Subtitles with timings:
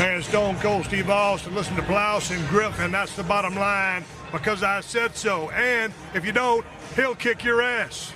[0.00, 1.54] and Stone Cold Steve Austin.
[1.54, 2.90] Listen to Blouse and Griffin.
[2.90, 5.50] That's the bottom line because I said so.
[5.50, 6.64] And if you don't,
[6.96, 8.12] he'll kick your ass.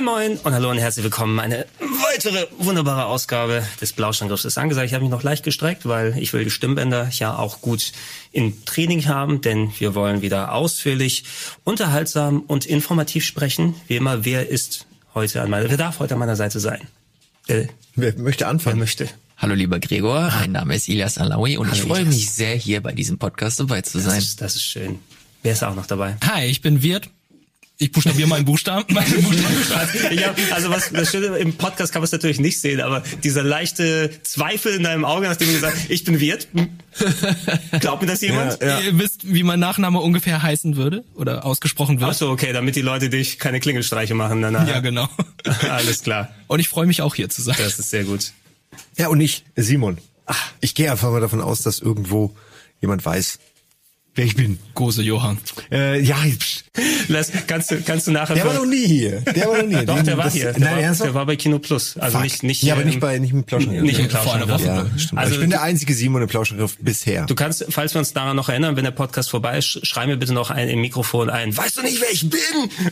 [0.00, 1.40] Moin Moin und hallo und herzlich willkommen.
[1.40, 4.86] Eine weitere wunderbare Ausgabe des Blauschangriffs ist angesagt.
[4.86, 7.92] Ich habe mich noch leicht gestreckt, weil ich will die Stimmbänder ja auch gut
[8.30, 11.24] im Training haben, denn wir wollen wieder ausführlich,
[11.64, 13.74] unterhaltsam und informativ sprechen.
[13.88, 16.86] Wie immer, wer ist heute an meiner, wer darf heute an meiner Seite sein?
[17.48, 18.76] Äh, wer möchte anfangen?
[18.76, 19.08] Wer möchte?
[19.36, 22.82] Hallo lieber Gregor, mein Name ist Ilias Alawi und Hallo, ich freue mich sehr, hier
[22.82, 24.14] bei diesem Podcast dabei zu sein.
[24.14, 25.00] Das ist, das ist schön.
[25.42, 26.16] Wer ist auch noch dabei?
[26.24, 27.10] Hi, ich bin Wirt
[27.80, 28.84] ich buchstabiere meinen Buchstaben.
[28.92, 30.18] Meine Buchstaben.
[30.18, 33.44] ja, also was das Schöne, im Podcast kann man es natürlich nicht sehen, aber dieser
[33.44, 36.48] leichte Zweifel in deinem Auge, nachdem du gesagt ich bin Wirt.
[37.80, 38.60] Glaubt mir das jemand?
[38.60, 38.80] Ja, ja.
[38.80, 42.10] Ihr wisst, wie mein Nachname ungefähr heißen würde oder ausgesprochen wird.
[42.10, 44.66] Ach so, okay, damit die Leute dich keine Klingelstreiche machen danach.
[44.66, 45.08] Ja, genau.
[45.68, 46.34] Alles klar.
[46.48, 47.56] Und ich freue mich auch hier zu sein.
[47.58, 48.32] Das ist sehr gut.
[48.96, 49.98] Ja, und ich, Simon.
[50.26, 52.34] Ach, ich gehe einfach mal davon aus, dass irgendwo
[52.80, 53.38] jemand weiß,
[54.18, 54.58] wer ich bin.
[54.74, 55.38] Gose Johann.
[55.70, 56.16] Äh, ja.
[57.08, 58.34] Lass, kannst du, kannst du nachher.
[58.34, 59.20] Der war noch nie hier.
[59.20, 59.86] Der war noch nie.
[59.86, 60.52] Doch, der war das, hier.
[60.52, 61.96] Der, nein, war, der war bei Kino Plus.
[61.96, 62.24] Also Fuck.
[62.24, 62.62] nicht, nicht.
[62.62, 63.82] Ja, aber nicht bei, nicht im Plauschangriff.
[63.82, 64.64] Nicht im Plauschangriff.
[64.64, 64.86] Ja.
[65.14, 67.26] Also ich bin der einzige Simon im Plauschangriff bisher.
[67.26, 70.16] Du kannst, falls wir uns daran noch erinnern, wenn der Podcast vorbei ist, schrei mir
[70.16, 71.56] bitte noch ein im Mikrofon ein.
[71.56, 72.40] Weißt du nicht, wer ich bin?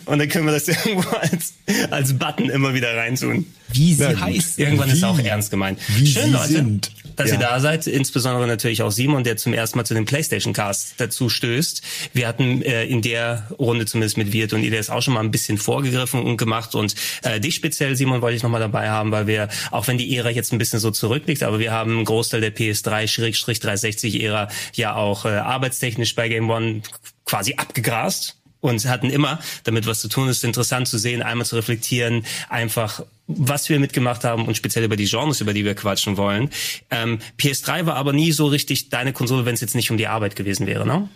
[0.06, 1.54] Und dann können wir das irgendwo als,
[1.90, 3.46] als Button immer wieder reintun.
[3.72, 4.58] Wie sie ja, heißt.
[4.60, 5.80] Irgendwann wie, ist auch ernst gemeint.
[5.88, 6.52] Wie Schön, Leute.
[6.52, 7.34] Sind dass ja.
[7.34, 7.86] ihr da seid.
[7.86, 11.82] Insbesondere natürlich auch Simon, der zum ersten Mal zu dem PlayStation Cast dazu stößt.
[12.12, 15.30] Wir hatten äh, in der Runde zumindest mit Wirt und Ilias auch schon mal ein
[15.30, 16.74] bisschen vorgegriffen und gemacht.
[16.74, 20.16] Und äh, dich speziell, Simon, wollte ich nochmal dabei haben, weil wir, auch wenn die
[20.16, 25.24] Ära jetzt ein bisschen so zurückliegt, aber wir haben einen Großteil der PS3-360-Ära ja auch
[25.24, 26.82] äh, arbeitstechnisch bei Game One
[27.24, 28.36] quasi abgegrast
[28.66, 30.28] und hatten immer damit was zu tun.
[30.28, 34.84] Es ist interessant zu sehen, einmal zu reflektieren, einfach was wir mitgemacht haben und speziell
[34.84, 36.50] über die Genres, über die wir quatschen wollen.
[36.90, 40.06] Ähm, PS3 war aber nie so richtig deine Konsole, wenn es jetzt nicht um die
[40.06, 41.08] Arbeit gewesen wäre, ne?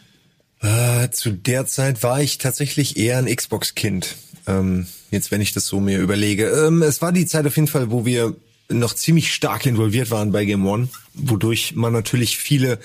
[0.63, 4.17] Äh, zu der Zeit war ich tatsächlich eher ein Xbox-Kind.
[4.47, 6.49] Ähm, jetzt, wenn ich das so mir überlege.
[6.49, 8.35] Ähm, es war die Zeit auf jeden Fall, wo wir
[8.69, 12.79] noch ziemlich stark involviert waren bei Game One, wodurch man natürlich viele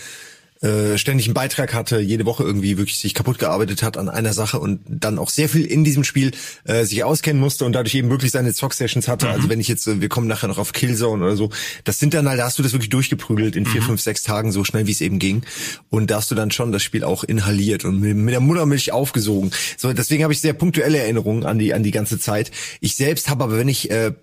[0.62, 4.34] äh, ständig einen Beitrag hatte, jede Woche irgendwie wirklich sich kaputt gearbeitet hat an einer
[4.34, 6.32] Sache und dann auch sehr viel in diesem Spiel
[6.66, 9.28] äh, sich auskennen musste und dadurch eben wirklich seine Zock-Sessions hatte.
[9.28, 9.46] Also mhm.
[9.46, 11.52] Also wenn ich jetzt, äh, wir kommen nachher noch auf Killzone oder so,
[11.84, 13.86] das sind dann halt, da hast du das wirklich durchgeprügelt in vier, mhm.
[13.86, 15.44] fünf, sechs Tagen, so schnell wie es eben ging.
[15.90, 18.92] Und da hast du dann schon das Spiel auch inhaliert und mit, mit der Muttermilch
[18.92, 19.52] aufgesogen.
[19.78, 22.50] So, deswegen habe ich sehr punktuelle Erinnerungen an die, an die ganze Zeit.
[22.80, 24.14] Ich selbst habe aber, wenn ich äh,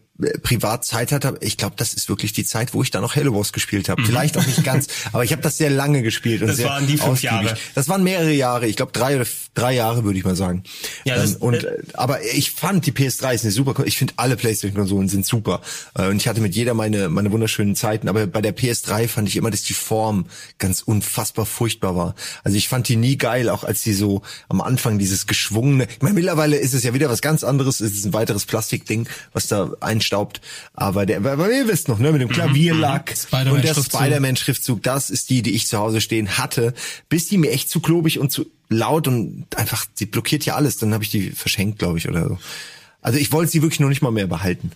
[0.42, 3.34] privat Zeit hatte, ich glaube, das ist wirklich die Zeit, wo ich da noch Halo
[3.34, 4.02] Wars gespielt habe.
[4.02, 4.06] Mhm.
[4.06, 6.86] Vielleicht auch nicht ganz, aber ich habe das sehr lange gespielt und das sehr waren
[6.86, 7.56] die fünf Jahre.
[7.74, 10.64] Das waren mehrere Jahre, ich glaube drei oder drei Jahre würde ich mal sagen.
[11.04, 13.84] Ja, ähm, und äh, aber ich fand die PS3 ist eine super.
[13.86, 15.60] Ich finde alle PlayStation Konsolen sind super
[15.94, 18.08] äh, und ich hatte mit jeder meine meine wunderschönen Zeiten.
[18.08, 20.26] Aber bei der PS3 fand ich immer, dass die Form
[20.58, 22.14] ganz unfassbar furchtbar war.
[22.44, 25.84] Also ich fand die nie geil, auch als die so am Anfang dieses geschwungene.
[25.84, 27.80] Ich meine mittlerweile ist es ja wieder was ganz anderes.
[27.80, 30.40] Es ist ein weiteres Plastikding, was da einstaubt.
[30.74, 32.32] Aber der, aber ihr wisst noch, ne, mit dem mhm.
[32.32, 33.52] Klavierlack mhm.
[33.52, 36.74] und der Spider-Man-Schriftzug, das ist die, die ich zu Hause stehen hatte,
[37.08, 40.76] bis die mir echt zu klobig und zu laut und einfach, sie blockiert ja alles.
[40.76, 42.38] Dann habe ich die verschenkt, glaube ich, oder so.
[43.04, 44.70] Also ich wollte sie wirklich noch nicht mal mehr behalten.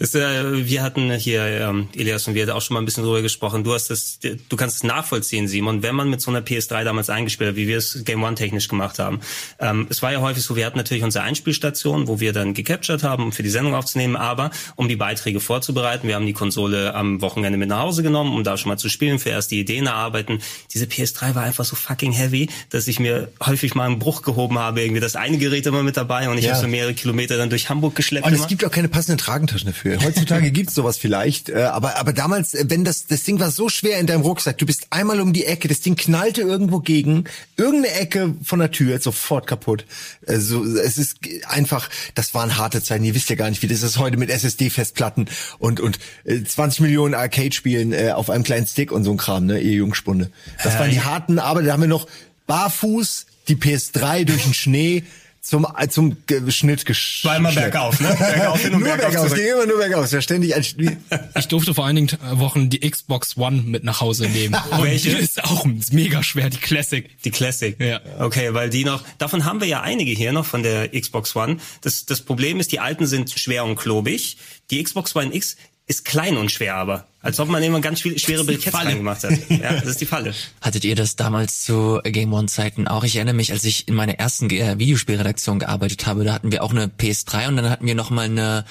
[0.00, 3.04] Das, äh, wir hatten hier, ähm, Elias und wir hatten auch schon mal ein bisschen
[3.04, 3.62] drüber gesprochen.
[3.62, 7.10] Du hast das, du kannst es nachvollziehen, Simon, wenn man mit so einer PS3 damals
[7.10, 9.20] eingespielt hat, wie wir es Game One technisch gemacht haben.
[9.60, 13.04] Ähm, es war ja häufig so, wir hatten natürlich unsere Einspielstation, wo wir dann gecaptured
[13.04, 16.92] haben, um für die Sendung aufzunehmen, aber um die Beiträge vorzubereiten, wir haben die Konsole
[16.94, 19.60] am Wochenende mit nach Hause genommen, um da schon mal zu spielen, für erst die
[19.60, 20.40] Ideen erarbeiten.
[20.74, 24.58] Diese PS3 war einfach so fucking heavy, dass ich mir häufig mal einen Bruch gehoben
[24.58, 26.54] habe, irgendwie das eine Gerät immer mit dabei und ich ja.
[26.54, 28.26] habe so mehrere Kilometer dann durch durch Hamburg geschleppt.
[28.26, 30.02] Und es gibt auch keine passenden Tragentaschen dafür.
[30.02, 33.68] Heutzutage gibt's sowas vielleicht, äh, aber aber damals, äh, wenn das das Ding war so
[33.68, 37.24] schwer in deinem Rucksack, du bist einmal um die Ecke, das Ding knallte irgendwo gegen
[37.56, 39.84] irgendeine Ecke von der Tür, sofort kaputt.
[40.26, 43.04] Also es ist einfach, das waren harte Zeiten.
[43.04, 45.28] Ihr wisst ja gar nicht, wie das ist heute mit SSD-Festplatten
[45.58, 49.60] und und 20 Millionen Arcade-Spielen äh, auf einem kleinen Stick und so ein Kram, ne,
[49.60, 50.30] ihr Jungspunde.
[50.62, 52.06] Das waren die harten, aber da haben wir noch
[52.46, 55.04] barfuß die PS3 durch den Schnee
[55.40, 56.16] zum, äh, zum
[56.48, 58.14] Schnitt gesch Zweimal bergauf, ne?
[58.18, 60.04] Bergauf hin und nur bergauf bergauf, es ging immer nur bergauf.
[60.04, 60.96] Es war ständig ein Spiel.
[61.36, 64.54] Ich durfte vor einigen Ta- Wochen die Xbox One mit nach Hause nehmen.
[64.70, 65.10] Und Welche?
[65.10, 67.08] die ist auch mega schwer, die Classic.
[67.22, 67.78] Die Classic.
[67.80, 68.00] Ja.
[68.18, 71.56] Okay, weil die noch, davon haben wir ja einige hier noch von der Xbox One.
[71.80, 74.36] Das, das Problem ist, die alten sind schwer und klobig.
[74.70, 75.56] Die Xbox One X
[75.90, 77.06] ist klein und schwer aber.
[77.20, 79.32] Als ob man immer ganz schwere Briketts reingemacht hat.
[79.48, 80.32] Ja, das ist die Falle.
[80.60, 83.02] Hattet ihr das damals zu Game One Zeiten auch?
[83.02, 86.62] Ich erinnere mich, als ich in meiner ersten äh, Videospielredaktion gearbeitet habe, da hatten wir
[86.62, 88.64] auch eine PS3 und dann hatten wir noch mal eine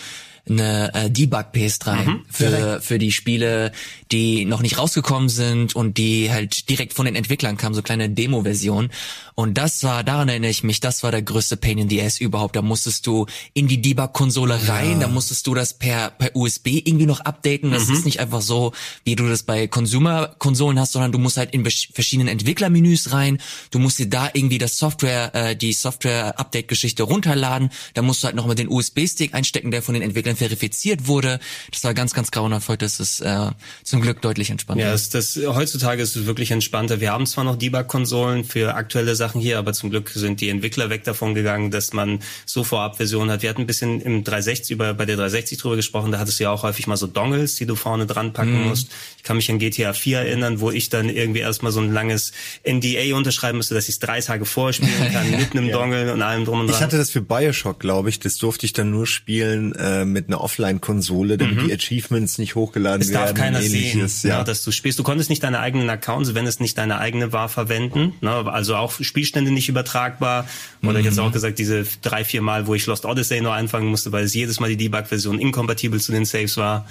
[0.50, 3.72] eine äh, Debug PS3 für für die Spiele,
[4.12, 8.10] die noch nicht rausgekommen sind und die halt direkt von den Entwicklern kamen, so kleine
[8.10, 8.92] Demo-Versionen.
[9.36, 12.20] Und das war, daran erinnere ich mich, das war der größte Pain in the Ass
[12.20, 12.56] überhaupt.
[12.56, 17.06] Da musstest du in die Debug-Konsole rein, da musstest du das per per USB irgendwie
[17.06, 17.72] noch updaten.
[17.72, 18.74] Das ist nicht einfach so,
[19.04, 23.40] wie du das bei Consumer-Konsolen hast, sondern du musst halt in verschiedenen Entwicklermenüs rein.
[23.72, 27.70] Du musst dir da irgendwie das Software, äh, die Software-Update-Geschichte runterladen.
[27.94, 31.40] Da musst du halt nochmal den USB-Stick einstecken, der von den Entwicklern verifiziert wurde.
[31.72, 32.70] Das war ganz, ganz grauenhaft.
[32.70, 33.52] Heute ist es äh,
[33.84, 34.86] zum Glück deutlich entspannter.
[34.86, 37.02] Ja, das, das, heutzutage ist es wirklich entspannter.
[37.02, 40.90] Wir haben zwar noch Debug-Konsolen für aktuelle Sachen hier, aber zum Glück sind die Entwickler
[40.90, 43.42] weg davon gegangen, dass man so Vorabversionen hat.
[43.42, 46.12] Wir hatten ein bisschen im 360 über bei der 360 drüber gesprochen.
[46.12, 48.90] Da hattest du ja auch häufig mal so Dongles, die du vorne dran packen musst.
[49.18, 52.32] Ich kann mich an GTA 4 erinnern, wo ich dann irgendwie erstmal so ein langes
[52.66, 56.46] NDA unterschreiben musste, dass ich es drei Tage vorspielen kann, mit einem Dongle und allem
[56.46, 56.76] drum und dran.
[56.78, 58.20] Ich hatte das für Bioshock, glaube ich.
[58.20, 62.98] Das durfte ich dann nur spielen äh, mit einer Offline-Konsole, damit die Achievements nicht hochgeladen
[63.00, 63.02] Mhm.
[63.02, 63.26] Es werden.
[63.28, 64.22] darf keiner ähnliches.
[64.22, 64.40] sehen, Ja.
[64.40, 65.00] ne, dass du spielst.
[65.00, 68.14] Du konntest nicht deine eigenen Accounts, wenn es nicht deine eigene war, verwenden.
[68.22, 70.48] Ne, also auch Spielstände nicht übertragbar.
[70.84, 74.12] Oder jetzt auch gesagt, diese drei, vier Mal, wo ich Lost Odyssey noch anfangen musste,
[74.12, 76.86] weil es jedes Mal die Debug-Version inkompatibel zu den Saves war.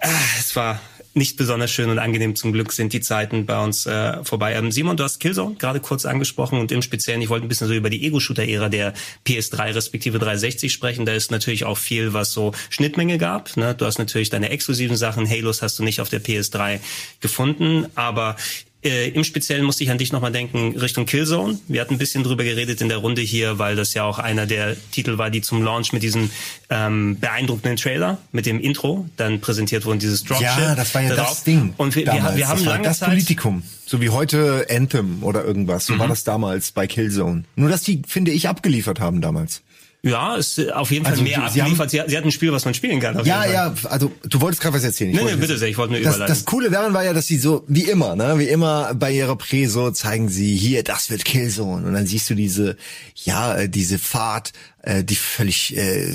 [0.00, 0.80] Ah, Es war
[1.14, 2.36] nicht besonders schön und angenehm.
[2.36, 4.54] Zum Glück sind die Zeiten bei uns äh, vorbei.
[4.54, 7.66] Ähm, Simon, du hast Killzone gerade kurz angesprochen und im Speziellen, ich wollte ein bisschen
[7.66, 8.94] so über die Ego-Shooter-Ära der
[9.26, 11.06] PS3 respektive 360 sprechen.
[11.06, 13.56] Da ist natürlich auch viel, was so Schnittmenge gab.
[13.56, 13.74] Ne?
[13.74, 15.28] Du hast natürlich deine exklusiven Sachen.
[15.28, 16.80] Halos hast du nicht auf der PS3
[17.20, 18.36] gefunden, aber
[18.82, 21.58] äh, Im Speziellen musste ich an dich nochmal denken, Richtung Killzone.
[21.68, 24.46] Wir hatten ein bisschen drüber geredet in der Runde hier, weil das ja auch einer
[24.46, 26.30] der Titel war, die zum Launch mit diesem
[26.70, 30.46] ähm, beeindruckenden Trailer, mit dem Intro, dann präsentiert wurden, dieses Dropship.
[30.46, 31.28] Ja, das war ja darauf.
[31.28, 31.74] das Ding.
[31.76, 32.36] Und wir, wir, damals.
[32.36, 33.08] wir haben das lange das Zeit...
[33.08, 33.12] Mhm.
[33.12, 33.62] Politikum.
[33.84, 35.86] So wie heute Anthem oder irgendwas.
[35.86, 37.44] So war das damals bei Killzone.
[37.56, 39.62] Nur, dass die, finde ich, abgeliefert haben damals.
[40.02, 41.90] Ja, ist äh, auf jeden Fall Also, mehr sie- sie abgeliefert.
[41.90, 43.22] Sie, sie hatten ein Spiel, was man spielen kann.
[43.24, 45.10] Ja, ja, also du wolltest gerade was erzählen.
[45.10, 46.34] Ich Nee, bitte sehr, ich wollte nur das, überleiten.
[46.34, 49.36] das Coole daran war ja, dass sie so, wie immer, ne, wie immer bei ihrer
[49.36, 51.86] Prä so zeigen sie, hier, das wird Killzone.
[51.86, 52.76] Und dann siehst du diese,
[53.14, 54.52] ja, äh, diese Fahrt,
[54.82, 56.12] äh, die völlig äh,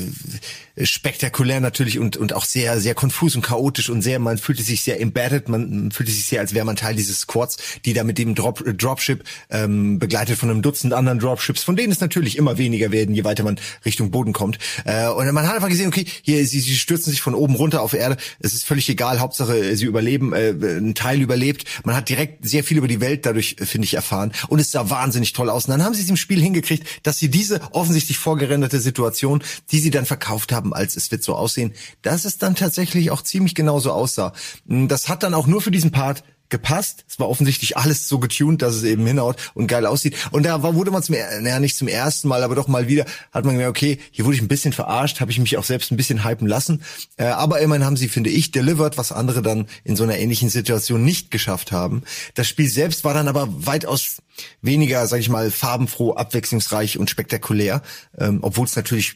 [0.84, 4.82] spektakulär natürlich und, und auch sehr, sehr konfus und chaotisch und sehr, man fühlte sich
[4.82, 8.18] sehr embedded, man fühlte sich sehr, als wäre man Teil dieses Squads, die da mit
[8.18, 12.38] dem Drop, äh, Dropship, ähm, begleitet von einem Dutzend anderen Dropships, von denen es natürlich
[12.38, 14.60] immer weniger werden, je weiter man Richtung Boden kommt.
[14.84, 17.82] Äh, und man hat einfach gesehen, okay, hier, sie, sie stürzen sich von oben runter
[17.82, 21.66] auf Erde, es ist völlig egal, Hauptsache sie überleben, äh, ein Teil überlebt.
[21.86, 24.34] Man hat direkt sehr viel über die Welt dadurch, äh, finde ich, erfahren.
[24.50, 25.66] Und es sah wahnsinnig toll aus.
[25.66, 28.18] Und dann haben sie es im Spiel hingekriegt, dass sie diese offensichtlich
[28.56, 32.56] vorgerenderte Situation, die sie dann verkauft haben, als es wird so aussehen, dass es dann
[32.56, 34.34] tatsächlich auch ziemlich genauso aussah.
[34.66, 37.06] Das hat dann auch nur für diesen Part gepasst.
[37.07, 40.15] Es war offensichtlich alles so getuned, dass es eben hinhaut und geil aussieht.
[40.31, 43.45] Und da wurde man zum, naja, nicht zum ersten Mal, aber doch mal wieder, hat
[43.45, 45.97] man gemerkt, okay, hier wurde ich ein bisschen verarscht, habe ich mich auch selbst ein
[45.97, 46.83] bisschen hypen lassen.
[47.18, 50.50] Äh, aber immerhin haben sie, finde ich, delivered, was andere dann in so einer ähnlichen
[50.50, 52.03] Situation nicht geschafft haben.
[52.36, 54.21] Das Spiel selbst war dann aber weitaus
[54.62, 57.81] weniger, sag ich mal, farbenfroh, abwechslungsreich und spektakulär,
[58.18, 59.15] ähm, obwohl es natürlich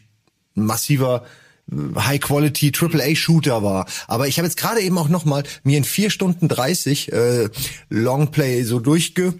[0.56, 1.26] massiver
[1.96, 3.86] High-Quality AAA-Shooter war.
[4.08, 7.50] Aber ich habe jetzt gerade eben auch noch mal mir in vier Stunden 30 äh,
[7.90, 9.34] Longplay so durchge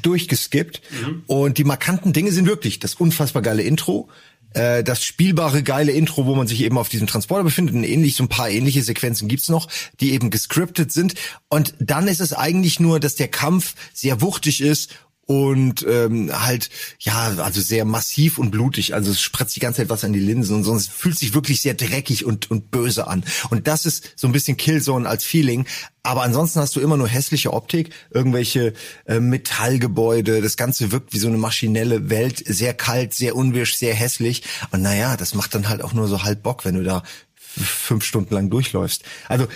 [0.00, 0.80] durchgeskippt.
[1.26, 4.08] Und die markanten Dinge sind wirklich das unfassbar geile Intro,
[4.54, 8.16] äh, das spielbare geile Intro, wo man sich eben auf diesem Transporter befindet, und ähnlich
[8.16, 9.68] so ein paar ähnliche Sequenzen gibt's noch,
[10.00, 11.14] die eben gescriptet sind.
[11.48, 14.90] Und dann ist es eigentlich nur, dass der Kampf sehr wuchtig ist
[15.32, 18.92] und ähm, halt ja also sehr massiv und blutig.
[18.92, 21.62] Also es spritzt die ganze Zeit was an die Linsen und sonst fühlt sich wirklich
[21.62, 23.24] sehr dreckig und und böse an.
[23.48, 25.66] Und das ist so ein bisschen Killzone als Feeling.
[26.02, 28.74] Aber ansonsten hast du immer nur hässliche Optik irgendwelche
[29.06, 30.42] äh, Metallgebäude.
[30.42, 32.42] Das ganze wirkt wie so eine maschinelle Welt.
[32.46, 34.42] Sehr kalt sehr unwirsch sehr hässlich.
[34.70, 37.02] Und naja das macht dann halt auch nur so halb Bock wenn du da
[37.38, 39.02] fünf Stunden lang durchläufst.
[39.28, 39.46] Also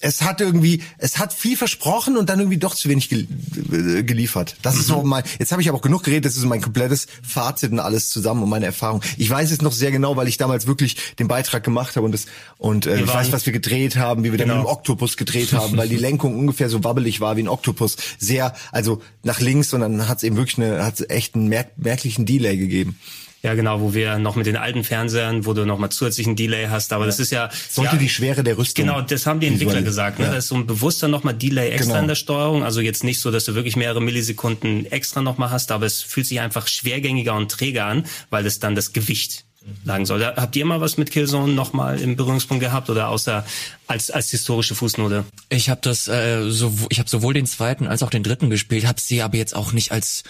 [0.00, 3.26] es hat irgendwie, es hat viel versprochen und dann irgendwie doch zu wenig gel
[3.72, 4.56] äh, geliefert.
[4.60, 7.06] Das ist so mein, jetzt habe ich aber auch genug geredet, das ist mein komplettes
[7.22, 9.00] Fazit und alles zusammen und meine Erfahrung.
[9.16, 12.12] Ich weiß es noch sehr genau, weil ich damals wirklich den Beitrag gemacht habe und
[12.12, 12.26] das,
[12.58, 14.54] und äh, ich weiß, was wir gedreht haben, wie wir genau.
[14.54, 17.48] dann mit dem Oktopus gedreht haben, weil die Lenkung ungefähr so wabbelig war wie ein
[17.48, 17.96] Oktopus.
[18.18, 21.78] Sehr, also nach links und dann hat es eben wirklich eine, hat echt einen merk
[21.78, 22.98] merklichen Delay gegeben.
[23.42, 26.66] Ja, genau, wo wir noch mit den alten Fernsehern, wo du noch mal zusätzlichen Delay
[26.68, 27.06] hast, aber ja.
[27.06, 28.86] das ist ja sollte ja, die Schwere der Rüstung.
[28.86, 30.24] Genau, das haben die Entwickler gesagt, ne?
[30.24, 30.30] Ja.
[30.32, 32.02] Da ist so ein bewusster noch mal Delay extra genau.
[32.02, 35.50] in der Steuerung, also jetzt nicht so, dass du wirklich mehrere Millisekunden extra noch mal
[35.50, 39.44] hast, aber es fühlt sich einfach schwergängiger und träger an, weil es dann das Gewicht
[39.84, 40.24] sagen soll.
[40.24, 43.44] Habt ihr mal was mit Killzone noch mal im Berührungspunkt gehabt oder außer
[43.86, 45.24] als als historische Fußnote?
[45.48, 48.86] Ich habe das äh, so ich habe sowohl den zweiten als auch den dritten gespielt,
[48.86, 50.22] habe sie aber jetzt auch nicht als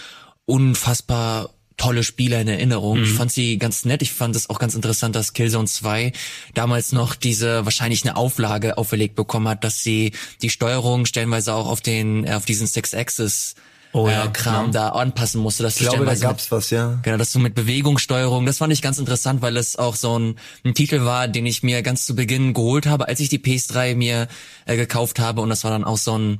[0.45, 2.97] unfassbar tolle Spiele in Erinnerung.
[2.97, 3.03] Mhm.
[3.03, 4.01] Ich fand sie ganz nett.
[4.01, 6.11] Ich fand es auch ganz interessant, dass Killzone 2
[6.53, 11.67] damals noch diese wahrscheinlich eine Auflage auferlegt bekommen hat, dass sie die Steuerung stellenweise auch
[11.67, 13.55] auf den auf diesen Six Axis
[13.93, 14.73] oh, ja, äh, Kram genau.
[14.73, 15.63] da anpassen musste.
[15.63, 16.99] Dass ich glaube, da gab's was, ja.
[17.03, 18.45] Genau, das so mit Bewegungssteuerung.
[18.45, 21.63] Das fand ich ganz interessant, weil es auch so ein, ein Titel war, den ich
[21.63, 24.27] mir ganz zu Beginn geholt habe, als ich die PS3 mir
[24.65, 25.41] äh, gekauft habe.
[25.41, 26.39] Und das war dann auch so ein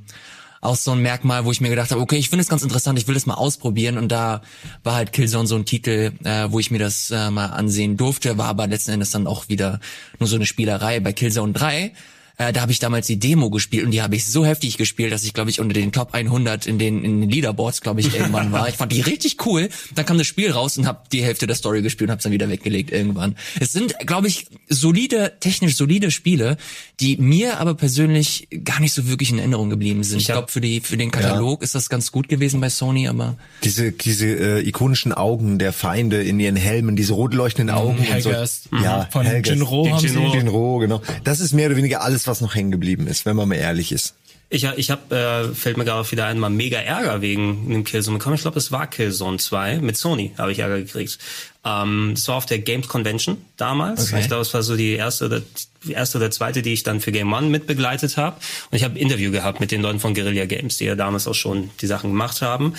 [0.62, 2.98] auch so ein Merkmal, wo ich mir gedacht habe, okay, ich finde es ganz interessant,
[3.00, 4.42] ich will das mal ausprobieren und da
[4.84, 8.38] war halt Killzone so ein Titel, äh, wo ich mir das äh, mal ansehen durfte,
[8.38, 9.80] war aber letzten Endes dann auch wieder
[10.20, 11.00] nur so eine Spielerei.
[11.00, 11.94] Bei Killzone 3
[12.38, 15.12] äh, da habe ich damals die Demo gespielt und die habe ich so heftig gespielt,
[15.12, 18.14] dass ich glaube ich unter den Top 100 in den in den Leaderboards glaube ich
[18.14, 18.68] irgendwann war.
[18.68, 19.70] Ich fand die richtig cool.
[19.96, 22.32] Dann kam das Spiel raus und habe die Hälfte der Story gespielt und habe dann
[22.32, 23.36] wieder weggelegt irgendwann.
[23.60, 26.58] Es sind glaube ich solide technisch solide Spiele,
[27.00, 30.18] die mir aber persönlich gar nicht so wirklich in Erinnerung geblieben sind.
[30.18, 31.64] Ich, ich glaube für die für den Katalog ja.
[31.64, 36.22] ist das ganz gut gewesen bei Sony, aber diese diese äh, ikonischen Augen der Feinde
[36.22, 38.30] in ihren Helmen, diese rot leuchtenden Augen mhm, und so.
[38.30, 40.34] Ja, von Jinro haben Jinro.
[40.34, 41.02] Jinro, genau.
[41.24, 43.92] Das ist mehr oder weniger alles was noch hängen geblieben ist, wenn man mal ehrlich
[43.92, 44.16] ist.
[44.50, 48.36] Ich, ich habe, äh, fällt mir gerade wieder einmal mega Ärger wegen dem Killzone bekommen.
[48.36, 49.80] Ich glaube, das war Killzone 2.
[49.80, 51.18] Mit Sony habe ich Ärger gekriegt.
[51.66, 54.08] Ähm, das war auf der Games Convention damals.
[54.08, 54.22] Okay.
[54.22, 55.42] Ich glaube, es war so die erste oder
[55.88, 58.38] die erste oder zweite, die ich dann für Game One mitbegleitet habe.
[58.72, 61.28] Und ich habe ein Interview gehabt mit den Leuten von Guerilla Games, die ja damals
[61.28, 62.74] auch schon die Sachen gemacht haben.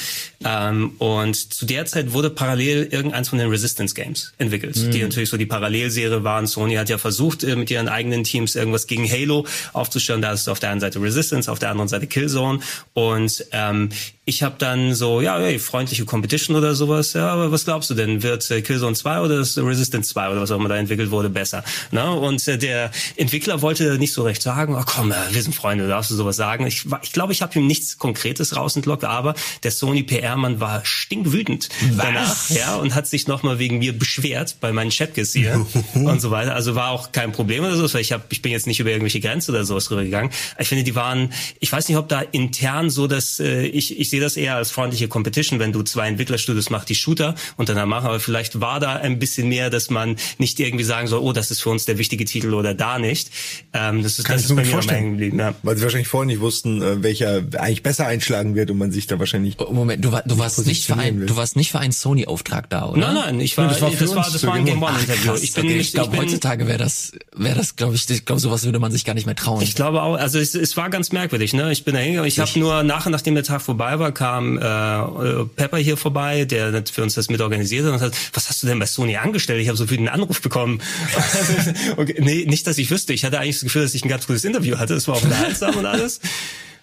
[0.44, 4.90] Ähm, und zu der Zeit wurde parallel irgendeins von den Resistance Games entwickelt, mhm.
[4.90, 6.46] die natürlich so die Parallelserie waren.
[6.46, 10.22] Sony hat ja versucht, äh, mit ihren eigenen Teams irgendwas gegen Halo aufzustellen.
[10.22, 12.60] Da ist auf der einen Seite Resistance, auf der anderen Seite Killzone.
[12.94, 13.90] Und ähm,
[14.28, 17.14] ich habe dann so, ja, hey, freundliche Competition oder sowas.
[17.14, 18.22] Ja, aber was glaubst du denn?
[18.22, 21.30] Wird äh, Killzone 2 oder das Resistance 2 oder was auch immer da entwickelt wurde
[21.30, 21.64] besser?
[21.92, 22.12] Ne?
[22.12, 25.88] Und äh, der Entwickler wollte nicht so recht sagen, oh komm, äh, wir sind Freunde,
[25.88, 26.66] darfst du sowas sagen?
[26.66, 31.70] Ich, ich glaube, ich habe ihm nichts Konkretes rausentlockt, aber der Sony PR-Mann war stinkwütend
[31.92, 32.04] was?
[32.04, 36.30] danach, ja, und hat sich nochmal wegen mir beschwert bei meinen Chatgis hier und so
[36.30, 36.54] weiter.
[36.54, 38.90] Also war auch kein Problem oder so, weil ich hab, ich bin jetzt nicht über
[38.90, 40.30] irgendwelche Grenzen oder sowas rübergegangen.
[40.58, 44.10] Ich finde, die waren, ich weiß nicht, ob da intern so, dass äh, ich, ich
[44.10, 48.06] sehe das eher als freundliche Competition, wenn du zwei Entwicklerstudios machst, die Shooter untereinander machen,
[48.06, 51.50] aber vielleicht war da ein bisschen mehr, dass man nicht irgendwie sagen soll, oh, das
[51.50, 53.30] ist für uns der wichtige Titel oder da nicht.
[53.72, 55.12] Ähm, das ist, Kann das ist bei mir vorstellen.
[55.12, 55.54] geblieben, ja.
[55.62, 59.06] Weil sie wahrscheinlich vorher nicht wussten, äh, welcher eigentlich besser einschlagen wird und man sich
[59.06, 59.56] da wahrscheinlich.
[59.58, 62.70] Oh, Moment, du, war, du warst nicht für ein, du warst nicht für einen Sony-Auftrag
[62.70, 63.00] da, oder?
[63.00, 65.34] Nein, nein, ich war, das war, das war, das war ein Game One Interview.
[65.34, 65.76] ich bin, okay.
[65.76, 68.92] ich, ich glaube, heutzutage wäre das, wäre das, glaube ich, ich glaube, sowas würde man
[68.92, 69.62] sich gar nicht mehr trauen.
[69.62, 71.72] Ich glaube auch, also es, es war ganz merkwürdig, ne?
[71.72, 75.44] Ich bin da hingegangen, ich habe nur nachher, nachdem der Tag vorbei war, kam äh,
[75.56, 78.66] Pepper hier vorbei, der für uns das mit organisiert hat und hat, was hast du
[78.66, 79.60] denn bei Sony angestellt?
[79.60, 80.80] Ich habe so viel einen Anruf bekommen.
[81.96, 83.12] okay, nee, nicht, dass ich wüsste.
[83.12, 84.94] Ich hatte eigentlich das Gefühl, dass ich ein ganz gutes Interview hatte.
[84.94, 86.20] Es war auch unterhaltsam und alles.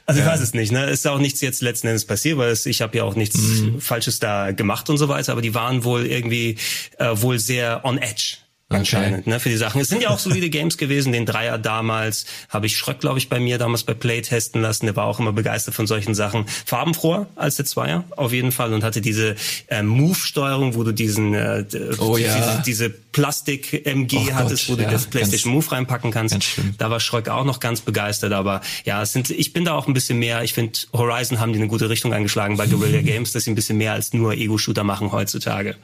[0.08, 0.86] Also ich weiß es nicht, ne?
[0.86, 3.82] Ist auch nichts jetzt letzten Endes passiert, weil es, ich habe ja auch nichts mhm.
[3.82, 6.58] Falsches da gemacht und so weiter, aber die waren wohl irgendwie
[7.00, 8.38] äh, wohl sehr on edge
[8.70, 9.80] anscheinend, ne, für die Sachen.
[9.80, 11.12] Es sind ja auch solide Games gewesen.
[11.12, 14.88] Den Dreier damals habe ich Schröck, glaube ich, bei mir damals bei Play testen lassen.
[14.88, 16.46] Der war auch immer begeistert von solchen Sachen.
[16.66, 18.74] Farbenfroher als der Zweier, auf jeden Fall.
[18.74, 19.36] Und hatte diese
[19.68, 21.64] äh, Move-Steuerung, wo du diesen äh,
[22.00, 22.36] oh, ja.
[22.36, 26.38] diese, diese Plastik-MG oh hattest, Gott, wo du ja, das PlayStation Move reinpacken kannst.
[26.80, 28.34] Da war Schröck auch noch ganz begeistert.
[28.34, 30.44] Aber ja, es sind, ich bin da auch ein bisschen mehr.
[30.44, 33.56] Ich finde, Horizon haben die eine gute Richtung eingeschlagen bei Guerrilla Games, dass sie ein
[33.56, 35.76] bisschen mehr als nur Ego-Shooter machen heutzutage.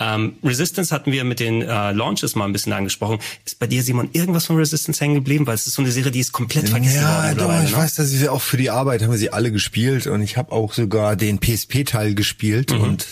[0.00, 3.18] Ähm, Resistance hatten wir mit den äh, Launches mal ein bisschen angesprochen.
[3.44, 5.46] Ist bei dir, Simon, irgendwas von Resistance hängen geblieben?
[5.46, 7.38] Weil es ist so eine Serie, die ist komplett vergessen ja, worden.
[7.38, 7.76] Ja, ich ne?
[7.76, 10.52] weiß, dass ich auch für die Arbeit haben wir sie alle gespielt und ich habe
[10.52, 12.72] auch sogar den PSP-Teil gespielt.
[12.72, 12.80] Mhm.
[12.80, 13.06] Und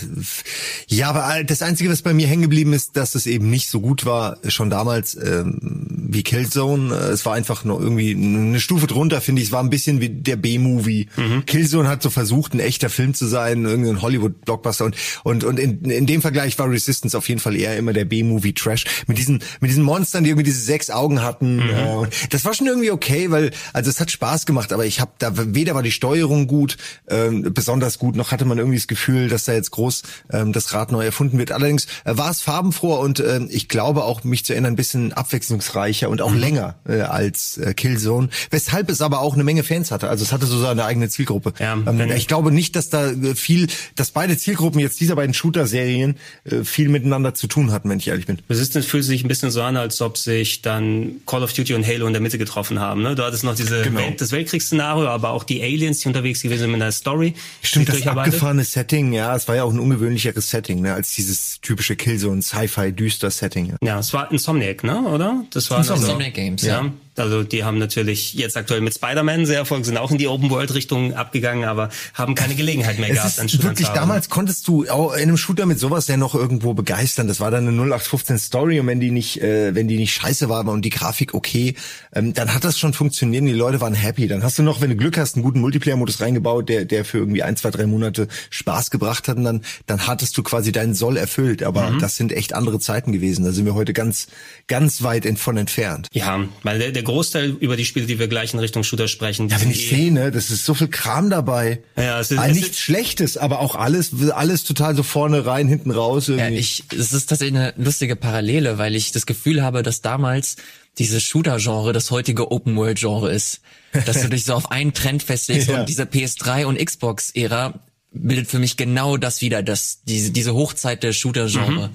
[0.86, 3.80] ja, aber das Einzige, was bei mir hängen geblieben ist, dass es eben nicht so
[3.80, 5.73] gut war, schon damals, ähm,
[6.14, 6.94] wie Killzone.
[6.94, 9.48] Äh, Es war einfach nur irgendwie eine Stufe drunter, finde ich.
[9.48, 11.08] Es war ein bisschen wie der B-Movie.
[11.16, 11.44] Mhm.
[11.46, 14.86] Killzone hat so versucht, ein echter Film zu sein, irgendein Hollywood-Blockbuster.
[14.86, 18.04] Und, und, und in, in dem Vergleich war Resistance auf jeden Fall eher immer der
[18.06, 18.84] B-Movie-Trash.
[19.06, 21.56] Mit diesen, mit diesen Monstern, die irgendwie diese sechs Augen hatten.
[21.56, 21.70] Mhm.
[21.70, 25.12] Äh, das war schon irgendwie okay, weil, also es hat Spaß gemacht, aber ich habe
[25.18, 26.76] da, weder war die Steuerung gut,
[27.08, 30.02] ähm, besonders gut, noch hatte man irgendwie das Gefühl, dass da jetzt groß
[30.32, 31.52] ähm, das Rad neu erfunden wird.
[31.52, 35.12] Allerdings äh, war es farbenfroher und äh, ich glaube auch, mich zu erinnern, ein bisschen
[35.12, 36.38] abwechslungsreicher und auch Mhm.
[36.38, 38.28] länger äh, als äh, Killzone.
[38.50, 40.08] Weshalb es aber auch eine Menge Fans hatte.
[40.08, 41.52] Also es hatte so seine eigene Zielgruppe.
[41.58, 45.34] Ja, ähm, ich glaube nicht, dass da äh, viel, dass beide Zielgruppen jetzt dieser beiden
[45.34, 48.38] Shooter-Serien äh, viel miteinander zu tun hatten, wenn ich ehrlich bin.
[48.50, 51.86] Resistance fühlt sich ein bisschen so an, als ob sich dann Call of Duty und
[51.86, 53.02] Halo in der Mitte getroffen haben.
[53.02, 53.14] Ne?
[53.14, 54.00] Du hattest noch diese Genau.
[54.00, 57.34] Welt, das Weltkriegsszenario, aber auch die Aliens, die unterwegs gewesen sind mit einer Story.
[57.62, 61.60] Stimmt, das abgefahrene Setting, ja, es war ja auch ein ungewöhnliches Setting, ne, als dieses
[61.60, 63.66] typische Killzone, Sci-Fi, düster Setting.
[63.66, 63.76] Ja.
[63.82, 65.00] Ja, es war Insomniac, ne?
[65.02, 65.44] Oder?
[65.52, 66.82] Das war noch so- Insomniac Games, ja.
[66.82, 66.90] ja.
[67.16, 71.14] Also die haben natürlich jetzt aktuell mit Spider-Man sehr erfolgreich, sind auch in die Open-World-Richtung
[71.14, 75.22] abgegangen, aber haben keine Gelegenheit mehr Es gehabt, ist wirklich, damals konntest du auch in
[75.22, 77.28] einem Shooter mit sowas ja noch irgendwo begeistern.
[77.28, 80.48] Das war dann eine 0815 Story und wenn die nicht, äh, wenn die nicht scheiße
[80.48, 81.74] war und die Grafik okay,
[82.14, 84.26] ähm, dann hat das schon funktioniert und die Leute waren happy.
[84.26, 87.18] Dann hast du noch, wenn du Glück hast, einen guten Multiplayer-Modus reingebaut, der, der für
[87.18, 90.94] irgendwie ein, zwei, drei Monate Spaß gebracht hat und dann, dann hattest du quasi deinen
[90.94, 91.62] Soll erfüllt.
[91.62, 91.98] Aber Mhm.
[92.00, 93.44] das sind echt andere Zeiten gewesen.
[93.44, 94.26] Da sind wir heute ganz,
[94.66, 96.08] ganz weit von entfernt.
[96.12, 99.48] Ja, weil der, der Großteil über die Spiele, die wir gleich in Richtung Shooter sprechen,
[99.48, 101.80] die Ja, wenn ich eh- sehe, ne, das ist so viel Kram dabei.
[101.96, 105.68] Ja, es ist- es nichts ist- Schlechtes, aber auch alles, alles total so vorne rein,
[105.68, 106.28] hinten raus.
[106.28, 106.56] Ja, Irgendwie.
[106.58, 110.56] ich, es ist tatsächlich eine lustige Parallele, weil ich das Gefühl habe, dass damals
[110.98, 113.60] dieses Shooter-Genre das heutige Open-World-Genre ist.
[114.06, 115.80] Dass du dich so auf einen Trend festlegst Ja.
[115.80, 117.74] und diese PS3 und Xbox-Ära
[118.14, 121.90] bildet für mich genau das wieder, dass diese, diese Hochzeit der Shooter-Genre,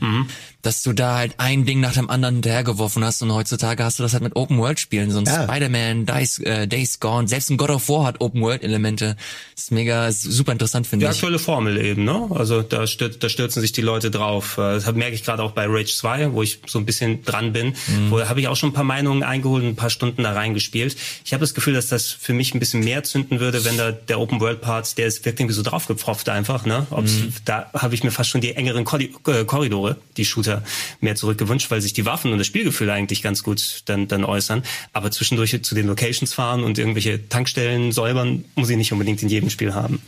[0.62, 4.04] dass du da halt ein Ding nach dem anderen hinterhergeworfen hast und heutzutage hast du
[4.04, 5.44] das halt mit Open-World-Spielen, so ein Ja.
[5.46, 6.06] Spider-Man,
[6.44, 9.16] äh, Days Gone, selbst ein God of War hat Open-World-Elemente.
[9.56, 11.16] Das ist mega, super interessant, finde Die ich.
[11.18, 12.28] aktuelle Formel eben, ne?
[12.32, 14.58] Also da, stürzt, da stürzen sich die Leute drauf.
[14.58, 17.54] Äh, Das merke ich gerade auch bei Rage 2, wo ich so ein bisschen dran
[17.54, 17.68] bin.
[17.88, 18.12] Mhm.
[18.12, 20.98] Wo habe ich auch schon ein paar Meinungen eingeholt und ein paar Stunden da reingespielt.
[21.24, 23.94] Ich habe das Gefühl, dass das für mich ein bisschen mehr zünden würde, wenn da
[23.94, 26.88] der Open World Part, der ist irgendwie so draufgepfropft einfach, ne?
[26.90, 27.34] Mhm.
[27.46, 30.64] Da habe ich mir fast schon die engeren äh, Korridore, die Shooter,
[31.02, 34.64] mehr zurückgewünscht, weil sich die Waffen und das Spielgefühl eigentlich ganz gut dann, dann äußern.
[34.94, 39.30] Aber zwischendurch zu den Locations fahren und irgendwelche Tankstellen säubern, muss ich nicht unbedingt in
[39.30, 40.02] jedem Spiel haben.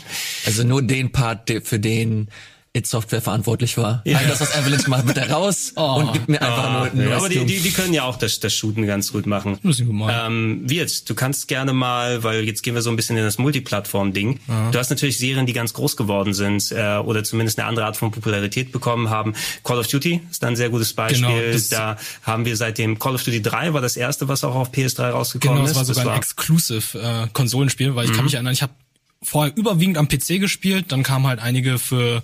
[0.46, 2.28] Also nur den Part, für den
[2.74, 4.02] It Software verantwortlich war.
[4.06, 4.18] Ja.
[4.20, 7.18] All das, was Avalanche macht, wird er raus und gibt mir einfach nur ein Ja,
[7.18, 9.60] aber die, die, die können ja auch das, das Shooten ganz gut machen.
[9.64, 13.38] Ähm, Wirt, du kannst gerne mal, weil jetzt gehen wir so ein bisschen in das
[13.40, 14.40] Multiplattform-Ding.
[14.72, 17.98] Du hast natürlich Serien, die ganz groß geworden sind äh, oder zumindest eine andere Art
[17.98, 19.34] von Popularität bekommen haben.
[19.66, 21.28] Call of Duty ist da ein sehr gutes Beispiel.
[21.28, 24.72] Genau, da haben wir seitdem Call of Duty 3 war das erste, was auch auf
[24.72, 25.72] PS3 rausgekommen Genau, ist.
[25.72, 28.72] es war sogar das ein Exclusive äh, Konsolenspiel, weil ich kann mich erinnern, ich habe
[29.24, 32.24] vorher überwiegend am PC gespielt, dann kamen halt einige für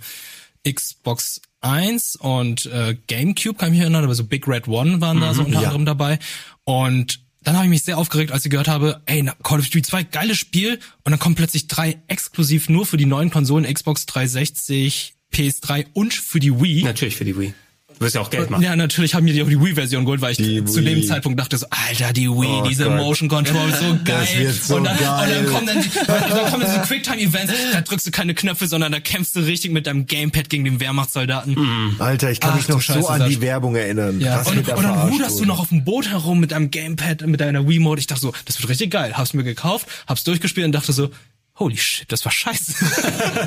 [0.71, 5.19] Xbox 1 und äh, GameCube, kann ich mich erinnern, aber so Big Red One waren
[5.19, 5.67] da so unter ja.
[5.67, 6.19] anderem dabei.
[6.63, 9.81] Und dann habe ich mich sehr aufgeregt, als ich gehört habe, ey, Call of Duty
[9.81, 10.79] 2, geiles Spiel.
[11.03, 16.13] Und dann kommen plötzlich drei exklusiv nur für die neuen Konsolen, Xbox 360, PS3 und
[16.13, 16.83] für die Wii.
[16.83, 17.53] Natürlich für die Wii.
[17.99, 18.61] Du wirst ja auch Geld machen.
[18.63, 21.05] Ja, natürlich haben mir die auch die Wii-Version geholt, weil ich Die zu dem Wii.
[21.07, 22.95] Zeitpunkt dachte so, Alter, die Wii, Oh diese Gott.
[22.97, 24.27] Motion Control, so geil.
[24.37, 25.37] wird so und, dann, geil.
[25.39, 28.91] und dann kommen dann, die, dann kommen diese Quicktime-Events, da drückst du keine Knöpfe, sondern
[28.91, 31.95] da kämpfst du richtig mit deinem Gamepad gegen den Wehrmachtssoldaten.
[31.99, 33.29] Alter, ich kann Ach mich noch Scheiße, so an Sascha.
[33.29, 34.19] die Werbung erinnern.
[34.21, 37.39] Ja, und, und dann ruderst du noch auf dem Boot herum mit deinem Gamepad, mit
[37.41, 37.99] deiner Wii-Mode.
[37.99, 39.13] Ich dachte so, das wird richtig geil.
[39.17, 41.09] Hab's mir gekauft, hab's durchgespielt und dachte so,
[41.55, 42.73] holy shit, das war scheiße.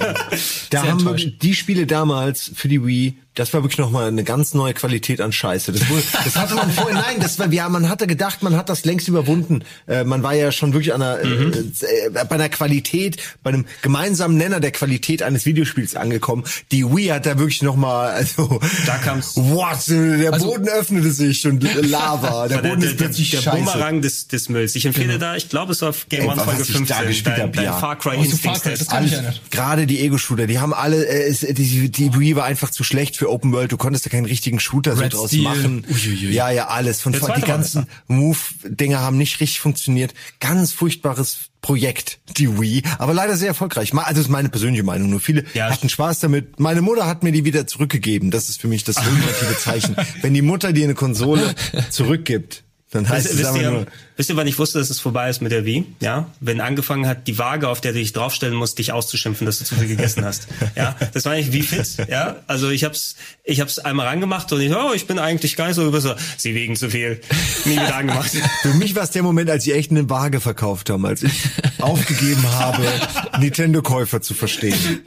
[0.71, 4.25] Da Sehr haben wir die Spiele damals für die Wii, das war wirklich nochmal eine
[4.25, 5.71] ganz neue Qualität an Scheiße.
[5.73, 8.69] Das, wurde, das hatte man vorher, nein, das war, ja, man hatte gedacht, man hat
[8.69, 9.63] das längst überwunden.
[9.87, 11.53] Äh, man war ja schon wirklich an einer, Mhm.
[11.53, 16.45] äh, äh, bei einer Qualität, bei einem gemeinsamen Nenner der Qualität eines Videospiels angekommen.
[16.73, 21.47] Die Wii hat da wirklich nochmal, also, Da kam's- what, der Also- Boden öffnete sich
[21.47, 23.57] und Lava, der Der, Boden der, ist der, plötzlich der scheiße.
[23.59, 24.75] Bumerang des, des Mülls.
[24.75, 27.37] Ich empfehle da, ich glaube, es war auf Game One Folge ich da 15, gespielt
[27.39, 27.79] dein, hab, dein ja.
[27.79, 29.41] Far Cry Oh, so Instincts Far Cry, das kann ich Alles, erinnern.
[29.53, 33.20] gerade die Ego-Shooter, die haben alle, äh, es, die, die Wii war einfach zu schlecht
[33.21, 33.71] für Open World.
[33.71, 35.43] Du konntest da keinen richtigen Shooter so Red draus Steel.
[35.43, 35.85] machen.
[35.91, 36.33] Uiuiui.
[36.33, 37.03] Ja, ja, alles.
[37.03, 40.15] Von die ganzen Move-Dinger haben nicht richtig funktioniert.
[40.41, 43.93] Ganz furchtbares Projekt, die Wii, aber leider sehr erfolgreich.
[43.95, 45.11] Also das ist meine persönliche Meinung.
[45.11, 45.71] Nur viele Ja.
[45.71, 46.59] hatten Spaß damit.
[46.59, 48.31] Meine Mutter hat mir die wieder zurückgegeben.
[48.31, 49.95] Das ist für mich das ultimative Zeichen.
[50.23, 51.55] Wenn die Mutter dir eine Konsole
[51.91, 54.99] zurückgibt, Dann heißt Wisst, es wisst, ihr, nur, wisst ihr, wann ich wusste, dass es
[54.99, 55.85] vorbei ist mit der Wii?
[56.01, 59.61] Ja, wenn angefangen hat, die Waage, auf der du dich draufstellen musst, dich auszuschimpfen, dass
[59.61, 60.49] du zu viel gegessen hast.
[60.77, 62.09] Ja, das war nicht wie fit.
[62.09, 65.67] Ja, also ich hab's, ich hab's einmal rangemacht und ich, oh, ich bin eigentlich gar
[65.67, 67.21] nicht so so, sie wiegen zu viel,
[67.65, 68.31] nie wieder angemacht.
[68.63, 71.33] für mich war es der Moment, als sie echt eine Waage verkauft haben, als ich
[71.81, 72.87] aufgegeben habe,
[73.41, 75.03] Nintendo-Käufer zu verstehen.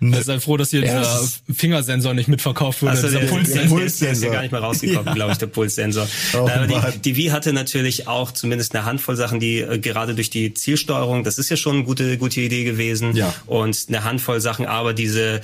[0.00, 2.90] Also sei froh, dass hier Ja, dieser das Fingersensor nicht mitverkauft wurde.
[2.92, 3.52] Also dieser der, Puls.
[3.52, 4.30] der, Puls- der, ist, ja Pulssensor.
[4.32, 6.06] gar nicht mehr rausgekommen, glaube ich, der Pulssensor.
[6.34, 10.28] Oh, die, die Wii hatte natürlich auch zumindest eine Handvoll Sachen, die äh, gerade durch
[10.30, 13.16] die Zielsteuerung, das ist ja schon eine gute, gute Idee gewesen.
[13.16, 13.34] Ja.
[13.46, 15.40] Und eine Handvoll Sachen, aber diese,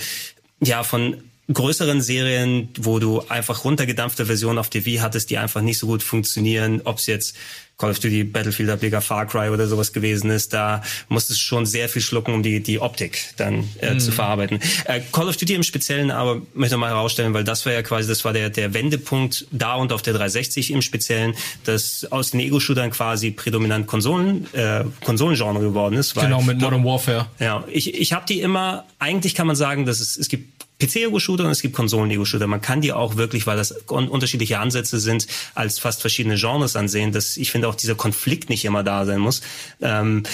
[0.61, 1.17] ja, von
[1.53, 6.03] größeren Serien, wo du einfach runtergedampfte Versionen auf Wii hattest, die einfach nicht so gut
[6.03, 7.37] funktionieren, ob es jetzt
[7.79, 11.67] Call of Duty, Battlefield Ableger, Far Cry oder sowas gewesen ist, da musstest du schon
[11.67, 14.61] sehr viel schlucken, um die, die Optik dann äh, zu verarbeiten.
[14.85, 17.83] Äh, Call of Duty im Speziellen aber möchte ich mal herausstellen, weil das war ja
[17.83, 22.31] quasi, das war der, der Wendepunkt da und auf der 360 im Speziellen, dass aus
[22.31, 26.15] den Ego-Shootern quasi prädominant Konsolen, äh, Konsolengenre geworden ist.
[26.15, 27.27] Genau, mit Modern Warfare.
[27.41, 31.45] ja, ich, ich habe die immer, eigentlich kann man sagen, dass es, es gibt PC-Ego-Shooter
[31.45, 32.47] und es gibt Konsolen-Ego-Shooter.
[32.47, 36.77] Man kann die auch wirklich, weil das un unterschiedliche Ansätze sind, als fast verschiedene Genres
[36.77, 39.43] ansehen, dass ich finde auch dieser Konflikt nicht immer da sein muss.
[39.81, 40.25] Ähm,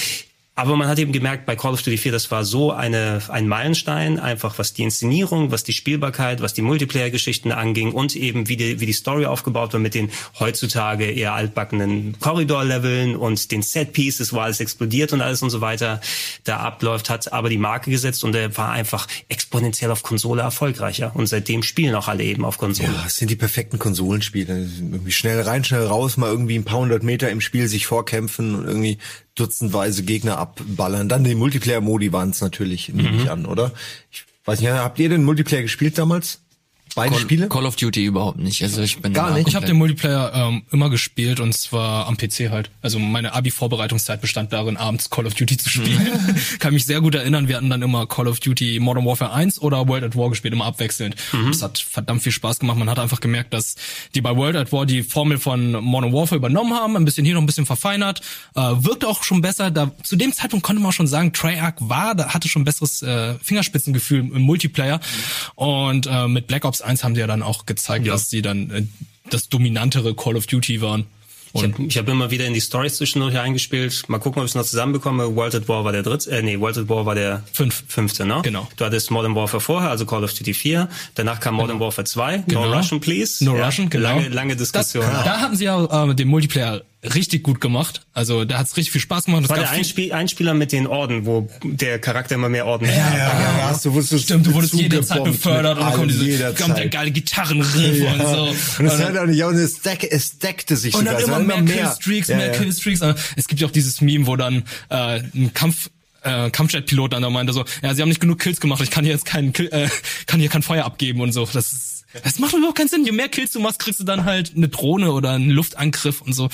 [0.59, 3.47] aber man hat eben gemerkt, bei Call of Duty 4, das war so eine, ein
[3.47, 8.57] Meilenstein, einfach was die Inszenierung, was die Spielbarkeit, was die Multiplayer-Geschichten anging und eben wie
[8.57, 14.33] die, wie die Story aufgebaut war mit den heutzutage eher altbackenen Korridor-Leveln und den Set-Pieces,
[14.33, 16.01] wo alles explodiert und alles und so weiter
[16.43, 21.13] da abläuft, hat aber die Marke gesetzt und er war einfach exponentiell auf Konsole erfolgreicher.
[21.15, 22.89] Und seitdem spielen auch alle eben auf Konsole.
[22.89, 24.59] Ja, es sind die perfekten Konsolenspiele.
[24.59, 28.57] Irgendwie schnell rein, schnell raus, mal irgendwie ein paar hundert Meter im Spiel sich vorkämpfen
[28.57, 28.99] und irgendwie
[29.39, 31.09] dutzendweise Gegner abballern.
[31.09, 33.21] Dann die Multiplayer-Modi waren es natürlich, nehme Mhm.
[33.21, 33.73] ich an, oder?
[34.11, 36.41] Ich weiß nicht, habt ihr den Multiplayer gespielt damals?
[36.95, 37.49] Beide Call, Spiele?
[37.49, 38.63] Call of Duty überhaupt nicht.
[38.63, 39.49] Also ich bin Gar nicht?
[39.49, 42.71] Ich habe den Multiplayer ähm, immer gespielt und zwar am PC halt.
[42.83, 46.09] Also meine Abi-Vorbereitungszeit bestand darin, abends Call of Duty zu spielen.
[46.59, 49.61] Kann mich sehr gut erinnern, wir hatten dann immer Call of Duty Modern Warfare 1
[49.61, 51.17] oder World at War gespielt, immer abwechselnd.
[51.49, 52.79] Das hat verdammt viel Spaß gemacht.
[52.79, 53.77] Man hat einfach gemerkt, dass
[54.15, 57.35] die bei World at War die Formel von Modern Warfare übernommen haben, ein bisschen hier
[57.35, 58.21] noch ein bisschen verfeinert.
[58.55, 59.71] Äh, wirkt auch schon besser.
[59.71, 63.03] Da, zu dem Zeitpunkt konnte man auch schon sagen, Treyarch war, da hatte schon besseres
[63.03, 65.01] äh, Fingerspitzengefühl im Multiplayer.
[65.55, 68.13] Und äh, mit Black Ops 1 haben sie ja dann auch gezeigt, Ja.
[68.13, 68.83] dass sie dann äh,
[69.31, 71.07] das dominantere Call of Duty waren.
[71.55, 74.05] Ich habe hab immer wieder in die Stories zwischendurch eingespielt.
[74.09, 75.35] Mal gucken, ob ich es noch zusammenbekomme.
[75.35, 77.85] World at War war der dritte, äh, nee, World at War war der Fünf.
[77.89, 78.41] fünfte, ne?
[78.43, 78.69] Genau.
[78.77, 80.89] Du hattest Modern Warfare vorher, also Call of Duty 4.
[81.15, 82.45] Danach kam Modern Warfare 2.
[82.47, 82.67] Genau.
[82.67, 83.43] No Russian, please.
[83.43, 84.09] No Ja, Russian, genau.
[84.09, 85.03] Lange, lange Diskussion.
[85.05, 88.03] Das, da hatten sie ja äh, den Multiplayer richtig gut gemacht.
[88.13, 89.45] Also da hat's richtig viel Spaß gemacht.
[89.45, 92.89] Es war gab der Einspiel, Einspieler mit den Orden, wo der Charakter immer mehr Orden
[92.89, 92.97] hat.
[92.97, 96.77] ja, ja, hast du wusstest Stimmt, du wurdest jederzeit befördert und dann kommt, diese, kommt
[96.77, 98.13] der geile Gitarrenriff Ja.
[98.13, 98.55] und so.
[98.81, 101.15] Und es hört auch nicht auf, und es, deck, es deckte sich Und sogar.
[101.21, 102.53] dann immer war mehr, Killstreaks, Ja, mehr ja.
[102.53, 103.03] Killstreaks.
[103.03, 105.91] Aber Es gibt ja auch dieses Meme, wo dann äh, ein Kampf
[106.25, 109.05] äh, Kampfjet-Pilot dann da meinte so, ja, sie haben nicht genug Kills gemacht, ich kann
[109.05, 109.89] hier jetzt keinen Kill, äh,
[110.27, 111.47] kann hier kein Feuer abgeben und so.
[111.53, 113.05] Das ist, das macht überhaupt keinen Sinn.
[113.05, 116.33] Je mehr Kills du machst, kriegst du dann halt eine Drohne oder einen Luftangriff und
[116.33, 116.49] so.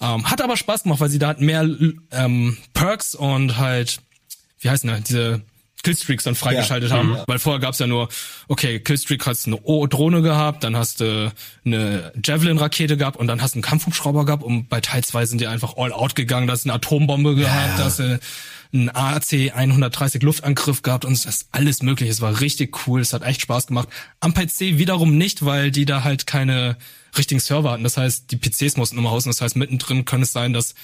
[0.00, 1.68] Ähm, hat aber Spaß gemacht, weil sie da halt mehr
[2.12, 4.00] ähm, Perks und halt,
[4.60, 5.42] wie heißen das, diese
[5.82, 6.96] Killstreaks dann freigeschaltet Ja.
[6.96, 7.18] haben.
[7.26, 8.08] Weil vorher gab's ja nur,
[8.48, 11.30] okay, Killstreak hast eine O- Drohne gehabt, dann hast du
[11.64, 15.40] eine Javelin-Rakete gehabt und dann hast du einen Kampfhubschrauber gehabt und bei Teil 2 sind
[15.42, 18.18] die einfach all out gegangen, da hast du eine Atombombe gehabt, da hast du
[18.74, 22.10] einen AC-130 Luftangriff gehabt und das ist alles möglich.
[22.10, 23.88] Es war richtig cool, es hat echt Spaß gemacht.
[24.20, 26.76] Am PC wiederum nicht, weil die da halt keine
[27.16, 27.84] richtigen Server hatten.
[27.84, 29.30] Das heißt, die PCs mussten immer hausen.
[29.30, 30.74] Das heißt, mittendrin kann es sein, dass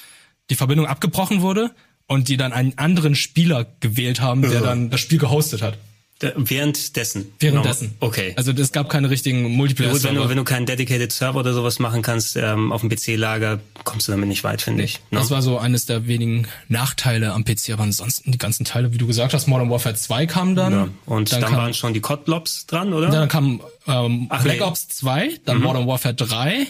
[0.49, 1.75] die Verbindung abgebrochen wurde
[2.07, 5.77] und die dann einen anderen Spieler gewählt haben, der dann das Spiel gehostet hat.
[6.21, 7.33] Währenddessen.
[7.39, 7.95] Währenddessen.
[7.99, 8.07] Genau.
[8.11, 8.35] Okay.
[8.37, 11.79] Also es gab keine richtigen Gut, wenn du, wenn du keinen dedicated Server oder sowas
[11.79, 15.01] machen kannst ähm, auf dem PC-Lager, kommst du damit nicht weit, finde ich.
[15.11, 15.19] Ne?
[15.19, 18.99] Das war so eines der wenigen Nachteile am PC, aber ansonsten die ganzen Teile, wie
[18.99, 20.73] du gesagt hast, Modern Warfare 2 kam dann.
[20.73, 20.89] ja.
[21.07, 23.09] Und dann, kam, waren schon die Codblobs dran, oder?
[23.11, 24.63] dann kam ähm, Ach, Black nee.
[24.63, 26.67] Ops 2, dann Modern Warfare 3,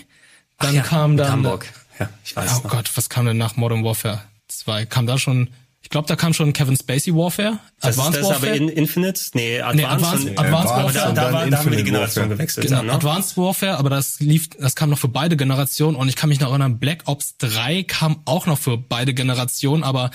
[0.61, 1.67] dann ja, kam dann Hamburg.
[1.99, 2.71] Ja, ich weiß Oh noch.
[2.71, 4.87] Gott, was kam denn nach Modern Warfare 2?
[4.87, 5.49] Kam da schon
[5.91, 8.47] ich glaube, da kam schon Kevin Spacey Warfare, Das ist Advanced das Warfare.
[8.53, 9.21] aber in Infinite?
[9.35, 9.75] Nee, Advanced.
[9.77, 12.37] Nee, Advanced- und- Advanced aber Warfare Da, da, da haben wir die Generation Warfare.
[12.37, 12.67] gewechselt.
[12.69, 12.93] Genau, dann, ne?
[12.93, 16.39] Advanced Warfare, aber das lief, das kam noch für beide Generationen und ich kann mich
[16.39, 20.13] noch erinnern, Black Ops 3 kam auch noch für beide Generationen, aber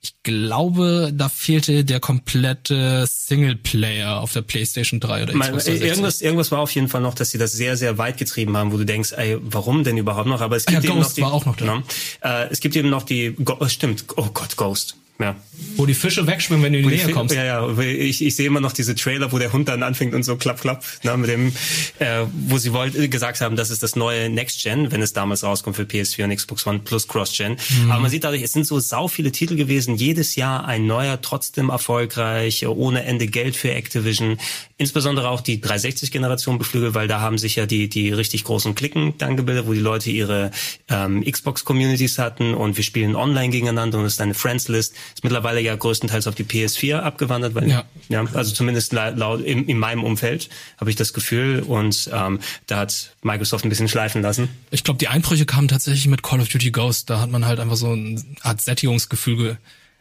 [0.00, 5.82] ich glaube, da fehlte der komplette Singleplayer auf der PlayStation 3 oder Xbox 360.
[5.88, 8.70] irgendwas, irgendwas war auf jeden Fall noch, dass sie das sehr, sehr weit getrieben haben,
[8.72, 10.40] wo du denkst, ey, warum denn überhaupt noch?
[10.40, 11.64] Aber es Ah gibt ja, eben Ghost noch die, war auch noch da.
[11.64, 11.82] Ne?
[12.20, 14.94] Äh, es gibt eben noch die, Go, äh, stimmt, oh Gott, Ghost.
[15.18, 15.36] Ja.
[15.76, 17.34] Wo die Fische wegschwimmen, wenn du in die Nähe kommst.
[17.34, 17.78] Ja, ja.
[17.78, 20.60] Ich, ich sehe immer noch diese Trailer, wo der Hund dann anfängt und so klapp,
[20.60, 21.52] klapp, ne, mit dem,
[21.98, 25.44] äh, wo sie wollt, gesagt haben, das ist das neue Next Gen, wenn es damals
[25.44, 27.56] rauskommt für PS4 und Xbox One plus Cross Gen.
[27.82, 27.90] Mhm.
[27.90, 31.20] Aber man sieht dadurch, es sind so sau viele Titel gewesen, jedes Jahr ein neuer,
[31.22, 34.38] trotzdem erfolgreich, ohne Ende Geld für Activision.
[34.78, 39.14] Insbesondere auch die 360-Generation beflügelt, weil da haben sich ja die, die richtig großen Klicken
[39.16, 40.50] dann gebildet, wo die Leute ihre
[40.88, 45.60] ähm, Xbox-Communities hatten und wir spielen online gegeneinander und es ist eine Friends-List ist mittlerweile
[45.60, 50.04] ja größtenteils auf die PS4 abgewandert, weil ja, ja also zumindest laut in, in meinem
[50.04, 54.48] Umfeld habe ich das Gefühl und ähm, da hat Microsoft ein bisschen schleifen lassen.
[54.70, 57.08] Ich glaube, die Einbrüche kamen tatsächlich mit Call of Duty Ghost.
[57.08, 59.58] Da hat man halt einfach so eine Art Sättigungsgefühl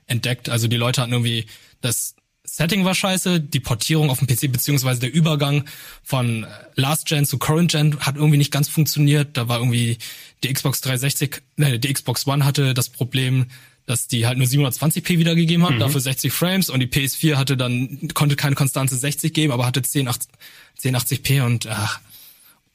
[0.08, 0.50] entdeckt.
[0.50, 1.46] Also die Leute hatten irgendwie
[1.82, 2.16] das
[2.58, 5.66] Setting war scheiße, die Portierung auf dem PC beziehungsweise der Übergang
[6.04, 9.36] von Last Gen zu Current Gen hat irgendwie nicht ganz funktioniert.
[9.36, 9.98] Da war irgendwie
[10.42, 13.48] die Xbox 360, ne, die Xbox One hatte das Problem,
[13.88, 15.80] dass die halt nur 720p wiedergegeben hat, mhm.
[15.80, 19.82] dafür 60 Frames und die PS4 hatte dann, konnte keine konstante 60 geben, aber hatte
[19.82, 22.00] 1080, p und ach,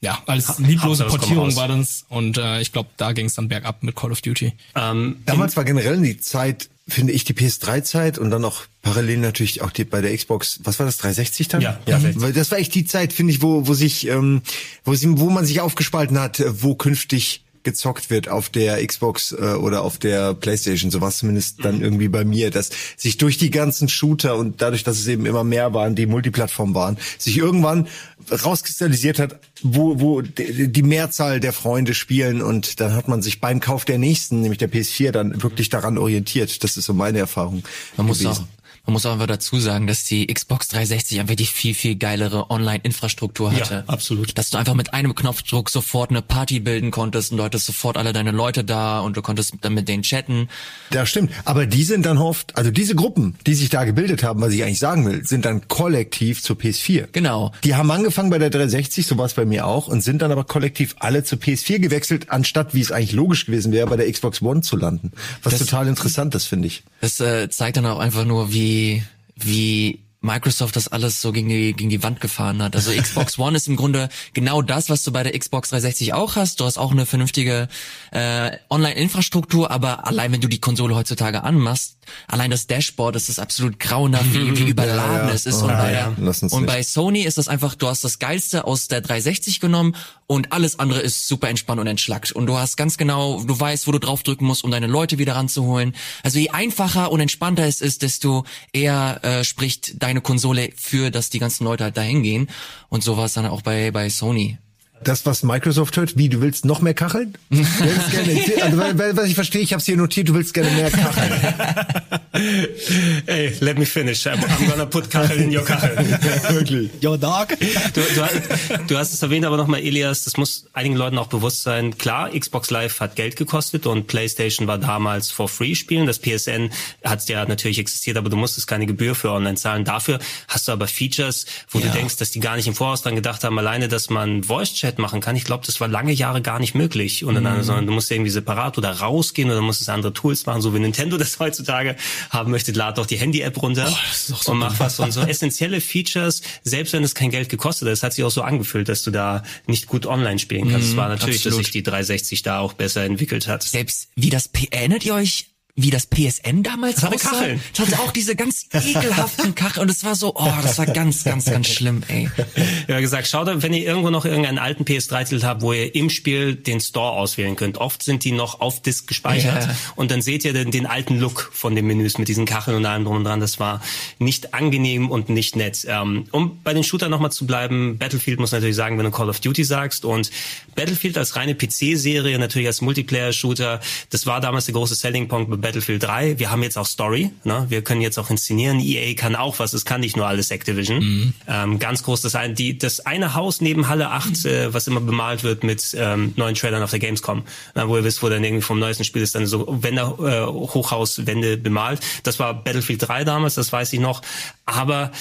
[0.01, 3.83] ja, als lieblose Portierung war das und äh, ich glaube, da ging es dann bergab
[3.83, 4.53] mit Call of Duty.
[4.75, 9.61] Ähm, Damals war generell die Zeit, finde ich, die PS3-Zeit und dann auch parallel natürlich
[9.61, 11.61] auch die bei der Xbox, was war das, 360 dann?
[11.61, 11.99] Ja, ja.
[12.15, 14.41] Weil das war echt die Zeit, finde ich, wo, wo sich, ähm,
[14.83, 19.35] wo, sie, wo man sich aufgespalten hat, wo künftig gezockt wird auf der Xbox äh,
[19.35, 20.91] oder auf der PlayStation.
[20.91, 21.83] So war es zumindest dann mhm.
[21.83, 25.43] irgendwie bei mir, dass sich durch die ganzen Shooter und dadurch, dass es eben immer
[25.43, 27.87] mehr waren, die Multiplattform waren, sich irgendwann
[28.31, 33.59] rauskristallisiert hat, wo, wo die Mehrzahl der Freunde spielen und dann hat man sich beim
[33.59, 36.63] Kauf der nächsten, nämlich der PS4, dann wirklich daran orientiert.
[36.63, 37.63] Das ist so meine Erfahrung.
[37.97, 38.27] Man gewesen.
[38.27, 38.43] muss auch
[38.85, 42.49] man muss auch einfach dazu sagen, dass die Xbox 360 einfach die viel, viel geilere
[42.49, 43.83] Online-Infrastruktur hatte.
[43.87, 44.35] Ja, absolut.
[44.37, 47.95] Dass du einfach mit einem Knopfdruck sofort eine Party bilden konntest und du hattest sofort
[47.95, 50.49] alle deine Leute da und du konntest dann mit denen chatten.
[50.91, 51.31] Ja, stimmt.
[51.45, 54.63] Aber die sind dann oft, also diese Gruppen, die sich da gebildet haben, was ich
[54.63, 57.09] eigentlich sagen will, sind dann kollektiv zur PS4.
[57.11, 57.51] Genau.
[57.63, 60.31] Die haben angefangen bei der 360, so war es bei mir auch, und sind dann
[60.31, 64.11] aber kollektiv alle zur PS4 gewechselt, anstatt, wie es eigentlich logisch gewesen wäre, bei der
[64.11, 65.11] Xbox One zu landen.
[65.43, 66.83] Was das, total interessant ist, finde ich.
[66.99, 69.03] Das äh, zeigt dann auch einfach nur, wie wie,
[69.35, 72.75] wie Microsoft das alles so gegen die, gegen die Wand gefahren hat.
[72.75, 76.35] Also Xbox One ist im Grunde genau das, was du bei der Xbox 360 auch
[76.35, 76.59] hast.
[76.59, 77.67] Du hast auch eine vernünftige
[78.11, 83.39] äh, Online-Infrastruktur, aber allein wenn du die Konsole heutzutage anmachst, allein das Dashboard, das ist
[83.39, 85.61] absolut grauenhaft, wie, wie überladen ja, es ist.
[85.61, 86.13] Oh, und, bei, ja.
[86.51, 89.95] und bei Sony ist das einfach, du hast das Geilste aus der 360 genommen
[90.27, 92.31] und alles andere ist super entspannt und entschlackt.
[92.31, 95.35] Und du hast ganz genau, du weißt, wo du draufdrücken musst, um deine Leute wieder
[95.35, 95.95] ranzuholen.
[96.23, 101.29] Also je einfacher und entspannter es ist, desto eher äh, spricht deine Konsole für, dass
[101.29, 102.49] die ganzen Leute halt dahin gehen.
[102.89, 104.57] Und so war es dann auch bei, bei Sony
[105.03, 107.33] das, was Microsoft hört, wie, du willst noch mehr Kacheln?
[107.49, 111.31] gerne, also, weil, was ich verstehe, ich habe hier notiert, du willst gerne mehr Kacheln.
[112.33, 114.25] Hey, let me finish.
[114.25, 115.97] I'm, I'm gonna put Kacheln in your Kachel.
[116.49, 116.89] Wirklich.
[117.03, 117.49] Your dog.
[117.93, 121.63] Du, du, du hast es erwähnt, aber nochmal, Elias, das muss einigen Leuten auch bewusst
[121.63, 121.97] sein.
[121.97, 126.07] Klar, Xbox Live hat Geld gekostet und PlayStation war damals for free spielen.
[126.07, 126.71] Das PSN
[127.03, 129.83] hat ja natürlich existiert, aber du musstest keine Gebühr für online zahlen.
[129.83, 131.87] Dafür hast du aber Features, wo ja.
[131.87, 134.73] du denkst, dass die gar nicht im Voraus dran gedacht haben, alleine, dass man Voice
[134.73, 135.35] Chat machen kann.
[135.35, 137.65] Ich glaube, das war lange Jahre gar nicht möglich untereinander, mhm.
[137.65, 141.17] sondern du musst irgendwie separat oder rausgehen oder musstest andere Tools machen, so wie Nintendo
[141.19, 141.95] das heutzutage
[142.29, 142.71] haben möchte.
[142.71, 144.99] Lad doch die Handy-App runter oh, so und mach was.
[144.99, 148.31] Und so essentielle Features, selbst wenn es kein Geld gekostet hat, es hat sich auch
[148.31, 150.87] so angefühlt, dass du da nicht gut online spielen kannst.
[150.87, 151.59] Mhm, es war natürlich, absolut.
[151.59, 153.63] dass sich die 360 da auch besser entwickelt hat.
[153.63, 157.29] Selbst wie das, erinnert ihr euch wie das PSN damals das hatte aussah.
[157.29, 157.61] Kacheln.
[157.75, 161.23] Das hatte auch diese ganz ekelhaften Kacheln und es war so, oh, das war ganz,
[161.23, 162.29] ganz, ganz schlimm, ey.
[162.87, 166.55] Ja, gesagt, schaut, wenn ihr irgendwo noch irgendeinen alten PS3-Titel habt, wo ihr im Spiel
[166.55, 167.77] den Store auswählen könnt.
[167.77, 169.75] Oft sind die noch auf Disk gespeichert ja.
[169.95, 172.85] und dann seht ihr den, den, alten Look von den Menüs mit diesen Kacheln und
[172.85, 173.39] allem drum und dran.
[173.39, 173.81] Das war
[174.19, 175.85] nicht angenehm und nicht nett.
[175.87, 179.29] Ähm, um bei den Shooter nochmal zu bleiben, Battlefield muss natürlich sagen, wenn du Call
[179.29, 180.31] of Duty sagst und
[180.75, 183.79] Battlefield als reine PC-Serie, natürlich als Multiplayer-Shooter,
[184.09, 186.39] das war damals der große Selling Point Battlefield 3.
[186.39, 187.31] Wir haben jetzt auch Story.
[187.43, 187.65] Ne?
[187.69, 188.79] Wir können jetzt auch inszenieren.
[188.79, 189.73] EA kann auch was.
[189.73, 190.99] Es kann nicht nur alles Activision.
[190.99, 191.33] Mhm.
[191.47, 195.01] Ähm, ganz groß das eine, die, das eine Haus neben Halle 8, äh, was immer
[195.01, 197.43] bemalt wird mit ähm, neuen Trailern auf der Gamescom,
[197.75, 200.45] na, wo ihr wisst, wo dann irgendwie vom neuesten Spiel ist dann so Wände, äh,
[200.45, 202.01] Hochhauswände bemalt.
[202.23, 204.21] Das war Battlefield 3 damals, das weiß ich noch.
[204.65, 205.11] Aber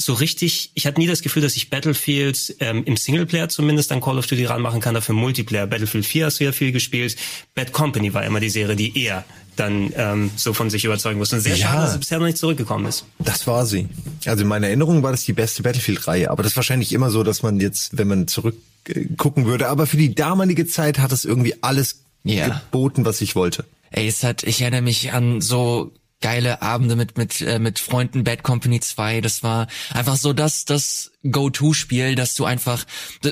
[0.00, 4.00] so richtig, ich hatte nie das Gefühl, dass ich Battlefield ähm, im Singleplayer zumindest an
[4.00, 5.66] Call of Duty ranmachen kann, dafür Multiplayer.
[5.66, 7.16] Battlefield 4 hast du ja viel gespielt.
[7.54, 9.24] Bad Company war immer die Serie, die eher
[9.60, 11.32] dann ähm, so von sich überzeugen muss.
[11.32, 13.04] Und sehr ja, schade, dass sie bisher noch nicht zurückgekommen ist.
[13.18, 13.88] Das war sie.
[14.26, 16.30] Also in meiner Erinnerung war das die beste Battlefield-Reihe.
[16.30, 19.96] Aber das ist wahrscheinlich immer so, dass man jetzt, wenn man zurückgucken würde, aber für
[19.96, 22.48] die damalige Zeit hat es irgendwie alles ja.
[22.48, 23.64] geboten, was ich wollte.
[23.90, 28.24] Ey, es hat, ich erinnere mich an so geile Abende mit mit äh, mit Freunden
[28.24, 32.84] Bad Company 2 das war einfach so das das Go-to Spiel dass du einfach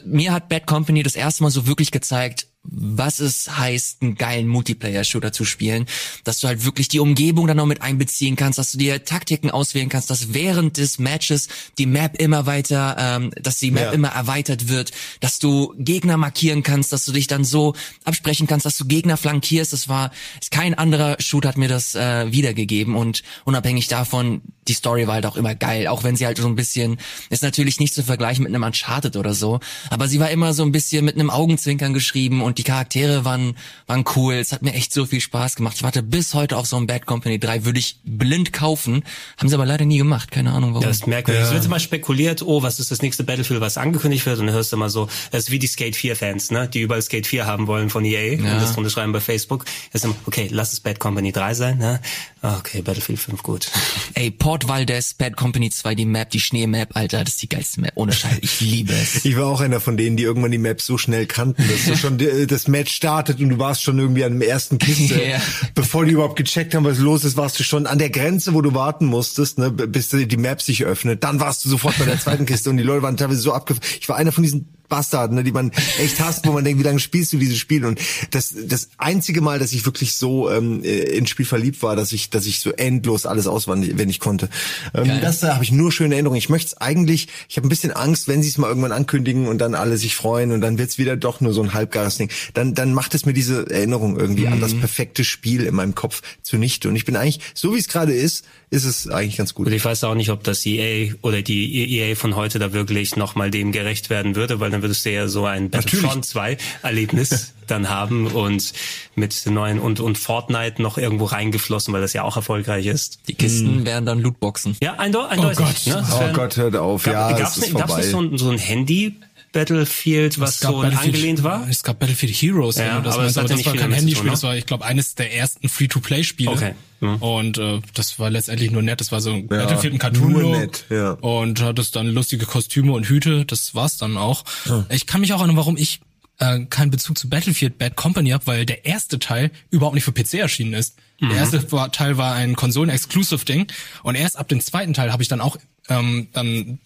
[0.06, 4.46] mir hat Bad Company das erste Mal so wirklich gezeigt was es heißt, einen geilen
[4.46, 5.86] Multiplayer-Shooter zu spielen,
[6.24, 9.50] dass du halt wirklich die Umgebung dann noch mit einbeziehen kannst, dass du dir Taktiken
[9.50, 13.92] auswählen kannst, dass während des Matches die Map immer weiter, ähm, dass die Map ja.
[13.92, 18.66] immer erweitert wird, dass du Gegner markieren kannst, dass du dich dann so absprechen kannst,
[18.66, 19.72] dass du Gegner flankierst.
[19.72, 20.10] Das war
[20.50, 25.26] kein anderer Shooter hat mir das äh, wiedergegeben und unabhängig davon, die Story war halt
[25.26, 26.98] auch immer geil, auch wenn sie halt so ein bisschen
[27.30, 30.62] ist natürlich nicht zu vergleichen mit einem Uncharted oder so, aber sie war immer so
[30.62, 34.34] ein bisschen mit einem Augenzwinkern geschrieben und die Charaktere waren, waren cool.
[34.34, 35.76] Es hat mir echt so viel Spaß gemacht.
[35.76, 39.04] Ich warte bis heute auf so ein Bad Company 3, würde ich blind kaufen.
[39.36, 40.30] Haben sie aber leider nie gemacht.
[40.30, 40.86] Keine Ahnung warum.
[40.86, 41.42] Das ist merkwürdig.
[41.42, 41.48] Ja.
[41.48, 44.38] Es wird immer spekuliert, oh, was ist das nächste Battlefield, was angekündigt wird?
[44.38, 46.68] Und dann hörst du immer so, das ist wie die Skate 4 Fans, ne?
[46.68, 48.54] Die überall Skate 4 haben wollen von EA ja.
[48.54, 49.64] und das drunter schreiben bei Facebook.
[49.92, 52.00] Das ist immer, okay, lass es Bad Company 3 sein, ne?
[52.42, 53.70] Ah, okay, Battlefield 5, gut.
[54.14, 57.80] Ey, Port Valdez, Bad Company 2, die Map, die Schneemap, Alter, das ist die geilste
[57.80, 57.92] Map.
[57.94, 59.24] Ohne Scheiß, ich liebe es.
[59.24, 61.96] Ich war auch einer von denen, die irgendwann die Map so schnell kannten, dass du
[61.96, 62.18] schon
[62.48, 65.14] das Match startet und du warst schon irgendwie an dem ersten Kiste.
[65.14, 65.40] yeah.
[65.74, 68.62] Bevor die überhaupt gecheckt haben, was los ist, warst du schon an der Grenze, wo
[68.62, 71.22] du warten musstest, ne, bis die Map sich öffnet.
[71.22, 73.86] Dann warst du sofort bei der zweiten Kiste und die Leute waren teilweise so abgefahren.
[74.00, 76.84] Ich war einer von diesen Bastarden, ne, die man echt hasst, wo man denkt, wie
[76.84, 77.84] lange spielst du dieses Spiel?
[77.84, 81.96] Und das, das einzige Mal, dass ich wirklich so ähm, äh, ins Spiel verliebt war,
[81.96, 84.48] dass ich, dass ich so endlos alles auswandt, wenn ich konnte.
[84.94, 86.38] Ähm, das da habe ich nur schöne Erinnerungen.
[86.38, 89.46] Ich möchte es eigentlich, ich habe ein bisschen Angst, wenn sie es mal irgendwann ankündigen
[89.46, 92.30] und dann alle sich freuen und dann wird's wieder doch nur so ein halbgares Ding.
[92.54, 94.54] Dann, dann macht es mir diese Erinnerung irgendwie mhm.
[94.54, 94.80] an das mhm.
[94.80, 96.88] perfekte Spiel in meinem Kopf zunichte.
[96.88, 99.66] Und ich bin eigentlich, so wie es gerade ist, ist es eigentlich ganz gut.
[99.66, 103.16] Und ich weiß auch nicht, ob das EA oder die EA von heute da wirklich
[103.16, 107.54] nochmal dem gerecht werden würde, weil dann würdest du ja so ein Battlefront 2 Erlebnis
[107.66, 108.72] dann haben und
[109.14, 113.20] mit neuen und, und Fortnite noch irgendwo reingeflossen, weil das ja auch erfolgreich ist.
[113.28, 113.86] Die Kisten hm.
[113.86, 114.76] wären dann Lootboxen.
[114.82, 115.38] Ja, eindeutig.
[115.38, 116.06] Oh Gott, ne?
[116.12, 117.02] oh Gott hört auf.
[117.04, 119.16] Gab, ja, gab's, es ist gab's nicht so ein, so ein Handy
[119.52, 121.66] Battlefield, was so angelehnt war?
[121.68, 124.42] Es gab Battlefield Heroes, ja, das, aber meinst, das, aber das war kein Handyspiel, das
[124.42, 126.50] war, ich glaube, eines der ersten Free-to-Play-Spiele.
[126.50, 126.74] Okay.
[127.00, 127.16] Mhm.
[127.16, 129.00] Und äh, das war letztendlich nur nett.
[129.00, 131.12] Das war so ein ja, Battlefield ein cartoon ja.
[131.12, 133.44] und hattest dann lustige Kostüme und Hüte.
[133.44, 134.44] Das war's dann auch.
[134.66, 134.84] Ja.
[134.90, 136.00] Ich kann mich auch erinnern, warum ich
[136.38, 140.12] äh, keinen Bezug zu Battlefield Bad Company habe, weil der erste Teil überhaupt nicht für
[140.12, 140.96] PC erschienen ist.
[141.20, 141.28] Mhm.
[141.30, 143.66] Der erste war, Teil war ein Konsolen-Exclusive-Ding
[144.02, 145.56] und erst ab dem zweiten Teil habe ich dann auch
[145.88, 146.78] ähm, dann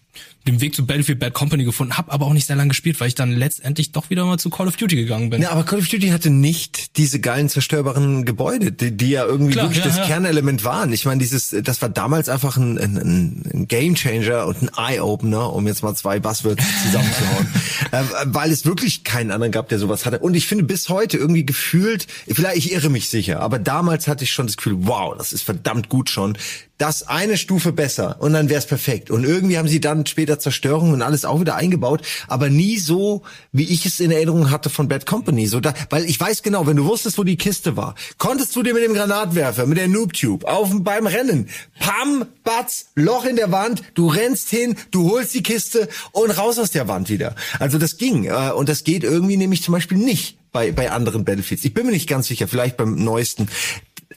[0.47, 3.07] den Weg zu Battlefield Bad Company gefunden, habe aber auch nicht sehr lange gespielt, weil
[3.07, 5.41] ich dann letztendlich doch wieder mal zu Call of Duty gegangen bin.
[5.41, 9.53] Ja, aber Call of Duty hatte nicht diese geilen zerstörbaren Gebäude, die, die ja irgendwie
[9.53, 10.05] Klar, wirklich ja, das ja.
[10.05, 10.91] Kernelement waren.
[10.91, 14.99] Ich meine, dieses, das war damals einfach ein, ein, ein Game Changer und ein Eye
[14.99, 17.47] Opener, um jetzt mal zwei Buzzwords zusammenzuhauen,
[17.91, 20.19] äh, weil es wirklich keinen anderen gab, der sowas hatte.
[20.19, 24.25] Und ich finde bis heute irgendwie gefühlt, vielleicht ich irre mich sicher, aber damals hatte
[24.25, 26.37] ich schon das Gefühl, wow, das ist verdammt gut schon.
[26.79, 29.11] Das eine Stufe besser und dann wäre es perfekt.
[29.11, 33.21] Und irgendwie haben sie dann später Zerstörung und alles auch wieder eingebaut, aber nie so,
[33.51, 35.45] wie ich es in Erinnerung hatte von Bad Company.
[35.45, 38.63] So da, weil ich weiß genau, wenn du wusstest, wo die Kiste war, konntest du
[38.63, 41.47] dir mit dem Granatwerfer, mit der Noob Tube, auf beim Rennen,
[41.79, 46.57] pam, batz, Loch in der Wand, du rennst hin, du holst die Kiste und raus
[46.57, 47.35] aus der Wand wieder.
[47.59, 51.25] Also das ging äh, und das geht irgendwie nämlich zum Beispiel nicht bei, bei anderen
[51.25, 51.65] Battlefields.
[51.65, 53.47] Ich bin mir nicht ganz sicher, vielleicht beim neuesten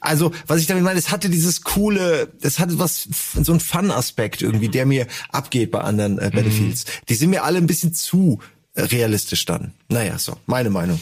[0.06, 3.08] also was ich damit meine, es hatte dieses coole, es hatte was,
[3.42, 6.84] so ein Fun-Aspekt irgendwie, der mir abgeht bei anderen äh, Battlefields.
[6.84, 6.90] Mhm.
[7.08, 8.40] Die sind mir alle ein bisschen zu
[8.74, 9.72] äh, realistisch dann.
[9.88, 11.00] Naja, so, meine Meinung.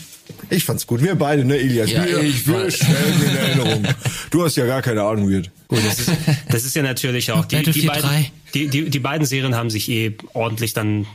[0.48, 1.02] Ich fand's gut.
[1.02, 1.90] Wir beide, ne, Elias?
[1.90, 3.86] Ja, wir, ich wir stellen in Erinnerung.
[4.30, 5.50] Du hast ja gar keine Ahnung, Weird.
[5.68, 6.10] Gut, das ist,
[6.48, 9.88] das ist ja natürlich auch, die, die, beiden, die, die, die beiden Serien haben sich
[9.90, 11.06] eh ordentlich dann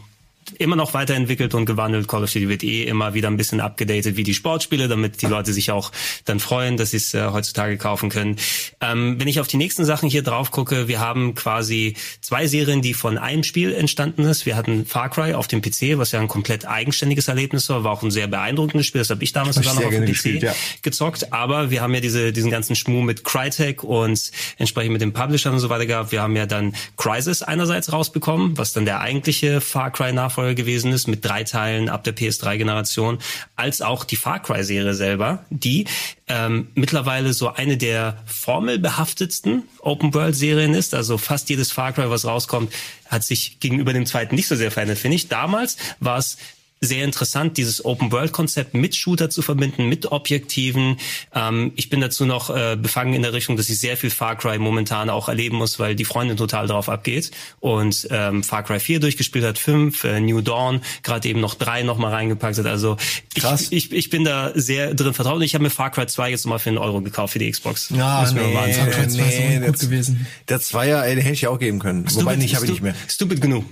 [0.57, 2.07] immer noch weiterentwickelt und gewandelt.
[2.07, 5.27] Call of Duty wird eh immer wieder ein bisschen abgedatet wie die Sportspiele, damit die
[5.27, 5.91] Leute sich auch
[6.25, 8.37] dann freuen, dass sie es äh, heutzutage kaufen können.
[8.81, 12.81] Ähm, wenn ich auf die nächsten Sachen hier drauf gucke, wir haben quasi zwei Serien,
[12.81, 14.45] die von einem Spiel entstanden ist.
[14.45, 17.91] Wir hatten Far Cry auf dem PC, was ja ein komplett eigenständiges Erlebnis war, war
[17.91, 18.99] auch ein sehr beeindruckendes Spiel.
[18.99, 20.53] Das habe ich damals sogar noch auf dem PC gespielt, ja.
[20.81, 21.33] gezockt.
[21.33, 25.53] Aber wir haben ja diese, diesen ganzen Schmuh mit Crytek und entsprechend mit den Publishern
[25.53, 26.11] und so weiter gehabt.
[26.11, 30.93] Wir haben ja dann Crisis einerseits rausbekommen, was dann der eigentliche Far Cry Nachfolger gewesen
[30.93, 33.19] ist mit drei Teilen ab der PS3-Generation,
[33.55, 35.85] als auch die Far Cry-Serie selber, die
[36.27, 40.93] ähm, mittlerweile so eine der formelbehaftetsten Open-World-Serien ist.
[40.93, 42.71] Also fast jedes Far Cry, was rauskommt,
[43.07, 45.27] hat sich gegenüber dem zweiten nicht so sehr verändert, finde ich.
[45.27, 46.37] Damals war es
[46.81, 50.97] sehr interessant, dieses Open-World-Konzept mit Shooter zu verbinden, mit Objektiven.
[51.35, 54.37] Ähm, ich bin dazu noch äh, befangen in der Richtung, dass ich sehr viel Far
[54.37, 58.79] Cry momentan auch erleben muss, weil die Freundin total drauf abgeht und ähm, Far Cry
[58.79, 62.65] 4 durchgespielt hat, 5, äh, New Dawn, gerade eben noch 3 noch mal reingepackt hat.
[62.65, 62.95] Also
[63.35, 63.67] ich, Krass.
[63.71, 66.45] ich, ich bin da sehr drin vertraut und ich habe mir Far Cry 2 jetzt
[66.45, 67.89] mal für einen Euro gekauft für die Xbox.
[67.89, 68.91] Ja, Muss mir mal nee, anschauen.
[68.91, 70.27] Cry 2 ist auch nicht gut der- gewesen.
[70.47, 72.05] Der Zweier, ey, den hätte ich auch geben können.
[72.13, 72.95] Wobei nicht, habe ich nicht mehr.
[73.07, 73.65] Stupid genug.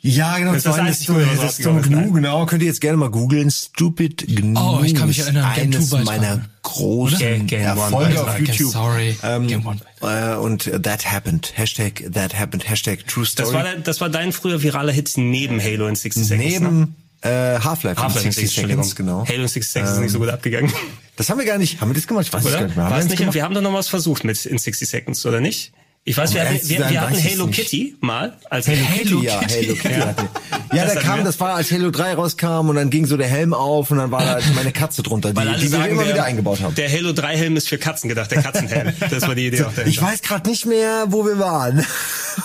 [0.00, 2.46] Ja, genau, Das ist das Zweien einzige, was das ist ist, genug, genau.
[2.46, 3.50] Könnt ihr jetzt gerne mal googeln.
[3.50, 4.62] Stupid genug.
[4.80, 8.44] Oh, ich kann mich ist erinnern, Game Eines meiner großen Game- Game Erfolge auf Game
[8.46, 8.72] YouTube.
[8.72, 9.80] Sorry, Ähm, Game One.
[10.02, 11.52] äh, und That Happened.
[11.56, 12.68] Hashtag That Happened.
[12.68, 13.46] Hashtag True Story.
[13.48, 16.60] Das war, dein- das war dein früher viraler Hit neben Halo in 60 Seconds.
[16.60, 16.68] ne?
[16.68, 19.26] Neben äh, Half-Life in 60 60 Seconds, genau.
[19.26, 20.70] Halo in 60 Seconds ist nicht so gut abgegangen.
[21.16, 21.80] Das haben wir gar nicht.
[21.80, 22.26] Haben wir das gemacht?
[22.26, 22.66] Ich weiß es gar Oder?
[22.66, 22.84] nicht mehr.
[22.84, 23.34] Haben wir nicht, gemacht?
[23.34, 25.72] wir haben doch noch was versucht mit in 60 Seconds, oder nicht?
[26.08, 27.46] Ich weiß, Um wir hatten, wir, sein, wir hatten Halo.
[27.48, 29.54] Kitty mal als Hello Kitty, ja, Kitty.
[29.54, 29.94] Hello Kitty.
[29.98, 30.06] Ja.
[30.06, 30.28] hatte-
[30.72, 31.24] Ja, Das da kam, wir.
[31.24, 34.10] das war, als Halo 3 rauskam und dann ging so der Helm auf und dann
[34.12, 36.74] war da meine Katze drunter, die, die wir immer der, wieder eingebaut haben.
[36.76, 38.92] Der Halo 3 Helm ist für Katzen gedacht, der Katzenhelm.
[39.10, 39.86] Das war die Idee auch dahinter.
[39.88, 41.78] Ich weiß gerade nicht mehr, wo wir waren.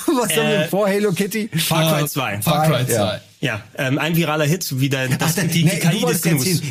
[0.07, 1.49] Was haben wir Äh, vor Halo Kitty?
[1.55, 2.41] Far Cry Äh, 2.
[2.41, 2.93] Far Cry 2.
[2.93, 3.21] Ja.
[3.41, 6.23] Ja, ähm, ein viraler Hit, wie der, das, Ach, die, die nee, KI des.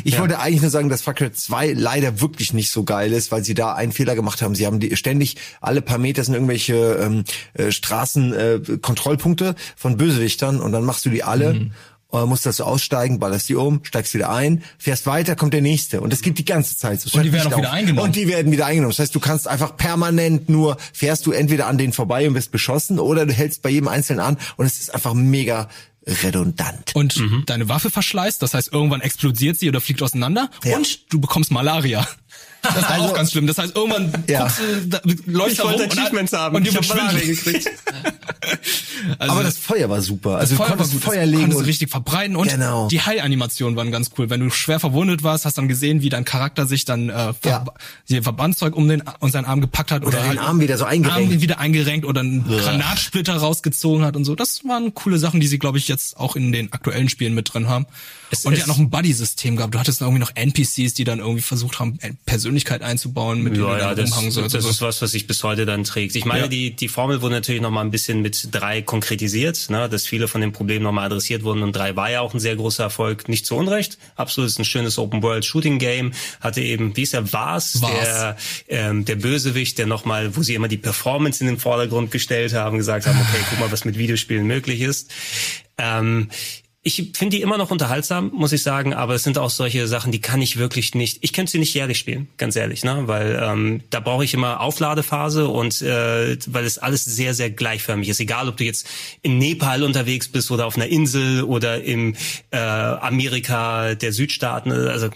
[0.05, 0.19] Ich ja.
[0.19, 3.53] wollte eigentlich nur sagen, dass Cry 2 leider wirklich nicht so geil ist, weil sie
[3.53, 4.55] da einen Fehler gemacht haben.
[4.55, 9.97] Sie haben die, ständig alle paar Meter sind irgendwelche ähm, äh, Straßenkontrollpunkte äh, Kontrollpunkte von
[9.97, 11.55] Bösewichtern und dann machst du die alle.
[11.55, 11.71] Mhm.
[12.13, 15.99] äh, Musst dazu aussteigen, ballerst die um, steigst wieder ein, fährst weiter, kommt der nächste.
[15.99, 17.01] Und das geht die ganze Zeit.
[17.01, 17.75] So, Und die werden auch wieder auf.
[17.75, 18.07] eingenommen.
[18.07, 18.91] Und die werden wieder eingenommen.
[18.91, 22.53] Das heißt, du kannst einfach permanent nur, fährst du entweder an denen vorbei und wirst
[22.53, 25.67] beschossen oder du hältst bei jedem Einzelnen an und es ist einfach mega
[26.05, 26.95] redundant.
[26.95, 27.43] Und Mhm.
[27.45, 30.75] deine Waffe verschleißt, das heißt, irgendwann explodiert sie oder fliegt auseinander Ja.
[30.77, 32.07] und du bekommst Malaria.
[32.61, 33.47] Das ist Also- auch ganz schlimm.
[33.47, 34.41] Das heißt, irgendwann Ja.
[34.43, 36.55] guckst du, da, läufst Ich da wollte und- Achievements haben.
[36.55, 37.43] und Malaria schwindelig.
[37.43, 37.69] gekriegt.
[39.17, 40.37] Also, Aber das Feuer war super.
[40.37, 42.87] Also du Feuer war konntest gut, Feuer das legen konntest und richtig verbreiten und Genau.
[42.87, 44.29] die Heilanimationen waren ganz cool.
[44.29, 47.33] Wenn du schwer verwundet warst, hast dann gesehen, wie dein Charakter sich dann äh, Ja.
[47.41, 47.65] Ver
[48.09, 50.85] die Verbandszeug um den um seinen Arm gepackt hat oder, den halt Arm wieder so
[50.85, 51.31] eingerenkt.
[51.33, 54.35] Arm wieder eingerenkt oder einen Granatsplitter rausgezogen hat und so.
[54.35, 57.53] Das waren coole Sachen, die sie glaube ich jetzt auch in den aktuellen Spielen mit
[57.53, 57.85] drin haben.
[58.31, 59.75] Es und hat noch ein Buddy-System gehabt.
[59.75, 63.73] Du hattest irgendwie noch NPCs, die dann irgendwie versucht haben, Persönlichkeit einzubauen, mit denen Ja,
[63.75, 64.55] du ja, dann das, rumhangen sollst.
[64.55, 66.15] das ist was, was sich bis heute dann trägt.
[66.15, 66.47] Ich meine, Ja.
[66.47, 70.27] die, die Formel wurde natürlich noch mal ein bisschen mit drei konkretisiert, ne, dass viele
[70.29, 72.83] von den Problemen noch mal adressiert wurden und drei war ja auch ein sehr großer
[72.83, 73.97] Erfolg, nicht zu Unrecht.
[74.15, 77.91] Absolut ist ein schönes Open-World-Shooting-Game, hatte eben, wie ist er, Vars, Vars.
[77.91, 78.37] der,
[78.69, 82.53] ähm, der Bösewicht, der noch mal, wo sie immer die Performance in den Vordergrund gestellt
[82.53, 85.11] haben, gesagt haben, okay, guck mal, was mit Videospielen möglich ist.
[85.77, 86.29] Ähm,
[86.83, 90.11] ich finde die immer noch unterhaltsam, muss ich sagen, aber es sind auch solche Sachen,
[90.11, 91.19] die kann ich wirklich nicht.
[91.21, 93.03] Ich könnte sie nicht jährlich spielen, ganz ehrlich, ne?
[93.05, 98.09] Weil ähm, da brauche ich immer Aufladephase und äh, weil es alles sehr, sehr gleichförmig
[98.09, 98.19] ist.
[98.19, 98.89] Egal, ob du jetzt
[99.21, 102.15] in Nepal unterwegs bist oder auf einer Insel oder im
[102.49, 105.09] äh, Amerika der Südstaaten, also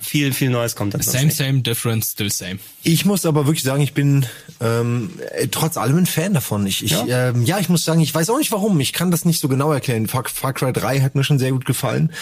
[0.00, 2.58] viel, viel Neues kommt dann sonst Same, same, different, still same.
[2.82, 4.26] Ich muss aber wirklich sagen, ich bin
[4.60, 6.66] ähm, äh, trotz allem ein Fan davon.
[6.66, 7.28] Ich, ich, ja?
[7.28, 8.78] Ähm, ja, ich muss sagen, ich weiß auch nicht warum.
[8.80, 10.08] Ich kann das nicht so genau erklären.
[10.08, 12.12] Far, Far Cry 3 hat mir schon sehr gut gefallen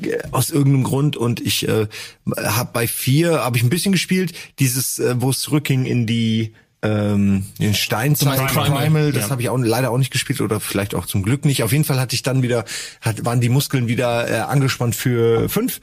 [0.00, 1.86] äh, aus irgendeinem Grund und ich äh,
[2.36, 6.52] habe bei 4 habe ich ein bisschen gespielt, dieses äh, wo es zurückging in die
[6.82, 9.30] ähm, den Steinzeit Zum Primal, Primal, das ja.
[9.30, 11.62] habe ich auch leider auch nicht gespielt oder vielleicht auch zum Glück nicht.
[11.62, 12.64] Auf jeden Fall hatte ich dann wieder
[13.00, 15.80] hat, waren die Muskeln wieder äh, angespannt für 5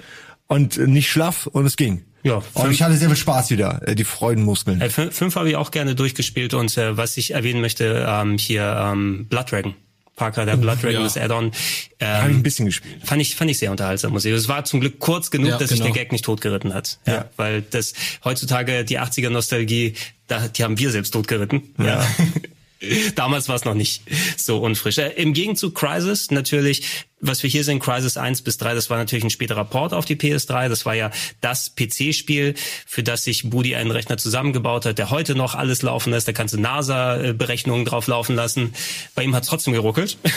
[0.49, 2.03] und nicht schlaff und es ging.
[2.23, 4.81] Ja, und ich hatte sehr viel Spaß wieder, äh, die Freudenmuskeln.
[4.81, 8.37] Äh, fün- fünf habe ich auch gerne durchgespielt und äh, was ich erwähnen möchte, ähm,
[8.37, 9.73] hier ähm, Blood Dragon.
[10.17, 11.03] Parker, der Blood Dragon, ja.
[11.03, 11.45] das Add-on.
[11.45, 11.53] Habe
[12.01, 12.97] ich ein Ähm, bisschen gespielt.
[13.05, 14.33] fand ich fand ich sehr unterhaltsam muss ich.
[14.33, 15.93] Es war zum Glück kurz genug, Ja, dass sich genau.
[15.93, 16.99] der Gag nicht totgeritten hat.
[17.07, 17.25] Ja, Ja.
[17.37, 17.93] weil das
[18.25, 19.93] heutzutage die 80er Nostalgie,
[20.27, 21.61] da die haben wir selbst totgeritten.
[21.81, 22.05] Ja.
[23.15, 24.03] Damals war es noch nicht
[24.37, 24.97] so unfrisch.
[24.97, 26.83] Äh, Im Gegenzug Crisis natürlich,
[27.21, 30.05] was wir hier sehen, Crisis 1 bis 3, das war natürlich ein späterer Port auf
[30.05, 30.69] die PS3.
[30.69, 31.11] Das war ja
[31.41, 32.55] das PC-Spiel,
[32.85, 36.27] für das sich Budi einen Rechner zusammengebaut hat, der heute noch alles laufen lässt.
[36.27, 38.73] Da kannst du NASA-Berechnungen drauf laufen lassen.
[39.15, 40.17] Bei ihm hat es trotzdem geruckelt.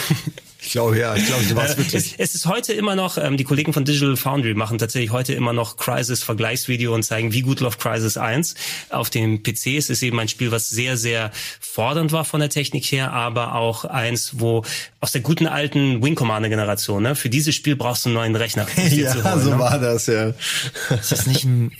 [0.65, 1.93] Ich glaube, ja, ich glaube, so war es Äh, wirklich.
[1.93, 5.33] Es, es ist heute immer noch, ähm, die Kollegen von Digital Foundry machen tatsächlich heute
[5.33, 8.55] immer noch Crisis-Vergleichsvideo und zeigen, wie gut läuft Crisis 1.
[8.89, 12.49] Auf dem PC ist es eben ein Spiel, was sehr, sehr fordernd war von der
[12.49, 14.63] Technik her, aber auch eins, wo
[15.01, 16.15] aus der guten alten Wing
[16.73, 18.65] Commander-Generation, ne, für dieses Spiel brauchst du einen neuen Rechner.
[18.75, 19.59] um ja, holen, so ne?
[19.59, 20.33] war das, ja.
[20.89, 21.71] Ist das nicht ein,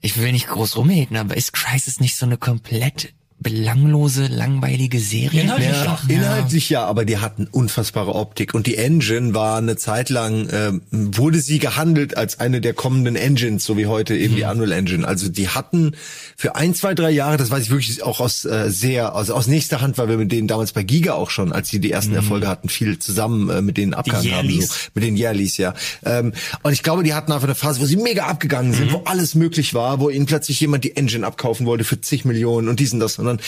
[0.00, 3.12] ich will nicht groß rumhaten, aber ist Crisis nicht so eine komplett
[3.44, 5.42] belanglose, langweilige Serie.
[5.42, 6.08] Inhaltlich Ja, doch.
[6.08, 10.80] inhaltlich ja, aber die hatten unfassbare Optik und die Engine war eine Zeit lang ähm,
[10.90, 15.06] wurde sie gehandelt als eine der kommenden Engines, so wie heute eben die Unreal Engine.
[15.06, 15.92] Also die hatten
[16.36, 19.46] für ein, zwei, drei Jahre, das weiß ich wirklich auch aus äh, sehr also aus
[19.46, 22.14] nächster Hand, weil wir mit denen damals bei Giga auch schon, als sie die ersten
[22.14, 25.74] Erfolge hatten, viel zusammen äh, mit denen abgehangen haben, so, mit den Yearlies, ja.
[26.04, 26.32] Ähm,
[26.62, 29.34] und ich glaube, die hatten einfach eine Phase, wo sie mega abgegangen sind, wo alles
[29.34, 32.94] möglich war, wo ihnen plötzlich jemand die Engine abkaufen wollte für zig Millionen und dies
[32.94, 33.40] und das und dann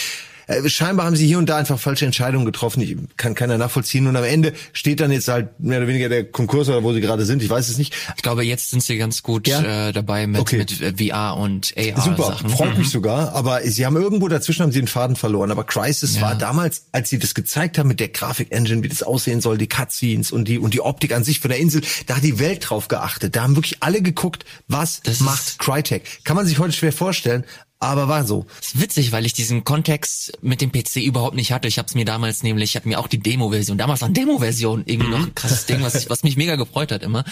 [0.48, 2.80] äh, scheinbar haben sie hier und da einfach falsche Entscheidungen getroffen.
[2.80, 4.06] Ich kann keiner nachvollziehen.
[4.06, 7.00] Und am Ende steht dann jetzt halt mehr oder weniger der Konkurs oder wo sie
[7.00, 7.42] gerade sind.
[7.42, 7.92] Ich weiß es nicht.
[8.16, 9.88] Ich glaube, jetzt sind sie ganz gut Ja?
[9.88, 10.58] äh, dabei mit, Okay.
[10.58, 12.50] mit äh, VR und AR Super, Sachen.
[12.50, 13.32] freut mich sogar.
[13.34, 15.50] Aber sie haben irgendwo dazwischen haben sie den Faden verloren.
[15.50, 16.22] Aber Crisis Ja.
[16.22, 19.66] war damals, als sie das gezeigt haben mit der Grafik-Engine, wie das aussehen soll, die
[19.68, 22.70] Cutscenes und die und die Optik an sich von der Insel, da hat die Welt
[22.70, 23.34] drauf geachtet.
[23.34, 26.04] Da haben wirklich alle geguckt, was Das macht Crytek.
[26.22, 27.44] Kann man sich heute schwer vorstellen,
[27.78, 28.46] aber war so.
[28.58, 31.68] Das ist witzig, weil ich diesen Kontext mit dem PC überhaupt nicht hatte.
[31.68, 34.84] Ich habe es mir damals nämlich, ich hatte mir auch die Demo-Version, damals war Demo-Version
[34.86, 37.24] irgendwie noch ein krasses Ding, was, ich, was mich mega gefreut hat immer.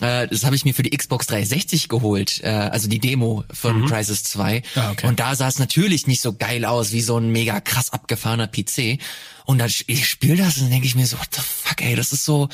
[0.00, 3.86] Äh, das habe ich mir für die Xbox 360 geholt, äh, also die Demo von
[3.86, 4.62] Crisis 2.
[4.74, 5.06] Ah, okay.
[5.06, 8.48] Und da sah es natürlich nicht so geil aus wie so ein mega krass abgefahrener
[8.48, 8.98] PC.
[9.44, 12.12] Und dann ich spiele das und denke ich mir so, what the fuck, ey, das
[12.12, 12.48] ist so,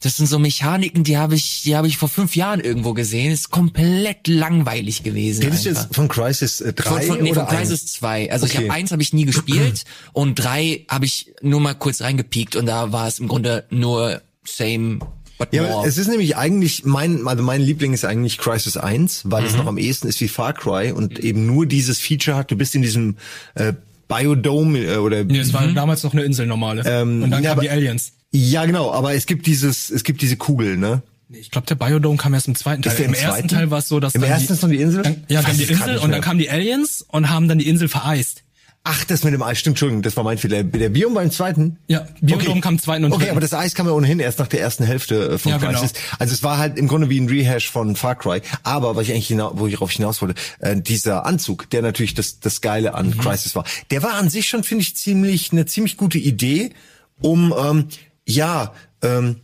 [0.00, 3.32] das sind so Mechaniken, die habe ich, die habe ich vor fünf Jahren irgendwo gesehen.
[3.32, 5.42] Ist komplett langweilig gewesen.
[5.44, 8.30] Redest du jetzt von Crisis äh, 3 Von, von, nee, oder von Crisis 2.
[8.30, 8.64] Also ich Okay.
[8.68, 12.66] habe eins habe ich nie gespielt und drei habe ich nur mal kurz reingepiekt und
[12.66, 14.98] da war es im Grunde nur same
[15.38, 15.86] but Ja, more.
[15.86, 19.66] es ist nämlich eigentlich mein, also mein Liebling ist eigentlich Crisis 1, weil es noch
[19.66, 22.82] am ehesten ist wie Far Cry und eben nur dieses Feature hat, du bist in
[22.82, 23.16] diesem
[23.54, 23.72] äh,
[24.08, 26.82] Biodome äh, oder Nee, es war damals noch eine Insel normale.
[26.86, 28.12] Ähm, und dann ja, kamen aber- die Aliens.
[28.32, 31.02] Ja genau, aber es gibt dieses, es gibt diese Kugel, ne?
[31.30, 32.92] Ich glaube, der Biodome kam erst im zweiten Teil.
[32.92, 33.48] Ist der Im im ersten zweiten?
[33.48, 35.02] Teil war es so, dass Im dann ersten die, ist noch die Insel?
[35.02, 37.88] Dann, ja, dann die Insel und dann kamen die Aliens und haben dann die Insel
[37.88, 38.44] vereist.
[38.84, 40.62] Ach, das mit dem Eis, stimmt, Entschuldigung, das war mein Fehler.
[40.62, 41.76] Der Biom war im zweiten?
[41.88, 43.32] Ja, Biodome kam im zweiten und Okay, dritten.
[43.32, 45.72] aber das Eis kam ja ohnehin erst nach der ersten Hälfte äh, von Ja, genau.
[45.72, 45.92] Crisis.
[46.18, 48.40] Also es war halt im Grunde wie ein Rehash von Far Cry.
[48.62, 52.14] Aber was ich eigentlich hina wo ich darauf hinaus wollte, äh, dieser Anzug, der natürlich
[52.14, 53.18] das, das Geile an Mhm.
[53.18, 56.70] Crisis war, der war an sich schon, finde ich, ziemlich eine ziemlich gute Idee,
[57.20, 57.84] um ähm,
[58.28, 58.72] ja,
[59.02, 59.40] ähm,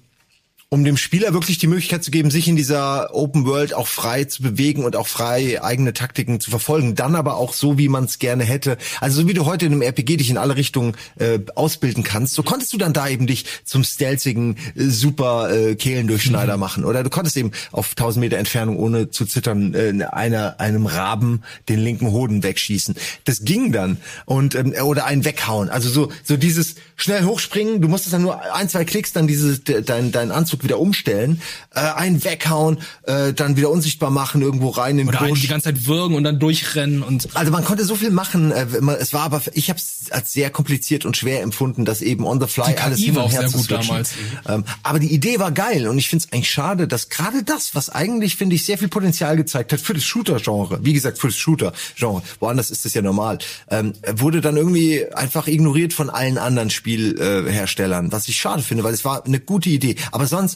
[0.75, 4.25] um dem Spieler wirklich die Möglichkeit zu geben, sich in dieser Open World auch frei
[4.25, 6.97] zu bewegen und auch frei eigene Taktiken zu verfolgen.
[6.97, 8.77] Dann aber auch so, wie man es gerne hätte.
[9.01, 12.35] Also so wie du heute in einem RPG dich in alle Richtungen äh, ausbilden kannst,
[12.35, 16.85] so konntest du dann da eben dich zum stealthigen äh, super äh, Kehlendurchschneider machen.
[16.85, 21.45] Oder du konntest eben auf 1000 Meter Entfernung ohne zu zittern äh, einer einem Raben
[21.69, 22.97] den linken Hoden wegschießen.
[23.23, 25.69] Das ging dann und ähm, oder einen weghauen.
[25.69, 27.81] Also so so dieses schnell hochspringen.
[27.81, 31.41] Du musstest dann nur ein zwei Klicks dann dieses de, dein dein Anzug wieder umstellen,
[31.75, 35.41] äh, einen weghauen, äh, dann wieder unsichtbar machen irgendwo rein in den Oder Busch.
[35.41, 38.51] die ganze Zeit würgen und dann durchrennen und Also man konnte so viel machen.
[38.51, 42.03] Äh, man- es war aber, ich habe es als sehr kompliziert und schwer empfunden, das
[42.03, 44.05] eben on the fly alles hin und her zu switchen.
[44.49, 47.75] Ähm, aber die Idee war geil und ich finde es eigentlich schade, dass gerade das,
[47.75, 51.29] was eigentlich finde ich sehr viel Potenzial gezeigt hat für das Shooter-Genre, wie gesagt für
[51.29, 53.39] das Shooter-Genre, woanders ist das ja normal,
[53.71, 58.85] ähm, wurde dann irgendwie einfach ignoriert von allen anderen Spielherstellern, Herstellern, was ich schade finde,
[58.85, 59.97] weil es war eine gute Idee.
[60.13, 60.54] Aber sonst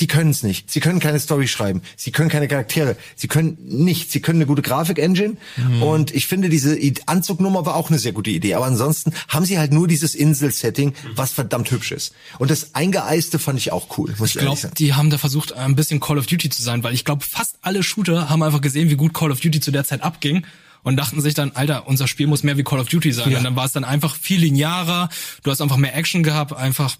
[0.00, 0.70] die können es nicht.
[0.70, 1.82] Sie können keine Story schreiben.
[1.96, 2.96] Sie können keine Charaktere.
[3.16, 4.12] Sie können nichts.
[4.12, 5.36] Sie können eine gute Grafik-Engine.
[5.56, 5.82] Mhm.
[5.82, 8.54] Und ich finde, diese Anzugnummer war auch eine sehr gute Idee.
[8.54, 12.14] Aber ansonsten haben sie halt nur dieses Insel-Setting, was verdammt hübsch ist.
[12.38, 15.74] Und das Eingeeiste fand ich auch cool, ich, ich glaube, die haben da versucht, ein
[15.74, 18.90] bisschen Call of Duty zu sein, weil ich glaube, fast alle Shooter haben einfach gesehen,
[18.90, 20.44] wie gut Call of Duty zu der Zeit abging
[20.82, 23.34] und dachten sich dann, Alter, unser Spiel muss mehr wie Call of Duty sein.
[23.34, 25.08] Und dann war es dann einfach viel linearer,
[25.42, 26.96] du hast einfach mehr Action gehabt, einfach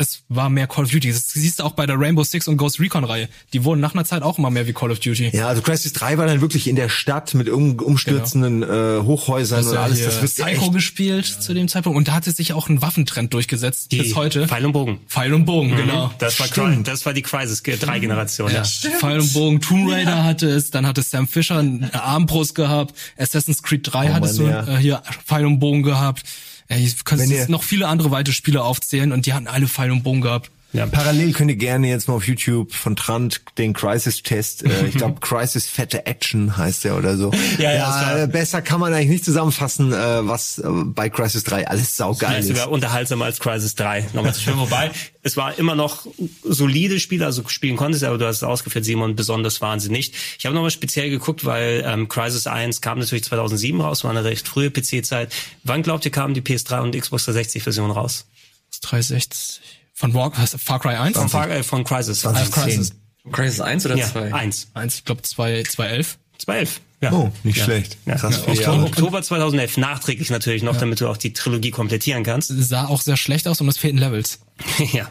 [0.00, 1.10] es war mehr Call of Duty.
[1.10, 3.28] Das siehst du auch bei der Rainbow Six und Ghost Recon Reihe.
[3.52, 5.30] Die wurden nach einer Zeit auch immer mehr wie Call of Duty.
[5.32, 9.66] Ja, also Crisis 3 war dann wirklich in der Stadt mit um, umstürzenden äh, Hochhäusern
[9.66, 10.04] und ja alles.
[10.04, 13.34] Das wird Psycho echt gespielt zu dem Zeitpunkt und da hatte sich auch ein Waffentrend
[13.34, 14.46] durchgesetzt bis heute.
[14.46, 15.00] Pfeil und Bogen.
[15.08, 16.12] Pfeil und Bogen, genau.
[16.18, 16.46] Das war,
[16.84, 18.62] das war die Crisis 3 Generation, ja.
[18.62, 23.64] Pfeil und Bogen, Tomb Raider hatte es, dann hatte Sam Fisher eine Armbrust gehabt, Assassin's
[23.64, 24.66] Creed 3 Oh hattest du ja.
[24.66, 26.22] äh, hier Pfeil und Bogen gehabt.
[26.68, 29.90] Ey, ich könnte jetzt noch viele andere weite Spiele aufzählen und die hatten alle Pfeil
[29.90, 30.50] und Bogen gehabt.
[30.72, 30.86] Ja.
[30.86, 35.18] Parallel könnt ihr gerne jetzt mal auf YouTube von Trant den Crisis-Test, äh, ich glaube
[35.20, 37.30] Crisis Fette Action heißt der oder so.
[37.58, 39.96] Ja, ja, war- äh, besser kann man eigentlich nicht zusammenfassen, äh,
[40.28, 42.48] was äh, bei Crisis 3 alles saugeil ist.
[42.48, 44.08] sogar unterhaltsamer als Crisis 3.
[44.12, 44.58] Nochmal zu spielen.
[44.58, 44.90] Wobei,
[45.22, 46.06] es war immer noch
[46.44, 50.14] solide Spiele, also spielen konntest, aber du hast es ausgeführt, Simon, besonders waren sie nicht.
[50.38, 54.24] Ich habe nochmal speziell geguckt, weil ähm, Crisis 1 kam natürlich 2007 raus, war eine
[54.24, 55.32] recht frühe PC-Zeit.
[55.64, 58.26] Wann glaubt ihr, kamen die PS3 und Xbox 360-Version raus?
[58.70, 59.60] Das 360
[59.98, 61.16] von War, was, Far Cry 1?
[61.18, 62.20] Von, Far, äh, von Crisis.
[62.20, 62.62] 2010.
[62.62, 62.92] Crisis
[63.32, 64.32] Crisis 1 oder Ja, 2?
[64.32, 64.68] eins.
[64.74, 66.18] 1, ich glaube 2 2011.
[66.38, 66.80] 2011.
[67.00, 67.12] Ja.
[67.12, 67.64] Oh, nicht ja.
[67.64, 67.96] schlecht.
[68.06, 68.14] Ja.
[68.14, 68.52] Krass, Ja.
[68.52, 68.84] Oktober.
[68.84, 72.52] Oktober 2011, nachträglich natürlich noch, damit du auch die Trilogie komplettieren kannst.
[72.56, 74.38] Sah auch sehr schlecht aus und es fehlten Levels.
[74.92, 75.08] ja.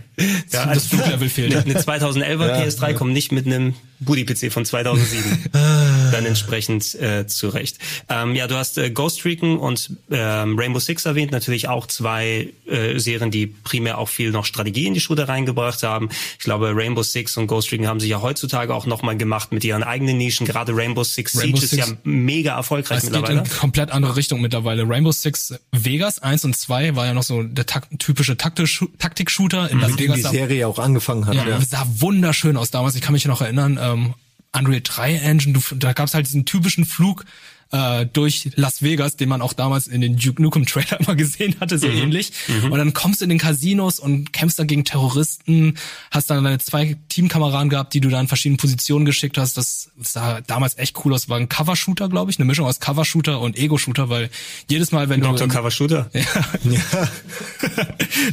[0.51, 1.53] ja Das Fluglevel fehlt.
[1.53, 5.45] Eine, eine 2011er PS3 kommt nicht mit einem Booty-PC von 2007.
[6.11, 7.77] Dann entsprechend äh, zurecht.
[8.09, 11.31] Ähm, ja, du hast äh, Ghost Recon und ähm, Rainbow Six erwähnt.
[11.31, 15.83] Natürlich auch zwei äh, Serien, die primär auch viel noch Strategie in die Shooter reingebracht
[15.83, 16.09] haben.
[16.37, 19.63] Ich glaube, Rainbow Six und Ghost Recon haben sich ja heutzutage auch nochmal gemacht mit
[19.63, 20.45] ihren eigenen Nischen.
[20.47, 23.39] Gerade Rainbow Six Rainbow Siege ist Six- ja mega erfolgreich Es geht mittlerweile.
[23.39, 24.87] in komplett andere Richtung mittlerweile.
[24.87, 29.79] Rainbow Six Vegas 1 und 2 war ja noch so der tak typische Taktik-Shooter in
[29.79, 30.21] Las Mit dem die.
[30.21, 31.35] Serie auch angefangen hat.
[31.35, 31.61] Ja, Ja.
[31.61, 32.95] sah wunderschön aus damals.
[32.95, 34.13] Ich kann mich noch erinnern, ähm,
[34.53, 37.25] Unreal 3 Engine, du, da gab's halt diesen typischen Flug
[37.71, 41.55] äh, durch Las Vegas, den man auch damals in den Duke Nukem Trailer immer gesehen
[41.59, 42.31] hatte, so ähnlich.
[42.63, 45.77] Und dann kommst du in den Casinos und kämpfst da gegen Terroristen,
[46.11, 49.57] hast dann deine zwei Teamkameraden gehabt, die du da in verschiedenen Positionen geschickt hast.
[49.57, 51.29] Das sah damals echt cool aus.
[51.29, 54.29] War ein Cover-Shooter, glaube ich, eine Mischung aus Cover-Shooter und Ego-Shooter, weil
[54.69, 55.47] jedes Mal, wenn du Dr.
[55.47, 56.09] Cover Shooter.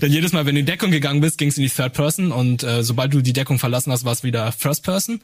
[0.00, 2.32] Denn jedes Mal, wenn du in Deckung gegangen bist, ging es in die Third Person
[2.32, 5.20] und äh, sobald du die Deckung verlassen hast, war es wieder First Person.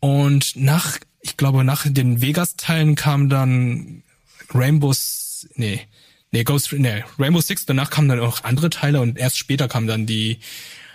[0.00, 4.02] Und nach, ich glaube, nach den Vegas-Teilen kam dann
[4.54, 5.80] Rainbows, nee,
[6.32, 9.86] nee, Ghost, nee, Rainbow Six, danach kamen dann auch andere Teile und erst später kamen
[9.86, 10.38] dann die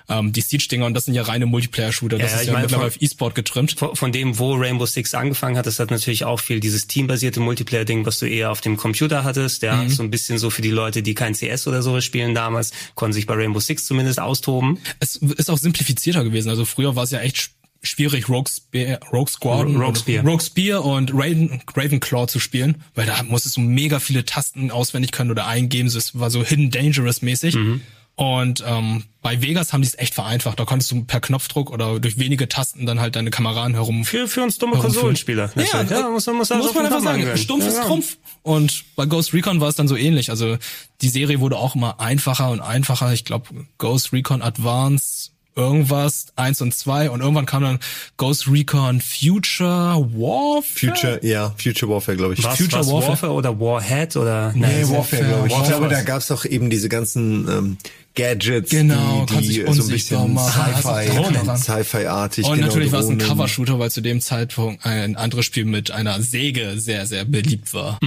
[0.09, 2.17] ähm, die Siege-Dinger und das sind ja reine Multiplayer-Shooter.
[2.17, 3.71] Das Ja, ist ich ja meine, mittlerweile auf E-Sport getrimmt.
[3.79, 7.39] von, von dem, wo Rainbow Six angefangen hat, das hat natürlich auch viel dieses teambasierte
[7.39, 9.63] Multiplayer-Ding, was du eher auf dem Computer hattest.
[9.63, 12.71] Ja, so ein bisschen so für die Leute, die kein CS oder sowas spielen damals,
[12.95, 14.77] konnten sich bei Rainbow Six zumindest austoben.
[14.99, 16.49] Es ist auch simplifizierter gewesen.
[16.49, 17.51] Also früher war es ja echt
[17.83, 20.23] schwierig, Rogue, Spear, Rogue Squad, Ro- Rogue Spear.
[20.23, 25.11] Rogue Spear und Raven, Ravenclaw zu spielen, weil da musstest du mega viele Tasten auswendig
[25.11, 25.87] können oder eingeben.
[25.89, 27.55] Es war so Hidden Dangerous mäßig.
[27.55, 27.81] Mhm.
[28.15, 30.59] Und ähm, bei Vegas haben die es echt vereinfacht.
[30.59, 34.27] Da konntest du per Knopfdruck oder durch wenige Tasten dann halt deine Kameraden herum Für,
[34.27, 34.77] für uns dumme.
[34.77, 35.49] Konsolenspieler.
[35.55, 37.23] Ja, muss man, muss, muss also man einfach sagen.
[37.23, 37.87] Namen Stumpf ist ja, ja.
[37.87, 38.17] Trumpf.
[38.43, 40.29] Und bei Ghost Recon war es dann so ähnlich.
[40.29, 40.57] Also
[41.01, 43.11] die Serie wurde auch immer einfacher und einfacher.
[43.13, 47.09] Ich glaube, Ghost Recon Advance, irgendwas, eins und zwei.
[47.09, 47.79] Und irgendwann kam dann
[48.17, 50.63] Ghost Recon Future Warfare.
[50.63, 52.43] Future, ja, Future Warfare, glaube ich.
[52.43, 53.09] Was, Future was Warfare?
[53.11, 55.53] Warfare oder Warhead oder Nee, Nein, Warfare, glaube ich.
[55.53, 55.77] Ich Warfare.
[55.79, 57.77] glaube, da gab's auch eben diese ganzen ähm,
[58.15, 61.57] Gadgets, Genau, die, die so ein unsichtbar bisschen Drohnen.
[61.57, 62.45] Sci-Fi, Sci-Fi-artig.
[62.45, 63.17] Und genau, natürlich war es ein.
[63.17, 67.99] Cover-Shooter, weil zu dem Zeitpunkt ein anderes Spiel mit einer Säge sehr, sehr beliebt war.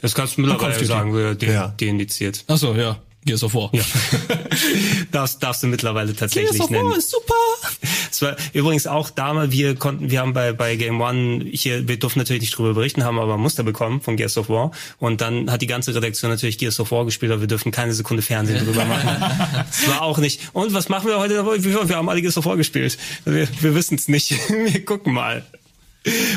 [0.00, 1.74] Das kannst du mittlerweile sagen, wir de Ja.
[1.80, 2.44] deindiziert.
[2.46, 2.98] Ach so, ja.
[3.28, 3.70] Gears of War.
[3.72, 3.82] Ja.
[5.12, 6.88] darfst, darfst du mittlerweile tatsächlich Gears of nennen.
[6.88, 7.34] War ist super.
[8.10, 11.98] Es war übrigens auch damals, wir konnten, wir haben bei, bei Game One, hier, wir
[11.98, 14.70] durften natürlich nicht drüber berichten, haben aber ein Muster bekommen von Gears of War.
[14.98, 17.92] Und dann hat die ganze Redaktion natürlich Gears of War gespielt, aber wir dürfen keine
[17.92, 19.66] Sekunde Fernsehen drüber machen.
[19.70, 20.40] Es war auch nicht.
[20.54, 21.44] Und was machen wir heute?
[21.62, 22.96] Wir wir haben alle Gears of War gespielt.
[23.26, 24.30] Wir, wir wissen es nicht.
[24.48, 25.44] Wir gucken mal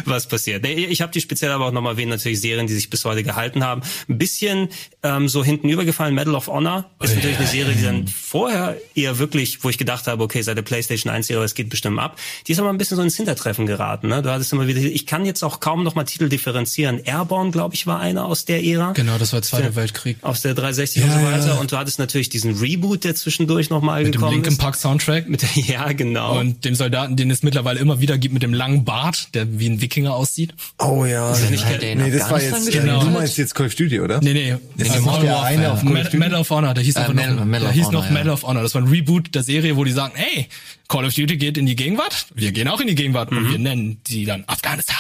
[0.05, 0.66] was passiert.
[0.66, 3.64] Ich habe die speziell aber auch nochmal erwähnt, natürlich Serien, die sich bis heute gehalten
[3.64, 3.82] haben.
[4.09, 4.70] Ein bisschen
[5.03, 9.20] ähm, so hinten übergefallen, Medal of Honor ist natürlich eine Serie, die dann vorher eher
[9.20, 12.18] wirklich, wo ich gedacht habe, okay, seit der PlayStation 1 Serie, es geht bestimmt ab,
[12.47, 14.07] die ist aber ein bisschen so ins Hintertreffen geraten.
[14.07, 14.22] Ne?
[14.22, 16.99] Du hattest immer wieder, ich kann jetzt auch kaum nochmal Titel differenzieren.
[17.03, 18.93] Airborne, glaube ich, war einer aus der Ära.
[18.93, 20.18] Genau, das war Zweiter Weltkrieg.
[20.22, 21.59] Aus der 360 und so weiter.
[21.59, 24.59] Und du hattest natürlich diesen Reboot, der zwischendurch nochmal Mit dem gekommen Linkin ist.
[24.59, 25.30] Park Soundtrack.
[25.30, 26.39] Mit der, ja, genau.
[26.39, 29.69] Und dem Soldaten, den es mittlerweile immer wieder gibt mit dem langen Bart, der wie
[29.69, 30.53] ein Wikinger aussieht.
[30.79, 31.35] Oh ja.
[31.49, 32.85] nicht der Nee, das war jetzt, gespielt?
[32.85, 34.19] du meinst jetzt Call of Duty, oder?
[34.21, 34.55] Nee, nee.
[34.77, 36.17] Das äh, ist Modern der eine auf Call of Duty?
[36.17, 38.11] Medal of Honor, der hieß Äh, einfach noch, Medal hieß Honor, noch ja.
[38.11, 38.63] Medal of Honor.
[38.63, 40.47] Das war ein Reboot der Serie, wo die sagen, ey,
[40.87, 43.59] Call of Duty geht in die Gegenwart, wir gehen auch in die Gegenwart und wir
[43.59, 44.95] nennen die dann Afghanistan.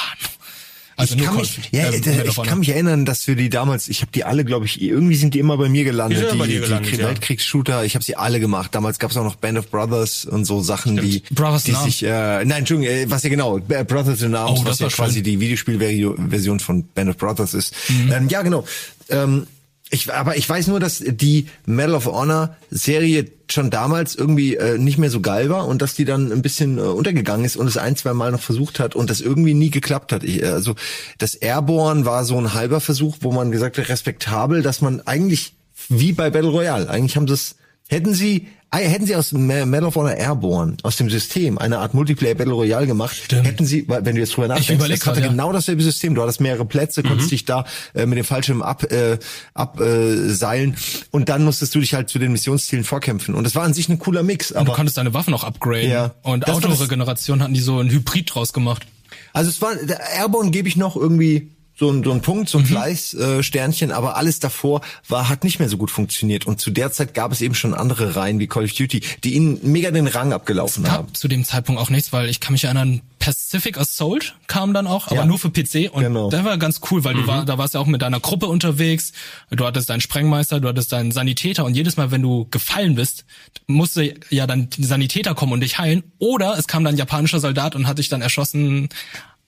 [1.01, 3.89] Also ich kann, Call mich, ja, äh, ich kann mich erinnern, dass wir die damals,
[3.89, 6.37] ich habe die alle, glaube ich, irgendwie sind die immer bei mir gelandet, Die die,
[6.37, 7.07] bei die, gelandet, Krieg- ja.
[7.07, 8.73] Weltkriegsshooter, ich habe sie alle gemacht.
[8.75, 12.03] Damals gab es auch noch Band of Brothers und so Sachen, die, Brothers die sich,
[12.03, 15.23] äh, nein, Entschuldigung, äh, was ja genau, Brothers in Arms, Oh, was ja quasi schön.
[15.23, 17.73] die Videospielversion von Band of Brothers ist.
[17.89, 18.11] Mhm.
[18.11, 18.65] Ähm, ja, genau.
[19.09, 19.47] Ähm,
[19.91, 24.77] ich, aber ich weiß nur, dass die Medal of Honor Serie schon damals irgendwie äh,
[24.77, 27.67] nicht mehr so geil war und dass die dann ein bisschen äh, untergegangen ist und
[27.67, 30.23] es ein, zwei Mal noch versucht hat und das irgendwie nie geklappt hat.
[30.23, 30.75] Ich, äh, also
[31.17, 35.53] das Airborne war so ein halber Versuch, wo man gesagt hat, respektabel, dass man eigentlich
[35.89, 37.55] wie bei Battle Royale, eigentlich haben sie es,
[37.89, 41.93] hätten sie ah, Hätten sie aus Medal of Honor Airborne, aus dem System, eine Art
[41.93, 43.45] Multiplayer Battle Royale gemacht, Stimmt.
[43.45, 45.27] hätten sie, wenn du jetzt drüber nachdenkst, das hatte ja.
[45.27, 46.15] genau dasselbe System.
[46.15, 49.17] Du hattest mehrere Plätze, konntest dich da äh, mit dem Fallschirm ab, äh,
[49.53, 53.35] abseilen äh, und dann musstest du dich halt zu den Missionszielen vorkämpfen.
[53.35, 54.51] Und das war an sich ein cooler Mix.
[54.51, 55.91] Und du Aber konntest deine Waffen auch upgraden.
[55.91, 56.13] Ja.
[56.23, 58.85] Und Autoregeneration hatten die so ein Hybrid draus gemacht.
[59.33, 61.51] also es war der Airborne gebe ich noch irgendwie
[61.81, 65.43] so ein, so ein Punkt, so ein Fleiß, äh, Sternchen, aber alles davor war, hat
[65.43, 66.45] nicht mehr so gut funktioniert.
[66.45, 69.33] Und zu der Zeit gab es eben schon andere Reihen wie Call of Duty, die
[69.33, 71.07] ihnen mega den Rang abgelaufen haben.
[71.07, 74.85] gab zu dem Zeitpunkt auch nichts, weil ich kann mich erinnern, Pacific Assault kam dann
[74.87, 75.25] auch, aber Ja.
[75.25, 76.29] nur für PC und Genau.
[76.29, 79.11] der war ganz cool, weil du war, da warst ja auch mit deiner Gruppe unterwegs,
[79.49, 83.25] du hattest deinen Sprengmeister, du hattest deinen Sanitäter und jedes Mal, wenn du gefallen bist,
[83.67, 87.39] musste ja dann die Sanitäter kommen und dich heilen oder es kam dann ein japanischer
[87.39, 88.89] Soldat und hat dich dann erschossen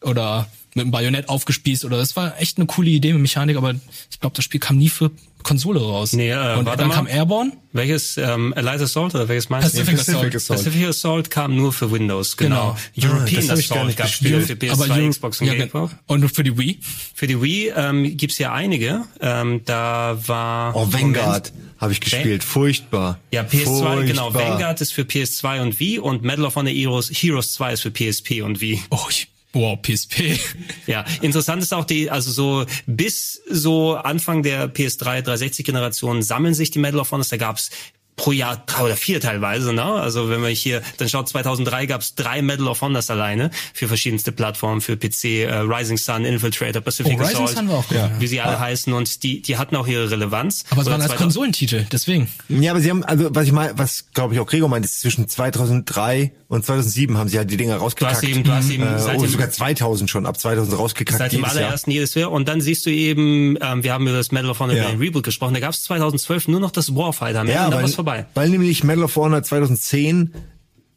[0.04, 3.76] oder mit einem Bajonett aufgespießt oder das war echt eine coole Idee mit Mechanik, aber
[4.10, 5.12] ich glaube, das Spiel kam nie für
[5.44, 6.14] Konsole raus.
[6.14, 6.96] Nee, äh, und warte dann mal.
[6.96, 10.02] kam Airborne, Welches, ähm, Eliza Assault oder welches meinst Pacific du?
[10.02, 10.36] Assault.
[10.36, 10.58] Assault.
[10.64, 12.76] Pacific Assault kam nur für Windows, genau.
[12.96, 13.14] Genau.
[13.16, 14.44] European das hab ich gar Assault nicht gab gespielt.
[14.44, 15.92] Spiele für PS2, aber Euro- Xbox und ja, GameCube.
[16.08, 16.80] und für die Wii.
[17.14, 19.02] Für die Wii ähm, gibt's ja einige.
[19.22, 23.20] Ähm, da war Oh, Vanguard habe ich gespielt, furchtbar.
[23.32, 24.32] Ja, PS2, genau.
[24.32, 24.52] Furchtbar.
[24.54, 27.92] Vanguard ist für PS2 und Wii und Medal of Honor Heroes, Heroes 2 ist für
[27.92, 28.82] PSP und Wii.
[28.90, 30.40] Oh, ich, wow, PSP.
[30.88, 36.54] Ja, interessant ist auch die, also so bis so Anfang der PS3 360 Generation sammeln
[36.54, 37.30] sich die Medal of Honors.
[37.30, 37.70] Da gab's
[38.16, 39.84] pro Jahr drei oder vier teilweise, ne?
[39.84, 44.32] Also wenn man hier dann schaut, 2003 gab's drei Medal of Honors alleine für verschiedenste
[44.32, 47.98] Plattformen, für PC, äh, Rising Sun, Infiltrator, Pacific Oh, Rising Assault, Sun war auch gut,
[47.98, 48.12] ja.
[48.20, 50.64] wie sie alle heißen und die die hatten auch ihre Relevanz.
[50.70, 52.28] Aber es waren als 2000 Konsolentitel, deswegen.
[52.50, 55.02] Ja, aber sie haben, also was ich meine, was glaube ich auch Gregor meint, ist
[55.02, 58.22] zwischen 2003 und 2007 haben sie halt die Dinger rausgekackt.
[58.24, 61.18] Du hast eben- du hast eben äh, seit dem- sogar 2000 schon, ab 2000 rausgekackt
[61.18, 61.62] Seit dem jedes Jahr.
[61.64, 62.32] allerersten jedes Jahr.
[62.32, 64.90] Und dann siehst du eben, ähm, wir haben über das Medal of Honor Ja.
[64.90, 64.98] ja.
[64.98, 67.70] Reboot gesprochen, da gab's 2012 nur noch das Warfighter mehr Ja,
[68.04, 68.26] vorbei.
[68.34, 70.34] weil nämlich Medal of Honor 2010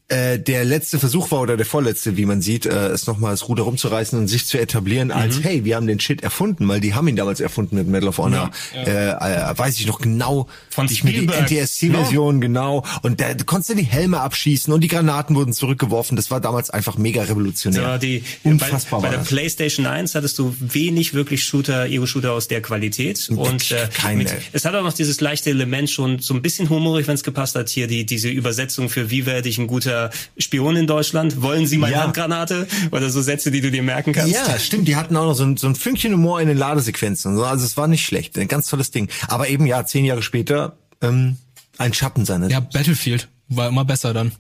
[0.09, 3.49] äh, der letzte Versuch war oder der vorletzte, wie man sieht, äh, es nochmal das
[3.49, 5.15] Ruder rumzureißen und sich zu etablieren Mhm.
[5.15, 8.09] als, hey, wir haben den Shit erfunden, weil die haben ihn damals erfunden mit Medal
[8.11, 8.51] of Honor.
[8.75, 12.85] Äh, äh, weiß ich noch genau, Von ich mir die NTSC-Version, genau.
[13.03, 16.17] Und da konntest du die Helme abschießen und die Granaten wurden zurückgeworfen.
[16.17, 17.83] Das war damals einfach mega revolutionär.
[17.83, 19.29] Ja, die, Unfassbar bei, bei der das.
[19.29, 23.29] PlayStation 1 hattest du wenig wirklich Shooter, Ego-Shooter aus der Qualität.
[23.35, 24.19] Und äh, Keine.
[24.19, 27.25] mit, es hat auch noch dieses leichte Element schon so ein bisschen humorig, wenn es
[27.25, 29.96] gepasst hat, hier die diese Übersetzung für wie werde ich ein guter
[30.39, 31.43] Spion in Deutschland?
[31.43, 32.03] Wollen Sie meine Ja.
[32.05, 32.67] Handgranate?
[32.93, 34.33] Oder so Sätze, die du dir merken kannst.
[34.33, 34.87] Ja, stimmt.
[34.89, 37.33] Die hatten auch noch so ein, so ein Fünkchen Humor in den Ladesequenzen.
[37.33, 37.45] und so.
[37.45, 38.39] Also es war nicht schlecht.
[38.39, 39.09] Ein ganz tolles Ding.
[39.29, 41.37] Aber eben, ja, zehn Jahre später, ähm,
[41.79, 42.51] ein Schatten seines.
[42.53, 44.33] Ja, Battlefield war immer besser dann.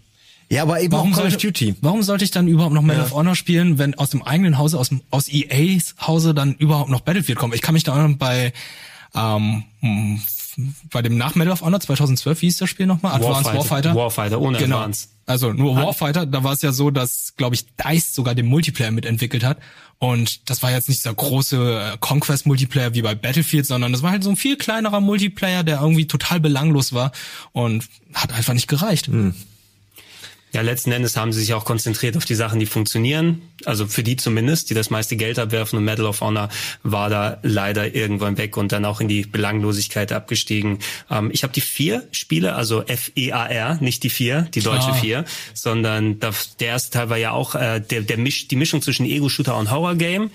[0.48, 1.74] ja aber eben Warum auch Call of sollte, Duty.
[1.80, 4.78] warum sollte ich dann überhaupt noch Medal of Honor spielen, wenn aus dem eigenen Hause,
[4.78, 7.54] aus, dem, aus EAs Hause dann überhaupt noch Battlefield kommt?
[7.54, 8.52] Ich kann mich da auch noch bei,
[9.14, 9.64] ähm,
[10.90, 13.14] bei dem nach Medal of Honor 2012, wie hieß das Spiel nochmal?
[13.14, 13.58] Advanced Warfighter.
[13.58, 13.94] Warfighter.
[13.94, 14.76] Warfighter, ohne genau.
[14.78, 15.10] Advanced.
[15.26, 18.92] Also nur Warfighter, da war es ja so, dass, glaube ich, DICE sogar den Multiplayer
[18.92, 19.58] mitentwickelt hat.
[19.98, 24.12] Und das war jetzt nicht dieser große äh, Conquest-Multiplayer wie bei Battlefield, sondern das war
[24.12, 27.12] halt so ein viel kleinerer Multiplayer, der irgendwie total belanglos war
[27.52, 29.08] und hat einfach nicht gereicht.
[30.52, 33.42] Ja, letzten Endes haben sie sich auch konzentriert auf die Sachen, die funktionieren.
[33.64, 35.78] Also für die zumindest, die das meiste Geld abwerfen.
[35.78, 36.48] Und Medal of Honor
[36.82, 40.78] war da leider irgendwann weg und dann auch in die Belanglosigkeit abgestiegen.
[41.10, 44.94] Ähm, ich habe die vier Spiele, also F-E-A-R, nicht die vier, die deutsche Ah.
[44.94, 48.80] vier, sondern das, der erste Teil war ja auch äh, der, der Misch, die Mischung
[48.80, 50.30] zwischen Ego-Shooter und Horror-Game,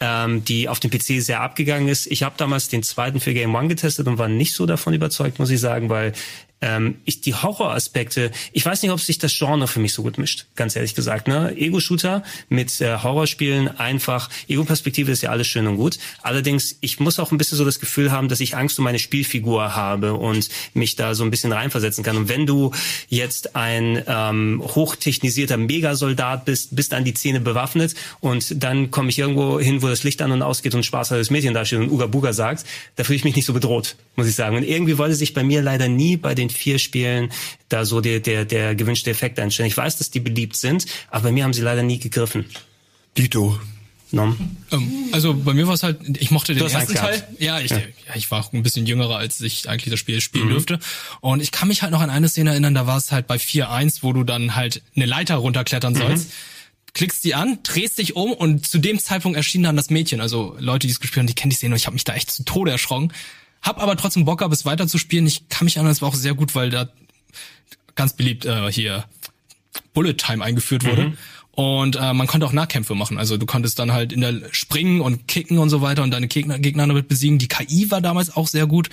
[0.00, 2.06] ähm, die auf dem PC sehr abgegangen ist.
[2.06, 5.38] Ich habe damals den zweiten für Game One getestet und war nicht so davon überzeugt,
[5.38, 6.12] muss ich sagen, weil
[6.60, 10.18] ähm, ich die Horroraspekte, ich weiß nicht, ob sich das Genre für mich so gut
[10.18, 11.28] mischt, ganz ehrlich gesagt.
[11.28, 11.54] Ne?
[11.56, 15.98] Ego-Shooter mit äh, Horrorspielen einfach, Ego-Perspektive ist ja alles schön und gut.
[16.22, 18.98] Allerdings, ich muss auch ein bisschen so das Gefühl haben, dass ich Angst um meine
[18.98, 22.16] Spielfigur habe und mich da so ein bisschen reinversetzen kann.
[22.16, 22.72] Und wenn du
[23.08, 29.18] jetzt ein ähm, hochtechnisierter Megasoldat bist, bist an die Zähne bewaffnet und dann komme ich
[29.18, 31.90] irgendwo hin, wo das Licht an und ausgeht und ein spaßhalbes Mädchen da steht und
[31.90, 32.64] Uga Buga sagt,
[32.96, 34.56] da fühle ich mich nicht so bedroht, muss ich sagen.
[34.56, 37.30] Und irgendwie wollte sich bei mir leider nie bei den vier Spielen
[37.68, 39.68] da so der, der, der gewünschte Effekt einstellen.
[39.68, 42.44] Ich weiß, dass die beliebt sind, aber bei mir haben sie leider nie gegriffen.
[43.16, 43.58] Dito.
[44.10, 44.34] No?
[44.72, 47.28] Ähm, also bei mir war es halt, ich mochte den ersten Teil.
[47.38, 47.78] Ja, ich, ja.
[48.14, 50.50] ich war auch ein bisschen jüngerer, als ich eigentlich das Spiel spielen Mhm.
[50.50, 50.78] dürfte.
[51.20, 53.36] Und ich kann mich halt noch an eine Szene erinnern, da war es halt bei
[53.36, 55.98] 4.1, wo du dann halt eine Leiter runterklettern Mhm.
[55.98, 56.30] sollst.
[56.94, 60.22] Klickst die an, drehst dich um und zu dem Zeitpunkt erschien dann das Mädchen.
[60.22, 62.14] Also Leute, die es gespielt haben, die kennen die Szene und ich habe mich da
[62.14, 63.12] echt zu Tode erschrocken.
[63.62, 65.26] Hab aber trotzdem Bock gehabt, es weiter zu spielen.
[65.26, 66.88] Ich kann mich erinnern, es war auch sehr gut, weil da
[67.94, 69.04] ganz beliebt äh, hier
[69.92, 71.14] Bullet Time eingeführt wurde.
[71.58, 73.18] Und äh, man konnte auch Nahkämpfe machen.
[73.18, 76.28] Also du konntest dann halt in der springen und kicken und so weiter und deine
[76.28, 77.38] Gegner, Gegner damit besiegen.
[77.38, 78.90] Die KI war damals auch sehr gut.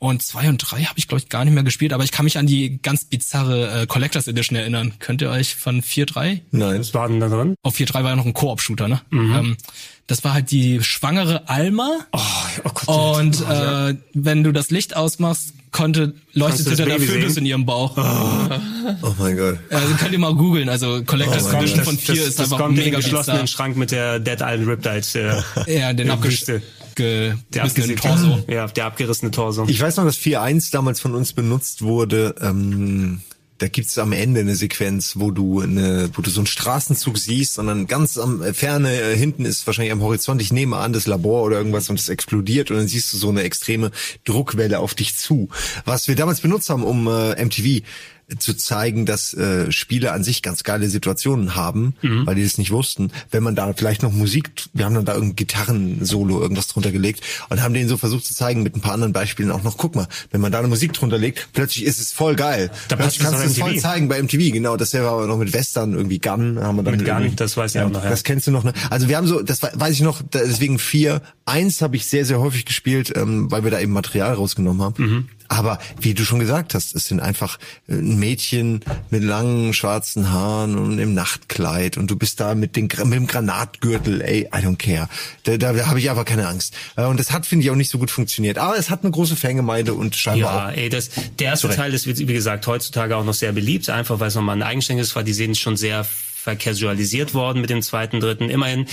[0.00, 2.24] Und zwei und drei habe ich, glaube ich, gar nicht mehr gespielt, aber ich kann
[2.24, 4.94] mich an die ganz bizarre äh, Collectors Edition erinnern.
[4.98, 6.40] Könnt ihr euch von 4.3?
[6.50, 6.80] Nein.
[6.80, 7.54] Was war denn da drin?
[7.62, 9.00] Auf 4.3 war ja noch ein Koop-Shooter, ne?
[9.12, 9.56] Ähm,
[10.08, 11.98] das war halt die schwangere Alma.
[12.12, 12.18] Oh,
[12.64, 17.44] oh Gott, und äh, wenn du das Licht ausmachst, konnte leuchtete das der Fötus in
[17.46, 17.96] ihrem Bauch.
[19.02, 19.58] Oh mein Gott.
[19.70, 20.68] Also könnt ihr mal googeln.
[20.70, 23.46] Also Collectors Oh Edition von 4 das, ist das einfach kommt in den mega geschlossenen.
[23.46, 25.42] Schrank mit der Dead Island Riptide.
[25.66, 26.62] Äh, Ja, den der abgesch Büste.
[26.94, 28.44] ge Der abgerissene Torso.
[28.48, 29.66] Ja, der abgerissene Torso.
[29.68, 32.34] Ich weiß noch, dass 4.1 damals von uns benutzt wurde.
[32.40, 33.20] Ähm,
[33.58, 37.58] da gibt's am Ende eine Sequenz, wo du eine, wo du so einen Straßenzug siehst
[37.58, 40.92] und dann ganz am äh, Ferne äh, hinten ist wahrscheinlich am Horizont, ich nehme an,
[40.92, 43.90] das Labor oder irgendwas und es explodiert und dann siehst du so eine extreme
[44.24, 45.48] Druckwelle auf dich zu.
[45.84, 47.84] Was wir damals benutzt haben, um äh, MTV
[48.38, 52.70] zu zeigen, dass äh, Spiele an sich ganz geile Situationen haben, weil die das nicht
[52.70, 53.10] wussten.
[53.30, 57.22] Wenn man da vielleicht noch Musik, wir haben dann da irgendein Gitarrensolo, irgendwas drunter gelegt
[57.48, 59.96] und haben denen so versucht zu zeigen mit ein paar anderen Beispielen auch noch, guck
[59.96, 62.70] mal, wenn man da eine Musik drunter legt, plötzlich ist es voll geil.
[62.88, 64.76] Da plötzlich kannst du es voll zeigen bei MTV, genau.
[64.76, 67.74] Das wäre aber noch mit Western, irgendwie Gun, haben wir dann Mit Gun, das weiß
[67.74, 68.10] ich auch noch, ja.
[68.10, 68.74] Das kennst du noch, ne?
[68.90, 72.40] Also wir haben so, das weiß ich noch, deswegen vier, eins habe ich sehr, sehr
[72.40, 75.02] häufig gespielt, ähm, weil wir da eben Material rausgenommen haben.
[75.02, 75.28] Mhm.
[75.48, 78.80] Aber wie du schon gesagt hast, es sind einfach äh, ein Mädchen
[79.10, 83.26] mit langen schwarzen Haaren und im Nachtkleid und du bist da mit, den, mit dem
[83.26, 85.08] Granatgürtel, ey, I don't care.
[85.44, 86.74] Da, da, da habe ich einfach keine Angst.
[86.96, 88.58] Äh, Und das hat, finde ich, auch nicht so gut funktioniert.
[88.58, 91.78] Aber es hat eine große Fangemeinde und scheinbar Ja, ey, das, der erste Zurecht.
[91.78, 94.62] Teil ist, wie wie gesagt, heutzutage auch noch sehr beliebt, einfach weil es nochmal ein
[94.62, 95.22] eigenständiges war.
[95.22, 98.48] Die sehen schon sehr vercasualisiert worden mit dem zweiten, dritten.
[98.50, 98.86] Immerhin,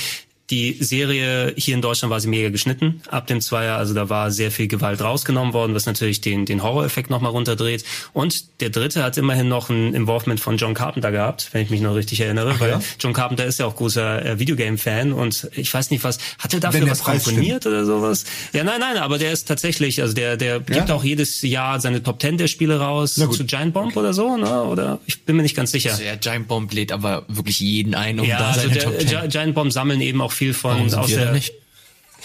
[0.52, 4.30] die Serie hier in Deutschland war sie mega geschnitten ab dem Zweier, also da war
[4.30, 7.84] sehr viel Gewalt rausgenommen worden, was natürlich den, den Horror-Effekt nochmal runterdreht.
[8.14, 11.82] Und der dritte hat immerhin noch ein Involvement von John Carpenter gehabt, wenn ich mich
[11.82, 15.90] noch richtig erinnere, weil John Carpenter ist ja auch großer äh, Videogame-Fan und ich weiß
[15.90, 18.26] nicht was, hat er dafür was Preis komponiert oder sowas?
[18.54, 22.04] Ja, nein, nein, aber der ist tatsächlich, also der, der gibt auch jedes Jahr seine
[22.04, 24.64] Top Ten der Spiele raus zu Giant Bomb oder so, ne?
[24.64, 25.90] Oder ich bin mir nicht ganz sicher.
[25.92, 28.84] Also der Giant Bomb lädt aber wirklich jeden ein, um Ja, da also seine der
[28.84, 29.08] Top Ten.
[29.08, 31.32] Gi- Giant Bomb sammeln eben auch viel von aus der.
[31.32, 31.54] nicht?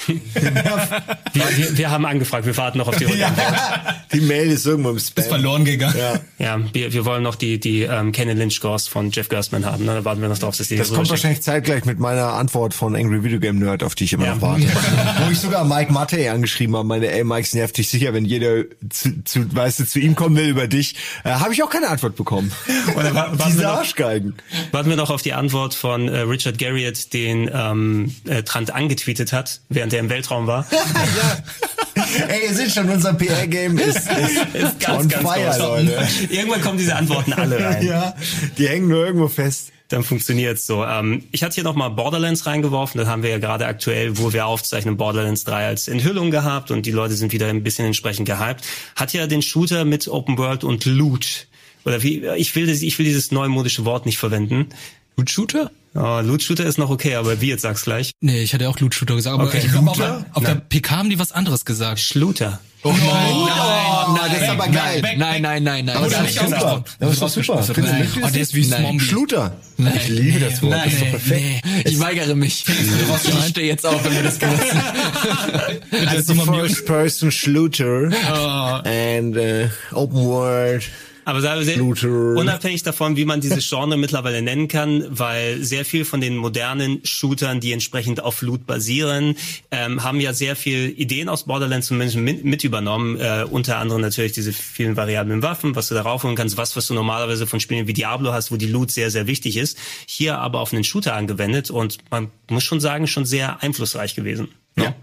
[1.33, 3.55] Wir, wir, wir haben angefragt, wir warten noch auf die Rückantwort.
[4.13, 5.23] die Mail ist irgendwo im Spam.
[5.23, 5.95] Ist verloren gegangen.
[5.97, 6.21] Ja.
[6.39, 9.85] Ja, wir, wir wollen noch die die ähm, Ken Lynch Scores von Jeff Gerstmann haben.
[9.85, 9.95] Ne?
[9.95, 11.19] Da warten wir noch drauf, dass die Das rüber kommt schicken.
[11.19, 14.35] wahrscheinlich zeitgleich mit meiner Antwort von Angry Video Game Nerd, auf die ich immer Ja.
[14.35, 14.65] noch warte.
[15.25, 18.25] Wo ich sogar Mike Mattei angeschrieben habe, meine, ey, Mike, es nervt dich sicher, wenn
[18.25, 20.97] jeder zu, zu, weißt du, zu ihm kommen will über dich.
[21.25, 22.51] Äh, habe ich auch keine Antwort bekommen.
[22.97, 24.35] Oder wa- warten wir Diese noch- Arschgeigen.
[24.73, 29.33] Warten wir noch auf die Antwort von äh, Richard Garriott, den ähm, äh, Trant angetweetet
[29.33, 30.67] hat, während er im Weltraum war.
[32.29, 35.59] Ey, ihr seht schon, unser PR-Game ist, ist, Ist ganz, on ganz fire.
[35.59, 36.09] Leute.
[36.31, 37.87] Irgendwann kommen diese Antworten alle rein.
[37.87, 38.15] Ja,
[38.59, 39.73] die hängen nur irgendwo fest.
[39.89, 40.85] Dann funktioniert's so.
[40.85, 42.99] Ähm, ich hatte hier nochmal Borderlands reingeworfen.
[42.99, 46.87] Das haben wir ja gerade aktuell, wo wir aufzeichnen, Borderlands 3 als Enthüllung gehabt und
[46.87, 48.65] die Leute sind wieder ein bisschen entsprechend gehypt.
[48.95, 51.49] Hat ja den Shooter mit Open World und Loot.
[51.85, 54.69] Oder wie, ich will, das, ich will dieses neumodische Wort nicht verwenden.
[55.17, 55.73] Loot Shooter?
[55.95, 58.13] Oh, Loot Shooter ist noch okay, aber wie jetzt sag's gleich.
[58.21, 59.61] Nee, ich hatte auch Loot Shooter gesagt, aber Okay.
[59.65, 61.99] ich glaube, auf, der- auf der PK haben die was anderes gesagt.
[62.01, 62.61] Schluter.
[62.83, 63.01] Oh nein,
[63.35, 65.03] Oh, na, das ist aber geil.
[65.03, 65.97] Nein, nein, nein, nein.
[65.97, 66.85] Aber Das das ist super.
[66.99, 67.65] Das ist doch super.
[67.77, 68.09] Nein.
[68.17, 68.85] Oh, das der ist wie Nein.
[68.85, 69.01] Zombie.
[69.05, 69.57] Schluter.
[69.97, 70.73] Ich liebe das Wort.
[70.73, 71.65] das ist doch perfekt.
[71.85, 72.65] Ich weigere mich.
[72.69, 74.81] Ich stehe jetzt auf, wenn wir das benutzen.
[76.07, 78.11] Also First Person Shooter
[78.85, 80.85] and uh, Open World.
[81.31, 81.41] Aber
[82.37, 87.01] unabhängig davon, wie man dieses Genre mittlerweile nennen kann, weil sehr viel von den modernen
[87.05, 89.37] Shootern, die entsprechend auf Loot basieren,
[89.71, 93.19] ähm, haben ja sehr viel Ideen aus Borderlands zumindest mit, mit übernommen.
[93.21, 96.89] Äh, unter anderem natürlich diese vielen variablen Waffen, was du da raufholen kannst, was, was
[96.89, 99.79] du normalerweise von Spielen wie Diablo hast, wo die Loot sehr, sehr wichtig ist.
[100.07, 104.49] Hier aber auf einen Shooter angewendet und man muss schon sagen, schon sehr einflussreich gewesen.
[104.77, 104.95] Ja.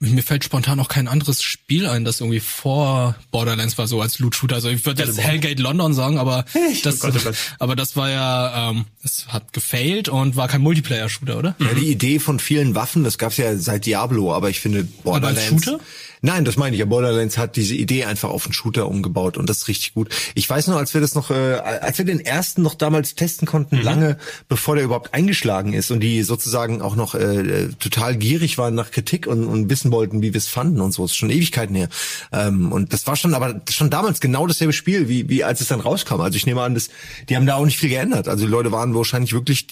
[0.00, 4.20] Mir fällt spontan auch kein anderes Spiel ein, das irgendwie vor Borderlands war so als
[4.20, 4.54] Loot Shooter.
[4.54, 6.44] Also ich würde jetzt Hellgate London sagen, aber
[6.84, 7.34] das, Gott, oh Gott.
[7.58, 11.56] aber das war ja, ähm, es hat gefailt und war kein Multiplayer-Shooter, oder?
[11.58, 15.64] Ja, die Idee von vielen Waffen, das gab's ja seit Diablo, aber ich finde Borderlands.
[15.64, 15.80] Shooter?
[16.20, 16.86] Nein, das meine ich ja.
[16.86, 20.08] Borderlands hat diese Idee einfach auf einen Shooter umgebaut und das ist richtig gut.
[20.34, 23.46] Ich weiß noch, als wir das noch, äh, als wir den ersten noch damals testen
[23.46, 24.18] konnten, lange
[24.48, 28.90] bevor der überhaupt eingeschlagen ist und die sozusagen auch noch äh, total gierig waren nach
[28.90, 31.02] Kritik und, und wissen wollten, wie wir es fanden und so.
[31.02, 31.88] Das ist schon Ewigkeiten her.
[32.32, 35.68] Ähm, und das war schon, aber schon damals genau dasselbe Spiel, wie, wie als es
[35.68, 36.20] dann rauskam.
[36.20, 36.90] Also ich nehme an, das,
[37.28, 38.28] die haben da auch nicht viel geändert.
[38.28, 39.66] Also die Leute waren wahrscheinlich wirklich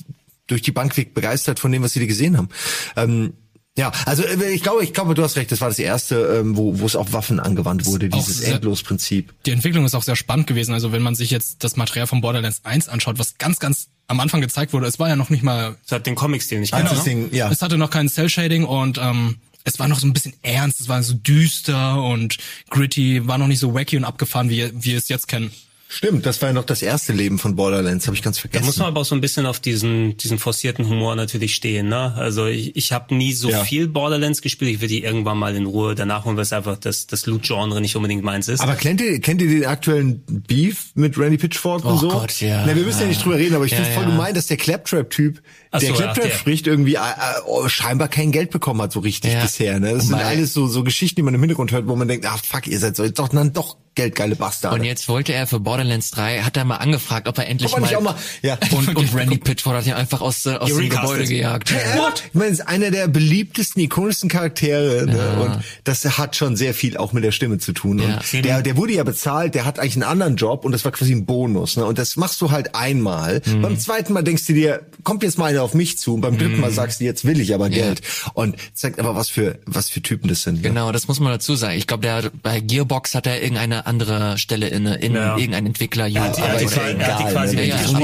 [0.47, 2.49] durch die Bank weg begeistert von dem, was sie da gesehen haben.
[2.97, 3.33] Ähm,
[3.79, 5.53] ja, also äh, ich glaube, ich glaube, du hast recht.
[5.53, 9.35] Das war das erste, ähm, wo, wo es auf Waffen angewandt wurde, dieses Endlosprinzip.
[9.45, 10.73] Die Entwicklung ist auch sehr spannend gewesen.
[10.73, 14.21] Also wenn man sich jetzt das Material von Borderlands 1 anschaut, was ganz, ganz am
[14.21, 16.99] Anfang gezeigt wurde, es war ja noch nicht mal Das hat den Comic-Stil nicht das
[16.99, 17.03] ne?
[17.05, 17.51] Ding, ja.
[17.51, 19.37] Es hatte noch kein Cell-Shading und ähm,
[19.67, 22.39] es war noch so ein bisschen ernst, es war so düster und
[22.71, 25.51] gritty, war noch nicht so wacky und abgefahren, wie, wie wir es jetzt kennen.
[25.89, 28.67] Stimmt, das war ja noch das erste Leben von Borderlands, habe ich ganz Da vergessen.
[28.67, 31.89] muss man aber auch so ein bisschen auf diesen, diesen forcierten Humor natürlich stehen.
[31.89, 32.13] Ne?
[32.17, 33.63] Also ich, ich habe nie so Ja.
[33.63, 34.73] viel Borderlands gespielt.
[34.73, 37.81] Ich will die irgendwann mal in Ruhe danach holen, weil es einfach das, das Loot-Genre
[37.81, 38.61] nicht unbedingt meins ist.
[38.63, 42.09] aber kennt ihr, kennt ihr den aktuellen Beef mit Randy Pitchfork und Oh so?
[42.09, 42.65] Gott, ja.
[42.67, 44.11] Na, wir müssen ja nicht drüber reden, aber ich Ja, finde voll ja.
[44.11, 45.41] gemein, dass der Claptrap-Typ,
[45.83, 49.33] der so, ja, Claptrap spricht, irgendwie äh, äh, scheinbar kein Geld bekommen hat so richtig
[49.33, 49.43] Ja.
[49.43, 49.79] bisher.
[49.81, 49.93] Ne?
[49.95, 52.27] Das sind Wobei- alles so, so Geschichten, die man im Hintergrund hört, wo man denkt,
[52.29, 54.77] ach fuck, ihr seid so doch dann doch geldgeile Bastarde.
[54.77, 57.81] Und jetzt wollte er für Borderlands 3, hat er mal angefragt, ob er endlich Ob
[57.81, 58.59] mal, mal- ja.
[58.77, 60.91] und, und Randy Pitchford hat ihn einfach aus, äh, aus dem.
[60.91, 61.71] Gebäude gejagt.
[61.71, 65.41] Ja, Ich meine, es ist einer der beliebtesten, ikonischsten Charaktere ne?
[65.41, 67.99] und das hat schon sehr viel auch mit der Stimme zu tun.
[67.99, 68.21] Ja.
[68.35, 70.93] Und der, der wurde ja bezahlt, der hat eigentlich einen anderen Job und das war
[70.93, 71.79] quasi ein Bonus.
[71.79, 71.87] Ne?
[71.87, 73.41] Und das machst du halt einmal.
[73.47, 73.63] Mhm.
[73.63, 76.39] Beim zweiten Mal denkst du dir, kommt jetzt mal einer auf mich zu und beim
[76.39, 76.61] dritten Mhm.
[76.63, 78.01] Mal sagst du, jetzt will ich aber Geld.
[78.35, 80.63] Und zeigt aber, was für, was für Typen das sind.
[80.63, 80.69] Ne?
[80.69, 81.77] Genau, das muss man dazu sagen.
[81.77, 85.37] Ich glaube, der bei Gearbox hat er irgendeine andere Stelle inne, in Ja.
[85.37, 87.57] irgendein Entwickler Ja, aber er hat die, ist quasi- ja er hat die egal, quasi
[87.57, 87.65] ne?
[87.67, 87.99] Ja, ja, aber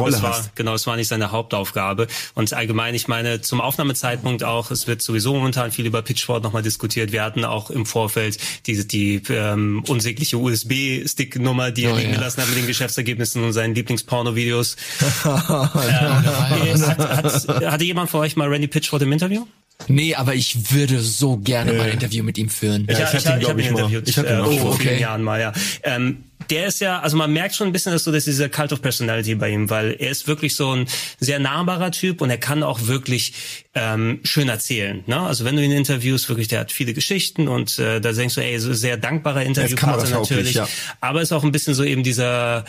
[0.00, 0.54] Rolle es war, hast.
[0.56, 2.06] Genau, es war nicht seine Hauptaufgabe.
[2.34, 6.62] Und allgemein, ich meine, zum Aufnahmezeitpunkt auch, es wird sowieso momentan viel über Pitchfork nochmal
[6.62, 7.12] diskutiert.
[7.12, 12.16] Wir hatten auch im Vorfeld diese die ähm, unsägliche USB-Stick-Nummer, die er Oh, liegen ja.
[12.16, 14.76] gelassen hat mit den Geschäftsergebnissen und seinen Lieblingsporno-Videos.
[15.24, 19.46] ähm, hat, hat, hatte jemand von euch mal Randy Pitchford im Interview?
[19.88, 22.86] Nee, aber ich würde so gerne mal ein Interview mit ihm führen.
[22.90, 23.78] Ja, ich hatte ihn, ich glaub hab ihn ich, mal.
[23.78, 24.80] interviewt, Ich hatte ihn äh, auch vor schon.
[24.80, 25.00] vielen Okay.
[25.02, 25.52] Jahren mal, ja.
[25.82, 28.72] Ähm, der ist ja, also man merkt schon ein bisschen, dass so, dass dieser Cult
[28.72, 30.86] of Personality bei ihm, weil er ist wirklich so ein
[31.18, 33.32] sehr nahbarer Typ und er kann auch wirklich
[33.74, 35.04] ähm, schön erzählen.
[35.06, 35.20] Ne?
[35.20, 38.40] Also wenn du ihn interviewst, wirklich, der hat viele Geschichten und äh, da denkst du,
[38.40, 40.54] ey, so sehr dankbarer Interviewpartner natürlich.
[40.54, 40.68] ja.
[41.00, 42.64] Aber ist auch ein bisschen so eben dieser,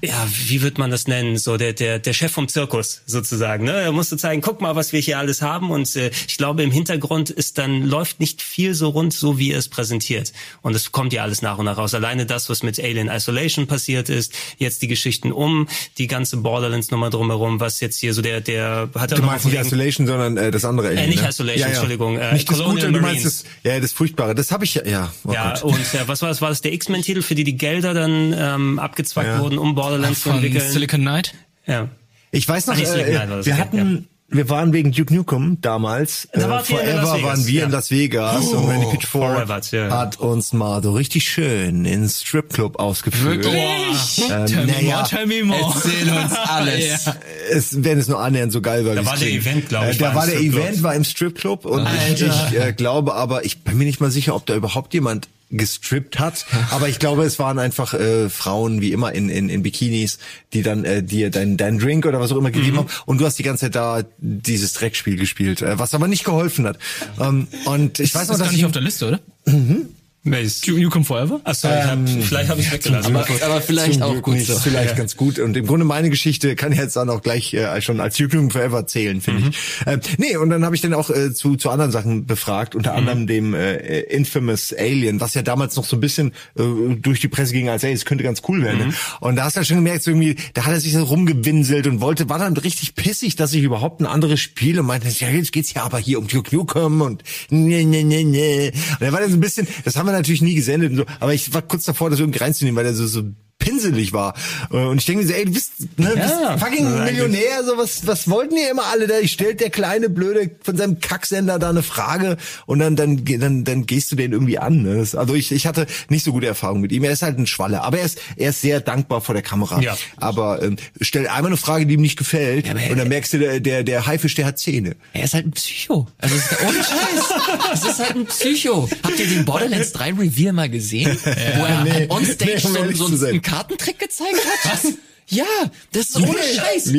[0.00, 3.64] ja, wie wird man das nennen, so der der der Chef vom Zirkus sozusagen.
[3.64, 3.72] Ne?
[3.72, 6.70] Er musste zeigen, guck mal, was wir hier alles haben und äh, ich glaube im
[6.70, 10.92] Hintergrund ist dann läuft nicht viel so rund, so wie er es präsentiert und es
[10.92, 11.92] kommt ja alles nach und nach raus.
[11.92, 16.90] Alleine das, was mit Alien Isolation passiert ist, jetzt die Geschichten um die ganze Borderlands
[16.90, 20.06] Nummer drumherum, was jetzt hier so der der hat er Du noch meinst nicht Isolation,
[20.06, 21.10] sondern äh, das andere Alien.
[21.10, 21.28] nicht ne?
[21.28, 23.42] Isolation, Entschuldigung, äh, nicht das Colonial Gute, du meinst Marines.
[23.42, 24.34] das, ja, das Furchtbare.
[24.34, 25.12] Das habe ich ja, ja.
[25.24, 25.64] Oh ja, Gott.
[25.64, 26.40] und äh, was war das?
[26.40, 29.40] War das der X-Men-Titel, für die die Gelder dann ähm, abgezwackt Ja.
[29.40, 30.70] wurden, um Borderlands zu Von entwickeln?
[30.70, 31.34] Silicon Knight.
[31.66, 31.88] Ja.
[32.30, 35.14] Ich weiß noch, nee, Silicon Knight war äh, das, wir hatten, wir waren wegen Duke
[35.14, 36.28] Nukem damals.
[36.32, 37.64] Da äh, Forever waren wir ja.
[37.64, 39.90] in Las Vegas und Randy Pitchfork Forever, ja.
[39.90, 43.44] hat uns mal so richtig schön in Stripclub ausgeführt.
[43.44, 44.30] Wirklich?
[44.30, 45.72] Ähm, tell me naja, more, tell me more.
[45.74, 47.04] Erzähl uns alles.
[47.06, 47.14] Ja.
[47.50, 48.94] es, wenn es nur annähernd so geil war.
[48.94, 49.46] Da war der klingt.
[49.46, 50.62] Event, glaub ich, Äh, Da war der Stripclub.
[50.62, 54.10] Event, war im Stripclub und ich, ich äh, glaube aber, ich bin mir nicht mal
[54.10, 58.80] sicher, ob da überhaupt jemand gestrippt hat, aber ich glaube, es waren einfach äh, Frauen
[58.80, 60.18] wie immer in, in, in Bikinis,
[60.52, 62.78] die dann äh, dir dein, dein Drink oder was auch immer gegeben Mhm.
[62.80, 66.24] haben und du hast die ganze Zeit da dieses Dreckspiel gespielt, äh, was aber nicht
[66.24, 66.78] geholfen hat.
[67.18, 69.20] Ähm, und ich weiß Das noch, ist gar dass nicht ich, auf der Liste, oder?
[69.46, 69.97] Welches?
[70.24, 71.40] Duke Nukem Forever?
[71.44, 73.16] Achso, ich hab, vielleicht habe ich weggelassen.
[73.16, 74.46] Aber, aber vielleicht auch gut nicht.
[74.46, 74.54] so.
[74.54, 75.38] Ist vielleicht ganz gut.
[75.38, 78.50] Und im Grunde meine Geschichte kann jetzt dann auch gleich äh, schon als Duke Nukem
[78.50, 79.48] Forever zählen, finde Mhm.
[79.50, 79.56] ich.
[79.86, 82.92] Ähm, nee, und dann habe ich dann auch äh, zu, zu anderen Sachen befragt, unter
[82.92, 82.98] Mhm.
[82.98, 86.62] anderem dem äh, Infamous Alien, was ja damals noch so ein bisschen äh,
[86.96, 88.80] durch die Presse ging, als ey, es könnte ganz cool werden.
[88.80, 88.88] Mhm.
[88.88, 88.94] Ne?
[89.20, 91.86] Und da hast du ja schon gemerkt, so irgendwie, da hat er sich so rumgewinselt
[91.86, 95.28] und wollte, war dann richtig pissig, dass ich überhaupt ein anderes Spiel und meinte, ja,
[95.28, 98.72] jetzt geht's ja aber hier um Duke Nukem und ne, ne, ne, ne.
[99.00, 101.34] Und er war dann so ein bisschen, das haben wir natürlich nie gesendet so, aber
[101.34, 103.22] ich war kurz davor, das irgendwie reinzunehmen, weil er so, so
[103.58, 104.34] pinselig war.
[104.70, 107.64] Äh, Und ich denke mir so, ey, du bist, ne, du Ja, bist fucking Millionär,
[107.64, 109.18] so was, was wollten ihr immer alle da?
[109.18, 112.36] Ich stellt der kleine Blöde von seinem Kacksender da eine Frage
[112.66, 114.82] und dann, dann, dann, dann gehst du den irgendwie an.
[114.82, 114.96] Ne?
[114.98, 117.04] Das, also ich, ich hatte nicht so gute Erfahrungen mit ihm.
[117.04, 119.80] Er ist halt ein Schwalle, aber er ist, er ist sehr dankbar vor der Kamera.
[119.80, 119.96] Ja.
[120.16, 123.38] Aber ähm, stell einmal eine Frage, die ihm nicht gefällt aber- und dann merkst du,
[123.38, 124.96] der, der, der Haifisch, der hat Zähne.
[125.12, 126.06] Er ist halt ein Psycho.
[126.18, 127.72] Also ist, ohne Scheiß.
[127.74, 128.88] Es ist halt ein Psycho.
[129.02, 131.16] Habt ihr den Borderlands 3 Reveal mal gesehen?
[131.24, 134.72] Wo er nee, halt onstage nee, um so, so einen Kartentrick gezeigt hat?
[134.72, 134.94] Was?
[135.30, 135.44] Ja,
[135.92, 136.90] das ist ohne Scheiß.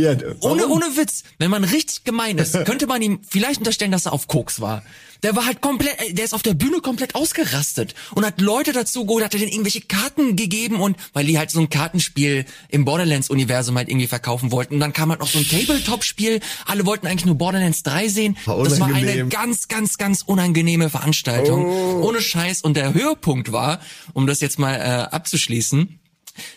[0.41, 1.23] Ohne, ohne Witz.
[1.39, 4.83] Wenn man richtig gemein ist, könnte man ihm vielleicht unterstellen, dass er auf Koks war.
[5.23, 8.71] Der war halt komplett, äh, der ist auf der Bühne komplett ausgerastet und hat Leute
[8.71, 12.45] dazu geholt, hat er denen irgendwelche Karten gegeben und weil die halt so ein Kartenspiel
[12.69, 14.75] im Borderlands-Universum halt irgendwie verkaufen wollten.
[14.75, 16.39] Und dann kam halt noch so ein Tabletop-Spiel.
[16.67, 18.37] Alle wollten eigentlich nur Borderlands 3 sehen.
[18.45, 21.65] War Das war eine ganz, ganz, ganz unangenehme Veranstaltung.
[21.65, 22.07] Oh.
[22.07, 22.61] Ohne Scheiß.
[22.61, 23.81] Und der Höhepunkt war,
[24.13, 25.99] um das jetzt mal äh, abzuschließen,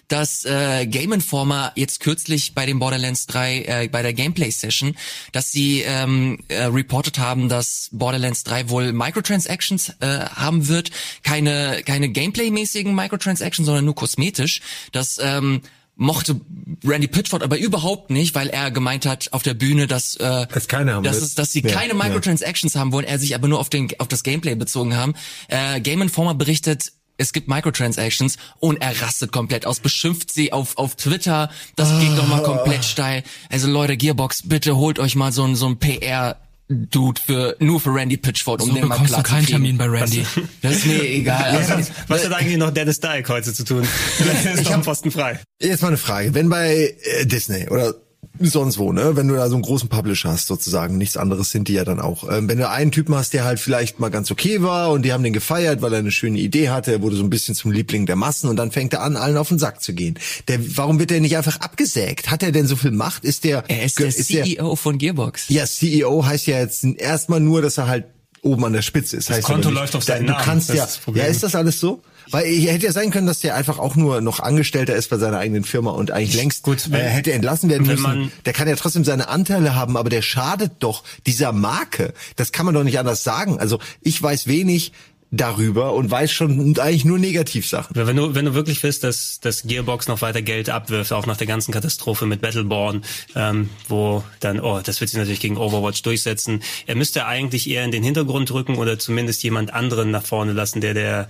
[0.08, 4.96] dass äh, Game Informer jetzt kürzlich bei dem Borderlands 3, äh, bei der Gameplay-Session,
[5.32, 10.90] dass sie ähm, äh, reported haben, dass Borderlands 3 wohl Microtransactions äh, haben wird.
[11.22, 14.60] Keine, keine Gameplay-mäßigen Microtransactions, sondern nur kosmetisch.
[14.92, 15.62] Das ähm,
[15.96, 16.40] mochte
[16.84, 20.68] Randy Pitchford aber überhaupt nicht, weil er gemeint hat auf der Bühne, dass äh, Dass
[20.68, 21.94] keine haben dass, es, dass sie Ja, keine ja.
[21.94, 25.14] Microtransactions haben wollen, er sich aber nur auf den auf das Gameplay bezogen haben.
[25.48, 26.92] Äh, Game Informer berichtet
[27.22, 32.16] es gibt Microtransactions und er rastet komplett aus, beschimpft sie auf, auf Twitter, das geht
[32.16, 33.22] doch mal komplett steil.
[33.50, 36.36] Also Leute, Gearbox, bitte holt euch mal so ein, so ein PR
[36.68, 39.52] Dude für nur für Randy Pitchford, um So den mal bekommst klar du keinen zu
[39.52, 39.64] kriegen.
[39.64, 40.24] Termin bei Randy.
[40.62, 41.56] Das ist mir egal.
[41.56, 43.84] Also, Was hat eigentlich noch Dennis Dyke heute zu tun?
[44.16, 45.40] Vielleicht ist noch ein Posten frei.
[45.60, 46.34] Jetzt mal eine Frage.
[46.34, 47.94] Wenn bei äh, Disney oder
[48.40, 51.68] sonst wo, ne, wenn du da so einen großen Publisher hast, sozusagen, nichts anderes sind
[51.68, 52.28] die ja dann auch.
[52.30, 55.12] Ähm, wenn du einen Typen hast, der halt vielleicht mal ganz okay war und die
[55.12, 57.70] haben den gefeiert, weil er eine schöne Idee hatte, er wurde so ein bisschen zum
[57.72, 60.18] Liebling der Massen und dann fängt er an, allen auf den Sack zu gehen.
[60.48, 62.30] Der, warum wird der nicht einfach abgesägt?
[62.30, 63.24] Hat er denn so viel Macht?
[63.24, 65.48] Ist der, er ist der CEO von Gearbox.
[65.48, 68.06] ja, CEO heißt ja jetzt erstmal nur, dass er halt
[68.40, 69.30] oben an der Spitze ist.
[69.30, 71.42] heißt Konto nicht- läuft auf seinen Du Namen, kannst das ja, ist das ja, ist
[71.44, 72.02] das alles so?
[72.30, 75.38] Weil hätte ja sein können, dass der einfach auch nur noch Angestellter ist bei seiner
[75.38, 78.02] eigenen Firma und eigentlich längst Gut, wenn- äh, hätte entlassen werden müssen.
[78.02, 82.14] man- der kann ja trotzdem seine Anteile haben, aber der schadet doch dieser Marke.
[82.36, 83.58] Das kann man doch nicht anders sagen.
[83.58, 84.92] Also ich weiß wenig
[85.34, 87.96] darüber und weiß schon eigentlich nur Negativsachen.
[87.96, 91.38] Wenn du, wenn du wirklich willst, dass, dass Gearbox noch weiter Geld abwirft, auch nach
[91.38, 93.02] der ganzen Katastrophe mit Battleborn,
[93.34, 96.62] ähm, wo dann, oh, das wird sich natürlich gegen Overwatch durchsetzen.
[96.86, 100.82] Er müsste eigentlich eher in den Hintergrund rücken oder zumindest jemand anderen nach vorne lassen,
[100.82, 101.28] der der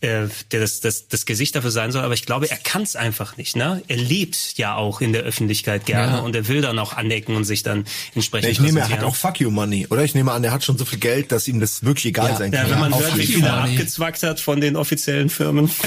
[0.00, 2.96] äh, der das, das, das Gesicht dafür sein soll, aber ich glaube, er kann es
[2.96, 3.56] einfach nicht.
[3.56, 3.82] Ne?
[3.88, 6.18] Er lebt ja auch in der Öffentlichkeit gerne Ja.
[6.20, 7.84] und er will dann auch anecken und sich dann
[8.14, 10.04] entsprechend Ich nehme, er hat auch Fuck You Money, oder?
[10.04, 12.36] Ich nehme an, er hat schon so viel Geld, dass ihm das wirklich egal Ja.
[12.36, 12.70] sein ja, kann.
[12.72, 15.70] wenn man Auf hört, wie viel er abgezwackt hat von den offiziellen Firmen.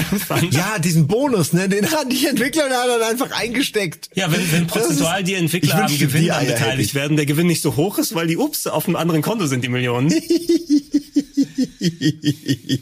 [0.50, 4.10] Ja, diesen Bonus, ne, den hat die Entwickler da dann einfach eingesteckt.
[4.14, 7.76] Ja, wenn, wenn prozentual ist- die Entwickler am Gewinn beteiligt werden, der Gewinn nicht so
[7.76, 10.12] hoch ist, weil die Ups auf einem anderen Konto sind, die Millionen.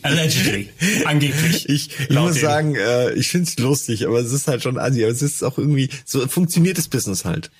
[0.02, 0.70] Allegedly.
[1.04, 1.68] Angeblich.
[1.68, 5.02] Ich, ich muss sagen, äh, ich find's lustig, aber es ist halt schon assi.
[5.04, 7.50] Aber es ist auch irgendwie, so funktioniert das Business halt.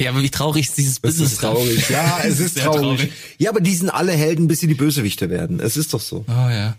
[0.00, 1.88] Ja, aber wie traurig ist dieses Es Business ist traurig.
[1.88, 2.80] Ja, es ist traurig.
[3.00, 3.12] traurig.
[3.38, 5.58] Ja, aber die sind alle Helden, bis sie die Bösewichte werden.
[5.60, 6.24] Es ist doch so.
[6.28, 6.76] Oh ja.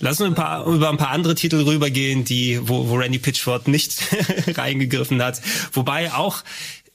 [0.00, 3.68] Lass uns ein paar, über ein paar andere Titel rübergehen, die, wo, wo Randy Pitchford
[3.68, 3.96] nicht
[4.58, 5.40] reingegriffen hat.
[5.72, 6.42] Wobei auch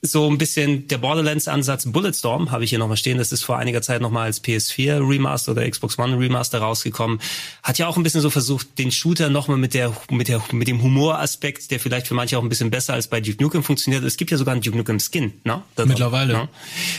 [0.00, 3.18] so ein bisschen der Borderlands-Ansatz Bulletstorm habe ich hier nochmal stehen.
[3.18, 7.20] Das ist vor einiger Zeit nochmal als PS4 Remaster oder Xbox One Remaster rausgekommen.
[7.64, 10.68] Hat ja auch ein bisschen so versucht, den Shooter nochmal mit der, mit der, mit
[10.68, 14.04] dem Humoraspekt, der vielleicht für manche auch ein bisschen besser als bei Duke Nukem funktioniert.
[14.04, 15.62] Es gibt ja sogar einen Duke Nukem Skin, ne?
[15.74, 16.32] Da drauf, Mittlerweile.
[16.32, 16.48] Ne?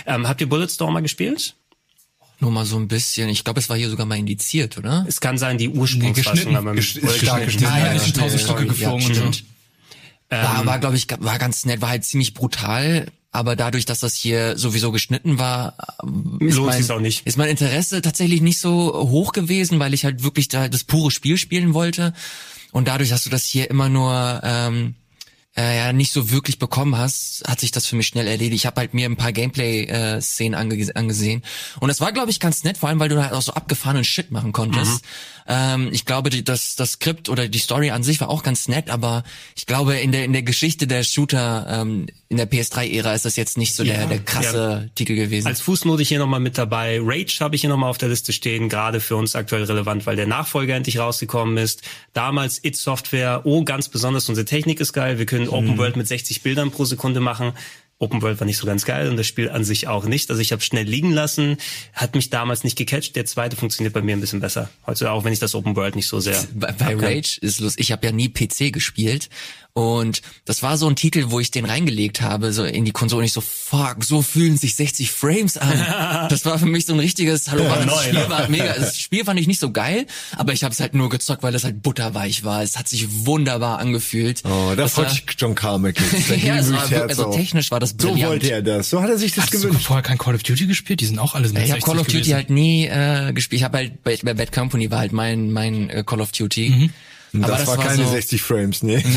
[0.05, 1.55] Ähm, habt ihr Bulletstorm mal gespielt?
[2.41, 3.29] Nur mal so ein bisschen.
[3.29, 5.05] Ich glaube, es war hier sogar mal indiziert, oder?
[5.07, 6.55] Es kann sein, die Ursprungsfassung, geschnitten.
[6.55, 7.65] aber Gesch- oder ist stark geschnitten.
[7.65, 7.73] geschnitten.
[7.73, 8.39] Ah, ja, ja, sorry.
[8.39, 9.43] Stücke geflogen Ja, und
[10.29, 10.37] so.
[10.37, 10.57] stimmt.
[10.57, 13.07] war, war glaube ich, war ganz nett, war halt ziemlich brutal.
[13.31, 15.75] Aber dadurch, dass das hier sowieso geschnitten war,
[16.39, 20.47] ist Lohnt mein, ist mein Interesse tatsächlich nicht so hoch gewesen, weil ich halt wirklich
[20.47, 22.13] da das pure Spiel spielen wollte.
[22.71, 24.95] Und dadurch, dass du das hier immer nur ähm,
[25.55, 28.61] äh, ja nicht so wirklich bekommen hast, hat sich das für mich schnell erledigt.
[28.61, 31.43] Ich habe halt mir ein paar Gameplay-Szenen ange angesehen
[31.79, 34.03] und das war, glaube ich, ganz nett, vor allem, weil du halt auch so abgefahrenen
[34.03, 35.03] Shit machen konntest.
[35.49, 38.67] Ähm, ich glaube, die, das, das Skript oder die Story an sich war auch ganz
[38.67, 39.23] nett, aber
[39.55, 43.35] ich glaube, in der in der Geschichte der Shooter ähm, in der PS3-Ära ist das
[43.35, 45.47] jetzt nicht so der, Ja, der krasse Titel gewesen.
[45.47, 46.99] Als Fußnote hier nochmal mit dabei.
[47.01, 50.15] Rage habe ich hier nochmal auf der Liste stehen, gerade für uns aktuell relevant, weil
[50.15, 51.81] der Nachfolger endlich rausgekommen ist.
[52.13, 55.17] Damals It Software, oh, ganz besonders, unsere Technik ist geil.
[55.17, 57.53] Wir können Open World mit 60 Bildern pro Sekunde machen.
[58.01, 60.29] Open World war nicht so ganz geil und das Spiel an sich auch nicht.
[60.29, 61.57] Also ich habe schnell liegen lassen,
[61.93, 63.15] hat mich damals nicht gecatcht.
[63.17, 64.69] Der zweite funktioniert bei mir ein bisschen besser.
[64.87, 66.41] Heute auch, wenn ich das Open World nicht so sehr.
[66.53, 66.95] bei, bei.
[66.95, 67.83] Rage ist lustig.
[67.87, 69.29] Ich habe ja nie PC gespielt
[69.73, 73.19] und das war so ein Titel, wo ich den reingelegt habe, so in die Konsole.
[73.19, 76.27] Und ich so, fuck, so fühlen sich 60 Frames an.
[76.29, 77.63] das war für mich so ein richtiges Hallo.
[77.65, 78.29] das neu, Spiel ne?
[78.29, 78.73] war mega.
[78.73, 81.53] Das Spiel fand ich nicht so geil, aber ich habe es halt nur gezockt, weil
[81.53, 82.63] es halt butterweich war.
[82.63, 84.41] Es hat sich wunderbar angefühlt.
[84.45, 85.95] Oh, da Das freut war- sich John Carmack
[86.43, 87.35] Ja, also auf.
[87.35, 88.23] technisch war das So brillant.
[88.31, 88.89] wollte er das.
[88.89, 89.85] So hat er sich das Hast du gewünscht.
[89.85, 91.01] vorher kein Call of Duty gespielt?
[91.01, 92.33] Die sind auch alle mit Ich habe 60 Call of Duty gewesen.
[92.35, 93.59] halt nie äh, gespielt.
[93.59, 96.69] Ich habe halt bei, bei Bad Company war halt mein mein äh, Call of Duty.
[97.31, 97.43] Mhm.
[97.43, 99.03] Aber das, war keine so, 60 Frames, nee.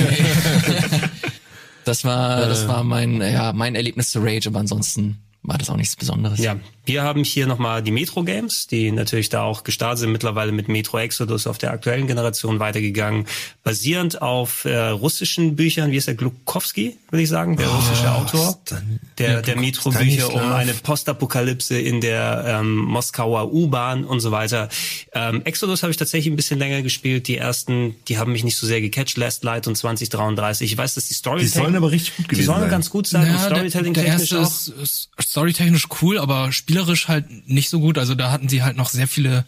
[1.84, 5.76] Das war, das war mein, ja, mein Erlebnis zu Rage, aber ansonsten war das auch
[5.76, 6.38] nichts Besonderes.
[6.38, 10.50] Ja, wir haben hier nochmal die Metro Games, die natürlich da auch gestartet sind, mittlerweile
[10.52, 13.26] mit Metro Exodus auf der aktuellen Generation weitergegangen,
[13.62, 18.58] basierend auf äh, russischen Büchern, wie ist der Glukowski, würde ich sagen, der russische Autor,
[18.66, 24.68] Stan- der, der Metro-Bücher um eine Postapokalypse in der ähm, Moskauer U-Bahn und so weiter.
[25.12, 27.28] Ähm, Exodus habe ich tatsächlich ein bisschen länger gespielt.
[27.28, 30.72] Die ersten, die haben mich nicht so sehr gecatcht, Last Light und 2033.
[30.72, 32.70] Ich weiß, dass die Story Die sollen aber richtig gut Die gewesen sollen sein.
[32.70, 34.82] ganz gut sein und Ja, der, Storytelling der technisch erste auch.
[34.82, 37.98] ist, ist storytechnisch cool, aber spielerisch halt nicht so gut.
[37.98, 39.44] Also da hatten sie halt noch sehr viele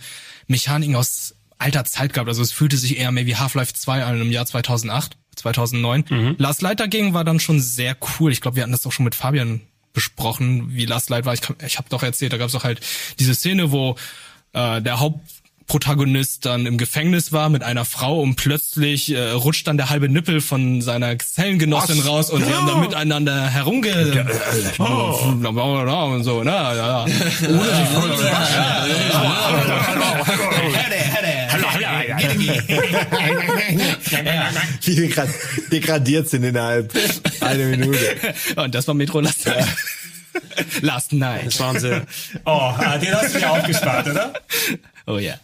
[0.46, 2.28] Mechaniken aus alter Zeit gehabt.
[2.28, 6.04] Also es fühlte sich eher mehr wie Half-Life 2 an im Jahr 2008, 2009.
[6.10, 6.34] Mhm.
[6.38, 8.30] Last Light dagegen war dann schon sehr cool.
[8.30, 9.62] Ich glaube, wir hatten das auch schon mit Fabian
[9.94, 11.32] besprochen, wie Last Light war.
[11.32, 12.80] Ich, ich habe doch erzählt, da gab es doch halt
[13.18, 13.96] diese Szene, wo
[14.52, 15.26] äh, der Haupt
[15.66, 20.08] Protagonist dann im Gefängnis war mit einer Frau und plötzlich äh, rutscht dann der halbe
[20.08, 22.06] Nippel von seiner Zellengenossin Was?
[22.06, 24.26] raus und sie haben dann miteinander herumge
[24.78, 24.84] oh.
[25.24, 26.50] und so, ne?
[26.50, 27.06] Ja, ja.
[34.82, 35.28] Wie degrad
[35.72, 36.92] degradiert sind innerhalb
[37.40, 37.98] einer Minute.
[38.56, 39.66] Und das war Metro Last Night.
[40.80, 41.46] Last Night.
[41.46, 42.02] Das waren sie.
[42.44, 44.32] Oh, ah, den hast du dir aufgespart, oder?
[45.06, 45.34] Oh ja.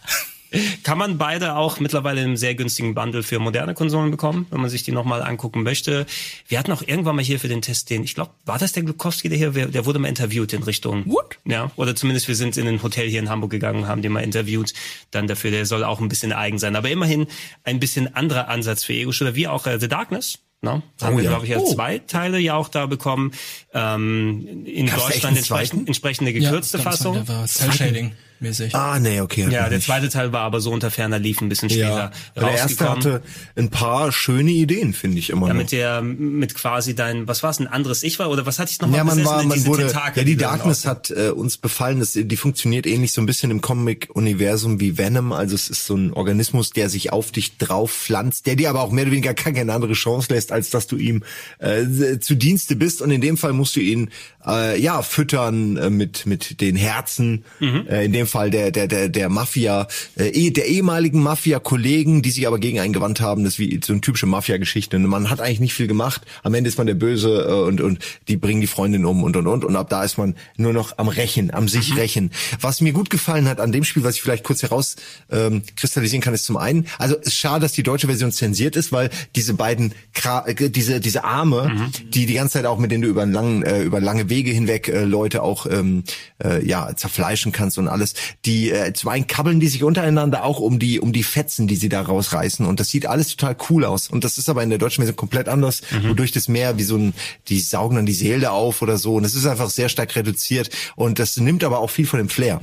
[0.83, 4.59] Kann man beide auch mittlerweile in einem sehr günstigen Bundle für moderne Konsolen bekommen, wenn
[4.59, 6.05] man sich die nochmal angucken möchte.
[6.49, 8.83] Wir hatten auch irgendwann mal hier für den Test den, ich glaube, war das der
[8.83, 11.05] Glukowski, der hier, der wurde mal interviewt in Richtung.
[11.05, 11.37] What?
[11.45, 14.23] Ja, oder zumindest wir sind in ein Hotel hier in Hamburg gegangen, haben den mal
[14.23, 14.73] interviewt.
[15.11, 16.75] Dann dafür, der soll auch ein bisschen eigen sein.
[16.75, 17.27] Aber immerhin
[17.63, 20.39] ein bisschen anderer Ansatz für Ego-Shooter, wie auch äh, The Darkness.
[20.61, 20.83] Ne?
[21.01, 21.29] Haben Oh wir, ja.
[21.31, 21.73] glaube ich, ja Oh.
[21.73, 23.31] zwei Teile ja auch da bekommen.
[23.73, 27.13] Ähm, in Gab's da echt Deutschland entsprechend, entsprechende gekürzte ganz Fassung.
[27.15, 28.75] Der war Cell-Shading mäßig.
[28.75, 29.43] Ah, nee, okay.
[29.49, 29.85] Ja, der nicht.
[29.85, 32.89] zweite Teil war aber so unter ferner Lief ein bisschen Ja, später aber der erste
[32.89, 33.21] hatte
[33.55, 35.59] ein paar schöne Ideen, finde ich immer ja, noch.
[35.61, 38.71] mit der, mit quasi dein, was war es, ein anderes Ich war oder was hatte
[38.71, 41.57] ich nochmal Ja, man war, man wurde, Tentakel, ja, die dann Darkness hat äh, uns
[41.57, 45.85] befallen, das, die funktioniert ähnlich so ein bisschen im Comic-Universum wie Venom, also es ist
[45.85, 49.11] so ein Organismus, der sich auf dich drauf pflanzt, der dir aber auch mehr oder
[49.11, 51.23] weniger gar keine andere Chance lässt, als dass du ihm
[51.59, 54.09] äh, zu Dienste bist und in dem Fall musst du ihn
[54.45, 59.09] äh, ja füttern äh, mit mit den Herzen, äh, in dem Fall der der der
[59.09, 59.87] der Mafia,
[60.17, 63.79] äh, eh- der ehemaligen Mafia-Kollegen, die sich aber gegen einen gewandt haben, das ist wie
[63.83, 64.97] so eine typische Mafia-Geschichte.
[64.97, 67.81] Und Man hat eigentlich nicht viel gemacht, am Ende ist man der Böse äh, und
[67.81, 69.65] und die bringen die Freundin um und und und.
[69.65, 72.31] Und ab da ist man nur noch am Rächen, am sich rächen.
[72.59, 74.95] Was mir gut gefallen hat an dem Spiel, was ich vielleicht kurz heraus
[75.31, 78.75] ähm, kristallisieren kann, ist zum einen, also es ist schade, dass die deutsche Version zensiert
[78.75, 82.91] ist, weil diese beiden Kra äh, diese diese Arme, die die ganze Zeit auch mit
[82.91, 86.03] denen du über einen langen äh, über lange Wege hinweg äh, Leute auch ähm,
[86.43, 90.59] äh, ja zerfleischen kannst und alles, die äh, zum einen kabbeln die sich untereinander auch
[90.59, 92.65] um die um die Fetzen, die sie da rausreißen.
[92.65, 94.09] Und das sieht alles total cool aus.
[94.09, 96.97] Und das ist aber in der deutschen Version komplett anders, wodurch das mehr wie so
[96.97, 97.13] ein
[97.49, 99.15] die saugen dann die Seele auf oder so.
[99.15, 100.71] Und es ist einfach sehr stark reduziert.
[100.95, 102.59] Und das nimmt aber auch viel von dem Flair.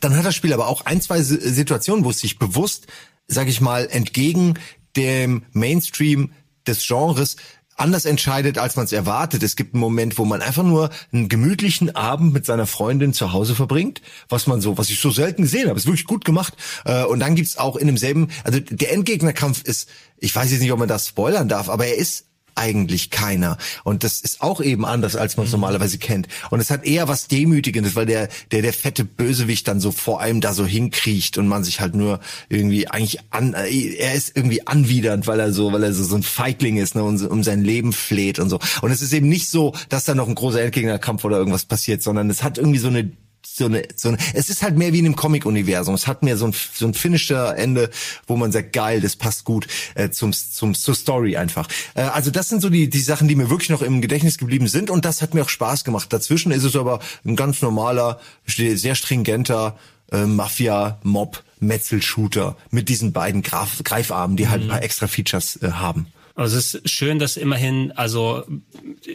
[0.00, 2.88] Dann hat das Spiel aber auch ein, zwei Si- Situationen, wo es sich bewusst,
[3.28, 4.54] sag ich mal, entgegen
[4.96, 6.32] dem Mainstream
[6.66, 7.36] des Genres
[7.76, 9.42] anders entscheidet, als man es erwartet.
[9.42, 13.32] Es gibt einen Moment, wo man einfach nur einen gemütlichen Abend mit seiner Freundin zu
[13.32, 15.78] Hause verbringt, was man so, was ich so selten gesehen habe.
[15.78, 16.54] Ist wirklich gut gemacht.
[16.84, 19.88] Äh, Und dann gibt's auch in demselben, also der Endgegnerkampf ist,
[20.18, 23.58] ich weiß jetzt nicht, ob man das spoilern darf, aber er ist eigentlich keiner.
[23.84, 26.28] Und das ist auch eben anders, als man es normalerweise kennt.
[26.50, 30.20] Und es hat eher was Demütigendes, weil der, der, der fette Bösewicht dann so vor
[30.20, 34.36] allem da so hinkriecht und man sich halt nur irgendwie eigentlich an, äh, er ist
[34.36, 37.42] irgendwie anwidernd, weil er so, weil er so, so ein Feigling ist, ne, und um
[37.42, 38.58] sein Leben fleht und so.
[38.80, 42.02] Und es ist eben nicht so, dass da noch ein großer Endgegnerkampf oder irgendwas passiert,
[42.02, 43.10] sondern es hat irgendwie so eine
[43.44, 45.94] so eine, so eine, es ist halt mehr wie in einem Comic-Universum.
[45.94, 47.90] Es hat mehr so ein, so ein finisher Ende,
[48.26, 51.68] wo man sagt, geil, das passt gut äh, zum, zum, zur Story einfach.
[51.94, 54.68] Äh, also das sind so die, die Sachen, die mir wirklich noch im Gedächtnis geblieben
[54.68, 56.12] sind und das hat mir auch Spaß gemacht.
[56.12, 59.76] Dazwischen ist es aber ein ganz normaler, sehr stringenter
[60.10, 65.72] äh, Mafia-Mob, Metzel-Shooter mit diesen beiden Graf Greifarmen, die halt ein paar extra Features äh,
[65.72, 66.06] haben.
[66.34, 68.44] Also es ist schön, dass immerhin, also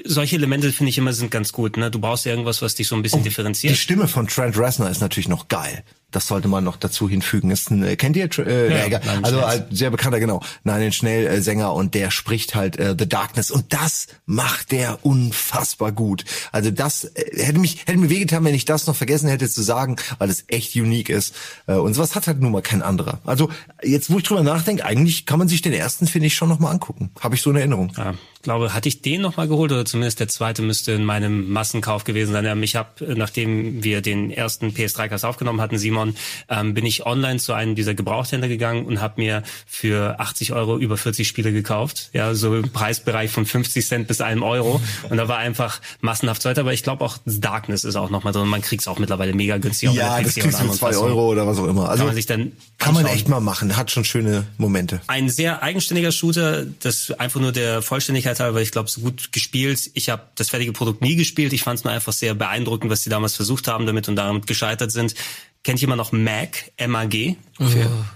[0.05, 1.77] solche Elemente finde ich immer sind ganz gut.
[1.77, 1.89] Ne?
[1.89, 3.75] Du brauchst ja irgendwas, was dich so ein bisschen Die differenziert.
[3.75, 5.83] Stimme von Trent Reznor ist natürlich noch geil.
[6.11, 7.51] Das sollte man noch dazu hinfügen.
[7.51, 8.29] Ist ein, äh, kennt ihr?
[8.39, 9.01] Äh, Ja, egal.
[9.23, 10.41] Also halt sehr bekannter, genau.
[10.63, 15.05] Nein, den Schnell äh, und der spricht halt äh, The Darkness und das macht der
[15.05, 16.23] unfassbar gut.
[16.51, 19.61] Also das äh, hätte mich hätte mir wehgetan, wenn ich das noch vergessen hätte zu
[19.61, 21.35] sagen, weil es echt unique ist.
[21.67, 23.19] Äh, und sowas hat halt nun mal kein anderer.
[23.25, 23.49] Also
[23.83, 26.59] jetzt, wo ich drüber nachdenke, eigentlich kann man sich den ersten finde ich schon noch
[26.59, 27.11] mal angucken.
[27.19, 27.91] Habe ich so eine Erinnerung.
[27.97, 28.13] Ja,
[28.47, 32.05] glaube, hatte ich den noch mal geholt oder zumindest der zweite müsste in meinem Massenkauf
[32.05, 32.45] gewesen sein.
[32.45, 36.15] Ähm, Ich habe, nachdem wir den ersten PS3-Cast aufgenommen hatten, Simon,
[36.47, 40.77] ähm, bin ich online zu einem dieser Gebrauchthändler gegangen und habe mir für 80 Euro
[40.77, 42.09] über 40 Spiele gekauft.
[42.13, 44.79] Ja, so im Preisbereich von 50 Cent bis einem Euro.
[45.09, 46.57] Und da war einfach massenhaft Zeit.
[46.57, 48.47] Aber ich glaube auch Darkness ist auch noch mal drin.
[48.47, 49.91] Man kriegt es auch mittlerweile mega günstig.
[49.91, 51.11] Ja, das kriegst du zwei Fassungen.
[51.11, 51.89] Euro oder was auch immer.
[51.89, 53.75] Also Kann man sich dann kann man echt mal machen.
[53.75, 55.01] Hat schon schöne Momente.
[55.07, 59.91] Ein sehr eigenständiger Shooter, das einfach nur der Vollständigkeit halber, ich glaube, so gut gespielt.
[59.93, 61.53] Ich habe das fertige Produkt nie gespielt.
[61.53, 64.47] Ich fand es nur einfach sehr beeindruckend, was sie damals versucht haben damit und damit
[64.47, 65.15] gescheitert sind.
[65.63, 66.71] Kennt jemand noch MAG?
[66.77, 67.35] M-A-G?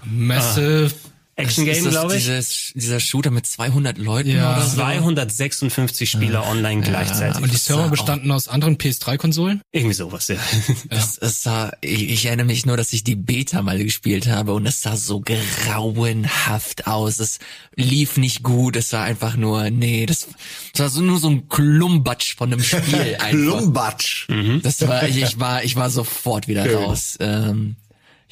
[0.04, 0.94] Massive.
[1.42, 2.24] Action Game, das glaube ich.
[2.24, 4.52] Dieses, dieser Shooter mit 200 Leuten Ja.
[4.56, 4.76] oder so?
[4.76, 7.42] 256 Spieler online gleichzeitig.
[7.42, 9.60] Und die Server bestanden aus anderen PS3-Konsolen?
[9.72, 10.36] Irgendwie sowas, ja.
[10.90, 14.52] Das, es sah, ich, ich erinnere mich nur, dass ich die Beta mal gespielt habe
[14.54, 17.18] und es sah so grauenhaft aus.
[17.18, 17.38] Es
[17.76, 18.76] lief nicht gut.
[18.76, 20.28] Es war einfach nur, nee, das,
[20.72, 23.16] das war so nur so ein Klumbatsch von einem Spiel.
[23.30, 24.28] Klumbatsch.
[24.62, 27.16] Das war, ich, ich war, ich war sofort wieder raus.
[27.20, 27.76] Ähm,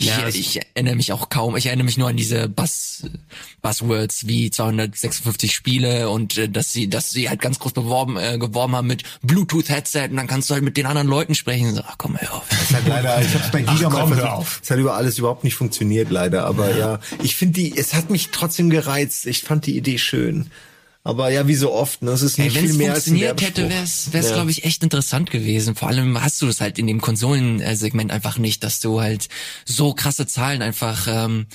[0.03, 1.57] Ja, es- ich erinnere mich auch kaum.
[1.57, 3.05] Ich erinnere mich nur an diese Buzz,
[3.63, 8.39] Buzzwords wie 256 Spiele und äh, dass sie, dass sie halt ganz groß beworben, äh,
[8.39, 11.75] geworben haben mit Bluetooth-Headset und dann kannst du halt mit den anderen Leuten sprechen.
[11.75, 12.47] So, ach komm, hör auf.
[12.51, 14.33] Es hat leider, ich hab's bei Giga mal komm, hör versucht.
[14.33, 14.61] auf.
[14.63, 16.47] Es hat über alles überhaupt nicht funktioniert, leider.
[16.47, 19.27] Aber ja, ich finde die, es hat mich trotzdem gereizt.
[19.27, 20.51] Ich fand die Idee schön.
[21.03, 22.11] Aber ja, wie so oft, ne?
[22.11, 24.35] Es ist nicht wenn viel es mehr als ein funktioniert hätte, wäre es, wär's, Ja.
[24.35, 25.75] glaube ich, echt interessant gewesen.
[25.75, 29.29] Vor allem hast du es halt in dem Konsolensegment einfach nicht, dass du halt
[29.65, 31.47] so krasse Zahlen einfach ähm,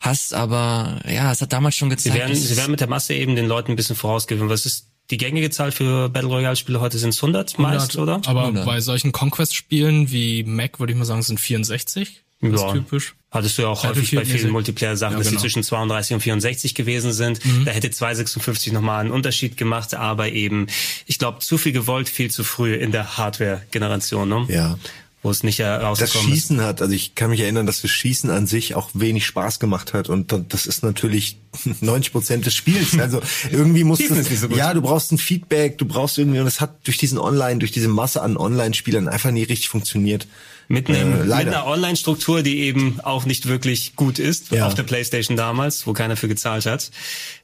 [0.00, 0.32] hast.
[0.32, 2.16] Aber ja, es hat damals schon Sie gezeigt.
[2.16, 4.48] werden, dass sie es- werden mit der Masse eben den Leuten ein bisschen vorausgeben.
[4.48, 6.98] Was ist die gängige Zahl für Battle Royale Spiele heute?
[6.98, 7.98] Sind es 100 meist, 100.
[7.98, 8.28] oder?
[8.30, 8.64] Aber 100.
[8.64, 12.22] bei solchen Conquest-Spielen wie Mac würde ich mal sagen, sind 64.
[12.40, 12.72] Das ist Ja.
[12.72, 13.14] typisch.
[13.30, 15.38] Hattest du ja auch häufig bei vielen Multiplayer-Sachen, Ja, dass genau.
[15.40, 17.40] sie zwischen 32 und 64 gewesen sind.
[17.66, 20.66] Da hätte 256 nochmal einen Unterschied gemacht, aber eben,
[21.06, 24.46] ich glaube, zu viel gewollt, viel zu früh in der Hardware-Generation, ne?
[24.48, 24.78] Ja.
[25.22, 26.34] Wo es nicht Das herausgekommen ist.
[26.42, 29.58] Schießen hat, also ich kann mich erinnern, dass das Schießen an sich auch wenig Spaß
[29.58, 31.36] gemacht hat und da- das ist natürlich
[31.80, 32.96] 90 Prozent des Spiels.
[32.98, 36.38] Also irgendwie muss das, ist nicht so ja, du brauchst ein Feedback, du brauchst irgendwie
[36.38, 40.28] und es hat durch diesen Online, durch diese Masse an Online-Spielern einfach nie richtig funktioniert.
[40.70, 44.66] Mit, einem, Äh, mit einer Online-Struktur, die eben auch nicht wirklich gut ist, Ja.
[44.66, 46.90] auf der Playstation damals, wo keiner für gezahlt hat.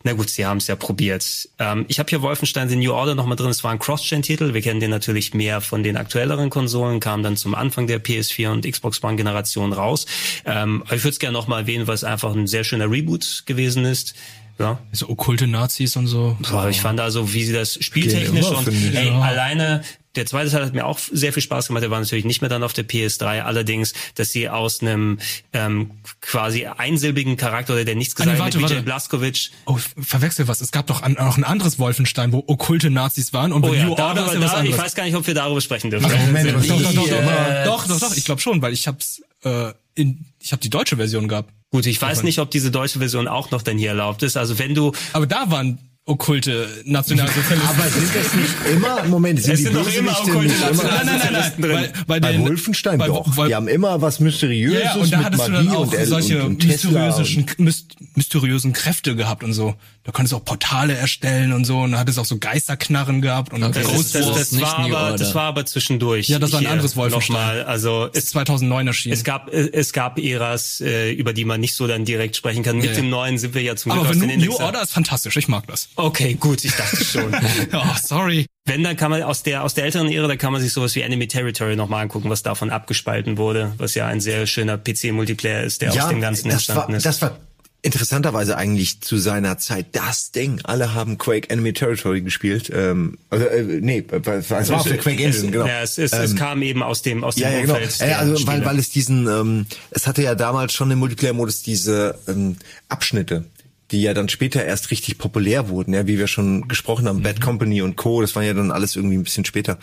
[0.03, 1.49] Na gut, sie haben es ja probiert.
[1.59, 4.53] Ähm, ich habe hier Wolfenstein The New Order nochmal drin, es war ein Cross-Gen-Titel.
[4.53, 8.51] Wir kennen den natürlich mehr von den aktuelleren Konsolen, kam dann zum Anfang der PS4
[8.51, 10.05] und Xbox One-Generation raus.
[10.45, 13.45] Ähm, aber ich würde es gerne nochmal erwähnen, weil es einfach ein sehr schöner Reboot
[13.47, 14.15] gewesen ist.
[14.59, 16.37] Ja, So okkulte Nazis und so.
[16.49, 19.21] Boah, ich fand also, wie sie das spieltechnisch immer, und ey, Ja.
[19.21, 19.83] alleine
[20.17, 21.83] der zweite Teil hat mir auch sehr viel Spaß gemacht.
[21.83, 23.41] Der war natürlich nicht mehr dann auf der PS3.
[23.43, 25.19] Allerdings, dass sie aus einem
[25.53, 25.91] ähm,
[26.21, 28.83] quasi einsilbigen Charakter oder der nichts gesagt hat, warte.
[28.83, 29.51] Blazkowicz.
[29.67, 30.61] Oh, verwechsel was.
[30.61, 33.87] Es gab doch an, noch ein anderes Wolfenstein, wo okkulte Nazis waren und Oh ja,
[33.87, 34.79] New Order ist ja was da, ich anderes.
[34.79, 36.09] weiß gar nicht, ob wir darüber sprechen dürfen.
[36.09, 39.21] Moment, was Doch, doch, doch, doch, doch, doch, doch, ich glaube schon, weil ich hab's
[39.43, 41.51] äh, in, ich habe die deutsche Version gehabt.
[41.75, 44.37] Gut, ich weiß nicht, ob diese deutsche Version auch noch dann hier erlaubt ist.
[44.37, 47.69] Also wenn du Aber da waren okkulte Nationalsozialisten.
[47.69, 50.87] Aber sind das nicht immer, Moment, sind Es die sind doch immer okkulte Nationalsozialisten.
[50.87, 51.73] nein, nein, nein, nein, Sozialisten drin.
[51.75, 53.37] Weil, bei, bei den, Wolfenstein bei, doch.
[53.37, 55.93] Weil, die haben immer was Mysteriöses ja, und da mit hattest du Magie dann auch
[55.93, 59.75] und, solche und, und mysteriösen, und, myst- mysteriösen Kräfte gehabt und so.
[60.05, 63.55] Da konntest du auch Portale erstellen und so und da hattest auch so Geisterknarren gehabt
[63.55, 65.17] und Okay, das, das, das, nicht war New aber, Order.
[65.17, 66.29] das war aber zwischendurch.
[66.29, 67.37] Ja, das war ein anderes Wolfenstein.
[67.37, 67.63] Nochmal.
[67.65, 69.15] Also ist es, 2009 erschienen.
[69.15, 72.77] es gab es gab Äras, äh, über die man nicht so dann direkt sprechen kann.
[72.77, 72.97] Mit Ja, ja.
[72.99, 74.65] dem neuen sind wir ja zum aber Glück den New Indexer.
[74.65, 75.89] Order ist fantastisch, ich mag das.
[75.97, 77.35] Okay, gut, ich dachte schon.
[77.73, 78.47] Oh, sorry.
[78.67, 80.95] Wenn, dann kann man aus der, aus der älteren Ära, da kann man sich sowas
[80.97, 85.63] wie Enemy Territory nochmal angucken, was davon abgespalten wurde, was ja ein sehr schöner PC-Multiplayer
[85.63, 87.07] ist, der aus dem Ganzen das war, entstanden ist.
[87.07, 87.39] das war
[87.85, 90.61] interessanterweise eigentlich zu seiner Zeit das Ding.
[90.65, 92.71] Alle haben Quake Enemy Territory gespielt.
[92.75, 95.67] Ähm, also, äh, nee, es war auf der Quake Engine, genau.
[95.67, 97.75] Ja, es, es, es kam eben aus dem, aus dem Ja, ja, genau.
[97.75, 98.01] Umfeld.
[98.01, 102.19] Der also, weil, weil es diesen, ähm, es hatte ja damals schon im Multiplayer-Modus diese
[102.27, 102.57] ähm,
[102.89, 103.45] Abschnitte,
[103.91, 107.43] die ja dann später erst richtig populär wurden, ja, wie wir schon gesprochen haben, Bad
[107.43, 109.79] Company und Co., das war ja dann alles irgendwie ein bisschen später.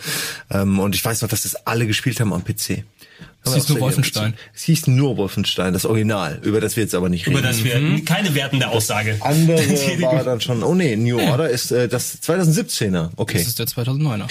[0.49, 2.83] Ähm, und ich weiß noch, dass das alle gespielt haben am PC.
[3.43, 4.33] Es hieß nur Wolfenstein.
[4.55, 7.37] Es hieß nur Wolfenstein, das Original, über das wir jetzt aber nicht reden.
[7.39, 9.17] über das wir keine wertende Aussage.
[9.21, 9.57] andere
[10.01, 13.39] war dann schon, oh nee, New Order ist äh, das 2017er, okay.
[13.39, 14.27] Das ist der 2009er.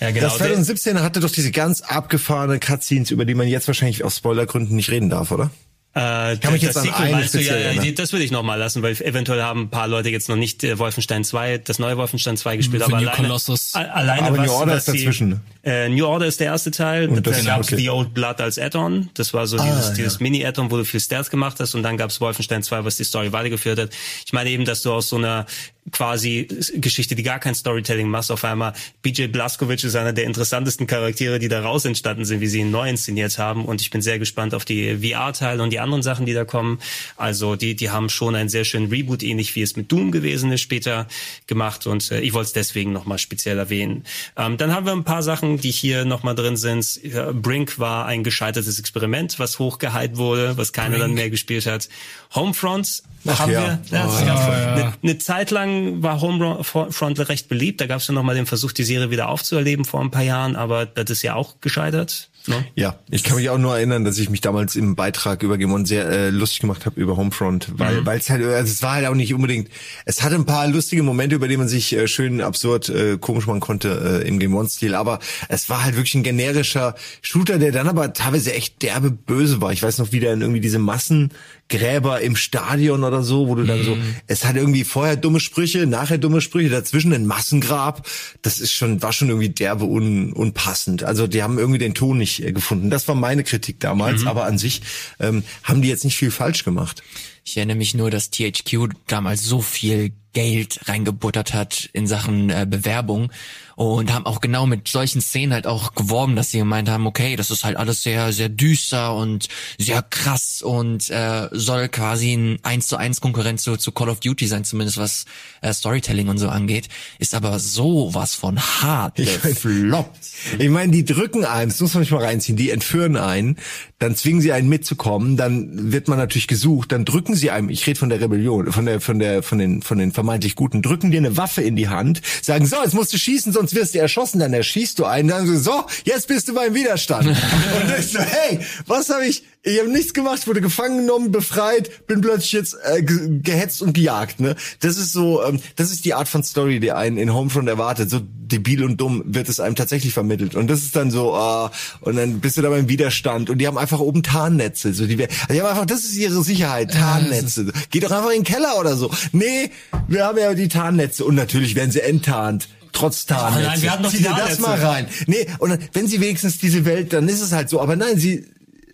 [0.00, 0.28] ja, genau.
[0.28, 4.76] Das 2017er hatte doch diese ganz abgefahrene Cutscenes, über die man jetzt wahrscheinlich aus Spoilergründen
[4.76, 5.50] nicht reden darf, oder?
[5.94, 8.42] Äh, Kann mich das jetzt an Sequel eine du, ja, ja, das würde ich noch
[8.42, 11.78] mal lassen, weil eventuell haben ein paar Leute jetzt noch nicht äh, Wolfenstein 2, das
[11.78, 13.74] neue Wolfenstein 2 gespielt, aber New alleine, Colossus.
[13.74, 16.70] a- alleine Aber was, New Order was ist dazwischen, äh, New Order ist der erste
[16.70, 17.74] Teil, Und da das- gab's okay.
[17.74, 19.94] Ah, The Old Blood als Add-on, das war so dieses, ja.
[19.94, 23.04] dieses Mini-Add-on, wo du viel Stealth gemacht hast und dann gab's Wolfenstein 2, was die
[23.04, 23.90] Story weitergeführt hat.
[24.24, 25.46] Ich meine eben, dass du aus so einer
[25.92, 30.86] quasi Geschichte, die gar kein Storytelling machst, auf einmal BJ Blazkowicz ist einer der interessantesten
[30.86, 34.18] Charaktere, die daraus entstanden sind, wie sie ihn neu inszeniert haben und ich bin sehr
[34.18, 36.78] gespannt auf die VR-Teile und die anderen Sachen, die da kommen.
[37.16, 40.52] Also die, die haben schon einen sehr schönen Reboot, ähnlich wie es mit Doom gewesen
[40.52, 41.06] ist, später
[41.46, 44.04] gemacht und äh, ich wollte es deswegen nochmal speziell erwähnen.
[44.36, 47.00] Ähm, dann haben wir ein paar Sachen, die hier nochmal drin sind.
[47.42, 51.88] Brink war ein gescheitertes Experiment, was hochgehypt wurde, was keiner dann mehr gespielt hat.
[52.34, 53.60] Homefront Ach haben ja.
[53.62, 54.72] wir, das Oh, gab's ja.
[54.74, 57.80] eine, eine Zeit lang war Homefront recht beliebt.
[57.80, 60.56] Da gab es ja nochmal den Versuch, die Serie wieder aufzuerleben vor ein paar Jahren,
[60.56, 62.30] aber das ist ja auch gescheitert.
[62.48, 62.64] Ne?
[62.74, 65.72] Ja, ich kann mich auch nur erinnern, dass ich mich damals im Beitrag über Game
[65.72, 68.94] On sehr äh, lustig gemacht habe über Homefront, weil weil es halt also es war
[68.94, 69.68] halt auch nicht unbedingt.
[70.04, 73.46] Es hatte ein paar lustige Momente, über die man sich äh, schön absurd äh, komisch
[73.46, 75.18] machen konnte äh, im Game On Stil, aber
[75.48, 79.72] es war halt wirklich ein generischer Shooter, der dann aber teilweise echt derbe böse war.
[79.72, 81.30] Ich weiß noch, wie der in irgendwie diese Massen
[81.68, 83.96] Gräber im Stadion oder so, wo du dann so,
[84.26, 88.06] es hat irgendwie vorher dumme Sprüche, nachher dumme Sprüche, dazwischen ein Massengrab.
[88.40, 91.02] Das ist schon, war schon irgendwie derbe un, unpassend.
[91.02, 92.88] Also die haben irgendwie den Ton nicht äh, gefunden.
[92.88, 94.82] Das war meine Kritik damals, aber an sich
[95.20, 97.02] ähm, haben die jetzt nicht viel falsch gemacht.
[97.44, 102.66] Ich erinnere mich nur, dass THQ damals so viel Geld reingebuttert hat in Sachen äh,
[102.68, 103.32] Bewerbung
[103.78, 107.36] und haben auch genau mit solchen Szenen halt auch geworben, dass sie gemeint haben, okay,
[107.36, 109.48] das ist halt alles sehr, sehr düster und
[109.78, 114.18] sehr krass und äh, soll quasi ein 1 zu 1 Konkurrent zu, zu Call of
[114.18, 115.26] Duty sein, zumindest was
[115.60, 116.88] äh, Storytelling und so angeht,
[117.20, 120.26] ist aber sowas von hart gefloppt.
[120.58, 123.58] Ich meine, die drücken einen, das muss man nicht mal reinziehen, die entführen einen,
[124.00, 127.86] dann zwingen sie einen mitzukommen, dann wird man natürlich gesucht, dann drücken sie einem, ich
[127.86, 131.10] rede von der Rebellion, von der, von der, von den, von den vermeintlich Guten, drücken
[131.10, 133.98] dir eine Waffe in die Hand, sagen, so, jetzt musst du schießen, sonst wirst du
[133.98, 137.26] erschossen, dann erschießt du einen, dann so, so, jetzt bist du beim Widerstand.
[137.28, 142.06] Und ich so, hey, was habe ich, ich habe nichts gemacht, wurde gefangen genommen, befreit,
[142.06, 144.40] bin plötzlich jetzt äh, ge gehetzt und gejagt.
[144.40, 147.68] Ne, das ist so, ähm, das ist die Art von Story, die einen in Homefront
[147.68, 148.10] erwartet.
[148.10, 150.54] So debil und dumm wird es einem tatsächlich vermittelt.
[150.54, 151.70] Und das ist dann so, ah,
[152.00, 153.50] und dann bist du da beim Widerstand.
[153.50, 154.94] Und die haben einfach oben Tarnnetze.
[154.94, 157.72] So die, also die haben einfach, das ist ihre Sicherheit, Tarnnetze.
[157.90, 159.10] Geh doch einfach in den Keller oder so.
[159.32, 159.70] Nee,
[160.06, 163.68] wir haben ja die Tarnnetze und natürlich werden sie enttarnt trotz Tarnnetze.
[163.68, 165.06] nein, wir hatten doch Zieh dir das mal rein.
[165.26, 167.80] Nee, und dann, wenn sie wenigstens diese Welt, dann ist es halt so.
[167.80, 168.46] Aber nein, sie,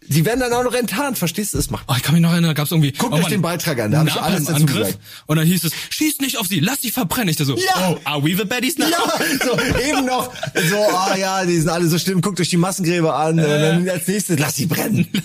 [0.09, 1.59] sie werden dann auch noch enttarnt, verstehst du?
[1.59, 2.93] Das macht Oh, ich kann mich noch erinnern, da gab's irgendwie.
[2.93, 4.87] Guckt oh euch den Beitrag an, da hab ich alles dazu Angriff.
[4.87, 4.99] gesagt.
[5.27, 7.29] Und dann hieß es, schießt nicht auf sie, lass sie verbrennen.
[7.29, 7.91] Ich da so, Ja.
[7.91, 8.87] oh, are we the baddies now?
[8.89, 8.99] Ja,
[9.45, 10.33] so eben noch
[10.71, 13.89] so, ah ja, die sind alle so schlimm, guckt euch die Massengräber an und dann
[13.89, 15.07] als nächstes, lass sie brennen.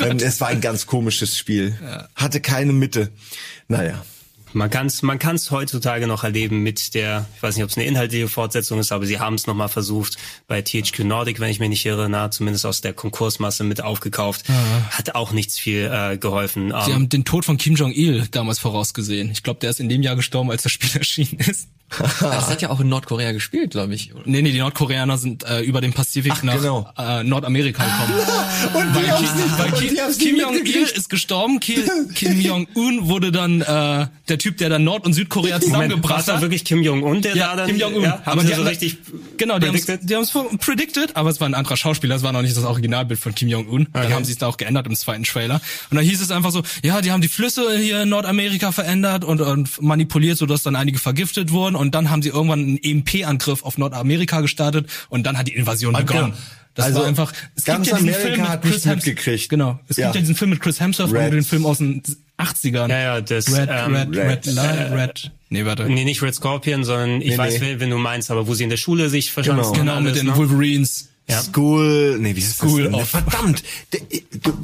[0.00, 1.76] Und es war ein ganz komisches Spiel.
[2.14, 3.10] Hatte keine Mitte.
[3.66, 4.04] Naja.
[4.52, 7.76] Man kann es man kann's heutzutage noch erleben mit der, ich weiß nicht, ob es
[7.76, 10.16] eine inhaltliche Fortsetzung ist, aber sie haben es nochmal versucht
[10.46, 14.46] bei THQ Nordic, wenn ich mich nicht irre, na, zumindest aus der Konkursmasse mit aufgekauft.
[14.90, 16.68] Hat auch nichts viel äh, geholfen.
[16.68, 19.30] Sie Ähm, haben den Tod von Kim Jong-il damals vorausgesehen.
[19.30, 21.68] Ich glaube, der ist in dem Jahr gestorben, als das Spiel erschienen ist.
[22.20, 24.12] Das hat ja auch in Nordkorea gespielt, glaube ich.
[24.26, 26.92] Nee, nee, die Nordkoreaner sind äh, über den Pazifik Ach, nach genau.
[26.98, 28.20] äh, Nordamerika gekommen.
[28.74, 31.80] Und die haben's nicht, Weil Kim, die haben's Kim nicht Jong-il ist gestorben, Kim,
[32.14, 36.34] Kim Jong-un wurde dann äh, der Typ, der dann Nord- und Südkorea Moment, zusammengebracht da
[36.34, 36.40] hat.
[36.40, 37.66] wirklich Kim Jong-un, der Ja, da dann...
[37.68, 38.02] Kim Jong-un.
[38.02, 38.96] Ja, haben Aber sie die so haben- richtig
[39.36, 41.16] Genau, die haben es predicted?
[41.16, 43.88] aber es war ein anderer Schauspieler, es war noch nicht das Originalbild von Kim Jong-un.
[43.92, 44.14] Dann Okay.
[44.14, 45.60] haben sie es da auch geändert im zweiten Trailer.
[45.90, 49.24] Und da hieß es einfach so, ja, die haben die Flüsse hier in Nordamerika verändert
[49.24, 51.76] und, und manipuliert, sodass dann einige vergiftet wurden.
[51.76, 55.92] Und dann haben sie irgendwann einen EMP-Angriff auf Nordamerika gestartet und dann hat die Invasion
[55.94, 56.32] begonnen.
[56.74, 57.32] Das Also, war einfach.
[57.56, 59.48] Es ganz gibt ja diesen Amerika Film mit hat Chris nichts Hems- mitgekriegt.
[59.48, 59.80] Genau.
[59.88, 60.06] Es Ja.
[60.06, 61.24] gibt ja diesen Film mit Chris Hemsworth Red.
[61.26, 62.02] und den Film aus den
[62.36, 62.88] 80ern.
[62.90, 64.56] Ja, ja, das, Red, ähm, Red, Red, Red.
[64.56, 65.30] Red, Red.
[65.50, 65.84] Nee, warte.
[65.88, 67.76] Nee, nicht Red Scorpion, sondern ich Nee, weiß, nee.
[67.78, 69.72] wen, du meinst, aber wo sie in der Schule sich verschanzen.
[69.72, 69.96] Genau.
[69.96, 70.36] Genau, mit den ne?
[70.36, 71.08] Wolverines.
[71.30, 71.42] Ja.
[71.42, 72.94] School, nee, wie heißt School das denn?
[72.94, 73.62] of- Verdammt.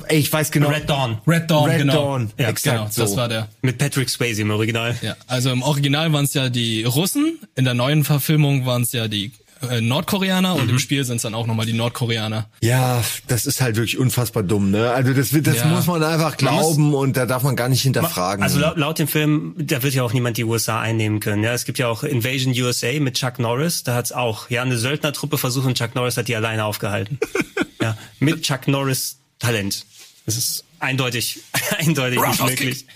[0.09, 0.69] Ey, ich weiß genau.
[0.71, 1.19] Red Dawn.
[1.27, 1.93] Red Dawn, Red genau.
[1.95, 2.31] Dawn.
[2.39, 3.03] Ja, Exakt genau, so.
[3.03, 3.49] das war der.
[3.63, 4.97] Mit Patrick Swayze im Original.
[5.03, 8.93] Ja, also im Original waren es ja die Russen, in der neuen Verfilmung waren es
[8.93, 9.33] ja die
[9.71, 12.49] äh, Nordkoreaner und im Spiel sind es dann auch nochmal die Nordkoreaner.
[12.61, 14.91] Ja, das ist halt wirklich unfassbar dumm, ne?
[14.91, 15.67] Also das wird, das Ja.
[15.67, 18.43] muss man einfach Man muss- glauben und da darf man gar nicht hinterfragen.
[18.43, 21.43] Also laut, laut dem Film, da wird ja auch niemand die USA einnehmen können.
[21.43, 23.83] Ja, es gibt ja auch Invasion USA mit Chuck Norris.
[23.85, 27.19] Da hat's auch ja eine Söldnertruppe versucht und Chuck Norris hat die alleine aufgehalten.
[27.81, 29.85] ja, mit Chuck Norris Talent.
[30.27, 31.41] Das ist eindeutig,
[31.79, 32.87] eindeutig nicht möglich.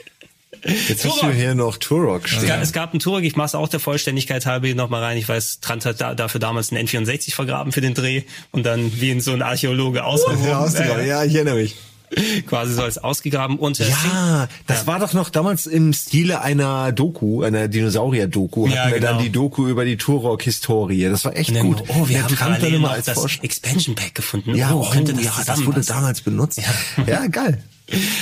[0.88, 2.48] Jetzt hast du hier noch Turok Es stehen.
[2.48, 5.16] gab, es gab einen Turok, ich mach's auch der Vollständigkeit halber hier nochmal rein.
[5.18, 8.92] Ich weiß, Trant hat da, dafür damals einen N64 vergraben für den Dreh und dann
[9.00, 10.46] wie in so ein Archäologe ausgehoben.
[10.46, 11.06] Ja, ausgegraben.
[11.06, 11.76] ja, ich erinnere mich.
[12.46, 13.58] Quasi so als ausgegraben.
[13.58, 18.66] Und äh, Ja, das war doch noch damals im Stile einer Doku, einer Dinosaurier-Doku.
[18.66, 19.22] Ja, hatten wir dann genau.
[19.22, 21.08] die Doku über die Turok-Historie.
[21.08, 21.82] Das war echt gut.
[21.88, 24.54] Oh, wir Der haben parallel immer noch als das Expansion Pack gefunden.
[24.54, 26.60] Ja, oh, könnte das ja, das wurde damals benutzt.
[27.06, 27.62] Ja, geil.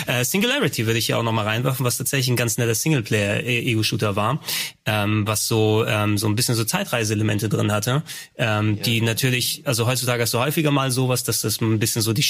[0.07, 4.41] Äh, Singularity würde ich hier auch nochmal reinwerfen, was tatsächlich ein ganz netter Singleplayer-Ego-Shooter war,
[4.85, 8.03] ähm, was so ähm, so ein bisschen so Zeitreiseelemente drin hatte,
[8.37, 12.13] ähm, die natürlich, also heutzutage hast du häufiger mal sowas, dass das ein bisschen so
[12.13, 12.25] die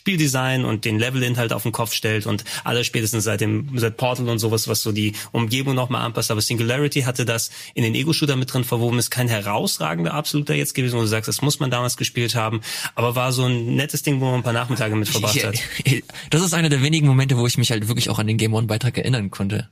[0.00, 4.30] Spieldesign und den Levelinhalt auf den Kopf stellt und alles spätestens seit dem seit Portal
[4.30, 6.30] und sowas, was so die Umgebung nochmal anpasst.
[6.30, 10.74] Aber Singularity hatte das in den Ego-Shooter mit drin verwoben, ist kein herausragender absoluter jetzt
[10.74, 12.62] gewesen, wo du sagst, das muss man damals gespielt haben,
[12.94, 15.58] aber war so ein nettes Ding, wo man ein paar Nachmittage mit verbracht hat.
[15.84, 18.38] Ich, das ist einer der wenigen Momente, wo ich mich halt wirklich auch an den
[18.38, 19.68] Game One Beitrag erinnern konnte.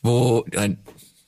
[0.00, 0.76] Wo äh,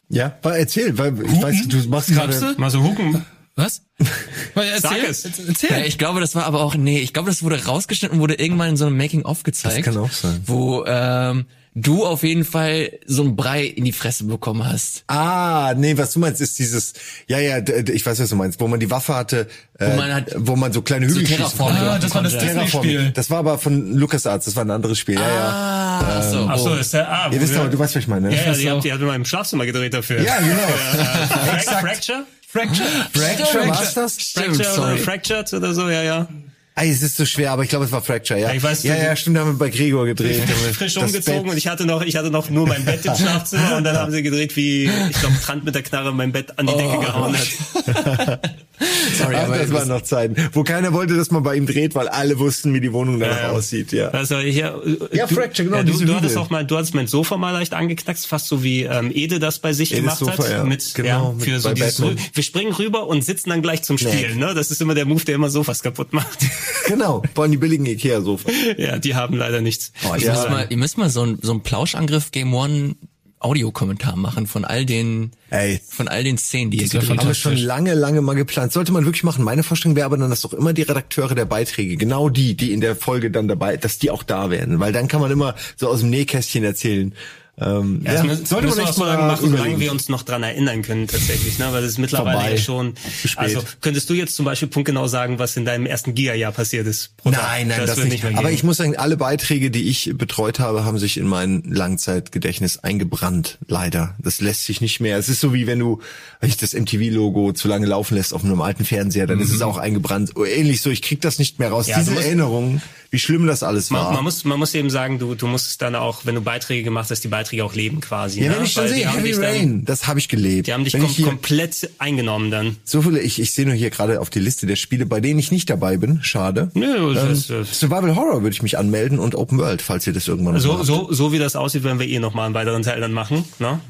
[0.09, 2.55] Ja, erzähl, weil ich weiß, du machst gerade.
[2.57, 3.23] Mal so hucken.
[3.57, 3.83] Was?
[4.55, 5.25] Erzähl, Sag es.
[5.25, 5.71] Erzähl.
[5.71, 8.35] Ja, ich glaube, das war aber auch, nee, ich glaube, das wurde rausgeschnitten und wurde
[8.35, 9.87] irgendwann in so einem Making-of gezeigt.
[9.87, 10.41] Das kann auch sein.
[10.47, 15.05] Wo ähm, du auf jeden Fall so ein Brei in die Fresse bekommen hast.
[15.09, 16.95] Ah, nee, was du meinst, ist dieses,
[17.27, 19.47] ja, ja, ich weiß, was du meinst, wo man die Waffe hatte,
[19.79, 21.91] äh, wo, man halt wo man so kleine Hügel schießen Terraform- konnte.
[21.91, 23.13] Ah, das war das Terraform.
[23.15, 25.49] Das war aber von LucasArts, das war ein anderes Spiel, ja, ja.
[25.49, 26.49] Ah, ach so.
[26.49, 28.29] Ach so, ist der, ah, Ihr wisst aber, du weißt, was ich meine.
[28.29, 28.37] ne?
[28.37, 28.71] Ja, ja, die so.
[28.71, 30.23] habt, ihr mal im Schlafzimmer gedreht dafür.
[30.23, 30.57] Ja, genau.
[31.81, 32.25] Fracture?
[32.53, 32.87] Fracture.
[33.13, 34.21] Fracture, war's das?
[34.21, 34.99] Stimmt, Fracture oder sorry.
[34.99, 36.29] Fractured oder so, ja, ja.
[36.77, 38.49] Ey, es ist so schwer, aber ich glaube, es war Fracture, ja.
[38.49, 40.43] Ja, ich weiß, ja, ja, stimmt, da haben wir bei Gregor gedreht.
[40.73, 41.51] Frisch Das umgezogen Bett.
[41.53, 44.11] und ich hatte noch, ich hatte noch nur mein Bett im Schlafzimmer und dann haben
[44.13, 47.37] sie gedreht, wie, ich glaube, Trant mit der Knarre mein Bett an die Decke gehauen
[47.37, 48.41] hat.
[49.19, 51.95] Sorry, Ach, aber das waren noch Zeiten, wo keiner wollte, dass man bei ihm dreht,
[51.95, 53.51] weil alle wussten, wie die Wohnung danach Ja, ja.
[53.51, 54.09] aussieht, ja.
[54.09, 54.81] Also hier,
[55.13, 57.07] äh, Ja, du, Fracture, genau, ja, du, diese du hattest auch mal, du hattest mein
[57.07, 60.39] Sofa mal leicht angeknackst, fast so wie ähm, Ede das bei sich Edes gemacht Sofa,
[60.45, 60.51] hat.
[60.51, 60.65] ja.
[60.65, 62.01] Mit, Genau, ja, mit- für so bei dieses,
[62.33, 64.39] wir springen rüber und sitzen dann gleich zum Spielen.
[64.39, 64.55] Ne?
[64.55, 66.39] Das ist immer der Move, der immer Sofas kaputt macht.
[66.87, 68.51] Genau, wollen die billigen Ikea-Sofa.
[68.77, 69.93] ja, die haben leider nichts.
[70.11, 70.33] Oh, ihr, Ja.
[70.33, 72.97] müsst mal, ihr müsst mal so ein, so ein Plauschangriff Game One
[73.41, 75.81] Audiokommentar machen von all den, Ey.
[75.89, 78.73] von all den Szenen, die ihr Das Haben wir schon lange, lange mal geplant.
[78.73, 79.43] Sollte man wirklich machen.
[79.45, 82.73] Meine Vorstellung wäre aber dann, dass doch immer die Redakteure der Beiträge, genau die, die
[82.73, 84.79] in der Folge dann dabei, dass die auch da wären.
[84.79, 87.15] Weil dann kann man immer so aus dem Nähkästchen erzählen.
[87.61, 89.81] Ähm, ja, das müssen, sollte man echt auch so lange mal machen, solange überlegen.
[89.81, 91.67] wir uns noch dran erinnern können tatsächlich, ne?
[91.71, 92.51] Weil das ist mittlerweile Vorbei.
[92.53, 92.95] ja schon.
[93.37, 97.13] Also könntest du jetzt zum Beispiel punktgenau sagen, was in deinem ersten Giga-Jahr passiert ist?
[97.25, 98.25] Nein, nein, das, wird nicht.
[98.25, 101.63] mehr aber ich muss sagen, alle Beiträge, die ich betreut habe, haben sich in mein
[101.67, 103.59] Langzeitgedächtnis eingebrannt.
[103.69, 104.15] Leider.
[104.19, 105.19] Das lässt sich nicht mehr.
[105.19, 106.01] Es ist so wie wenn du,
[106.41, 109.63] wenn ich das MTV-Logo zu lange laufen lässt auf einem alten Fernseher, dann ist es
[109.63, 110.33] auch eingebrannt.
[110.37, 111.87] Ähnlich so, ich krieg das nicht mehr raus.
[111.89, 112.81] Ja, Diese musst- Erinnerung,
[113.11, 114.05] wie schlimm das alles war.
[114.05, 116.41] Man, man, muss, man muss eben sagen, du, du musst es dann auch, wenn du
[116.41, 118.41] Beiträge gemacht hast, die Beiträge auch leben quasi.
[118.43, 118.57] ja, ne?
[118.59, 120.69] wenn ich die sehe, Heavy dich dann- Rain, das habe ich gelebt.
[120.69, 122.77] Die haben dich kom hier, komplett eingenommen dann.
[122.85, 125.39] so viele, ich, ich sehe nur hier gerade auf die Liste der Spiele, bei denen
[125.41, 126.23] ich nicht dabei bin.
[126.23, 126.71] Schade.
[126.75, 130.13] Nö, das, Ähm, das, Survival Horror würde ich mich anmelden und Open World, falls ihr
[130.13, 130.85] das irgendwann noch so, macht.
[130.87, 133.45] so, so wie das aussieht, werden wir eh nochmal einen weiteren Teil dann machen.
[133.59, 133.81] Ne?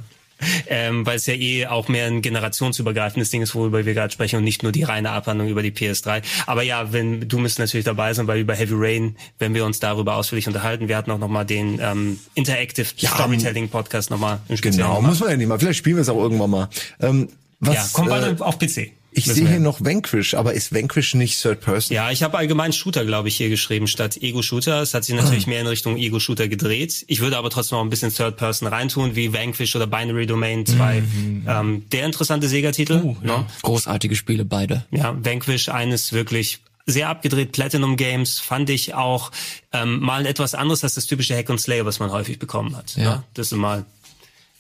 [0.69, 4.37] Ähm, weil es ja eh auch mehr ein generationsübergreifendes Ding ist, worüber wir gerade sprechen
[4.37, 6.23] und nicht nur die reine Abhandlung über die PS3.
[6.47, 9.81] Aber ja, wenn du müsst natürlich dabei sein, weil über Heavy Rain, wenn wir uns
[9.81, 14.97] darüber ausführlich unterhalten, wir hatten auch nochmal den ähm, Interactive Ja, Storytelling Podcast nochmal Genau,
[14.97, 15.03] gemacht.
[15.11, 15.59] muss man ja nicht mal.
[15.59, 16.69] Vielleicht spielen wir es auch irgendwann mal.
[17.01, 17.29] Ähm,
[17.61, 18.93] was, Ja, kommt äh, bald auf PC.
[19.12, 21.95] Ich sehe hier noch Vanquish, aber ist Vanquish nicht Third Person?
[21.95, 24.82] Ja, ich habe allgemein Shooter, glaube ich, hier geschrieben statt Ego-Shooter.
[24.82, 27.05] Es hat sich natürlich mehr in Richtung Ego-Shooter gedreht.
[27.09, 31.03] Ich würde aber trotzdem noch ein bisschen Third-Person reintun, wie Vanquish oder Binary Domain 2.
[31.47, 33.15] Ähm, der interessante Sega-Titel.
[33.23, 33.39] Ja.
[33.39, 33.47] ne?
[33.62, 34.85] Großartige Spiele, beide.
[34.91, 39.31] ja, Vanquish eines wirklich sehr abgedreht Platinum Games fand ich auch
[39.73, 42.97] ähm, mal etwas anderes als das typische Hack and Slay, was man häufig bekommen hat.
[42.97, 43.16] Ja.
[43.16, 43.23] Ne?
[43.35, 43.85] Das ist mal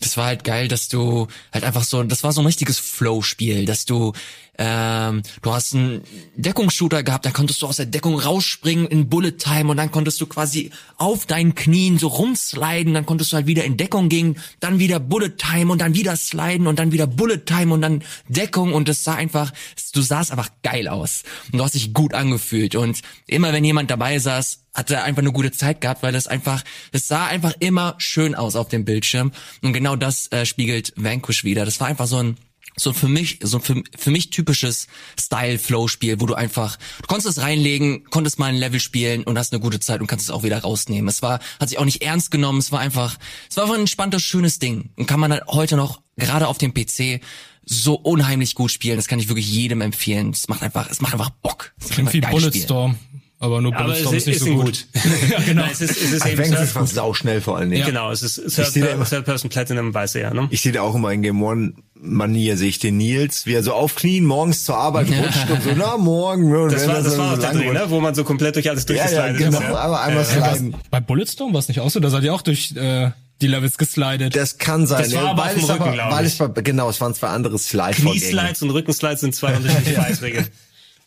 [0.00, 3.66] das war halt geil, dass du halt einfach so, das war so ein richtiges Flow-Spiel,
[3.66, 4.14] dass du,
[4.56, 6.02] ähm, du hast einen
[6.36, 10.18] Deckungsshooter gehabt, da konntest du aus der Deckung rausspringen in Bullet Time und dann konntest
[10.20, 14.38] du quasi auf deinen Knien so rumsliden, dann konntest du halt wieder in Deckung gehen,
[14.58, 18.02] dann wieder Bullet Time und dann wieder sliden und dann wieder Bullet Time und dann
[18.26, 19.52] Deckung und es sah einfach,
[19.92, 21.24] du sahst einfach geil aus.
[21.52, 25.22] Und du hast dich gut angefühlt und immer wenn jemand dabei saß, hat er einfach
[25.22, 28.84] eine gute Zeit gehabt, weil das einfach, es sah einfach immer schön aus auf dem
[28.84, 29.32] Bildschirm
[29.62, 31.64] und genau das äh, spiegelt Vanquish wieder.
[31.64, 32.36] Das war einfach so ein
[32.76, 34.86] so für mich so für, für mich typisches
[35.18, 39.24] Style Flow Spiel, wo du einfach du konntest es reinlegen, konntest mal ein Level spielen
[39.24, 41.08] und hast eine gute Zeit und kannst es auch wieder rausnehmen.
[41.08, 43.18] Es war hat sich auch nicht ernst genommen, es war einfach
[43.48, 46.58] es war einfach ein entspanntes schönes Ding und kann man halt heute noch gerade auf
[46.58, 47.20] dem PC
[47.64, 48.96] so unheimlich gut spielen.
[48.96, 50.30] Das kann ich wirklich jedem empfehlen.
[50.30, 51.72] Es macht einfach es macht einfach Bock.
[51.78, 52.98] Es macht Klingt wie geil spielen.
[53.42, 54.64] Aber nur aber es Bulletstorm ist, ist nicht ist so gut.
[54.64, 54.86] gut.
[55.30, 55.62] ja, genau.
[55.62, 57.86] Nein, es ist, es ist eben Third, war sauschnell vor allen Dingen.
[57.86, 60.46] genau, es ist sehe da immer- Third, Third Person Platinum, weiß er ja, ne?
[60.50, 63.62] Ich sehe da auch immer in Game One Manier, sehe ich den Nils, wie er
[63.62, 66.50] so auf Knien morgens zur Arbeit rutscht und so, na, morgen.
[66.70, 67.84] Das war, das so war auch der Dreh, ne?
[67.88, 69.64] wo man so komplett durch alles Ja, ja, durchgeslidet genau, ist.
[69.64, 69.74] Ja.
[69.74, 70.74] aber einmal sliden.
[70.90, 73.10] Bei Bulletstorm war es nicht auch so, da seid ihr auch durch äh,
[73.40, 74.36] die Levels geslidet.
[74.36, 75.02] Das kann sein.
[75.04, 76.34] Das war ja, aber weil auf dem Rücken, glaub weil ich.
[76.34, 78.20] es war, genau, es waren zwei andere Slide-Vorgänge.
[78.20, 80.46] Knieslides und Rückenslides sind zwei unterschiedliche Beiträge.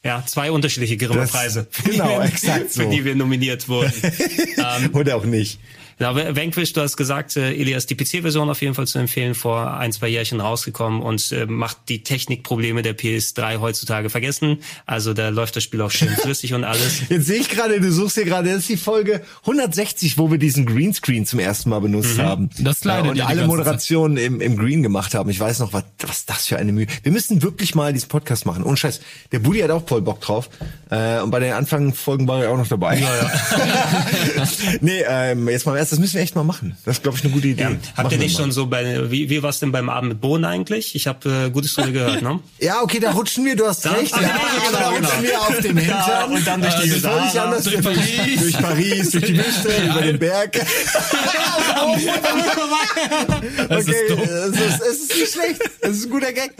[0.05, 1.67] Ja, zwei unterschiedliche Grimme-Preise.
[1.85, 2.89] Genau, exakt Für so.
[2.89, 3.93] die wir nominiert wurden.
[4.93, 5.59] Oder auch nicht.
[6.03, 9.77] Genau, Vanquish, du hast gesagt, äh, Elias, die PC-Version auf jeden Fall zu empfehlen, vor
[9.77, 14.57] ein, zwei Jährchen rausgekommen und äh, macht die Technikprobleme der PS3 heutzutage vergessen.
[14.85, 17.03] Also da läuft das Spiel auch schön flüssig und alles.
[17.09, 20.37] Jetzt sehe ich gerade, du suchst hier gerade, das ist die Folge 160, wo wir
[20.39, 22.49] diesen Greenscreen zum ersten Mal benutzt haben.
[22.59, 25.29] Das slidet Äh, Und alle Moderationen im, im Green gemacht haben.
[25.29, 26.87] Ich weiß noch, was, was das für eine Mühe.
[27.03, 28.65] Wir müssen wirklich mal diesen Podcast machen.
[28.65, 28.99] Ohne Scheiß.
[29.31, 30.49] Der Buddy hat auch voll Bock drauf.
[30.89, 32.99] Äh, und bei den Anfangsfolgen war er auch noch dabei.
[32.99, 33.31] Ja, ja.
[34.81, 36.75] nee, ähm, jetzt mal im Ernst, das müssen wir echt mal machen.
[36.85, 37.61] Das ist, glaube ich, eine gute Idee.
[37.61, 37.69] Ja.
[37.69, 40.43] Habt ihr Machen nicht schon so bei, wie, wie war's denn beim Abend mit Bohnen
[40.43, 40.95] eigentlich?
[40.95, 42.39] Ich habe äh, Gutes drüber gehört, ne?
[42.59, 44.11] Ja, okay, da rutschen wir, du hast recht.
[44.17, 45.31] Ah, Ja, genau, da genau, rutschen genau.
[45.31, 46.03] wir auf dem Hintern.
[46.07, 47.63] Ja, und dann durch die völlig Sahara, anders.
[47.65, 48.41] durch Paris.
[48.41, 50.59] Durch Paris, durch die Wüste, über den Berg.
[53.69, 55.61] Okay, es ist, es ist nicht schlecht.
[55.81, 56.53] Es ist ein guter Gag.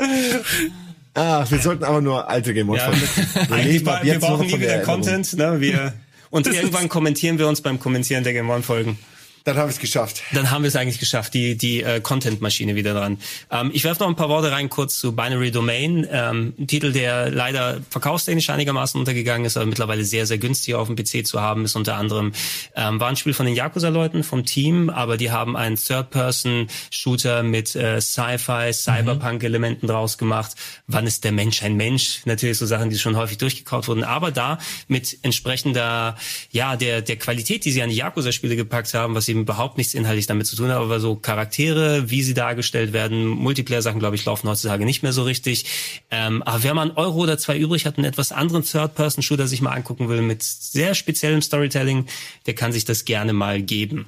[1.13, 3.01] Ach, wir sollten aber nur alte Game of Ja, Thrones.
[3.47, 3.83] Wir eigentlich,
[4.19, 4.79] brauchen nie wieder.
[4.79, 5.59] Content, ne?
[5.61, 5.93] Wir,
[6.29, 8.97] und irgendwann kommentieren wir uns beim Kommentieren der Game One Folgen.
[9.45, 10.23] Dann habe ich es geschafft.
[10.31, 13.17] Dann haben wir es eigentlich geschafft, die, die äh, Content-Maschine wieder dran.
[13.51, 16.07] Ähm, ich werfe noch ein paar Worte rein kurz zu Binary Domain.
[16.09, 20.87] Ähm, ein Titel, der leider verkaufstechnisch einigermaßen untergegangen ist, aber mittlerweile sehr, sehr günstig auf
[20.87, 21.75] dem PC zu haben ist.
[21.75, 22.31] Unter anderem
[22.75, 27.75] ähm, war ein Spiel von den Yakuza-Leuten, vom Team, aber die haben einen Third-Person-Shooter mit
[27.75, 30.53] äh, Sci-Fi, Cyberpunk-Elementen draus gemacht.
[30.87, 32.21] Wann ist der Mensch ein Mensch?
[32.23, 34.57] Natürlich so Sachen, die schon häufig durchgekaut wurden, aber da
[34.87, 36.15] mit entsprechender,
[36.51, 39.93] ja, der, der Qualität, die sie an die Yakuza-Spiele gepackt haben, was eben überhaupt nichts
[39.93, 44.25] inhaltlich damit zu tun hat, aber so Charaktere, wie sie dargestellt werden, Multiplayer-Sachen, glaube ich,
[44.25, 45.65] laufen heutzutage nicht mehr so richtig.
[46.11, 49.61] Ähm, aber wer mal einen Euro oder zwei übrig hat, einen etwas anderen Third-Person-Shooter sich
[49.61, 52.05] mal angucken will, mit sehr speziellem Storytelling,
[52.45, 54.05] der kann sich das gerne mal geben.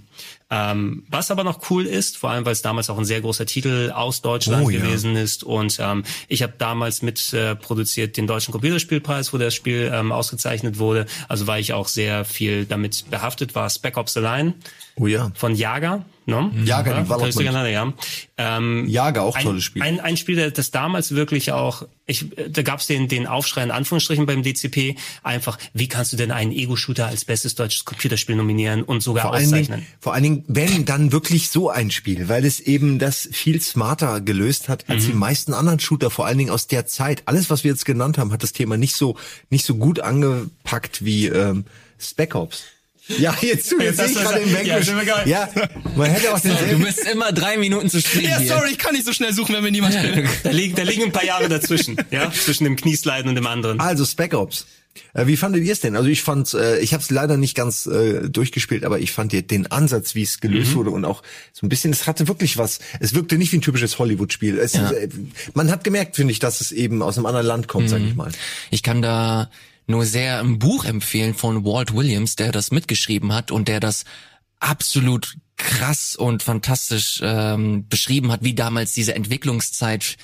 [0.52, 3.48] Ähm, was aber noch cool ist, vor allem weil es damals auch ein sehr großer
[3.48, 4.80] Titel aus Deutschland Oh, ja.
[4.80, 9.56] gewesen ist und ähm, ich habe damals mit äh, produziert den deutschen Computerspielpreis, wo das
[9.56, 11.08] Spiel ähm, ausgezeichnet wurde.
[11.28, 14.54] Also war ich auch sehr viel damit behaftet, war Spec Ops The Line
[14.98, 15.32] Oh ja.
[15.34, 16.06] von Jager.
[16.28, 16.52] Ne?
[16.66, 17.56] Jager ja, Development.
[17.56, 17.94] An, ja.
[18.38, 19.82] Ähm, Jager, auch ein, tolles Spiel.
[19.84, 23.72] Ein, ein Spiel, das damals wirklich auch, ich, da gab es den, den Aufschrei in
[23.72, 28.82] Anführungsstrichen beim DCP, einfach, wie kannst du denn einen Ego-Shooter als bestes deutsches Computerspiel nominieren
[28.82, 29.82] und sogar Vor allen, auszeichnen?
[29.82, 33.62] Dingen, vor allen Dingen, wenn dann wirklich so ein Spiel, weil es eben das viel
[33.62, 35.20] smarter gelöst hat als die Mhm.
[35.20, 37.24] meisten anderen Shooter, vor allen Dingen aus der Zeit.
[37.28, 39.16] Alles, was wir jetzt genannt haben, hat das Thema nicht so
[39.50, 41.66] nicht so gut angepackt wie ähm,
[42.00, 42.64] Spec Ops.
[43.08, 45.06] Ja, jetzt, jetzt, Jetzt sehe ich hast du gerade ja, Vanquish.
[45.06, 45.28] geil.
[45.30, 45.50] Ja,
[45.96, 46.84] man hätte auch Du denselben.
[46.84, 49.64] bist immer drei Minuten zu spät Ja, sorry, ich kann nicht so schnell suchen, wenn
[49.64, 50.30] mir niemand hilft.
[50.44, 53.80] Da liegen, da liegen ein paar Jahre dazwischen, ja, zwischen dem Kniesliden und dem anderen.
[53.80, 54.66] Also Spec Ops.
[55.14, 55.96] Äh, Wie fandet ihr es denn?
[55.98, 59.34] Also ich fand, äh, ich habe es leider nicht ganz äh, durchgespielt, aber ich fand
[59.34, 60.76] den- den Ansatz, wie es gelöst Mhm.
[60.76, 61.22] wurde und auch
[61.54, 62.80] so ein bisschen, es hatte wirklich was.
[63.02, 64.58] Es wirkte nicht wie ein typisches Hollywood-Spiel.
[64.58, 65.10] Es, äh,
[65.54, 68.08] man hat gemerkt, finde ich, dass es eben aus einem anderen Land kommt, sag Mhm.
[68.08, 68.32] ich mal.
[68.72, 69.52] Ich kann da
[69.88, 74.06] nur sehr ein Buch empfehlen von Walt Williams, der das mitgeschrieben hat und der das
[74.60, 80.18] absolut krass und fantastisch ähm, beschrieben hat, wie damals diese Entwicklungszeit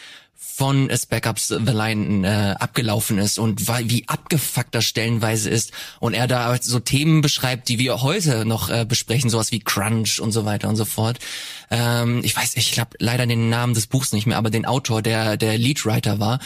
[0.61, 6.13] von Spec Ops The Line äh, abgelaufen ist und wie abgefuckt das stellenweise ist und
[6.13, 10.31] er da so Themen beschreibt, die wir heute noch äh, besprechen, sowas wie Crunch und
[10.31, 11.19] so weiter und so fort.
[11.71, 15.01] Ähm, ich weiß, ich habe leider den Namen des Buchs nicht mehr, aber den Autor,
[15.01, 16.39] der der Leadwriter war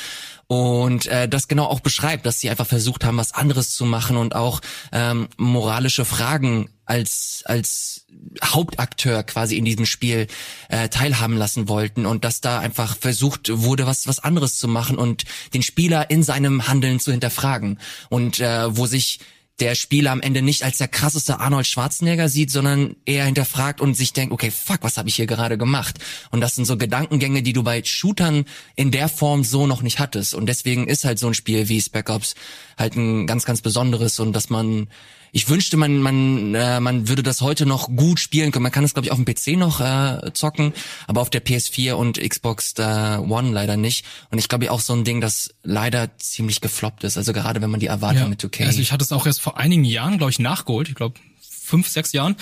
[0.47, 4.17] und äh, das genau auch beschreibt, dass sie einfach versucht haben, was anderes zu machen
[4.17, 4.61] und auch
[4.91, 8.05] ähm, moralische Fragen als als
[8.43, 10.27] Hauptakteur quasi in diesem Spiel
[10.69, 14.97] äh, teilhaben lassen wollten und dass da einfach versucht wurde, was was anderes zu machen
[14.97, 15.23] und
[15.53, 17.79] den Spieler in seinem Handeln zu hinterfragen.
[18.09, 19.19] Und äh, wo sich
[19.59, 23.95] der Spieler am Ende nicht als der krasseste Arnold Schwarzenegger sieht, sondern eher hinterfragt und
[23.95, 25.97] sich denkt, okay, fuck, was habe ich hier gerade gemacht?
[26.31, 28.45] Und das sind so Gedankengänge, die du bei Shootern
[28.75, 30.33] in der Form so noch nicht hattest.
[30.33, 32.35] Und deswegen ist halt so ein Spiel wie Spec Ops
[32.77, 34.87] halt ein ganz, ganz besonderes und dass man
[35.35, 38.63] ich wünschte, man, man, äh, man würde das heute noch gut spielen können.
[38.63, 40.71] Man kann es, glaube ich, auf dem PC noch äh, zocken,
[41.07, 44.05] aber auf der PS4 und Xbox äh, One leider nicht.
[44.31, 47.17] Und ich glaube auch so ein Ding, das leider ziemlich gefloppt ist.
[47.17, 48.65] Also gerade wenn man die Erwartung mit 2K.
[48.65, 50.87] Also ich hatte es auch erst vor einigen Jahren, glaube ich, nachgeholt.
[50.87, 52.37] Ich glaube, fünf, sechs Jahren.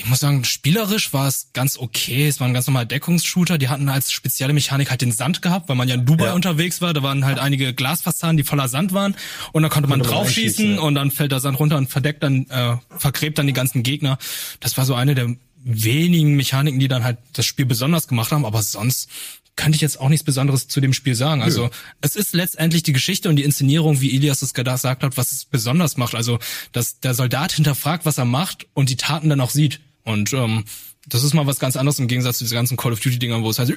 [0.00, 2.28] Ich muss sagen, spielerisch war es ganz okay.
[2.28, 3.58] Es war ein ganz normaler Deckungsshooter.
[3.58, 6.34] Die hatten als spezielle Mechanik halt den Sand gehabt, weil man ja in Dubai Ja.
[6.34, 6.94] unterwegs war.
[6.94, 9.16] Da waren halt einige Glasfassaden, die voller Sand waren.
[9.52, 10.80] Und dann konnte man draufschießen ja.
[10.80, 14.18] und dann fällt der Sand runter und verdeckt dann, äh, vergräbt dann die ganzen Gegner.
[14.60, 15.34] Das war so eine der
[15.64, 18.44] wenigen Mechaniken, die dann halt das Spiel besonders gemacht haben.
[18.46, 19.08] Aber sonst
[19.56, 21.42] könnte ich jetzt auch nichts Besonderes zu dem Spiel sagen.
[21.42, 21.70] Also
[22.00, 25.44] es ist letztendlich die Geschichte und die Inszenierung, wie Ilias es gesagt hat, was es
[25.44, 26.14] besonders macht.
[26.14, 26.38] Also
[26.70, 29.80] dass der Soldat hinterfragt, was er macht und die Taten dann auch sieht.
[30.08, 30.64] Und ähm,
[31.06, 33.42] das ist mal was ganz anderes im Gegensatz zu diesen ganzen Call of Duty Dingern,
[33.42, 33.72] wo es heißt,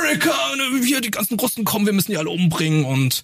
[0.00, 3.22] America, ne, hier die ganzen Russen kommen, wir müssen die alle umbringen und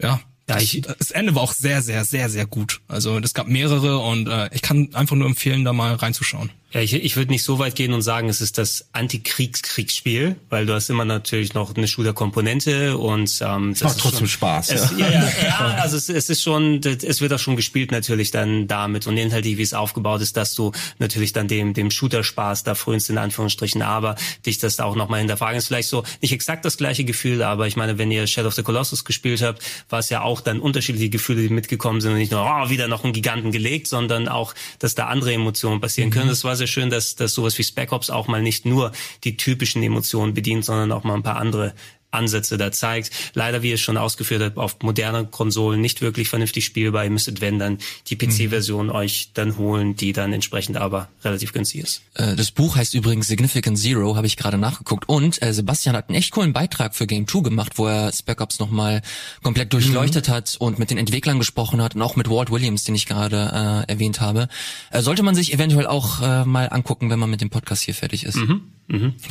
[0.00, 0.20] ja.
[0.48, 2.80] Ja, das, ich- das Ende war auch sehr, sehr, sehr, sehr gut.
[2.86, 6.50] Also es gab mehrere und äh, ich kann einfach nur empfehlen, da mal reinzuschauen.
[6.76, 10.66] Ja, ich, ich würde nicht so weit gehen und sagen, es ist das Antikriegskriegsspiel, weil
[10.66, 14.90] du hast immer natürlich noch eine Shooter-Komponente und ähm, das macht trotzdem schon, Spaß, Es,
[14.90, 15.08] ja.
[15.08, 18.68] ja, ja, ja, also es, es ist schon, es wird auch schon gespielt natürlich dann
[18.68, 22.74] damit und inhaltlich, wie es aufgebaut ist, dass du natürlich dann dem dem Shooter-Spaß da
[22.74, 26.66] frönst in Anführungsstrichen, aber dich das da auch nochmal hinterfragen ist vielleicht so nicht exakt
[26.66, 30.00] das gleiche Gefühl, aber ich meine, wenn ihr Shadow of the Colossus gespielt habt, war
[30.00, 33.02] es ja auch dann unterschiedliche Gefühle, die mitgekommen sind und nicht nur oh, wieder noch
[33.02, 36.28] einen Giganten gelegt, sondern auch, dass da andere Emotionen passieren können.
[36.28, 38.90] Das war sehr sehr schön, dass, dass sowas wie Spec Ops auch mal nicht nur
[39.22, 41.74] die typischen Emotionen bedient, sondern auch mal ein paar andere
[42.10, 43.10] Ansätze da zeigt.
[43.34, 47.04] Leider, wie es schon ausgeführt hat, auf modernen Konsolen nicht wirklich vernünftig spielbar.
[47.04, 47.78] Ihr müsstet, wenn dann,
[48.08, 52.02] die PC-Version euch dann holen, die dann entsprechend aber relativ günstig ist.
[52.14, 55.08] Äh, Das Buch heißt übrigens Significant Zero, habe ich gerade nachgeguckt.
[55.08, 58.40] Und äh, Sebastian hat einen echt coolen Beitrag für Game 2 gemacht, wo er Spec
[58.40, 59.02] Ops nochmal
[59.42, 62.94] komplett durchleuchtet hat und mit den Entwicklern gesprochen hat und auch mit Walt Williams, den
[62.94, 64.48] ich gerade äh, erwähnt habe.
[64.90, 67.94] Äh, sollte man sich eventuell auch äh, mal angucken, wenn man mit dem Podcast hier
[67.94, 68.36] fertig ist.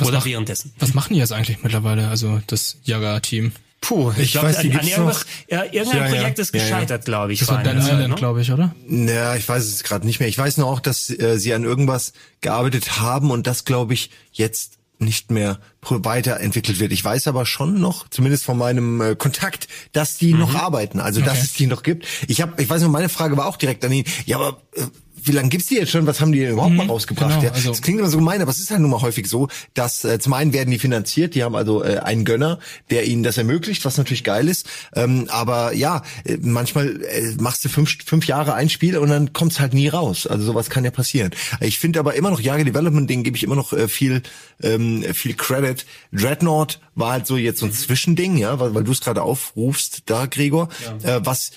[0.00, 0.72] Oder macht- währenddessen.
[0.78, 3.52] Was machen die jetzt eigentlich mittlerweile, also das Jager-Team?
[3.80, 5.26] Puh, ich, Ich glaube, weiß, an, die an gibt's irgendwas, noch.
[5.50, 6.08] ja, irgendein Ja, ja.
[6.20, 6.64] Projekt ist Ja, ja.
[6.66, 7.38] gescheitert, glaube ich.
[7.40, 8.14] Das war Dead Island, ne?
[8.16, 8.74] glaube ich, oder?
[8.88, 10.28] Ja, ich weiß es gerade nicht mehr.
[10.28, 14.10] Ich weiß nur auch, dass äh, sie an irgendwas gearbeitet haben und das, glaube ich,
[14.32, 16.90] jetzt nicht mehr pro- weiterentwickelt wird.
[16.90, 21.20] Ich weiß aber schon noch, zumindest von meinem äh, Kontakt, dass die noch arbeiten, also
[21.20, 21.42] dass Okay.
[21.44, 22.06] es die noch gibt.
[22.28, 24.04] Ich habe, ich weiß noch, meine Frage war auch direkt an ihn.
[24.24, 24.84] Ja, aber äh,
[25.26, 26.06] wie lange gibt's die jetzt schon?
[26.06, 27.30] Was haben die denn überhaupt mal rausgebracht?
[27.40, 29.26] genau, ja, also- das klingt immer so gemein, aber es ist halt nun mal häufig
[29.28, 32.58] so, dass äh, zum einen werden die finanziert, die haben also äh, einen Gönner,
[32.90, 34.66] der ihnen das ermöglicht, was natürlich geil ist.
[34.94, 39.32] Ähm, aber ja, äh, manchmal äh, machst du fünf, fünf Jahre ein Spiel und dann
[39.32, 40.26] kommt's halt nie raus.
[40.26, 41.30] Also sowas kann ja passieren.
[41.60, 44.22] Ich finde aber immer noch Jager Development, denen gebe ich immer noch äh, viel
[44.62, 45.84] ähm, viel Credit.
[46.12, 50.04] Dreadnought war halt so jetzt so ein Zwischending, ja, weil, weil du es gerade aufrufst,
[50.06, 50.68] da Gregor,
[51.02, 51.50] äh, was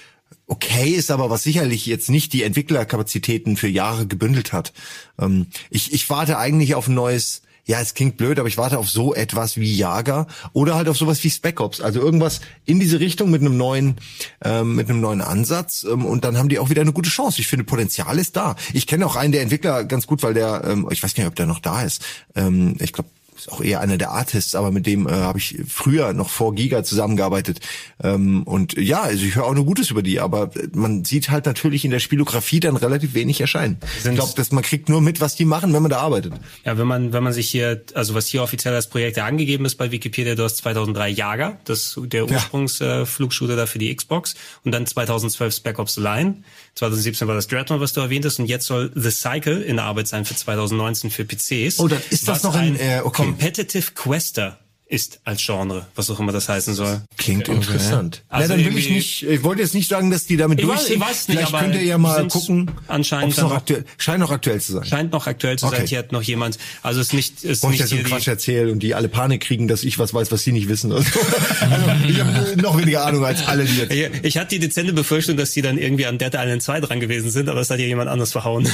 [0.50, 4.74] okay ist, aber was sicherlich jetzt nicht die Entwicklerkapazitäten für Jahre gebündelt hat.
[5.20, 8.80] Ähm, ich, ich warte eigentlich auf ein neues, ja, es klingt blöd, aber ich warte
[8.80, 12.80] auf so etwas wie Jager oder halt auf sowas wie Spec Ops, also irgendwas in
[12.80, 13.98] diese Richtung mit einem neuen,
[14.44, 17.40] ähm, mit einem neuen Ansatz ähm, und dann haben die auch wieder eine gute Chance.
[17.42, 18.56] Ich finde, Potenzial ist da.
[18.74, 21.30] Ich kenne auch einen der Entwickler ganz gut, weil der, ähm, ich weiß gar nicht,
[21.30, 22.04] ob der noch da ist.
[22.36, 23.10] Ähm, ich glaube,
[23.40, 26.54] ist auch eher einer der Artists, aber mit dem äh, habe ich früher noch vor
[26.54, 27.60] Giga zusammengearbeitet.
[28.04, 31.46] Ähm, und ja, also ich höre auch nur Gutes über die, aber man sieht halt
[31.46, 33.78] natürlich in der Spielografie dann relativ wenig erscheinen.
[33.98, 36.34] Ich glaube, dass man kriegt nur mit, was die machen, wenn man da arbeitet.
[36.66, 39.76] Ja, wenn man, wenn man sich hier, also was hier offiziell als Projekte angegeben ist
[39.76, 42.34] bei Wikipedia, du hast 2003 Jager, das der Ja.
[42.34, 46.44] Ursprungsflugshooter äh, Flugshooter da für die Xbox und dann 2012 Spec Ops The Line,
[46.76, 50.08] 2017 war das Dreadnought, was du erwähnt hast und jetzt soll The Cycle in Arbeit
[50.08, 51.80] sein für 2019 für PCs.
[51.80, 53.24] Oh, dann ist das noch ein, ein äh, okay.
[53.24, 54.60] Competitive Quester
[54.92, 57.02] ist als Genre, was auch immer das heißen soll.
[57.16, 58.24] Klingt interessant.
[58.28, 60.66] Also ja, dann will ich nicht, ich wollte jetzt nicht sagen, dass die damit Ich
[60.66, 60.96] durch weiß- sind.
[60.96, 64.20] ich weiß nicht, Vielleicht aber könnt ihr ja mal gucken, anscheinend es noch aktuell, scheint
[64.20, 64.86] noch aktuell zu sein.
[64.86, 65.78] Scheint noch aktuell zu sein.
[65.82, 65.88] Okay.
[65.88, 68.12] Hier hat noch jemand, also ist nicht, ist Bevor ich nicht jetzt so hier einen
[68.14, 70.68] Quatsch die, erzähle und die alle Panik kriegen, dass ich was weiß, was sie nicht
[70.68, 70.92] wissen.
[70.92, 71.08] Also,
[72.08, 73.94] ich habe noch weniger Ahnung als alle, die jetzt.
[73.94, 77.00] Ich- Ich hatte die dezente Befürchtung, dass die dann irgendwie an Dead Island 2 dran
[77.00, 78.68] gewesen sind, aber es hat ja jemand anders verhauen.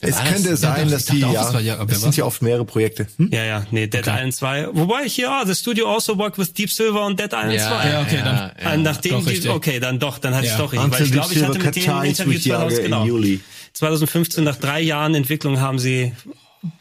[0.00, 0.60] Es könnte das?
[0.60, 3.06] sein, Ich dass die, ja, das war ja- es sind ja oft mehrere Projekte.
[3.16, 3.30] Hm?
[3.32, 4.68] Ja, ja, nee, Dead Island 2.
[4.72, 7.88] Wobei hier, ah, the studio also worked with Deep Silver und Dead Island Ja, 2.
[7.90, 9.50] Ja, okay, dann- ja, Ah, Nachdem Doch, die, richtig.
[9.50, 10.58] okay, dann doch, dann hatte ich Ja.
[10.58, 10.92] doch richtig.
[10.92, 13.04] Weil ich glaube, ich hatte mit denen ein Interview with Jager 2000, in genau.
[13.06, 13.40] Juli.
[13.72, 16.12] 2015, nach drei Jahren Entwicklung haben sie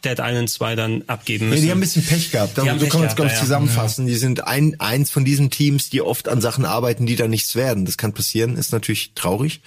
[0.04, 1.64] Dead Island 2 dann abgeben Nee, müssen.
[1.66, 2.58] die haben ein bisschen Pech gehabt.
[2.58, 3.40] Die so kann man es, glaube ich, gehabt, ja, ja.
[3.40, 4.08] zusammenfassen.
[4.08, 7.56] Die sind ein, eins von diesen Teams, die oft an Sachen arbeiten, die dann nichts
[7.56, 7.86] werden.
[7.86, 9.62] Das kann passieren, ist natürlich traurig.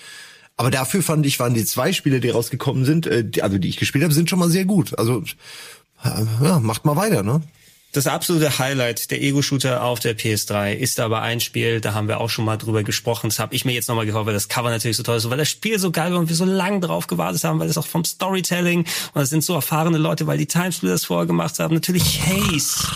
[0.58, 3.68] Aber dafür fand ich, waren die zwei Spiele, die rausgekommen sind, äh, die, also die
[3.68, 4.98] ich gespielt habe, sind schon mal sehr gut.
[4.98, 5.22] Also
[6.04, 7.40] äh, ja, macht mal weiter, ne?
[7.92, 12.20] Das absolute Highlight der Ego-Shooter auf der PS3 ist aber ein Spiel, da haben wir
[12.20, 13.30] auch schon mal drüber gesprochen.
[13.30, 15.38] Das habe ich mir jetzt nochmal gekauft, weil das Cover natürlich so toll ist, weil
[15.38, 17.86] das Spiel so geil war und wir so lange drauf gewartet haben, weil es auch
[17.86, 21.74] vom Storytelling und das sind so erfahrene Leute, weil die Timesplitters vorher gemacht haben.
[21.74, 22.86] Natürlich Haze.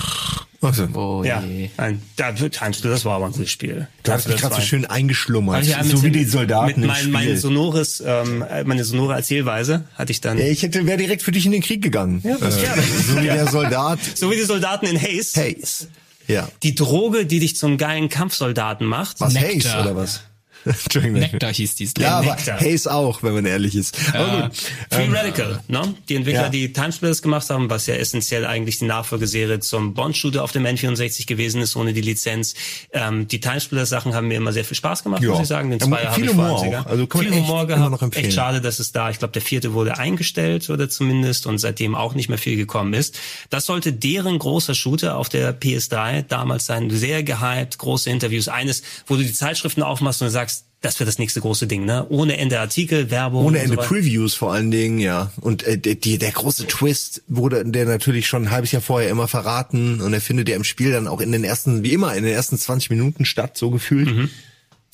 [0.62, 1.70] Also, Oh ja, je.
[1.76, 3.88] ein, da, Timesplitters war aber ein gutes Spiel.
[4.04, 6.88] du hast mich gerade so Das schön eingeschlummert, Also ja, so wie die Soldaten mit
[6.88, 7.10] mein, Spiel.
[7.12, 10.38] mein sonores, ähm, meine sonore Erzählweise hatte ich dann.
[10.38, 12.20] ja, ich hätte wäre direkt für dich in den Krieg gegangen.
[12.24, 12.82] Ja, das äh, gerne.
[12.82, 15.40] so wie der Soldat So wie die Soldaten in Haze.
[15.40, 15.88] Haze.
[16.28, 16.48] Ja.
[16.62, 19.20] Die Droge, die dich zum geilen Kampfsoldaten macht.
[19.20, 19.72] Was Nektar.
[19.74, 20.20] Haze oder was?
[20.84, 21.18] Entschuldigung.
[21.20, 21.92] Nektar hieß dies.
[21.98, 22.60] Ja, aber Nektar.
[22.60, 23.96] Haze auch, wenn man ehrlich ist.
[24.14, 24.56] Aber gut.
[24.90, 25.94] Free Ähm, Radical, ne?
[26.08, 26.48] Die Entwickler, Ja.
[26.48, 31.26] die Timesplitters gemacht haben, was ja essentiell eigentlich die Nachfolgeserie zum Bond-Shooter auf dem N64
[31.26, 32.54] gewesen ist, ohne die Lizenz.
[32.92, 35.30] Ähm, die Timesplitters-Sachen haben mir immer sehr viel Spaß gemacht, Ja.
[35.30, 35.70] muss ich sagen.
[35.70, 36.86] Den Ja, Zweier habe viel ich vor allem Humor sehr.
[36.86, 37.90] Also kann viel Humor gehabt.
[37.90, 38.26] noch empfehlen.
[38.26, 41.94] Echt schade, dass es da, ich glaube, der vierte wurde eingestellt oder zumindest und seitdem
[41.94, 43.18] auch nicht mehr viel gekommen ist.
[43.50, 46.90] Das sollte deren großer Shooter auf der PS3 damals sein.
[46.90, 48.48] Sehr gehypt, große Interviews.
[48.48, 52.06] Eines, wo du die Zeitschriften aufmachst und sagst, das wird das nächste große Ding, ne?
[52.08, 53.44] Ohne Ende Artikel, Werbung.
[53.44, 53.88] Ohne und Ende so weiter.
[53.88, 55.30] Previews vor allen Dingen, ja.
[55.40, 59.28] Und äh, die, der große Twist wurde der natürlich schon ein halbes Jahr vorher immer
[59.28, 62.24] verraten und er findet ja im Spiel dann auch in den ersten, wie immer, in
[62.24, 64.30] den ersten 20 Minuten statt, so gefühlt.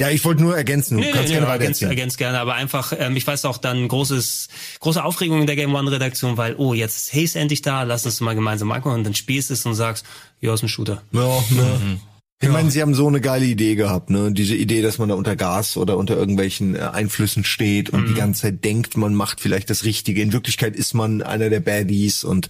[0.00, 1.90] Ja, ich wollte nur ergänzen, du Nee, kannst nee, gerne nee, weiter ergänzt, erzählen.
[1.98, 4.48] ergänzt gerne, aber einfach, ähm, ich weiß auch dann großes,
[4.78, 8.06] große Aufregung in der Game One Redaktion, weil, oh, jetzt ist Haze endlich da, lass
[8.06, 10.04] uns mal gemeinsam angucken und dann spielst du es und sagst,
[10.40, 11.02] ja, ist ein Shooter.
[11.10, 11.98] Ja, ne.
[12.40, 14.30] Ich meine, sie haben so eine geile Idee gehabt, ne?
[14.30, 18.14] Diese Idee, dass man da unter Gas oder unter irgendwelchen äh, Einflüssen steht und die
[18.14, 20.22] ganze Zeit denkt, man macht vielleicht das Richtige.
[20.22, 22.48] In Wirklichkeit ist man einer der Baddies und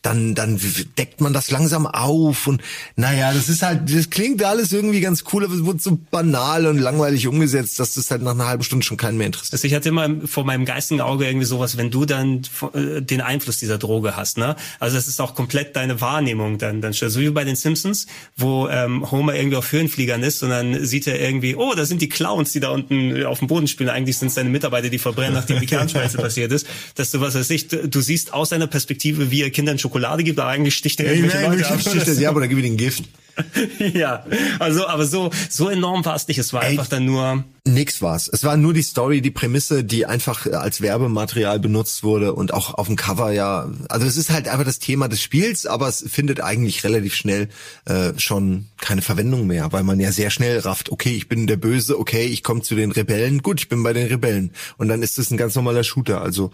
[0.00, 0.58] dann, dann
[0.96, 2.62] deckt man das langsam auf und
[2.96, 6.64] naja, das ist halt, das klingt alles irgendwie ganz cool, aber es wurde so banal
[6.64, 9.52] und langweilig umgesetzt, dass das halt nach einer halben Stunde schon keinen mehr interessiert.
[9.52, 12.40] Also ich hatte immer vor meinem geistigen Auge irgendwie sowas, wenn du dann
[12.72, 14.56] äh, den Einfluss dieser Droge hast, ne?
[14.80, 18.68] Also das ist auch komplett deine Wahrnehmung dann, dann so wie bei den Simpsons, wo
[18.68, 22.08] ähm, Homer irgendwie auf Höhenfliegern ist und dann sieht er irgendwie, oh, da sind die
[22.08, 23.90] Clowns, die da unten auf dem Boden spielen.
[23.90, 26.66] Eigentlich sind es seine Mitarbeiter, die verbrennen, nachdem die Kernschmelze passiert ist.
[26.94, 30.38] Dass du was weiß ich, du, siehst aus seiner Perspektive, wie er Kindern Schokolade gibt,
[30.38, 31.80] aber eigentlich sticht er irgendwelche Leute ab.
[32.18, 33.04] Ja, aber da gib ich den Gift.
[33.78, 34.24] ja,
[34.58, 36.38] also aber so so enorm war es nicht.
[36.38, 38.28] Es war Ey, einfach dann nur Nix war's.
[38.32, 42.54] Es war nur die Story, die Prämisse, die einfach äh, als Werbematerial benutzt wurde und
[42.54, 43.68] auch auf dem Cover ja.
[43.88, 47.48] Also es ist halt einfach das Thema des Spiels, aber es findet eigentlich relativ schnell
[47.84, 51.56] äh, schon keine Verwendung mehr, weil man ja sehr schnell rafft, okay, ich bin der
[51.56, 54.52] Böse, okay, ich komme zu den Rebellen, gut, ich bin bei den Rebellen.
[54.76, 56.20] Und dann ist es ein ganz normaler Shooter.
[56.20, 56.52] Also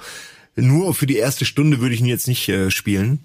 [0.57, 3.21] nur für die erste Stunde würde ich ihn jetzt nicht äh, spielen.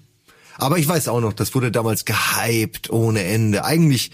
[0.58, 3.64] Aber ich weiß auch noch, das wurde damals gehypt ohne Ende.
[3.64, 4.10] Eigentlich,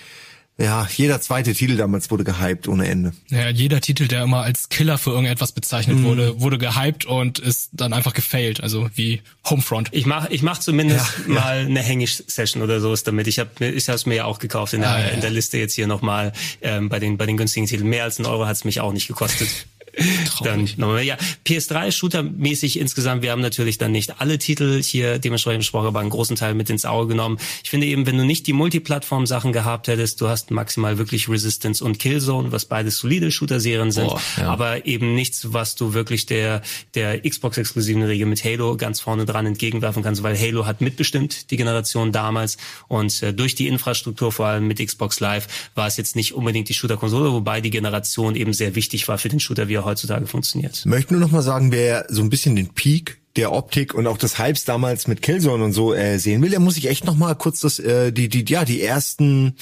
[0.56, 3.12] ja, jeder zweite Titel damals wurde gehypt ohne Ende.
[3.28, 7.70] Ja, jeder Titel, der immer als Killer für irgendetwas bezeichnet wurde, wurde gehypt und ist
[7.72, 9.88] dann einfach gefailt, also wie Homefront.
[9.90, 11.40] ich mach ich mach zumindest Ja, ja.
[11.40, 13.26] mal eine Hängisch-Session oder sowas damit.
[13.26, 15.30] Ich habe ich habe es mir ja auch gekauft in der Ah, ja, in der
[15.30, 15.34] ja.
[15.34, 17.88] Liste jetzt hier nochmal ähm, bei den bei den günstigen Titeln.
[17.88, 19.48] Mehr als ein Euro hat's mich auch nicht gekostet.
[20.42, 20.78] Dann Traurig.
[20.78, 21.16] nochmal, ja,
[21.46, 23.22] PS3 Shooter-mäßig insgesamt.
[23.22, 26.70] Wir haben natürlich dann nicht alle Titel hier dementsprechend besprochen, aber einen großen Teil mit
[26.70, 27.38] ins Auge genommen.
[27.62, 31.84] Ich finde eben, wenn du nicht die Multiplattform-Sachen gehabt hättest, du hast maximal wirklich Resistance
[31.84, 34.48] und Killzone, was beides solide Shooter-Serien sind, Boah, ja.
[34.48, 36.62] aber eben nichts, was du wirklich der
[36.94, 41.56] der Xbox-exklusiven Regel mit Halo ganz vorne dran entgegenwerfen kannst, weil Halo hat mitbestimmt die
[41.56, 42.56] Generation damals
[42.88, 46.68] und äh, durch die Infrastruktur, vor allem mit Xbox Live, war es jetzt nicht unbedingt
[46.68, 50.26] die Shooter-Konsole, wobei die Generation eben sehr wichtig war für den Shooter, wie er heutzutage
[50.26, 50.84] funktioniert.
[50.86, 54.18] Möchte nur noch mal sagen, wer so ein bisschen den Peak der Optik und auch
[54.18, 57.16] des Hypes damals mit Killzone und so äh, sehen will, der muss sich echt noch
[57.16, 59.56] mal kurz das äh, die die ja die ersten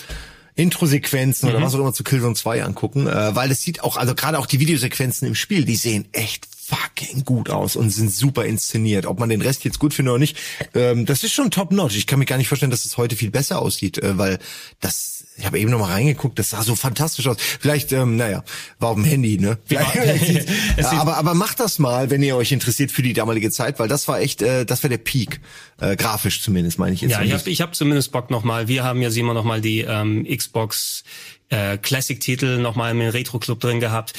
[0.55, 4.15] Intro-Sequenzen oder was auch immer zu Killzone 2 angucken, äh, weil es sieht auch, also
[4.15, 8.45] gerade auch die Videosequenzen im Spiel, die sehen echt fucking gut aus und sind super
[8.45, 9.07] inszeniert.
[9.07, 10.37] Ob man den Rest jetzt gut findet oder nicht,
[10.75, 11.97] ähm, das ist schon top-notch.
[11.97, 14.39] Ich kann mir gar nicht vorstellen, dass es heute viel besser aussieht, äh, weil
[14.81, 17.37] das, ich habe eben noch mal reingeguckt, das sah so fantastisch aus.
[17.39, 18.45] Vielleicht, ähm, naja,
[18.79, 19.59] war auf dem Handy, ne?
[19.69, 20.47] Sieht's-
[20.77, 23.79] Es sieht- aber, aber macht das mal, wenn ihr euch interessiert für die damalige Zeit,
[23.79, 25.41] weil das war echt, äh, das war der Peak,
[25.81, 27.13] äh, grafisch zumindest, meine ich jetzt.
[27.13, 28.69] Ja, ich habe ich hab zumindest Bock nochmal.
[28.69, 31.03] Wir haben ja Simon nochmal die ähm, Xbox
[31.49, 34.13] äh, Classic-Titel nochmal im Retro-Club drin gehabt.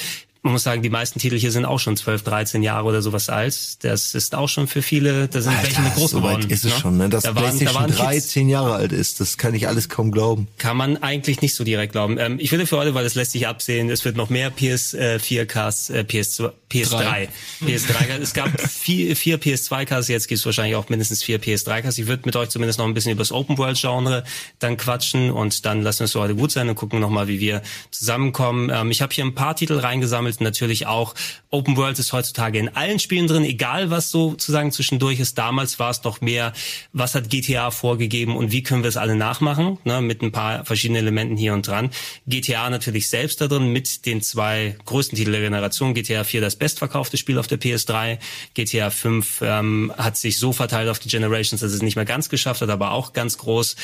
[0.44, 3.30] Man muss sagen, die meisten Titel hier sind auch schon 12, 13 Jahre oder sowas
[3.30, 3.82] alt.
[3.82, 6.50] Das ist auch schon für viele, da sind welche mit groß so weit geworden.
[6.50, 6.80] ist es ne?
[6.80, 7.08] schon, ne?
[7.08, 9.68] Dass da waren, da PlayStation waren 3 Kids, zehn Jahre alt ist, das kann ich
[9.68, 10.46] alles kaum glauben.
[10.58, 12.18] kann man eigentlich nicht so direkt glauben.
[12.18, 15.88] Ähm, ich würde für heute, weil das lässt sich absehen, es wird noch mehr PS4-Casts,
[15.88, 17.28] äh, PS2, PS3, Drei.
[17.62, 18.18] PS3.
[18.20, 21.96] Es gab vier, vier PS2-Casts, jetzt gibt es wahrscheinlich auch mindestens vier PS3-Casts.
[21.96, 24.24] Ich würde mit euch zumindest noch ein bisschen über das Open-World-Genre
[24.58, 27.40] dann quatschen und dann lassen wir es für heute gut sein und gucken nochmal, wie
[27.40, 28.70] wir zusammenkommen.
[28.70, 31.14] Ähm, ich habe hier ein paar Titel reingesammelt, natürlich auch
[31.50, 35.38] Open World ist heutzutage in allen Spielen drin, egal was sozusagen zwischendurch ist.
[35.38, 36.52] Damals war es doch mehr,
[36.92, 40.64] was hat GTA vorgegeben und wie können wir es alle nachmachen, ne, mit ein paar
[40.64, 41.90] verschiedenen Elementen hier und dran.
[42.26, 45.94] GTA natürlich selbst da drin mit den zwei größten Titeln der Generation.
[45.94, 48.18] GTA 4 das bestverkaufte Spiel auf der PS3.
[48.54, 52.28] GTA 5 ähm, hat sich so verteilt auf die Generations, dass es nicht mehr ganz
[52.28, 53.76] geschafft hat, aber auch ganz groß.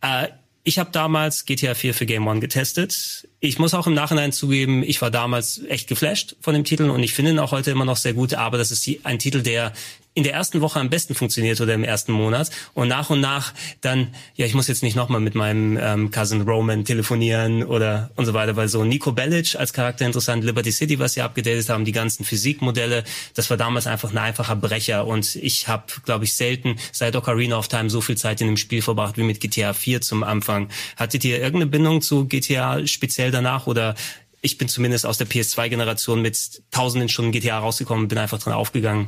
[0.00, 0.28] Äh,
[0.68, 3.26] ich habe damals GTA 4 für Game One getestet.
[3.40, 7.02] Ich muss auch im Nachhinein zugeben, ich war damals echt geflasht von dem Titel und
[7.02, 9.72] ich finde ihn auch heute immer noch sehr gut, aber das ist ein Titel, der
[10.18, 13.54] in der ersten Woche am besten funktioniert oder im ersten Monat und nach und nach
[13.82, 18.26] dann, ja, ich muss jetzt nicht nochmal mit meinem ähm, Cousin Roman telefonieren oder und
[18.26, 21.84] so weiter, weil so Nico Bellic als Charakter interessant, Liberty City, was sie abgedatet haben,
[21.84, 23.04] die ganzen Physikmodelle,
[23.34, 27.56] das war damals einfach ein einfacher Brecher und ich habe, glaube ich, selten seit Ocarina
[27.56, 30.68] of Time so viel Zeit in dem Spiel verbracht wie mit GTA 4 zum Anfang.
[30.96, 33.94] Hattet ihr irgendeine Bindung zu GTA speziell danach oder
[34.40, 39.06] ich bin zumindest aus der PS2-Generation mit tausenden Stunden GTA rausgekommen bin einfach dran aufgegangen.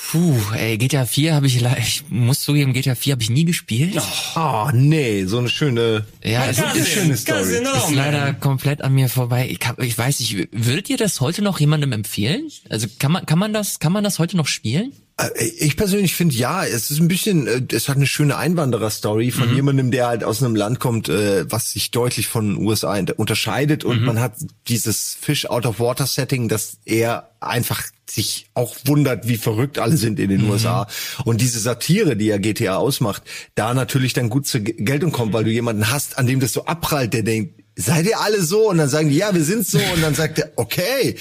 [0.00, 4.00] Puh, ey, GTA 4 habe ich, ich muss zugeben, GTA 4 habe ich nie gespielt.
[4.36, 7.42] Oh, nee, so eine schöne, Ja, es so eine ist, schöne Story.
[7.42, 9.48] ist leider komplett an mir vorbei.
[9.50, 12.48] Ich, hab, ich weiß nicht, würdet ihr das heute noch jemandem empfehlen?
[12.70, 14.92] Also kann man, kann man das, kann man das heute noch spielen?
[15.18, 19.30] Äh, Ich persönlich finde ja, es ist ein bisschen, äh, es hat eine schöne Einwanderer-Story
[19.30, 22.96] von jemandem, der halt aus einem Land kommt, äh, was sich deutlich von den USA
[23.16, 24.34] unterscheidet und man hat
[24.68, 29.96] dieses Fish out of Water Setting, dass er einfach sich auch wundert, wie verrückt alle
[29.98, 30.86] sind in den USA.
[31.24, 33.22] Und diese Satire, die ja GTA ausmacht,
[33.54, 36.52] da natürlich dann gut zur Ge- Geltung kommt, weil du jemanden hast, an dem das
[36.54, 38.70] so abprallt, der denkt, seid ihr alle so?
[38.70, 39.78] Und dann sagen die, ja, wir sind so.
[39.78, 41.16] Und dann sagt er, okay,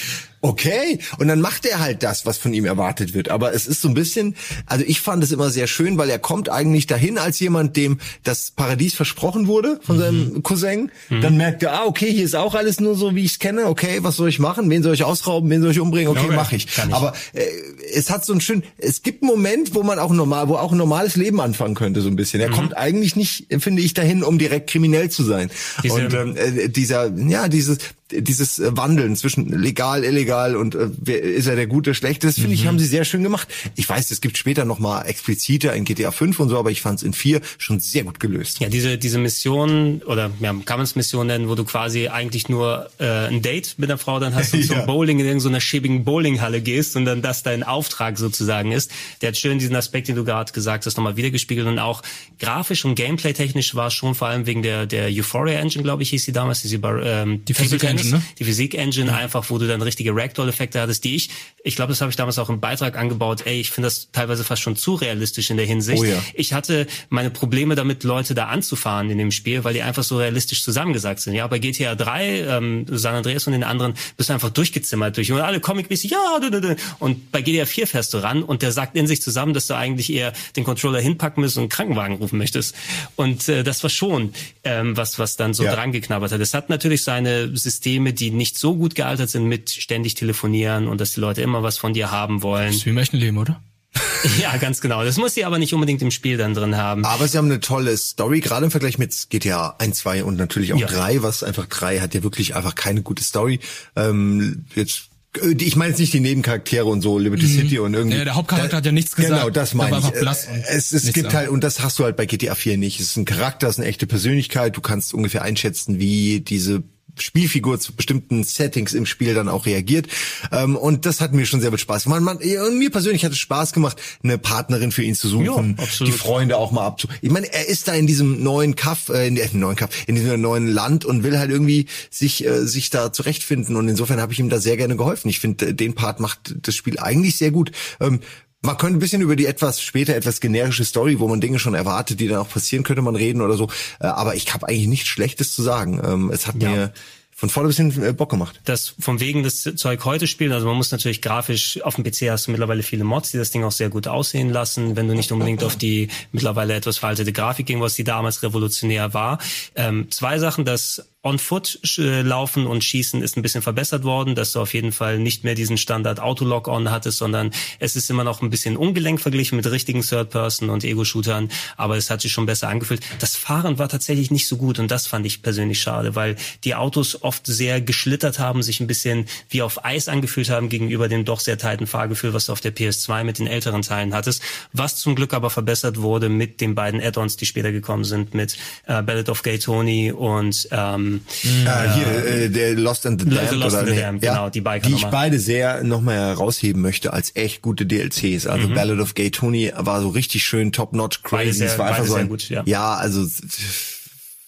[0.48, 1.00] okay.
[1.18, 3.30] Und dann macht er halt das, was von ihm erwartet wird.
[3.30, 6.20] Aber es ist so ein bisschen, also ich fand es immer sehr schön, weil er
[6.20, 10.92] kommt eigentlich dahin als jemand, dem das Paradies versprochen wurde von seinem Cousin.
[11.10, 13.66] Dann merkt er, ah, okay, hier ist auch alles nur so, wie ich es kenne.
[13.66, 14.70] Okay, was soll ich machen?
[14.70, 15.50] Wen soll ich ausrauben?
[15.50, 16.10] Wen soll ich umbringen?
[16.10, 16.66] Okay, Okay, mache ich.
[16.66, 16.94] ich.
[16.94, 17.46] Aber äh,
[17.94, 20.72] es hat so einen schönen, es gibt einen Moment, wo man auch normal, wo auch
[20.72, 22.42] ein normales Leben anfangen könnte, so ein bisschen.
[22.42, 25.50] Er kommt eigentlich nicht, finde ich, dahin, um direkt kriminell zu sein.
[25.84, 27.78] Diese- und ähm, äh, dieser, ja, dieses,
[28.12, 32.36] dieses äh, Wandeln zwischen legal, illegal und äh, wer, ist er der Gute, Schlechte, das
[32.36, 33.48] finde ich, haben sie sehr schön gemacht.
[33.76, 36.82] Ich weiß, es gibt später noch mal expliziter in GTA 5 und so, aber ich
[36.82, 38.60] fand es in 4 schon sehr gut gelöst.
[38.60, 42.50] Ja, diese, diese Mission, oder ja, kann man es Mission nennen, wo du quasi eigentlich
[42.50, 44.76] nur äh, ein Date mit einer Frau dann hast und Ja.
[44.78, 48.92] zum Bowling in irgendeiner schäbigen Bowlinghalle gehst und dann das dein Auftrag sozusagen ist.
[49.22, 52.02] Der hat schön diesen Aspekt, den du gerade gesagt hast, nochmal wiedergespiegelt und auch
[52.40, 56.10] grafisch und gameplay-technisch war es schon vor allem wegen der, der Euphoria Engine, glaube ich,
[56.10, 58.24] hieß sie damals, diese Bar- ähm, Die Physik Engine, ne?
[58.40, 61.30] Die Physik Engine einfach, wo du dann richtige Ragdoll-Effekte hattest, die ich,
[61.64, 64.44] ich glaube, das habe ich damals auch im Beitrag angebaut, ey, ich finde das teilweise
[64.44, 66.00] fast schon zu realistisch in der Hinsicht.
[66.02, 66.22] Oh ja.
[66.34, 70.18] Ich hatte meine Probleme damit, Leute da anzufahren in dem Spiel, weil die einfach so
[70.18, 71.34] realistisch zusammengesagt sind.
[71.34, 75.32] Ja, bei GTA 3, ähm, San Andreas und den anderen bist du einfach durchgezimmert durch
[75.32, 76.76] und alle Comic-mäßig, ja, du, du, du.
[77.00, 79.76] und bei GTA 4 fährst du ran und der sagt in sich zusammen, dass du
[79.76, 82.76] eigentlich eher den Controller hinpacken müsstest und einen Krankenwagen rufen möchtest.
[83.16, 84.34] Und äh, das war schon
[84.64, 85.74] ähm, was, was dann so Ja.
[85.76, 86.40] dran geknabbert hat.
[86.40, 87.48] Es hat natürlich seine
[87.88, 91.64] Systeme, die nicht so gut gealtert sind mit ständig telefonieren und dass die Leute immer
[91.64, 92.68] was von dir haben wollen.
[92.68, 93.62] Das ist wie im echten Leben, oder?
[94.42, 95.04] Ja, ganz genau.
[95.06, 97.06] Das muss sie aber nicht unbedingt im Spiel dann drin haben.
[97.06, 100.74] Aber sie haben eine tolle Story, gerade im Vergleich mit GTA 1, 2 und natürlich
[100.74, 100.88] auch Ja.
[100.88, 103.60] 3, was einfach 3 hat ja wirklich einfach keine gute Story.
[103.96, 105.04] Ähm, jetzt
[105.42, 108.18] äh, ich meine jetzt nicht die Nebencharaktere und so, Liberty City und irgendwie.
[108.18, 109.34] Ja, der Hauptcharakter hat ja nichts gesagt.
[109.36, 109.96] Genau, das meine ich.
[109.98, 111.38] einfach blass und Es, es gibt da.
[111.38, 113.00] halt, und das hast du halt bei GTA 4 nicht.
[113.00, 114.76] Es ist ein Charakter, es ist eine echte Persönlichkeit.
[114.76, 116.84] Du kannst ungefähr einschätzen, wie diese
[117.22, 120.08] Spielfigur zu bestimmten Settings im Spiel dann auch reagiert.
[120.52, 122.22] Ähm, und das hat mir schon sehr viel Spaß gemacht.
[122.22, 126.14] Man, und mir persönlich hat es Spaß gemacht, eine Partnerin für ihn zu suchen, absolut.
[126.14, 127.08] die Freunde auch mal abzu.
[127.22, 130.16] Ich meine, er ist da in diesem neuen Kaff, äh, in dem neuen Kaff, in
[130.16, 133.76] diesem neuen Land und will halt irgendwie sich äh, sich da zurechtfinden.
[133.76, 135.30] Und insofern habe ich ihm da sehr gerne geholfen.
[135.30, 137.72] Ich finde, äh, den Part macht das Spiel eigentlich sehr gut.
[138.00, 138.20] Ähm,
[138.64, 141.74] man könnte ein bisschen über die etwas später etwas generische Story, wo man Dinge schon
[141.76, 143.70] erwartet, die dann auch passieren, könnte man reden oder so.
[144.00, 146.02] Äh, aber ich habe eigentlich nichts Schlechtes zu sagen.
[146.04, 146.70] Ähm, es hat Ja.
[146.70, 146.94] mir
[147.40, 148.60] von vorne bis hin äh, Bock gemacht.
[148.66, 150.52] das vom wegen das Zeug heute spielen.
[150.54, 153.52] Also man muss natürlich grafisch auf dem PC hast du mittlerweile viele Mods, die das
[153.52, 157.32] Ding auch sehr gut aussehen lassen, wenn du nicht unbedingt auf die mittlerweile etwas veraltete
[157.32, 159.38] Grafik gehen, was die damals revolutionär war.
[159.76, 164.54] Ähm, zwei Sachen, das On-Foot äh, laufen und schießen ist ein bisschen verbessert worden, dass
[164.54, 168.42] du auf jeden Fall nicht mehr diesen Standard Auto-Lock-On hattest, sondern es ist immer noch
[168.42, 172.70] ein bisschen ungelenk verglichen mit richtigen Third-Person und Ego-Shootern, aber es hat sich schon besser
[172.70, 173.02] angefühlt.
[173.20, 176.76] Das Fahren war tatsächlich nicht so gut und das fand ich persönlich schade, weil die
[176.76, 181.26] Autos oft sehr geschlittert haben, sich ein bisschen wie auf Eis angefühlt haben gegenüber dem
[181.26, 184.42] doch sehr tighten Fahrgefühl, was du auf der PS2 mit den älteren Teilen hattest,
[184.72, 188.58] was zum Glück aber verbessert wurde mit den beiden Add-ons, die später gekommen sind, mit
[188.86, 191.17] äh, Ballad of Gay Tony und ähm,
[191.66, 193.52] Ah, hier, äh, der Lost and the Damned.
[193.52, 196.18] Lost oder, and the nee, Damned, ja, genau, die Biker Die ich beide sehr nochmal
[196.18, 198.46] herausheben möchte als echt gute DLCs.
[198.46, 198.52] Mhm.
[198.52, 201.60] Also Ballad of Gay Tony war so richtig schön top-notch Beide crazy.
[201.60, 202.64] sehr- es war einfach beide so sehr ein, gut, ja.
[202.66, 203.26] ja, also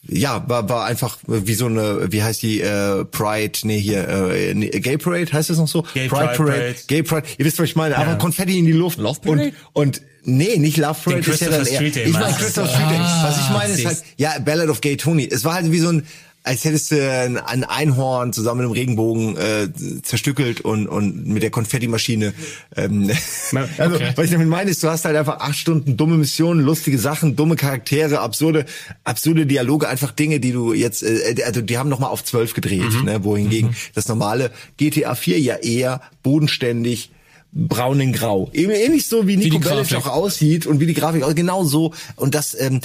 [0.08, 4.54] ja, war, war einfach wie so eine, wie heißt die, äh, Pride, nee, hier, äh,
[4.54, 5.84] nee, Gay Parade, heißt das noch so?
[5.94, 6.76] Gay Pride Parade.
[6.88, 8.98] Gay Pride, ihr wisst, was ich meine, aber Konfetti in die Luft.
[8.98, 9.52] Love Parade?
[9.74, 12.34] Und, und nee, nicht Love Parade, ist ja dann eher, ich meine?
[12.34, 13.00] Christopher Street Day.
[13.24, 15.28] Was ich meine ist halt, ja, Ballad of Gay Tony.
[15.30, 16.08] Es war halt wie so ein,
[16.44, 19.68] als hättest du ein, ein Einhorn zusammen mit einem Regenbogen äh,
[20.02, 22.34] zerstückelt und, und mit der Konfettimaschine.
[22.76, 23.12] Ähm,
[23.78, 24.14] also, Okay.
[24.16, 27.36] was ich damit meine, ist, du hast halt einfach acht Stunden dumme Missionen, lustige Sachen,
[27.36, 28.66] dumme Charaktere, absurde,
[29.04, 33.04] absurde Dialoge, einfach Dinge, die du jetzt, äh, also die haben nochmal auf zwölf gedreht,
[33.04, 37.12] ne, wohingegen das normale GTA 4 ja eher bodenständig
[37.52, 38.50] braun in grau.
[38.54, 41.94] Eben ähnlich so wie Nico Bellic auch aussieht und wie die Grafik aussieht, genau so.
[42.16, 42.80] Und das, ähm,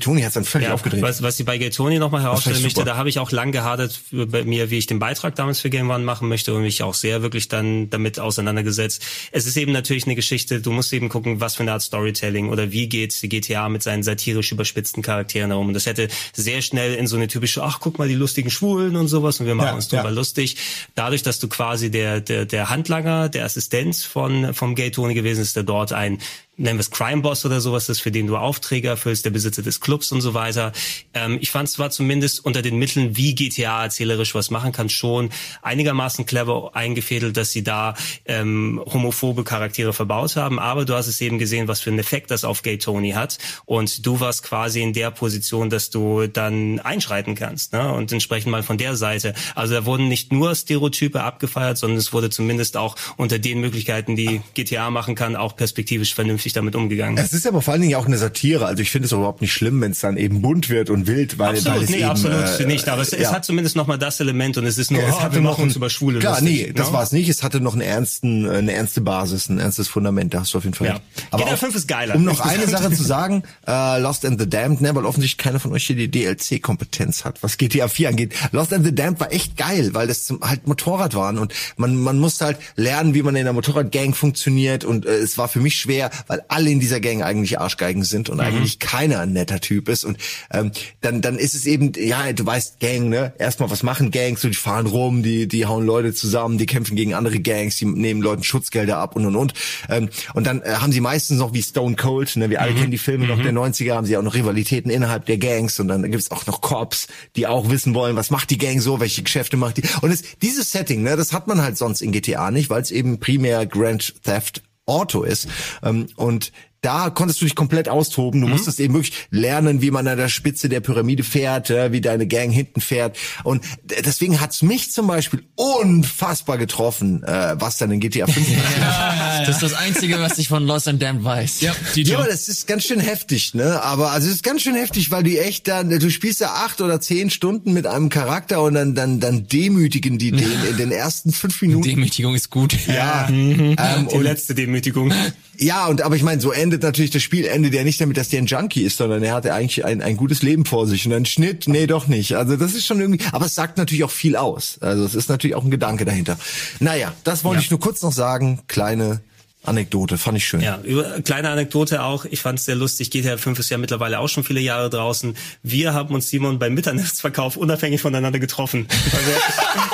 [0.00, 1.02] Tony hat dann völlig Ja, aufgedreht.
[1.02, 4.00] was, was ich bei Gay Tony nochmal herausstellen möchte, da habe ich auch lang gehadert
[4.12, 6.94] bei mir, wie ich den Beitrag damals für Game One machen möchte und mich auch
[6.94, 9.02] sehr wirklich dann damit auseinandergesetzt.
[9.32, 12.48] Es ist eben natürlich eine Geschichte, du musst eben gucken, was für eine Art Storytelling
[12.48, 15.68] oder wie geht GTA mit seinen satirisch überspitzten Charakteren herum.
[15.68, 18.96] Und das hätte sehr schnell in so eine typische, ach guck mal, die lustigen Schwulen
[18.96, 20.10] und sowas und wir machen Ja, uns drüber ja.
[20.10, 20.56] lustig.
[20.94, 25.42] Dadurch, dass du quasi der, der, der Handlanger, der Assistent von vom Gay Tony gewesen,
[25.42, 26.18] ist er dort ein
[26.56, 29.62] nennen wir es Crime Boss oder sowas ist, für den du Aufträge erfüllst, der Besitzer
[29.62, 30.72] des Clubs und so weiter.
[31.14, 35.30] Ähm, ich fand zwar zumindest unter den Mitteln, wie GTA erzählerisch was machen kann, schon
[35.62, 41.20] einigermaßen clever eingefädelt, dass sie da ähm, homophobe Charaktere verbaut haben, aber du hast es
[41.20, 44.82] eben gesehen, was für einen Effekt das auf Gay Tony hat und du warst quasi
[44.82, 47.92] in der Position, dass du dann einschreiten kannst ne?
[47.92, 49.34] und entsprechend mal von der Seite.
[49.54, 54.16] Also da wurden nicht nur Stereotype abgefeiert, sondern es wurde zumindest auch unter den Möglichkeiten,
[54.16, 57.18] die GTA machen kann, auch perspektivisch vernünftig vernünftig damit umgegangen.
[57.18, 58.66] Es ist aber vor allen Dingen auch eine Satire.
[58.66, 61.38] Also ich finde es überhaupt nicht schlimm, wenn es dann eben bunt wird und wild,
[61.38, 62.88] weil, absolut, weil es nee, eben, absolut äh, nicht.
[62.88, 63.18] Aber es, ja.
[63.18, 65.42] es hat zumindest noch mal das Element und es ist nur, es oh, hatte wir
[65.42, 66.92] noch ein, uns über Schwule klar, lustig, nee, das ne?
[66.92, 67.28] war es nicht.
[67.28, 70.34] Es hatte noch einen ernsten, äh, eine ernste Basis, ein ernstes Fundament.
[70.34, 70.88] Da hast du auf jeden Fall.
[70.88, 71.00] Ja.
[71.30, 72.14] Aber GTA auch, 5 ist geiler.
[72.14, 72.66] Um noch eine.
[72.66, 75.94] Sache zu sagen, äh, Lost and the Damned, ne, weil offensichtlich keiner von euch hier
[75.94, 78.34] die DLC-Kompetenz hat, was GTA 4 angeht.
[78.50, 81.94] Lost and the Damned war echt geil, weil das zum, halt Motorrad waren und man
[81.96, 85.60] man musste halt lernen, wie man in einer Motorradgang funktioniert und äh, es war für
[85.60, 89.60] mich schwer, weil alle in dieser Gang eigentlich Arschgeigen sind und eigentlich keiner ein netter
[89.60, 90.04] Typ ist.
[90.04, 90.18] Und
[90.50, 93.32] ähm, dann dann ist es eben ja du weißt Gang ne?
[93.38, 94.40] Erstmal was machen Gangs?
[94.40, 97.86] So die fahren rum die die hauen Leute zusammen die kämpfen gegen andere Gangs die
[97.86, 99.54] nehmen Leuten Schutzgelder ab und und und.
[99.88, 102.50] Ähm, und dann äh, haben sie meistens noch wie Stone Cold ne?
[102.50, 105.38] Wir alle kennen die Filme noch der 90er haben sie auch noch Rivalitäten innerhalb der
[105.38, 108.80] Gangs und dann gibt's auch noch Cops die auch wissen wollen was macht die Gang
[108.80, 109.82] so welche Geschäfte macht die.
[110.02, 112.90] Und es, dieses Setting ne das hat man halt sonst in GTA nicht weil es
[112.90, 115.48] eben primär Grand Theft Auto ist.
[115.82, 118.40] Ähm, und da konntest du dich komplett austoben.
[118.40, 122.00] Du musstest eben wirklich lernen, wie man an der Spitze der Pyramide fährt, ja, wie
[122.00, 123.16] deine Gang hinten fährt.
[123.44, 128.46] Und deswegen hat's mich zum Beispiel unfassbar getroffen, äh, was dann in GTA 5
[129.46, 131.60] Das ist das Einzige, was ich von Lost and Damned weiß.
[131.60, 133.82] Ja, die Ja, aber das ist ganz schön heftig, ne?
[133.82, 136.80] Aber also es ist ganz schön heftig, weil die echt dann, du spielst ja acht
[136.80, 140.92] oder zehn Stunden mit einem Charakter und dann dann dann demütigen die den in den
[140.92, 141.88] ersten fünf Minuten.
[141.88, 142.76] Demütigung ist gut.
[142.86, 145.12] ja, ähm, Die und letzte Demütigung.
[145.58, 148.28] Ja, und aber ich meine, so endet natürlich das Spiel, endet ja nicht damit, dass
[148.28, 151.12] der ein Junkie ist, sondern er hatte eigentlich ein, ein gutes Leben vor sich und
[151.12, 152.34] dann Schnitt, nee, doch nicht.
[152.36, 154.78] Also das ist schon irgendwie, aber es sagt natürlich auch viel aus.
[154.80, 156.38] Also es ist natürlich auch ein Gedanke dahinter.
[156.80, 157.64] Naja, das wollte Ja.
[157.64, 158.60] ich nur kurz noch sagen.
[158.68, 159.20] Kleine
[159.64, 160.60] Anekdote, fand ich schön.
[160.60, 162.24] Ja, über, kleine Anekdote auch.
[162.24, 163.10] Ich fand es sehr lustig.
[163.10, 165.36] GTA 5 ist ja mittlerweile auch schon viele Jahre draußen.
[165.64, 168.86] Wir haben uns Simon beim Mitternachtsverkauf unabhängig voneinander getroffen.
[168.90, 169.30] Also,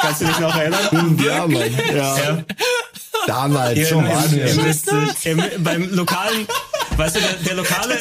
[0.02, 1.18] kannst du dich noch erinnern?
[1.24, 1.62] Ja, Mann.
[1.94, 2.18] Ja.
[2.18, 2.44] Ja.
[3.27, 3.78] Damals,
[4.32, 4.47] wir.
[4.47, 4.90] ihr wisst,
[5.24, 6.47] im, beim lokalen,
[6.97, 7.99] weißt du, der, der lokale,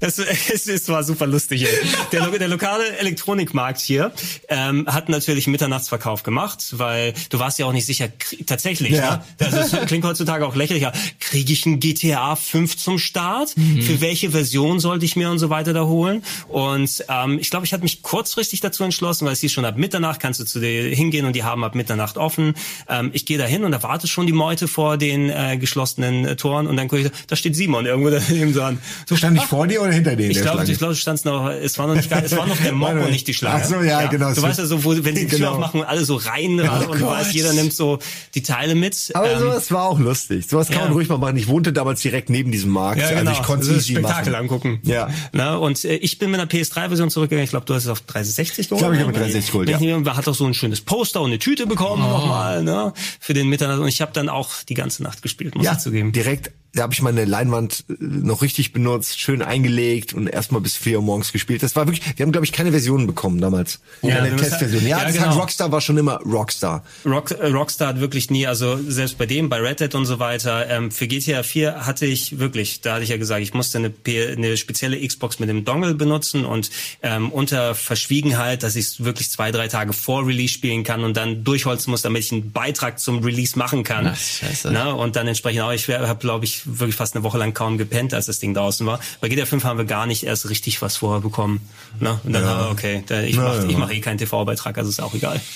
[0.00, 1.64] das, es, es war super lustig.
[1.64, 1.68] Ey.
[2.12, 4.12] Der, der lokale Elektronikmarkt hier
[4.48, 8.08] ähm, hat natürlich Mitternachtsverkauf gemacht, weil du warst ja auch nicht sicher,
[8.46, 9.24] tatsächlich, Ja.
[9.40, 9.46] ne?
[9.46, 10.92] Also es klingt heutzutage auch lächerlicher.
[11.20, 13.50] Kriege ich ein GTA 5 zum Start?
[13.50, 16.22] Für welche Version sollte ich mir und so weiter da holen?
[16.48, 19.76] Und ähm, ich glaube, ich hatte mich kurzfristig dazu entschlossen, weil es hieß schon ab
[19.76, 22.54] Mitternacht kannst du zu dir hingehen und die haben ab Mitternacht offen.
[22.88, 26.24] Ähm, ich gehe da hin und da wartet schon die Meute vor den äh, geschlossenen
[26.26, 28.78] äh, Toren und dann gucke ich, da steht Simon irgendwo daneben dran.
[29.06, 30.30] So, Stand ich vor dir oder hinter dir?
[30.30, 32.72] ich glaube, ich glaube, du standst noch, es war noch nicht, es war noch der
[32.72, 33.62] Mob und nicht die Schlange.
[33.62, 35.52] ach so, ja, genau, Du weißt ja so, wo, wenn sie die Tür Genau.
[35.52, 37.10] aufmachen und alle so rein ran und Gott.
[37.10, 37.98] weißt, jeder nimmt so
[38.34, 39.10] die Teile mit.
[39.14, 40.46] Aber Ähm, sowas war auch lustig.
[40.48, 40.84] Sowas kann ja.
[40.84, 41.36] man ruhig mal machen.
[41.36, 43.00] Ich wohnte damals direkt neben diesem Markt.
[43.00, 43.30] Ja, genau.
[43.30, 44.42] Also ich konnte das easy Spektakel machen.
[44.44, 44.80] angucken.
[44.84, 45.08] Ja.
[45.32, 47.44] Na, und äh, ich bin mit einer PS3-Version zurückgegangen.
[47.44, 48.78] Ich glaube, du hast es auf 360 geholt.
[48.78, 49.18] Ich glaube, ich habe ne?
[49.18, 49.80] mit 360 geholt, ja.
[49.80, 52.10] Ich hat auch so ein schönes Poster und eine Tüte bekommen Oh.
[52.10, 52.92] nochmal, ne?
[53.20, 53.78] Für den Mitternacht.
[53.80, 56.12] Und ich habe dann auch die ganze Nacht gespielt, muss ich zugeben.
[56.12, 60.76] direkt, da habe ich meine Leinwand äh, noch richtig benutzt, schön eingelegt und erstmal bis
[60.76, 61.62] vier Uhr morgens gespielt.
[61.62, 63.80] Das war wirklich, wir haben glaube ich keine Versionen bekommen damals.
[64.02, 64.82] Ja, keine Testversion.
[64.82, 65.28] Ja, ja, das genau.
[65.28, 66.84] hat Rockstar war schon immer Rockstar.
[67.04, 70.18] Rock, äh, Rockstar hat wirklich nie, also selbst bei dem, bei Red Dead und so
[70.18, 73.78] weiter, ähm, für GTA 4 hatte ich wirklich, da hatte ich ja gesagt, ich musste
[73.78, 76.70] eine, P eine spezielle Xbox mit dem Dongle benutzen und
[77.02, 81.16] ähm, unter Verschwiegenheit, dass ich es wirklich zwei, drei Tage vor Release spielen kann und
[81.16, 84.08] dann durchholzen muss, damit ich einen Beitrag zum Release machen kann.
[84.08, 84.70] Ach, scheiße.
[84.72, 87.78] Na, und dann entsprechend auch, ich habe, glaube ich, wirklich fast eine Woche lang kaum
[87.78, 89.00] gepennt, als das Ding draußen war.
[89.20, 91.60] Bei GTA 5 haben wir gar nicht erst richtig was vorher bekommen.
[92.00, 93.64] Na, und dann haben wir, okay, ich mache ja.
[93.68, 95.40] ich mach eh keinen TV-Beitrag, also ist auch egal.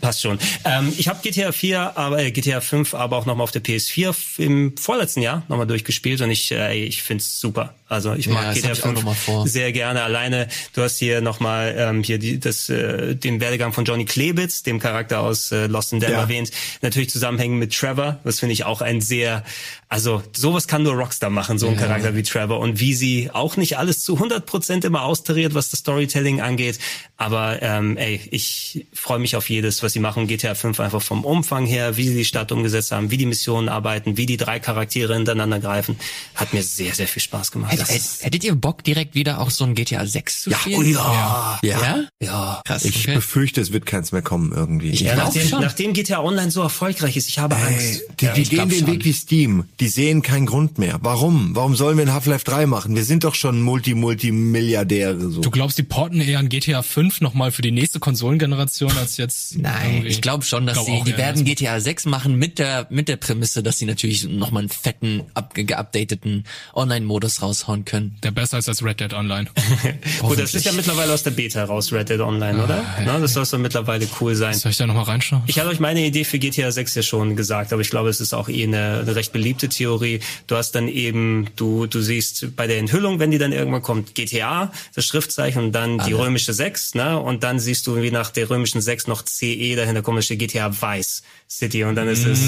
[0.00, 0.38] Passt schon.
[0.64, 4.10] Ähm, ich habe GTA 4, aber äh, GTA 5, aber auch nochmal auf der PS4
[4.10, 7.74] f- im vorletzten Jahr nochmal durchgespielt und ich, äh, ich find's super.
[7.88, 9.48] Also ich Ja, mag das GTA ich auch 5 noch mal vor.
[9.48, 10.02] sehr gerne.
[10.02, 14.62] Alleine, du hast hier nochmal ähm, hier die, das, äh, den Werdegang von Johnny Klebitz,
[14.62, 16.20] dem Charakter aus äh, Lost in Them Ja.
[16.20, 16.52] erwähnt.
[16.82, 18.20] Natürlich zusammenhängen mit Trevor.
[18.22, 19.42] Das finde ich auch ein sehr,
[19.88, 22.58] also sowas kann nur Rockstar machen, so ein Charakter wie Trevor.
[22.58, 26.80] Und wie sie auch nicht alles zu 100% immer austariert, was das Storytelling angeht.
[27.16, 31.24] Aber ähm, ey, ich freue mich auf jedes, was sie machen, GTA 5 einfach vom
[31.24, 34.58] Umfang her, wie sie die Stadt umgesetzt haben, wie die Missionen arbeiten, wie die drei
[34.58, 35.96] Charaktere hintereinander greifen,
[36.34, 37.72] hat mir sehr, sehr viel Spaß gemacht.
[37.72, 40.80] Hätt, hätt, hättet ihr Bock, direkt wieder auch so ein GTA 6 zu ja, spielen?
[40.80, 41.80] oh ja, Ja.
[41.80, 42.04] Ja?
[42.20, 42.62] ja.
[42.66, 42.84] Krass.
[42.84, 43.14] Ich okay.
[43.14, 44.90] befürchte, es wird keins mehr kommen irgendwie.
[44.90, 45.60] Ich Ja, glaub nachdem, schon.
[45.60, 48.02] nachdem GTA Online so erfolgreich ist, ich habe Ey, Angst.
[48.20, 48.88] die, Ja, die gehen den schon.
[48.88, 49.64] Weg wie Steam.
[49.80, 50.98] Die sehen keinen Grund mehr.
[51.02, 51.54] Warum?
[51.54, 52.96] Warum sollen wir ein Half-Life 3 machen?
[52.96, 55.42] Wir sind doch schon Multi-Multimilliardäre so.
[55.42, 59.58] Du glaubst, die porten eher an GTA 5 nochmal für die nächste Konsolengeneration als jetzt?
[59.58, 61.44] Nein, ich glaube schon, dass Glaub die, auch die werden.
[61.44, 65.52] GTA 6 machen mit der mit der Prämisse, dass sie natürlich nochmal einen fetten, up,
[65.54, 66.44] geupdateten
[66.74, 68.16] Online-Modus raushauen können.
[68.22, 69.48] Der besser ist als Red Dead Online.
[70.20, 72.82] Gut, das ist ja mittlerweile aus der Beta raus, Red Dead Online, oder?
[73.04, 74.54] Na, das soll so mittlerweile cool sein.
[74.54, 75.42] Soll ich da nochmal reinschauen?
[75.46, 78.20] Ich hatte euch meine Idee für GTA 6 ja schon gesagt, aber ich glaube, es
[78.20, 80.20] ist auch eh eine, eine recht beliebte Theorie.
[80.46, 84.14] Du hast dann eben, du, du siehst bei der Enthüllung, wenn die dann irgendwann kommt,
[84.14, 87.18] GTA, das Schriftzeichen und dann die römische 6, ne?
[87.18, 90.70] Und dann siehst du, wie nach der römischen 6 noch CE dahinter kommt, steht GTA
[90.72, 92.40] Vice City und dann ist es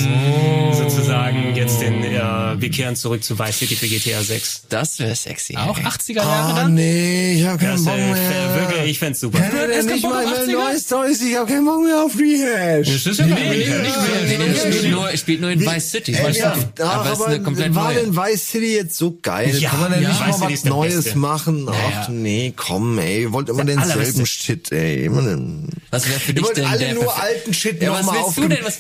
[0.77, 4.63] sozusagen jetzt den, äh, wir kehren zurück zu Vice City für GTA 6.
[4.69, 5.57] Das wäre sexy.
[5.57, 5.85] Auch ey.
[5.85, 6.75] 80er Jahre Ah, dann?
[6.75, 8.55] nee, ich hab keinen Das, Bock äh, mehr.
[8.69, 9.39] wirklich, ich fänd's super.
[9.39, 10.53] Kann er denn keinen nicht Bock mal mehr 80er?
[10.53, 11.11] neues Zeug?
[11.29, 12.89] Ich hab keinen Bock mehr auf Rehash.
[12.93, 13.95] Das ist ja nicht nee, Rehash.
[14.29, 16.13] nee, Nee, nee, spielt nur, spielt nur in Vice City.
[16.15, 16.67] Ey, ja, City.
[16.83, 18.01] ach, aber ist eine komplett war neue.
[18.03, 19.57] denn Vice City jetzt so geil?
[19.59, 20.09] Ja, Kann man denn ja.
[20.09, 21.19] nicht mal City was Neues Beste.
[21.19, 21.69] machen?
[21.71, 24.27] Ach nee, komm, ey, ihr wollt immer denselben.
[24.27, 25.05] Shit, ey.
[25.05, 27.81] Immer den- Was wäre für Ihr dich wollt denn alle der nur perfe- alten Shit
[27.83, 28.15] ja, noch was mal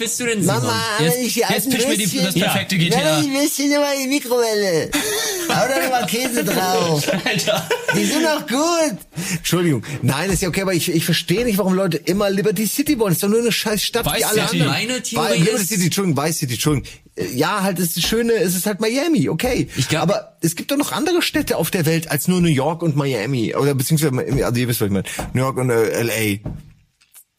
[0.09, 0.47] willst du denn?
[0.47, 0.63] Was willst du denn, Simon?
[0.63, 2.99] Mama, Jetzt- ich die jetzt pitch mir die- das perfekte GTA.
[3.01, 4.91] Nein, die Würstchen immer in die Mikrowelle.
[5.49, 7.09] Hau da mal Käse drauf.
[7.25, 7.69] Alter.
[7.97, 8.99] Die sind doch gut.
[9.37, 9.83] Entschuldigung.
[10.03, 13.13] Nein, ist ja okay, aber ich, ich verstehe nicht, warum Leute immer Liberty City wollen.
[13.13, 14.61] ist doch nur eine scheiß Stadt wie Vice alle City.
[14.63, 14.69] anderen.
[14.73, 16.89] Meine Theorie Weil Liberty ist- City, Entschuldigung, Vice City, Entschuldigung.
[17.17, 19.69] Äh, Ja, halt, es ist schöne, es ist halt Miami, okay.
[19.77, 22.49] Ich glaub- aber es gibt doch noch andere Städte auf der Welt als nur New
[22.49, 23.55] York und Miami.
[23.55, 25.05] Oder beziehungsweise, also ihr wisst, was ich meine.
[25.33, 26.49] New York und äh, L.A.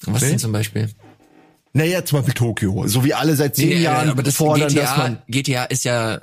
[0.06, 0.30] Was Nee?
[0.30, 0.90] denn zum Beispiel?
[1.74, 2.88] Naja, zum Beispiel Tokio.
[2.88, 5.18] So wie alle seit zehn Nee, Jahren aber das fordern, GTA, dass man...
[5.28, 6.20] GTA ist ja,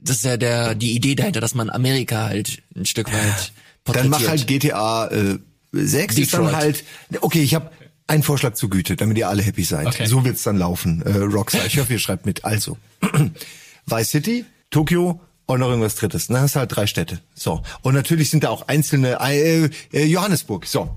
[0.00, 3.52] das ist ja der, die Idee dahinter, dass man Amerika halt ein Stück weit
[3.84, 4.10] Dann porträtiert.
[4.10, 5.38] mach halt GTA äh,
[5.72, 6.54] 6 ist dann Detroit.
[6.62, 6.84] halt.
[7.22, 7.70] Okay, ich habe
[8.06, 9.86] einen Vorschlag zur Güte, damit ihr alle happy seid.
[9.86, 10.06] Okay.
[10.06, 11.00] So wird's dann laufen.
[11.02, 12.44] Äh, Rockstar, ich hoffe, ihr schreibt mit.
[12.44, 12.76] Also,
[13.86, 16.26] Vice City, Tokio und noch irgendwas drittes.
[16.26, 17.20] Dann hast du halt drei Städte.
[17.34, 17.62] So.
[17.82, 20.66] Und natürlich sind da auch einzelne, äh, äh, Johannesburg.
[20.66, 20.94] So.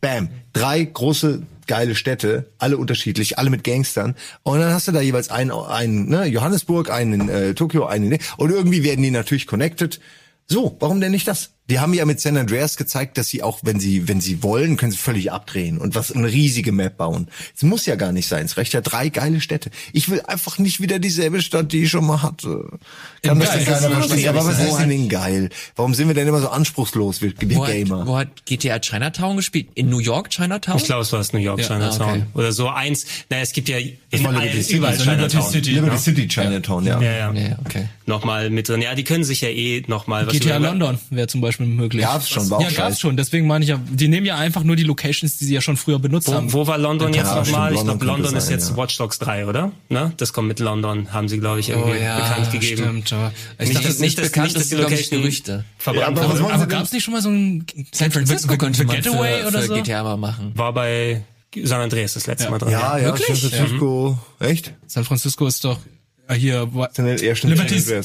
[0.00, 0.28] Bam.
[0.52, 4.14] Drei große geile Städte, alle unterschiedlich, alle mit Gangstern.
[4.42, 8.12] Und dann hast du da jeweils einen, einen ne, Johannesburg, einen in äh, Tokio, einen
[8.12, 10.00] in, und irgendwie werden die natürlich connected.
[10.46, 11.55] So, warum denn nicht das?
[11.68, 14.76] Die haben ja mit San Andreas gezeigt, dass sie auch, wenn sie, wenn sie wollen,
[14.76, 17.26] können sie völlig abdrehen und was eine riesige Map bauen.
[17.56, 18.44] Es muss ja gar nicht sein.
[18.46, 19.70] Es reicht ja drei geile Städte.
[19.92, 22.68] Ich will einfach nicht wieder dieselbe Stadt, die ich schon mal hatte.
[23.22, 24.28] Kann das das keiner verstehen?
[24.28, 25.50] Aber was ist denn geil?
[25.74, 28.06] Warum sind wir denn immer so anspruchslos, wir, wir wo hat, Gamer?
[28.06, 29.68] wo hat GTA Chinatown gespielt?
[29.74, 30.76] In New York Chinatown?
[30.76, 32.00] Ich glaube, es war das New York Ja, Chinatown.
[32.08, 32.22] ah, okay.
[32.34, 33.06] Oder so eins.
[33.28, 34.76] Naja, es gibt ja in war allen, Liberty City.
[34.76, 35.52] überall Also Liberty Chinatown.
[35.52, 35.70] City.
[35.72, 35.98] Liberty Ja.
[35.98, 37.00] City Chinatown, ja.
[37.00, 37.32] Ja, ja.
[37.32, 37.88] Ja, okay.
[38.06, 38.82] Nochmal mit drin.
[38.82, 42.02] Ja, die können sich ja eh nochmal was GTA London wäre zum Beispiel möglich.
[42.02, 43.00] Gab's schon, war auch Ja, gab's scheiße.
[43.00, 43.16] schon.
[43.16, 45.76] Deswegen meine ich ja, die nehmen ja einfach nur die Locations, die sie ja schon
[45.76, 46.52] früher benutzt haben.
[46.52, 47.68] Wo, wo war London jetzt Ja, nochmal?
[47.72, 48.76] stimmt, Ich glaube, London ist sein, jetzt ja.
[48.76, 49.72] Watch Dogs 3, oder?
[49.88, 50.12] Ne?
[50.18, 52.82] Das kommt mit London, haben sie, glaube ich, irgendwie Oh ja, bekannt gegeben.
[52.82, 55.64] Stimmt, aber ich Nicht, dachte, dass, nicht, bekannt, nicht, dass das die Location Gerüchte.
[55.78, 58.96] verbrannt Ja, aber aber denn- gab's nicht schon mal so ein San Francisco könnte man
[58.96, 59.74] Getaway für, oder für so?
[59.74, 60.52] GTA mal machen.
[60.54, 61.22] War bei
[61.62, 62.50] San Andreas das letzte Ja.
[62.50, 62.70] Mal dran.
[62.70, 63.26] Ja, ja, Wirklich?
[63.40, 64.18] San Francisco.
[64.40, 64.74] Echt?
[64.86, 65.78] San Francisco ist doch
[66.34, 67.16] hier ne?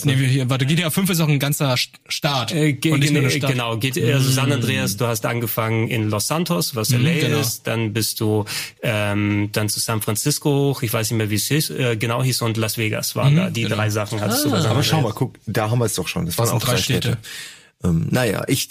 [0.05, 3.11] nee, hier, warte, GTA 5 ist auch ein ganzer St- Staat Äh, ge- und nicht
[3.11, 3.51] nur eine ge- Stadt.
[3.51, 7.39] genau, geht, also San Andreas, du hast angefangen in Los Santos, was LA genau.
[7.39, 8.45] ist, dann bist du
[8.83, 12.23] ähm, dann zu San Francisco hoch, ich weiß nicht mehr, wie es hieß, äh, genau
[12.23, 13.49] hieß, und Las Vegas waren da.
[13.49, 15.95] Die drei Sachen hattest du bei San Aber schau mal, guck, da haben wir es
[15.95, 16.25] doch schon.
[16.25, 17.17] Das waren sind auch drei Städte.
[17.17, 17.17] Städte.
[17.83, 18.69] Ähm, naja, ich,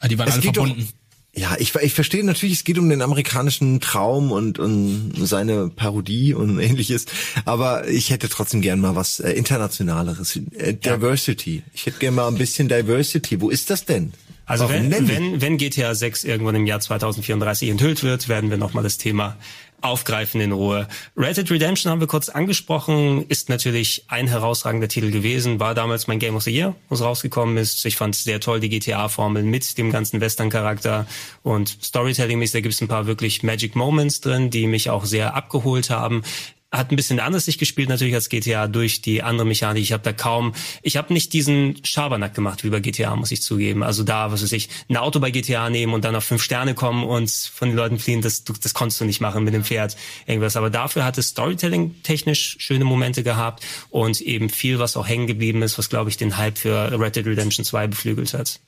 [0.00, 0.88] Ah, die waren es alle geht doch, verbunden.
[1.34, 6.34] Ja, ich, ich verstehe natürlich, es geht um den amerikanischen Traum und, und seine Parodie
[6.34, 7.06] und ähnliches,
[7.44, 10.36] aber ich hätte trotzdem gern mal was äh, internationaleres.
[10.56, 11.62] Äh, Diversity.
[11.74, 13.40] Ich hätte gern mal ein bisschen Diversity.
[13.40, 14.12] Wo ist das denn?
[14.46, 18.56] Also Warum wenn, wenn, wenn GTA 6 irgendwann im Jahr 2034 enthüllt wird, werden wir
[18.56, 19.36] nochmal das Thema
[19.80, 20.88] aufgreifen in Ruhe.
[21.16, 26.06] Red Dead Redemption haben wir kurz angesprochen, ist natürlich ein herausragender Titel gewesen, war damals
[26.06, 27.84] mein Game of the Year, wo es rausgekommen ist.
[27.86, 31.06] Ich fand es sehr toll, die GTA-Formel mit dem ganzen Western-Charakter
[31.42, 35.34] und Storytelling-mäßig, da gibt es ein paar wirklich Magic Moments drin, die mich auch sehr
[35.34, 36.22] abgeholt haben
[36.70, 39.82] hat ein bisschen anders sich gespielt natürlich als GTA durch die andere Mechanik.
[39.82, 43.40] Ich habe da kaum, ich habe nicht diesen Schabernack gemacht wie bei GTA, muss ich
[43.40, 43.82] zugeben.
[43.82, 46.74] Also da, was weiß ich, ein Auto bei GTA nehmen und dann auf fünf Sterne
[46.74, 49.96] kommen und von den Leuten fliehen, das, das konntest du nicht machen mit dem Pferd,
[50.26, 50.56] irgendwas.
[50.56, 55.26] Aber dafür hat es Storytelling technisch schöne Momente gehabt und eben viel, was auch hängen
[55.26, 58.60] geblieben ist, was glaube ich den Hype für Red Dead Redemption 2 beflügelt hat.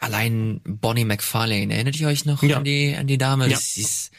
[0.00, 2.56] Allein Bonnie McFarlane, erinnert ihr euch noch Ja.
[2.56, 3.44] an die an die Dame?
[3.44, 3.50] Ja.
[3.50, 4.10] Das ist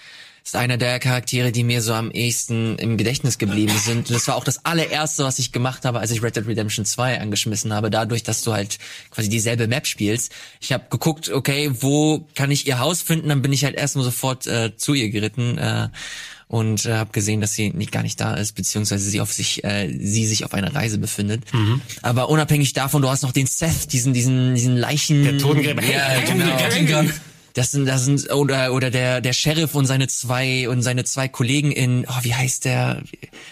[0.44, 4.10] ist einer der Charaktere, die mir so am ehesten im Gedächtnis geblieben sind.
[4.10, 7.20] Das war auch das allererste, was ich gemacht habe, als ich Red Dead Redemption 2
[7.20, 8.78] angeschmissen habe, dadurch, dass du halt
[9.12, 10.32] quasi dieselbe Map spielst.
[10.60, 13.30] Ich habe geguckt, okay, wo kann ich ihr Haus finden?
[13.30, 15.58] Dann bin ich halt erstmal sofort äh, zu ihr geritten.
[15.58, 15.90] Äh,
[16.52, 19.64] und äh, habe gesehen, dass sie nicht gar nicht da ist, beziehungsweise sie auf sich,
[19.64, 21.42] äh, sie sich auf einer Reise befindet.
[21.54, 21.80] Mhm.
[22.02, 25.24] Aber unabhängig davon, du hast noch den Seth, diesen, diesen, diesen Leichen.
[25.24, 25.82] Der Totengräber.
[25.82, 27.10] Ja, genau.
[27.54, 31.28] Das sind, das sind, oder, oder der, der Sheriff und seine zwei, und seine zwei
[31.28, 33.02] Kollegen in, oh, wie heißt der,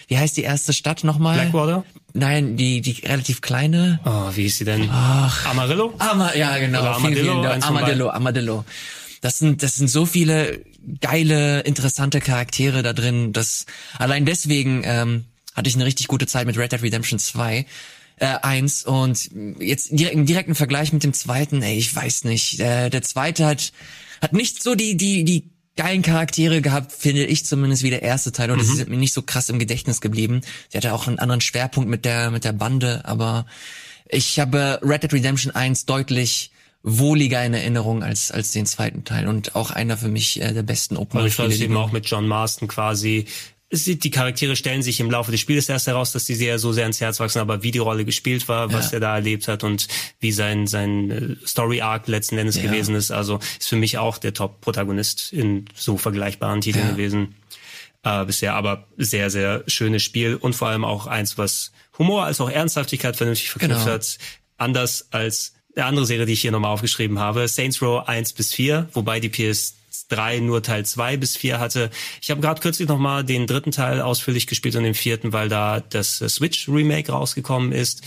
[0.07, 1.35] wie heißt die erste Stadt nochmal?
[1.39, 1.83] Blackwater?
[2.13, 3.99] Nein, die, die relativ kleine.
[4.05, 4.89] Oh, wie hieß sie denn?
[4.89, 5.93] Amarillo?
[5.99, 6.81] Ama, ja, genau.
[6.81, 7.65] Oder Vielen, Armadillo, vielen Dank.
[7.65, 8.65] von Armadillo, Armadillo.
[9.21, 10.61] Das sind, das sind so viele
[11.01, 13.65] geile, interessante Charaktere da drin, dass
[13.97, 17.65] allein deswegen ähm, hatte ich eine richtig gute Zeit mit Red Dead Redemption 2.
[18.19, 19.29] Äh, eins und
[19.59, 22.59] jetzt im direkten Vergleich mit dem zweiten, ey, ich weiß nicht.
[22.59, 23.71] Äh, der zweite hat,
[24.21, 28.33] hat nicht so die, die, die geilen Charaktere gehabt, finde ich zumindest wie der erste
[28.33, 28.51] Teil.
[28.51, 30.41] Und es ist mir nicht so krass im Gedächtnis geblieben.
[30.73, 33.45] Der hatte auch einen anderen Schwerpunkt mit der, mit der Bande, aber
[34.09, 36.51] ich habe Red Dead Redemption 1 deutlich
[36.83, 40.63] wohliger in Erinnerung als, als den zweiten Teil und auch einer für mich äh, der
[40.63, 41.49] besten open Und ich Spiele.
[41.49, 43.25] es eben auch mit John Marston quasi.
[43.71, 46.87] Die Charaktere stellen sich im Laufe des Spiels erst heraus, dass die sehr so sehr
[46.87, 48.93] ins Herz wachsen, aber wie die Rolle gespielt war, was Ja.
[48.97, 49.87] er da erlebt hat und
[50.19, 52.63] wie sein sein äh, Story Arc letzten Endes Ja.
[52.63, 53.11] gewesen ist.
[53.11, 56.91] Also ist für mich auch der Top-Protagonist in so vergleichbaren Titeln Ja.
[56.93, 57.35] gewesen
[58.03, 58.55] äh, bisher.
[58.55, 63.15] Aber sehr sehr schönes Spiel und vor allem auch eins, was Humor als auch Ernsthaftigkeit
[63.17, 63.91] vernünftig verknüpft Genau.
[63.93, 64.17] hat.
[64.57, 68.51] Anders als eine andere Serie, die ich hier nochmal aufgeschrieben habe, Saints Row 1 bis
[68.51, 69.29] 4, wobei die
[70.09, 71.89] PS3 nur Teil 2 bis 4 hatte.
[72.21, 75.79] Ich habe gerade kürzlich nochmal den dritten Teil ausführlich gespielt und den vierten, weil da
[75.79, 78.01] das äh, Switch-Remake rausgekommen ist.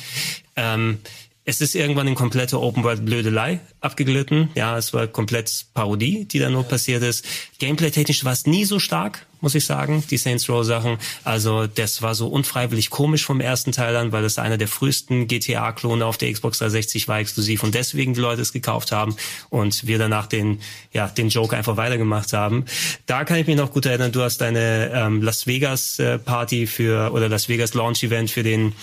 [0.57, 0.99] Ähm,
[1.44, 4.51] es ist irgendwann in komplette Open-World-Blödelei abgeglitten.
[4.55, 7.24] Ja, es war komplett Parodie, die da nur passiert ist.
[7.59, 10.98] Gameplay-technisch war es nie so stark, muss ich sagen, die Saints Row-Sachen.
[11.24, 15.27] Also das war so unfreiwillig komisch vom ersten Teil an, weil das einer der frühesten
[15.27, 19.16] GTA-Klone auf der Xbox 360 war exklusiv und deswegen die Leute es gekauft haben
[19.51, 20.60] und wir danach den,
[20.93, 22.66] ja, den Joke einfach weitergemacht haben.
[23.06, 26.69] Da kann ich mich noch gut erinnern, du hast deine ähm, Las Vegas äh, Party
[26.69, 28.74] für oder Las Vegas Launch Event für den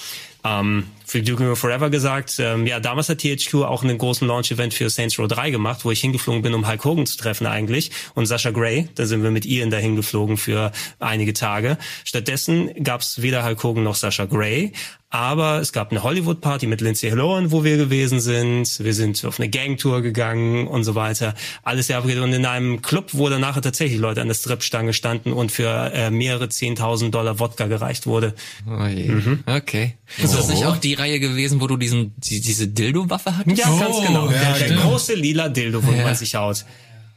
[0.43, 2.35] ähm, für Duke Nukem Forever gesagt.
[2.39, 5.91] Ähm, ja, damals hat THQ auch einen großen Launch-Event für Saints Row 3 gemacht, wo
[5.91, 7.89] ich hingeflogen bin, um Hulk Hogan zu treffen eigentlich.
[8.13, 11.77] Und Sasha Gray, da sind wir mit Ian dahin geflogen für einige Tage.
[12.03, 14.71] Stattdessen gab's weder Hulk Hogan noch Sasha Gray.
[15.11, 18.79] Aber es gab eine Hollywood-Party mit Lindsay Lohan, wo wir gewesen sind.
[18.79, 21.33] Wir sind auf eine Gangtour gegangen und so weiter.
[21.63, 22.19] Alles sehr abgeht.
[22.19, 25.91] Und in einem Club, wo dann nachher tatsächlich Leute an der Stripstange standen und für
[25.95, 28.35] äh, mehrere 10.000 Dollar Wodka gereicht wurde.
[28.67, 29.09] Oh je.
[29.09, 29.43] Mhm.
[29.47, 29.95] Okay.
[30.19, 33.57] Ist das nicht auch die Reihe gewesen, wo du diesen, die, diese Dildo-Waffe hattest?
[33.57, 34.29] Ja, ganz genau.
[34.29, 36.03] ja, der, der große lila Dildo, wo Ja.
[36.03, 36.65] man sich haut.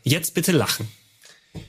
[0.04, 0.88] Jetzt bitte lachen.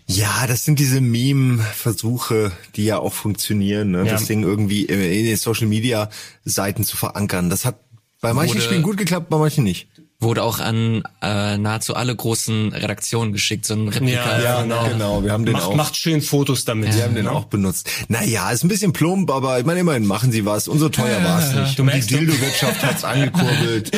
[0.08, 4.00] Ja, das sind diese Meme-Versuche, die ja auch funktionieren, ne?
[4.06, 4.14] Ja.
[4.14, 7.50] das Ding irgendwie in den Social-Media-Seiten zu verankern.
[7.50, 7.80] Das hat
[8.22, 9.88] bei manchen Spielen gut geklappt, bei manchen nicht.
[10.24, 14.42] Wurde auch an äh, nahezu alle großen Redaktionen geschickt, so ein Replika.
[14.42, 14.88] Ja, von, genau.
[14.88, 15.24] genau.
[15.24, 15.76] Wir haben den Macht, auch.
[15.76, 16.96] macht schön Fotos damit.
[16.96, 17.90] Wir haben den auch benutzt.
[18.08, 20.68] Naja, ist ein bisschen plump, aber ich meine, immerhin machen sie was.
[20.68, 21.78] Und so teuer war es nicht.
[21.78, 23.92] Du Und die merkst, Dildo-Wirtschaft hat's angekurbelt.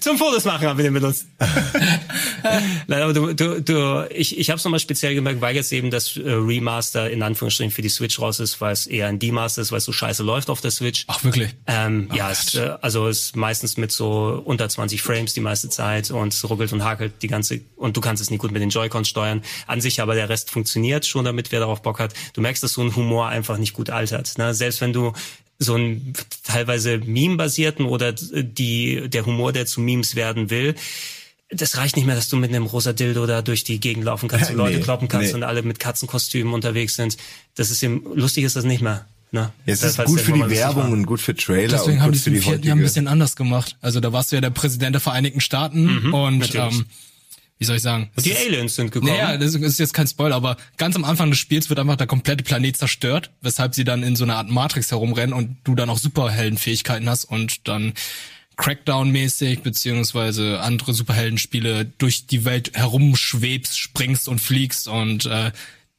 [0.00, 1.26] Zum Fotos machen haben wir den benutzt.
[2.86, 5.90] Nein, aber du, du, du, ich, ich habe es nochmal speziell gemerkt, weil jetzt eben
[5.90, 9.62] das äh, Remaster in Anführungsstrichen für die Switch raus ist, weil es eher ein Demaster
[9.62, 11.04] ist, weil es so scheiße läuft auf der Switch.
[11.08, 11.54] Ach, wirklich?
[11.66, 15.68] Ähm, ja, es, äh, also es ist meistens mit so unter 20 Frames die meiste
[15.68, 18.70] Zeit und ruckelt und hakelt die ganze und du kannst es nicht gut mit den
[18.70, 19.42] Joy-Cons steuern.
[19.68, 22.12] An sich aber der Rest funktioniert schon damit, wer darauf Bock hat.
[22.32, 24.36] Du merkst, dass so ein Humor einfach nicht gut altert.
[24.36, 24.52] Ne?
[24.52, 25.12] Selbst wenn du
[25.60, 26.12] so einen
[26.42, 30.74] teilweise Meme-basierten oder die der Humor, der zu Memes werden will,
[31.50, 34.28] das reicht nicht mehr, dass du mit einem rosa Dildo da durch die Gegend laufen
[34.28, 35.34] kannst und Nee, Leute kloppen kannst nee.
[35.34, 37.16] und alle mit Katzenkostümen unterwegs sind.
[37.54, 39.06] Das ist eben, lustig ist das nicht mehr.
[39.34, 39.52] Ne?
[39.66, 42.14] Es Das ist gut für die Werbung und gut für Trailer Deswegen und haben gut
[42.14, 43.76] die für den die vierten ja ein bisschen anders gemacht.
[43.80, 46.78] Also da warst du ja der Präsident der Vereinigten Staaten und natürlich.
[46.78, 46.86] ähm,
[47.58, 48.10] wie soll ich sagen?
[48.16, 49.12] Und die Es ist- Aliens sind gekommen.
[49.12, 52.06] Naja, das ist jetzt kein Spoiler, aber ganz am Anfang des Spiels wird einfach der
[52.06, 55.90] komplette Planet zerstört, weshalb sie dann in so einer Art Matrix herumrennen und du dann
[55.90, 57.92] auch Superheldenfähigkeiten hast und dann
[58.56, 65.50] Crackdown-mäßig beziehungsweise andere Superheldenspiele durch die Welt herumschwebst, springst und fliegst und äh,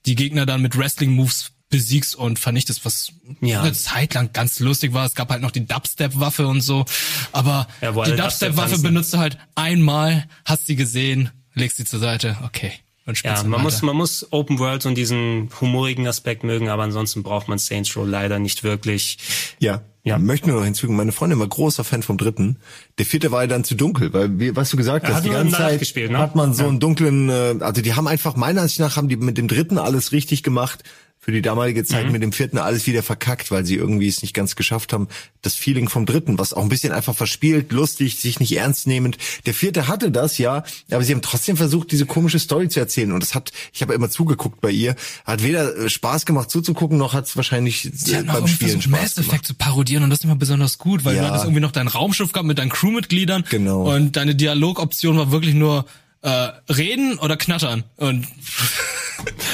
[0.05, 3.11] die Gegner dann mit Wrestling-Moves besiegst und vernichtest, was
[3.41, 3.61] Ja.
[3.61, 5.05] eine Zeit lang ganz lustig war.
[5.05, 6.85] Es gab halt noch die Dubstep-Waffe und so,
[7.31, 12.37] aber Ja, die Dubstep-Waffe benutzt du halt einmal, hast sie gesehen, legst sie zur Seite,
[12.45, 12.71] okay.
[13.05, 13.63] und Ja, dann man weiter.
[13.63, 17.95] muss, man muss Open World und diesen humorigen Aspekt mögen, aber ansonsten braucht man Saints
[17.95, 19.17] Row leider nicht wirklich.
[19.59, 19.81] Ja.
[20.03, 20.13] Ja.
[20.13, 20.17] ja.
[20.19, 22.57] Möchte nur noch hinzufügen, meine Freundin war großer Fan vom dritten.
[22.99, 25.55] Der vierte war ja dann zu dunkel, weil, wie, was du gesagt hast, die ganze
[25.57, 26.17] Zeit gespielt, ne?
[26.19, 26.69] hat man so Ja.
[26.69, 29.77] einen dunklen, äh, also die haben einfach, meiner Ansicht nach, haben die mit dem dritten
[29.79, 30.83] alles richtig gemacht.
[31.25, 31.85] Für die damalige Mhm.
[31.87, 35.07] Zeit mit dem vierten alles wieder verkackt, weil sie irgendwie es nicht ganz geschafft haben.
[35.41, 39.17] Das Feeling vom dritten, was auch ein bisschen einfach verspielt, lustig, sich nicht ernst nehmend.
[39.47, 43.11] Der vierte hatte das, ja, aber sie haben trotzdem versucht, diese komische Story zu erzählen.
[43.11, 44.95] Und das hat, ich habe immer zugeguckt bei ihr,
[45.25, 48.91] hat weder äh, Spaß gemacht zuzugucken, noch hat es wahrscheinlich äh, auch beim Spielen Spaß
[48.91, 49.17] Mass.
[49.17, 51.23] Effect zu parodieren und das immer besonders gut, weil Ja.
[51.23, 53.45] du hattest irgendwie noch dein Raumschiff gehabt mit deinen Crewmitgliedern.
[53.49, 53.91] Genau.
[53.95, 55.85] Und deine Dialogoption war wirklich nur
[56.25, 57.83] äh, reden oder knattern.
[57.97, 58.27] Und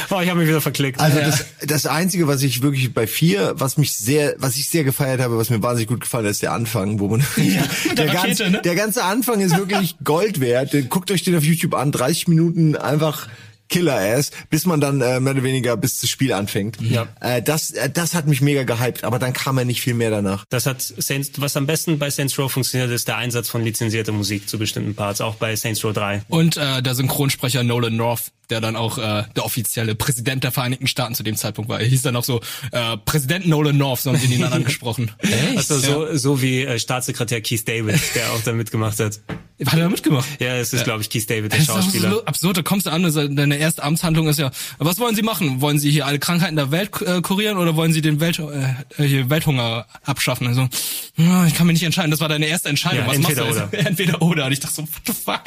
[0.10, 1.00] Oh, ich habe mich wieder verklickt.
[1.00, 4.84] Also das, das Einzige, was ich wirklich bei vier, was mich sehr, was ich sehr
[4.84, 8.28] gefeiert habe, was mir wahnsinnig gut gefallen hat, ist der Anfang, wo man der, Rakete,
[8.28, 8.62] ganze, ne?
[8.62, 10.76] der ganze Anfang ist wirklich Gold wert.
[10.90, 13.28] Guckt euch den auf YouTube an, 30 Minuten einfach
[13.72, 16.80] Killer-Ass, bis man dann äh, mehr oder weniger bis das Spiel anfängt.
[16.82, 17.08] Ja.
[17.20, 20.12] Äh, das, äh, das hat mich mega gehypt, aber dann kam ja nicht viel mehr
[20.12, 20.46] danach.
[20.50, 24.12] Das hat Saints, was am besten bei Saints Row funktioniert, ist der Einsatz von lizenzierter
[24.12, 26.24] Musik zu bestimmten Parts, auch bei Saints Row 3.
[26.28, 30.88] Und äh, der Synchronsprecher Nolan North, der dann auch äh, der offizielle Präsident der Vereinigten
[30.88, 31.80] Staaten zu dem Zeitpunkt war.
[31.80, 32.42] Er hieß dann auch so
[32.72, 35.12] äh, Präsident Nolan North, so haben sie ihn dann angesprochen.
[35.56, 39.20] Also so, so wie äh, Staatssekretär Keith David, der auch da mitgemacht hat.
[39.66, 40.28] Hat er da mitgemacht?
[40.40, 42.10] Ja, es ist, glaube ich, Keith David, der Das ist Schauspieler.
[42.12, 42.58] so absurd.
[42.58, 43.04] Da kommst du an,
[43.36, 45.62] deine erste Amtshandlung ist ja, was wollen Sie machen?
[45.62, 49.04] Wollen Sie hier alle Krankheiten der Welt äh, kurieren oder wollen Sie den Welt, äh,
[49.06, 50.48] hier Welthunger abschaffen?
[50.48, 50.68] Also,
[51.16, 52.10] ja, ich kann mich nicht entscheiden.
[52.10, 53.02] Das war deine erste Entscheidung.
[53.02, 53.64] Ja, was entweder machst du?
[53.78, 53.86] oder.
[53.88, 54.46] entweder oder.
[54.48, 55.44] Und ich dachte so, what the fuck?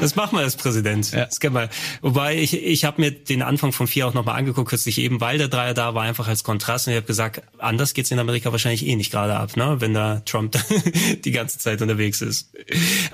[0.00, 1.12] Das macht man als Präsident.
[1.12, 1.26] Ja.
[1.26, 1.68] Das kennt man.
[2.02, 5.38] Wobei ich, ich habe mir den Anfang von vier auch nochmal angeguckt, kürzlich eben, weil
[5.38, 6.86] der Dreier da war, einfach als Kontrast.
[6.86, 9.76] Und ich habe gesagt, anders geht's in Amerika wahrscheinlich eh nicht gerade ab, ne?
[9.80, 10.56] wenn da Trump
[11.24, 12.50] die ganze Zeit unterwegs ist.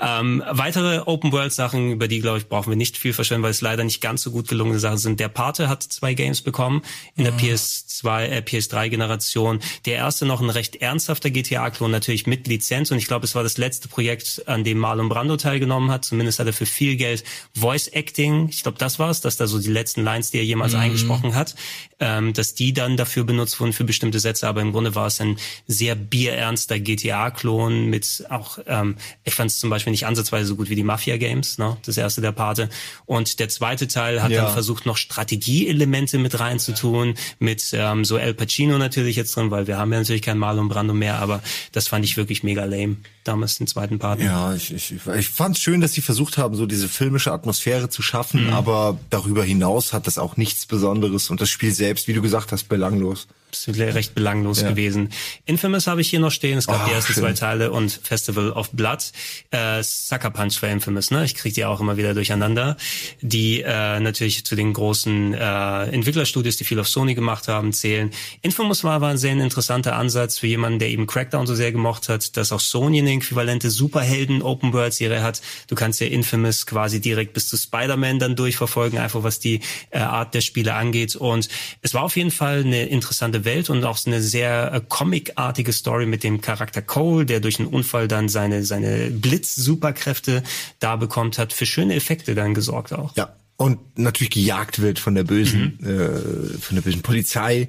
[0.01, 3.85] Ähm, weitere Open-World-Sachen, über die, glaube ich, brauchen wir nicht viel verschwenden, weil es leider
[3.85, 5.21] nicht ganz so gut gelungene Sachen sind.
[5.21, 6.83] Der Pate hat zwei Games bekommen
[7.17, 9.61] in der PS2, äh, PS3-Generation.
[9.87, 12.91] Der erste noch ein recht ernsthafter GTA-Klon, natürlich mit Lizenz.
[12.91, 16.05] Und ich glaube, es war das letzte Projekt, an dem Marlon Brando teilgenommen hat.
[16.05, 17.25] Zumindest hat er für viel Geld
[17.55, 21.35] Voice-Acting, ich glaube, das war's, dass da so die letzten Lines, die er jemals eingesprochen
[21.35, 21.55] hat,
[21.99, 24.47] ähm, dass die dann dafür benutzt wurden für bestimmte Sätze.
[24.49, 29.59] Aber im Grunde war es ein sehr bierernster GTA-Klon mit auch, ähm, ich fand es
[29.59, 31.77] zum Beispiel nicht ansatzweise so gut wie die Mafia-Games, ne?
[31.85, 32.69] das erste der Pate.
[33.07, 34.45] Und der zweite Teil hat Ja.
[34.45, 39.66] dann versucht, noch Strategieelemente mit reinzutun, mit ähm, so El Pacino natürlich jetzt drin, weil
[39.66, 41.43] wir haben ja natürlich keinen Marlon Brando mehr, aber
[41.73, 44.20] das fand ich wirklich mega lame, damals den zweiten Part.
[44.20, 47.89] Ja, ich, ich, ich fand es schön, dass sie versucht haben, so diese filmische Atmosphäre
[47.89, 52.12] zu schaffen, aber darüber hinaus hat das auch nichts Besonderes und das Spiel selbst, wie
[52.12, 53.27] du gesagt hast, belanglos.
[53.53, 54.71] Ist recht belanglos Ja.
[54.71, 55.11] gewesen.
[55.45, 56.59] Infamous habe ich hier noch stehen.
[56.59, 57.23] Es gab Ah, die ersten schön.
[57.23, 59.13] zwei Teile und Festival of Blood.
[59.51, 61.25] Äh, Sucker Punch war Infamous, ne?
[61.25, 62.77] Ich krieg die auch immer wieder durcheinander.
[63.21, 68.11] Die äh, natürlich zu den großen äh, Entwicklerstudios, die viel auf Sony gemacht haben, zählen.
[68.43, 72.09] Infamous war aber ein sehr interessanter Ansatz für jemanden, der eben Crackdown so sehr gemocht
[72.09, 75.41] hat, dass auch Sony eine äquivalente Superhelden Open World Serie hat.
[75.69, 79.61] Du kannst ja Infamous quasi direkt bis zu Spider-Man dann durchverfolgen, einfach was die
[79.91, 81.17] äh, Art der Spiele angeht.
[81.17, 81.49] Und
[81.83, 85.73] es war auf jeden Fall eine interessante Welt und auch so eine sehr äh, comicartige
[85.73, 90.43] Story mit dem Charakter Cole, der durch einen Unfall dann seine, seine Blitz-Superkräfte
[90.79, 93.17] da bekommt, hat für schöne Effekte dann gesorgt auch.
[93.17, 93.35] Ja.
[93.57, 95.87] Und natürlich gejagt wird von der bösen, Mhm.
[95.87, 97.69] äh, von der bösen Polizei,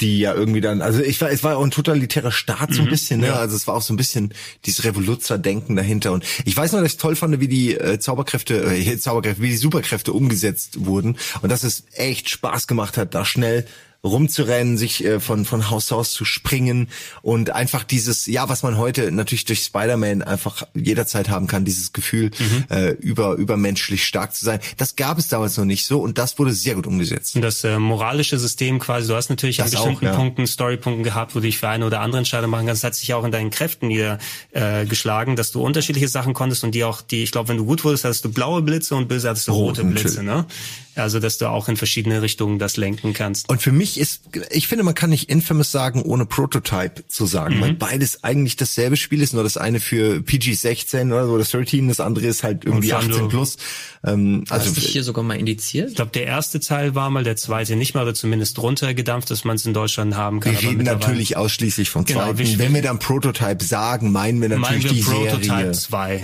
[0.00, 2.74] die ja irgendwie dann, also ich war, es war auch ein totalitärer Staat Mhm.
[2.74, 3.34] so ein bisschen, ne?
[3.34, 4.32] Also es war auch so ein bisschen
[4.64, 6.12] dieses Revoluzzer-Denken dahinter.
[6.12, 9.48] Und ich weiß noch, dass ich toll fand, wie die äh, Zauberkräfte, äh, Zauberkräfte, wie
[9.50, 13.66] die Superkräfte umgesetzt wurden und dass es echt Spaß gemacht hat, da schnell
[14.04, 16.88] rumzurennen, sich äh, von von Haus zu Haus zu springen
[17.22, 21.92] und einfach dieses, ja, was man heute natürlich durch Spider-Man einfach jederzeit haben kann, dieses
[21.92, 22.64] Gefühl, Mhm.
[22.70, 24.60] äh, über übermenschlich stark zu sein.
[24.76, 27.36] Das gab es damals noch nicht so und das wurde sehr gut umgesetzt.
[27.36, 30.14] Und das äh, moralische System quasi, du hast natürlich an Das auch, bestimmten ja.
[30.14, 32.82] Punkten Storypunkten gehabt, wo du dich für eine oder andere Entscheidung machen kannst.
[32.82, 34.18] Das hat sich auch in deinen Kräften nieder
[34.52, 37.64] äh, geschlagen, dass du unterschiedliche Sachen konntest und die auch, die, ich glaube, wenn du
[37.66, 40.46] gut wurdest, hattest du blaue Blitze und böse hattest du rote Roten, Blitze, ne?
[40.96, 43.48] Also, dass du auch in verschiedene Richtungen das lenken kannst.
[43.48, 47.56] Und für mich ist, ich finde, man kann nicht Infamous sagen, ohne Prototype zu sagen,
[47.56, 47.60] Mhm.
[47.60, 51.86] weil beides eigentlich dasselbe Spiel ist, nur das eine für PG-16 oder so, das 13,
[51.88, 53.14] das andere ist halt irgendwie Und Fando.
[53.16, 53.56] 18 plus.
[54.04, 55.90] Ähm, Hast also du dich hier sogar mal indiziert?
[55.90, 59.44] Ich glaube, der erste Teil war mal, der zweite nicht mal, oder zumindest runtergedampft, dass
[59.44, 60.52] man es in Deutschland haben kann.
[60.52, 62.38] wir aber reden natürlich ausschließlich vom Genau, zweiten.
[62.38, 65.72] wir- Wenn wir dann Prototype sagen, meinen wir natürlich meinen wir die Prototype Serie.
[65.72, 66.22] 2.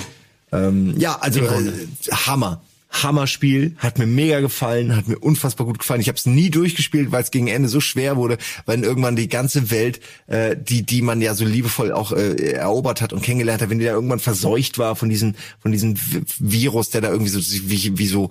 [0.52, 1.72] Ähm, ja, also äh,
[2.12, 2.60] Hammer.
[3.02, 6.00] Hammerspiel, hat mir mega gefallen, hat mir unfassbar gut gefallen.
[6.00, 9.28] Ich habe es nie durchgespielt, weil es gegen Ende so schwer wurde, weil irgendwann die
[9.28, 13.62] ganze Welt, äh, die die man ja so liebevoll auch äh, erobert hat und kennengelernt
[13.62, 15.94] hat, wenn die da irgendwann verseucht war von diesem von diesem
[16.38, 18.30] Virus, der da irgendwie so wie, wie so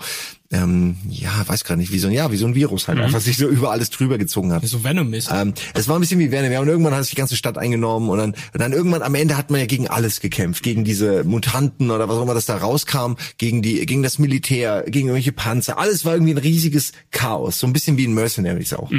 [0.52, 3.20] ähm, ja, weiß gar nicht, wie so ein, ja, wie so ein Virus halt, einfach
[3.20, 4.66] sich so über alles drüber gezogen hat.
[4.66, 5.30] So Venom ist.
[5.32, 7.58] Ähm, es war ein bisschen wie Venom, ja, und irgendwann hat es die ganze Stadt
[7.58, 10.84] eingenommen und dann, und dann irgendwann am Ende hat man ja gegen alles gekämpft, gegen
[10.84, 15.08] diese Mutanten oder was auch immer das da rauskam, gegen die, gegen das Militär, gegen
[15.08, 18.92] irgendwelche Panzer, alles war irgendwie ein riesiges Chaos, so ein bisschen wie in Mercenaries auch.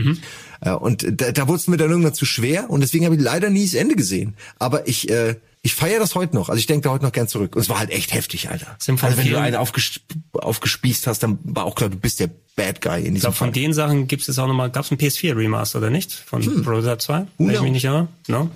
[0.60, 3.22] Äh, und da, da wurde es mir dann irgendwann zu schwer und deswegen habe ich
[3.22, 4.34] leider nie das Ende gesehen.
[4.58, 5.36] Aber ich, äh,
[5.66, 6.48] ich feiere das heute noch.
[6.48, 7.56] Also ich denke da heute noch gern zurück.
[7.56, 8.76] Und es war halt echt heftig, Alter.
[8.78, 10.00] Sind also wenn du einen aufges
[10.32, 13.36] aufgespießt hast, dann war auch klar, du bist der Bad Guy in Ich diesem glaube,
[13.36, 16.12] von den Sachen gibt es jetzt auch nochmal, gab es ein PS4 Remaster oder nicht?
[16.12, 16.62] Von Hm.
[16.62, 17.26] Prototype 2?
[17.36, 18.08] Wenn ich mich nicht irre.
[18.28, 18.50] No?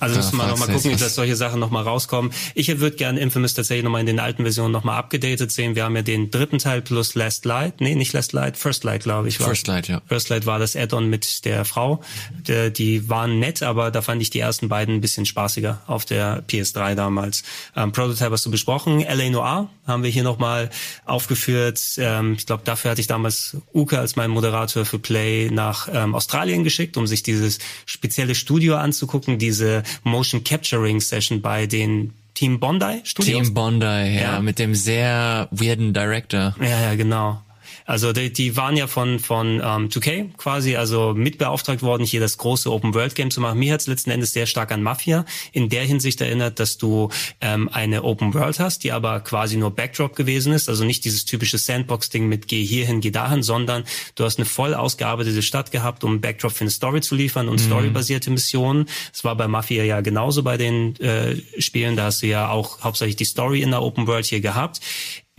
[0.00, 2.30] also da müssen wir nochmal gucken, dass solche Sachen nochmal rauskommen.
[2.54, 5.74] Ich würde gerne Infamous tatsächlich nochmal in den alten Versionen nochmal abgedatet sehen.
[5.76, 7.80] Wir haben ja den dritten Teil plus Last Light.
[7.80, 9.40] Nee, nicht Last Light, First Light, glaube ich.
[9.40, 9.46] War.
[9.48, 10.02] First Light, ja.
[10.06, 12.02] First Light war das Add-on mit der Frau.
[12.48, 15.99] Die, die waren nett, aber da fand ich die ersten beiden ein bisschen spaßiger auf
[16.04, 17.42] der PS3 damals.
[17.76, 19.00] Ähm, Prototype hast du besprochen.
[19.02, 19.30] L.A.
[19.30, 20.70] Noir haben wir hier nochmal
[21.04, 21.80] aufgeführt.
[21.98, 26.14] Ähm, ich glaube, dafür hatte ich damals Uke als meinen Moderator für Play nach ähm,
[26.14, 32.60] Australien geschickt, um sich dieses spezielle Studio anzugucken, diese Motion Capturing Session bei den Team
[32.60, 33.42] Bondi Studios.
[33.46, 34.40] Team Bondi, ja, Ja.
[34.40, 36.54] mit dem sehr weirden Director.
[36.60, 37.42] Ja, ja, genau.
[37.90, 42.38] Also die, die waren ja von von ähm, 2K quasi also mitbeauftragt worden, hier das
[42.38, 43.58] große Open World Game zu machen.
[43.58, 47.08] Mir hat's letzten Endes sehr stark an Mafia in der Hinsicht erinnert, dass du
[47.40, 51.24] ähm, eine Open World hast, die aber quasi nur Backdrop gewesen ist, also nicht dieses
[51.24, 53.82] typische Sandbox-Ding mit geh hierhin, geh dahin, sondern
[54.14, 57.58] du hast eine voll ausgearbeitete Stadt gehabt, um Backdrop für eine Story zu liefern und
[57.58, 58.86] storybasierte Missionen.
[59.10, 62.82] Das war bei Mafia ja genauso bei den äh, Spielen, da hast du ja auch
[62.82, 64.80] hauptsächlich die Story in der Open World hier gehabt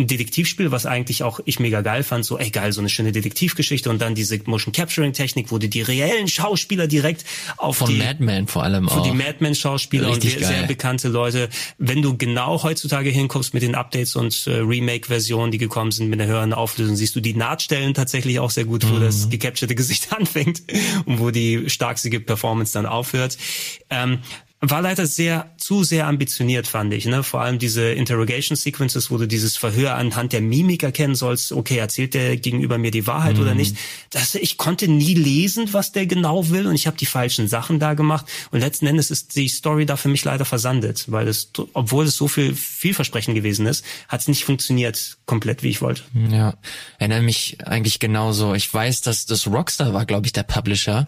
[0.01, 3.11] ein Detektivspiel, was eigentlich auch ich mega geil fand, so ey geil, so eine schöne
[3.11, 7.23] Detektivgeschichte und dann diese Motion Capturing Technik, wo du die reellen Schauspieler direkt
[7.57, 9.03] auf Von die Madman vor allem auch.
[9.03, 10.67] die Madman Schauspieler und Richtig sehr, sehr geil.
[10.67, 11.49] bekannte Leute.
[11.77, 16.09] Wenn du genau heutzutage hinkommst mit den Updates und äh, Remake Versionen, die gekommen sind
[16.09, 19.01] mit einer höheren Auflösung, siehst du die Nahtstellen tatsächlich auch sehr gut, wo Mhm.
[19.01, 20.63] das gecapturte Gesicht anfängt
[21.05, 23.37] und wo die starkste Performance dann aufhört.
[23.89, 24.19] Ähm,
[24.63, 27.05] war leider sehr zu sehr ambitioniert, fand ich.
[27.05, 27.23] Ne?
[27.23, 31.77] Vor allem diese Interrogation Sequences, wo du dieses Verhör anhand der Mimik erkennen sollst, okay,
[31.77, 33.75] erzählt der gegenüber mir die Wahrheit oder nicht.
[34.11, 37.79] Das, ich konnte nie lesen, was der genau will und ich habe die falschen Sachen
[37.79, 38.27] da gemacht.
[38.51, 42.15] Und letzten Endes ist die Story da für mich leider versandet, weil es, obwohl es
[42.15, 46.03] so viel vielversprechend gewesen ist, hat es nicht funktioniert komplett, wie ich wollte.
[46.29, 46.53] Ja,
[46.99, 48.53] erinnere mich eigentlich genauso.
[48.53, 51.07] Ich weiß, dass das Rockstar war, glaube ich, der Publisher,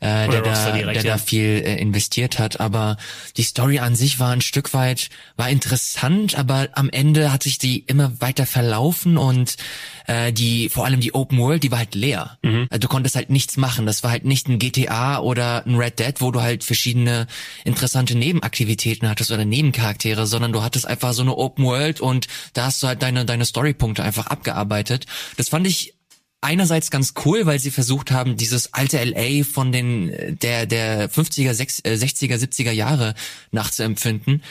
[0.00, 1.12] äh, der, da, direkt, der ja.
[1.12, 2.60] da viel äh, investiert hat.
[2.60, 2.96] Aber
[3.36, 7.58] die Story an sich war ein Stück weit, war interessant, aber am Ende hat sich
[7.58, 9.56] die immer weiter verlaufen und
[10.06, 12.38] äh, die, vor allem die Open World, die war halt leer.
[12.42, 12.66] Mhm.
[12.70, 13.86] Also Du konntest halt nichts machen.
[13.86, 17.26] Das war halt nicht ein GTA oder ein Red Dead, wo du halt verschiedene
[17.64, 22.64] interessante Nebenaktivitäten hattest oder Nebencharaktere, sondern du hattest einfach so eine Open World und da
[22.64, 25.04] hast du halt deine, deine Storypunkte einfach abgearbeitet.
[25.36, 25.94] Das fand ich
[26.40, 31.52] einerseits ganz cool, weil sie versucht haben, dieses alte LA von den der der 50er,
[31.52, 33.14] 6, äh, 60er, 70er Jahre
[33.52, 34.42] nachzuempfinden.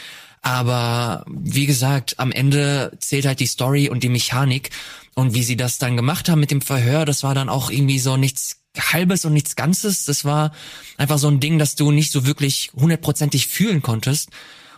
[0.41, 4.69] Aber wie gesagt, am Ende zählt halt die Story und die Mechanik
[5.15, 7.99] und wie sie das dann gemacht haben mit dem Verhör, das war dann auch irgendwie
[7.99, 10.05] so nichts halbes und nichts ganzes.
[10.05, 10.53] Das war
[10.97, 14.29] einfach so ein Ding, das du nicht so wirklich hundertprozentig fühlen konntest.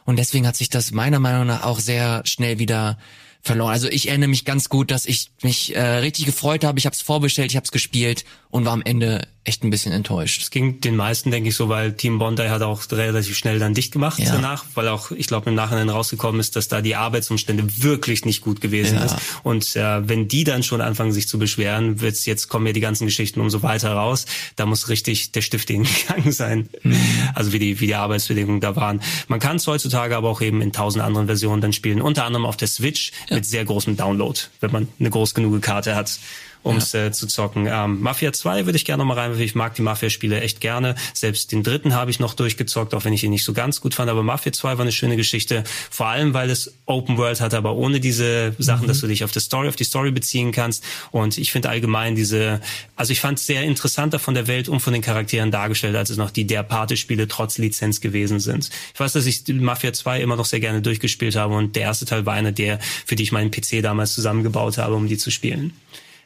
[0.05, 2.97] Und deswegen hat sich das meiner Meinung nach auch sehr schnell wieder
[3.41, 3.71] verloren.
[3.71, 6.77] Also ich erinnere mich ganz gut, dass ich mich äh, richtig gefreut habe.
[6.79, 9.91] Ich habe es vorbestellt, ich habe es gespielt und war am Ende echt ein bisschen
[9.91, 10.43] enttäuscht.
[10.43, 13.73] Es ging den meisten, denke ich, so, weil Team Bondi hat auch relativ schnell dann
[13.73, 14.33] dicht gemacht Ja.
[14.33, 18.41] danach, weil auch, ich glaube, im Nachhinein rausgekommen ist, dass da die Arbeitsumstände wirklich nicht
[18.41, 19.05] gut gewesen Ja.
[19.05, 19.15] ist.
[19.41, 22.81] Und äh, wenn die dann schon anfangen, sich zu beschweren, wird's jetzt kommen ja die
[22.81, 24.27] ganzen Geschichten umso weiter raus.
[24.57, 26.69] Da muss richtig der Stift hingegangen sein.
[26.83, 26.95] Mhm.
[27.33, 29.01] Also wie die, wie die Arbeitsbedingungen da waren.
[29.27, 32.45] Man kann es heutzutage aber auch eben in tausend anderen Versionen dann spielen, unter anderem
[32.45, 36.19] auf der Switch mit sehr großem Download, wenn man eine groß genug Karte hat
[36.63, 37.67] um es äh, zu zocken.
[37.69, 40.61] Ähm, Mafia 2 würde ich gerne noch mal rein, weil ich mag die Mafia-Spiele echt
[40.61, 40.95] gerne.
[41.13, 43.95] Selbst den dritten habe ich noch durchgezockt, auch wenn ich ihn nicht so ganz gut
[43.95, 44.09] fand.
[44.09, 47.75] Aber Mafia 2 war eine schöne Geschichte, vor allem weil es Open World hat, aber
[47.75, 50.83] ohne diese Sachen, dass du dich auf die Story, auf die Story beziehen kannst.
[51.11, 52.61] Und ich finde allgemein diese,
[52.95, 56.09] also ich fand es sehr interessanter von der Welt und von den Charakteren dargestellt, als
[56.09, 58.69] es noch die der Pate-Spiele trotz Lizenz gewesen sind.
[58.93, 62.05] Ich weiß, dass ich Mafia 2 immer noch sehr gerne durchgespielt habe und der erste
[62.05, 65.31] Teil war einer der, für die ich meinen PC damals zusammengebaut habe, um die zu
[65.31, 65.73] spielen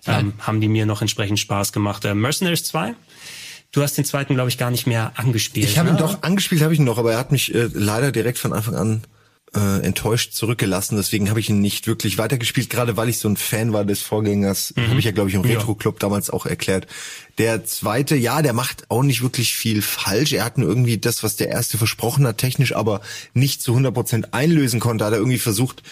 [0.08, 2.06] ähm, haben die mir noch entsprechend Spaß gemacht.
[2.06, 2.94] Äh, Mercenaries 2,
[3.72, 5.68] du hast den zweiten, glaube ich, gar nicht mehr angespielt.
[5.68, 5.96] Ich habe ne?
[5.96, 8.54] ihn doch angespielt, habe ich ihn noch, aber er hat mich äh, leider direkt von
[8.54, 9.04] Anfang an
[9.56, 10.98] äh, enttäuscht zurückgelassen.
[10.98, 14.02] Deswegen habe ich ihn nicht wirklich weitergespielt, gerade weil ich so ein Fan war des
[14.02, 14.74] Vorgängers.
[14.76, 16.88] Habe ich ja, glaube ich, im Retro Club damals auch erklärt.
[17.38, 20.34] Der zweite, ja, der macht auch nicht wirklich viel falsch.
[20.34, 23.02] Er hat nur irgendwie das, was der erste versprochen hat, technisch aber
[23.34, 25.06] nicht zu 100% einlösen konnte.
[25.06, 25.84] Hat er irgendwie versucht,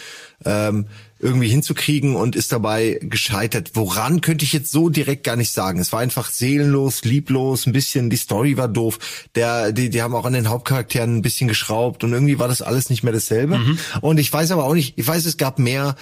[0.46, 0.88] ähm,
[1.24, 3.72] irgendwie hinzukriegen und ist dabei gescheitert.
[3.74, 5.80] Woran könnte ich jetzt so direkt gar nicht sagen.
[5.80, 9.00] Es war einfach seelenlos, lieblos, ein bisschen, die Story war doof.
[9.36, 12.62] Der, die, die haben auch an den Hauptcharakteren ein bisschen geschraubt und irgendwie war das
[12.62, 13.58] alles nicht mehr dasselbe.
[13.58, 13.80] Mhm.
[14.02, 15.96] Und ich weiß aber auch nicht, ich weiß, es gab mehr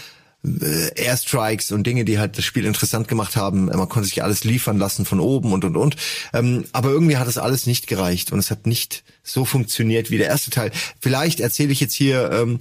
[0.43, 3.65] äh, Airstrikes und Dinge, die halt das Spiel interessant gemacht haben.
[3.65, 5.95] Man konnte sich alles liefern lassen von oben und und und.
[6.33, 10.17] Ähm, aber irgendwie hat es alles nicht gereicht und es hat nicht so funktioniert wie
[10.17, 10.71] der erste Teil.
[10.99, 12.59] Vielleicht erzähle ich jetzt hier ähm,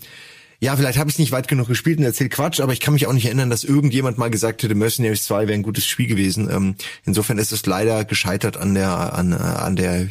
[0.60, 2.94] ja, vielleicht habe ich es nicht weit genug gespielt und erzählt Quatsch, aber ich kann
[2.94, 6.06] mich auch nicht erinnern, dass irgendjemand mal gesagt hätte, Mercenaries 2 wäre ein gutes Spiel
[6.06, 6.50] gewesen.
[6.50, 6.74] Ähm,
[7.04, 10.08] insofern ist es leider gescheitert an der, an, an der,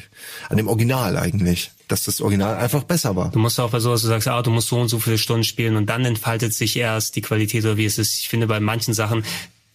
[0.50, 3.32] an dem Original eigentlich dass das Original einfach besser war.
[3.32, 5.44] Du musst auch bei sowas, du sagst, ah, du musst so und so viele Stunden
[5.44, 8.20] spielen und dann entfaltet sich erst die Qualität oder wie es ist.
[8.20, 9.24] Ich finde bei manchen Sachen,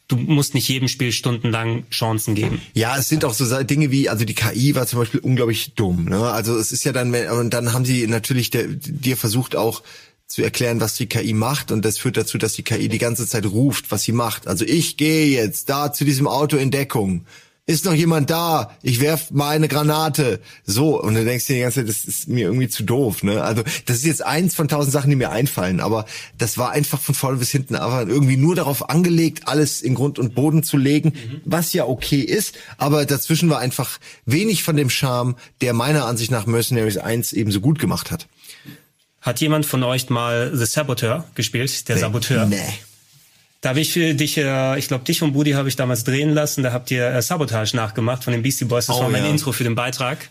[0.08, 2.62] du musst nicht jedem Spiel stundenlang Chancen geben.
[2.74, 6.04] Ja, es sind auch so Dinge wie, also die KI war zum Beispiel unglaublich dumm.
[6.04, 6.30] Ne?
[6.30, 9.82] Also es ist ja dann, und dann haben sie natürlich der, dir versucht auch
[10.34, 13.24] zu erklären, was die KI macht und das führt dazu, dass die KI die ganze
[13.24, 14.48] Zeit ruft, was sie macht.
[14.48, 17.24] Also ich gehe jetzt da zu diesem Auto in Deckung.
[17.66, 18.76] Ist noch jemand da?
[18.82, 20.40] Ich werf mal eine Granate.
[20.66, 23.22] So, und du denkst dir die ganze Zeit, das ist mir irgendwie zu doof.
[23.22, 23.44] Ne?
[23.44, 26.04] Also das ist jetzt eins von tausend Sachen, die mir einfallen, aber
[26.36, 30.18] das war einfach von vorne bis hinten aber irgendwie nur darauf angelegt, alles in Grund
[30.18, 31.42] und Boden zu legen, mhm.
[31.44, 36.32] was ja okay ist, aber dazwischen war einfach wenig von dem Charme, der meiner Ansicht
[36.32, 38.26] nach Mercenaries 1 eben so gut gemacht hat.
[39.24, 41.88] Hat jemand von euch mal The Saboteur gespielt?
[41.88, 42.00] Der nee.
[42.02, 42.44] Saboteur?
[42.44, 42.60] Nee.
[43.62, 46.62] Da habe ich dich, äh, ich glaube, dich und Budi habe ich damals drehen lassen.
[46.62, 48.84] Da habt ihr äh, Sabotage nachgemacht von den Beastie Boys.
[48.84, 49.30] Das oh, war mein ja.
[49.30, 50.28] Intro für den Beitrag.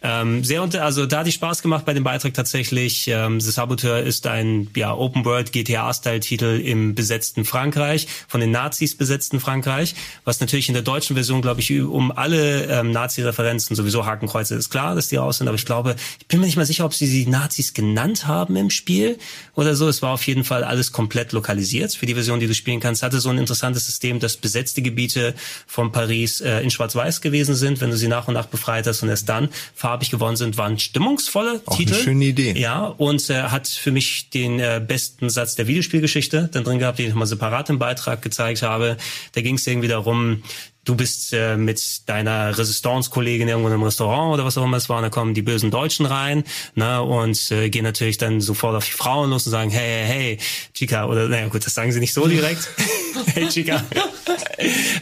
[0.00, 3.08] Ähm, sehr unter, also da hatte ich Spaß gemacht bei dem Beitrag tatsächlich.
[3.08, 8.96] Ähm, The Saboteur ist ein ja, Open World GTA-Style-Titel im besetzten Frankreich, von den Nazis
[8.96, 9.94] besetzten Frankreich,
[10.24, 14.70] was natürlich in der deutschen Version, glaube ich, um alle ähm, Nazi-Referenzen sowieso Hakenkreuze ist
[14.70, 16.94] klar, dass die raus sind, aber ich glaube, ich bin mir nicht mal sicher, ob
[16.94, 19.18] sie die Nazis genannt haben im Spiel
[19.54, 19.88] oder so.
[19.88, 23.02] Es war auf jeden Fall alles komplett lokalisiert für die Version, die du spielen kannst.
[23.02, 25.34] Hatte so ein interessantes System, dass besetzte Gebiete
[25.66, 29.02] von Paris äh, in Schwarz-Weiß gewesen sind, wenn du sie nach und nach befreit hast
[29.02, 29.48] und erst dann
[29.88, 31.94] farbig geworden sind, waren stimmungsvolle Auch Titel.
[31.94, 32.52] Eine schöne Idee.
[32.58, 36.98] Ja, und äh, hat für mich den äh, besten Satz der Videospielgeschichte dann drin gehabt,
[36.98, 38.98] den ich mal separat im Beitrag gezeigt habe.
[39.32, 40.42] Da ging es irgendwie darum,
[40.84, 44.98] du bist äh, mit deiner Resistance-Kollegin irgendwo im Restaurant oder was auch immer es war,
[44.98, 46.44] und da kommen die bösen Deutschen rein,
[46.74, 50.06] ne, und äh, gehen natürlich dann sofort auf die Frauen los und sagen, hey, hey,
[50.06, 50.38] hey,
[50.74, 52.68] Chica, oder naja gut, das sagen sie nicht so direkt.
[53.34, 53.82] hey Chica.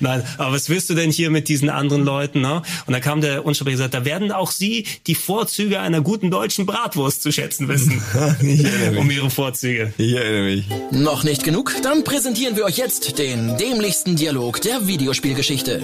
[0.00, 2.62] Nein, aber was willst du denn hier mit diesen anderen Leuten, ne?
[2.86, 6.66] Und da kam der Unschuldige gesagt, da werden auch sie die Vorzüge einer guten deutschen
[6.66, 8.02] Bratwurst zu schätzen wissen.
[8.98, 9.92] um ihre Vorzüge.
[9.98, 10.64] Ich erinnere mich.
[10.90, 11.74] Noch nicht genug?
[11.82, 15.82] Dann präsentieren wir euch jetzt den dämlichsten Dialog der Videospielgeschichte.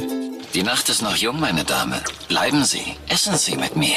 [0.54, 2.02] Die Nacht ist noch jung, meine Dame.
[2.28, 3.96] Bleiben Sie, essen Sie mit mir.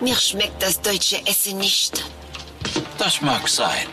[0.00, 2.04] Mir schmeckt das deutsche Essen nicht.
[2.98, 3.86] Das mag sein.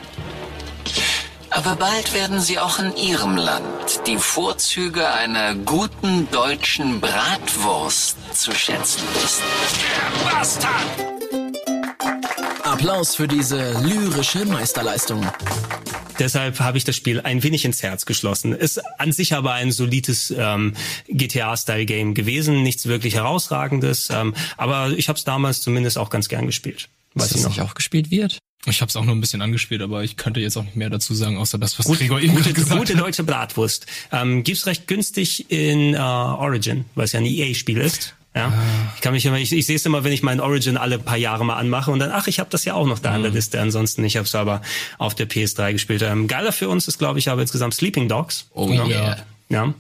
[1.54, 8.54] Aber bald werden Sie auch in Ihrem Land die Vorzüge einer guten deutschen Bratwurst zu
[8.54, 9.44] schätzen wissen.
[10.24, 10.72] Bastard!
[12.64, 15.30] Applaus für diese lyrische Meisterleistung.
[16.20, 18.54] Deshalb habe ich das Spiel ein wenig ins Herz geschlossen.
[18.54, 20.74] Ist an sich aber ein solides ähm,
[21.10, 26.46] GTA-Style-Game gewesen, nichts wirklich herausragendes, ähm, aber ich habe es damals zumindest auch ganz gern
[26.46, 26.88] gespielt.
[27.16, 27.50] Weiß Ist das noch.
[27.50, 28.38] nicht auch gespielt wird?
[28.66, 30.90] Ich habe es auch nur ein bisschen angespielt, aber ich könnte jetzt auch nicht mehr
[30.90, 33.88] dazu sagen, außer das, was Gut, Gregor eben gute, gesagt gute deutsche Bratwurst.
[34.12, 38.16] Ähm, gibt's recht günstig in äh, Origin, weil es ja ein EA-Spiel ist.
[38.36, 38.94] Ja, ah.
[38.96, 41.18] ich kann mich immer, ich, ich sehe es immer, wenn ich meinen Origin alle paar
[41.18, 43.16] Jahre mal anmache und dann, ach, ich habe das ja auch noch da mhm.
[43.16, 43.38] an der mhm.
[43.38, 43.60] Liste.
[43.60, 44.62] Ansonsten, ich habe es aber
[45.00, 46.02] auf der PS3 gespielt.
[46.02, 48.48] Ähm, geiler für uns ist, glaube ich, aber insgesamt Sleeping Dogs.
[48.54, 48.86] Oh ja.
[48.86, 49.26] Yeah.
[49.50, 49.74] Ja.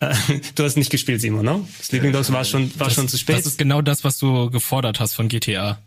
[0.00, 0.14] Äh,
[0.56, 1.64] du hast nicht gespielt, Simon, ne?
[1.80, 3.36] Sleeping Dogs war schon, war das, schon zu spät.
[3.36, 5.78] Das ist genau das, was du gefordert hast von GTA.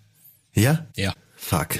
[0.53, 0.85] Ja?
[0.95, 1.13] Ja.
[1.35, 1.79] Fuck.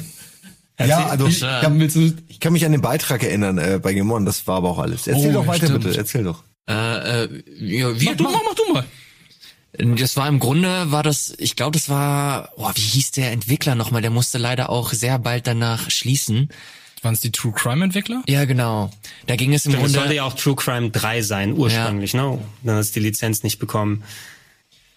[0.79, 1.79] Ja, also ich, kann,
[2.27, 4.79] ich kann mich an den Beitrag erinnern äh, bei Game One, das war aber auch
[4.79, 5.07] alles.
[5.07, 5.83] Erzähl oh, doch weiter stimmt.
[5.85, 6.43] bitte, erzähl doch.
[6.67, 8.85] Äh, äh, ja, wie, mach, du, mach, mach du mal.
[9.97, 13.75] Das war im Grunde, war das, ich glaube, das war, boah, wie hieß der Entwickler
[13.75, 14.01] nochmal?
[14.01, 16.49] Der musste leider auch sehr bald danach schließen.
[17.01, 18.23] Waren es die True Crime Entwickler?
[18.27, 18.89] Ja, genau.
[19.27, 19.89] Da ging es im Grunde.
[19.89, 22.31] Das sollte ja auch True Crime 3 sein, ursprünglich, ja.
[22.31, 22.39] ne?
[22.63, 24.03] Dann hast du die Lizenz nicht bekommen.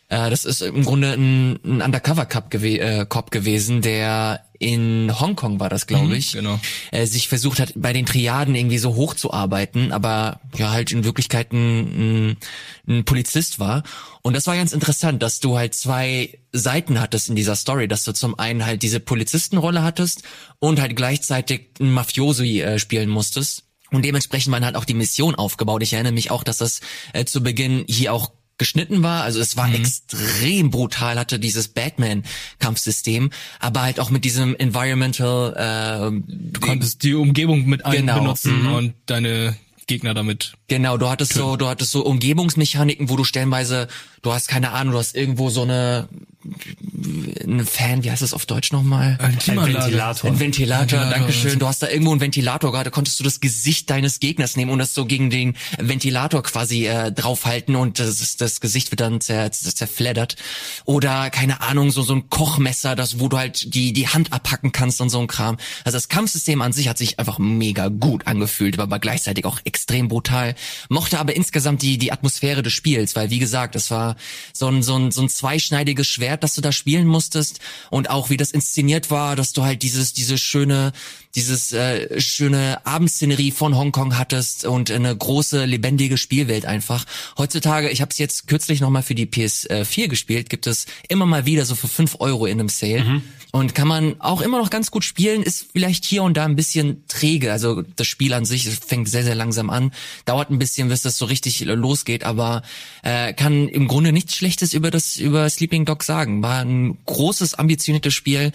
[0.09, 5.13] Äh, das ist im Grunde ein, ein Undercover Cop, gew äh, Cop gewesen, der in
[5.21, 6.59] Hongkong war das, glaube mhm, ich, genau.
[6.91, 11.53] äh, sich versucht hat, bei den Triaden irgendwie so hochzuarbeiten, aber ja halt in Wirklichkeit
[11.53, 12.37] ein, ein,
[12.89, 13.85] ein Polizist war.
[14.23, 18.03] Und das war ganz interessant, dass du halt zwei Seiten hattest in dieser Story, dass
[18.03, 20.23] du zum einen halt diese Polizistenrolle hattest
[20.59, 23.65] und halt gleichzeitig ein Mafiosi äh, spielen musstest.
[23.91, 25.83] Und dementsprechend waren halt auch die Mission aufgebaut.
[25.83, 26.81] Ich erinnere mich auch, dass das
[27.13, 29.23] äh, zu Beginn hier auch geschnitten war.
[29.23, 33.31] Also es war extrem brutal, hatte dieses Batman-Kampfsystem,
[33.61, 35.55] aber halt auch mit diesem Environmental.
[35.57, 38.19] Äh, Du konntest die Umgebung mit Genau.
[38.21, 39.57] benutzen und deine
[39.87, 40.53] Gegner damit.
[40.69, 43.89] Genau, du hattest so, du hattest so Umgebungsmechaniken, wo du stellenweise,
[44.23, 46.09] du hast keine Ahnung, du hast irgendwo so eine,
[47.45, 49.19] eine Fan, wie heißt das auf Deutsch nochmal?
[49.21, 49.85] Ein Klimaanlage.
[49.85, 50.31] Ventilator.
[50.31, 51.59] Ein Ventilator, Ventilator, Dankeschön.
[51.59, 54.71] Du hast da irgendwo einen Ventilator gehabt, da konntest du das Gesicht deines Gegners nehmen
[54.71, 59.21] und das so gegen den Ventilator quasi äh, draufhalten und das, das Gesicht wird dann
[59.21, 60.37] zer, zerfleddert.
[60.85, 64.73] Oder, keine Ahnung, so, so ein Kochmesser, das, wo du halt die, die Hand abhacken
[64.73, 65.57] kannst und so ein Kram.
[65.85, 70.09] Also das Kampfsystem an sich hat sich einfach mega gut angefühlt, aber gleichzeitig auch extrem
[70.09, 70.55] brutal.
[70.89, 74.17] Mochte aber insgesamt die, die Atmosphäre des Spiels, weil wie gesagt, es war
[74.53, 77.61] so ein, so ein, so ein zweischneidiges Schwert, das du da spielen musstest
[77.91, 80.93] und auch wie das inszeniert war, dass du halt dieses, diese schöne,
[81.35, 87.05] dieses äh, schöne Abendszenerie von Hongkong hattest und eine große lebendige Spielwelt einfach.
[87.37, 91.47] Heutzutage, ich habe es jetzt kürzlich nochmal für die PS4 gespielt, gibt es immer mal
[91.47, 94.91] wieder so für fünf Euro in einem Sale und kann man auch immer noch ganz
[94.91, 97.51] gut spielen, ist vielleicht hier und da ein bisschen träge.
[97.51, 99.93] Also das Spiel an sich fängt sehr, sehr langsam an,
[100.27, 102.63] dauert ein bisschen, bis das so richtig losgeht, aber
[103.03, 106.43] äh, kann im Grunde nichts Schlechtes über das über Sleeping Dog sagen.
[106.43, 108.53] War ein großes, ambitioniertes Spiel,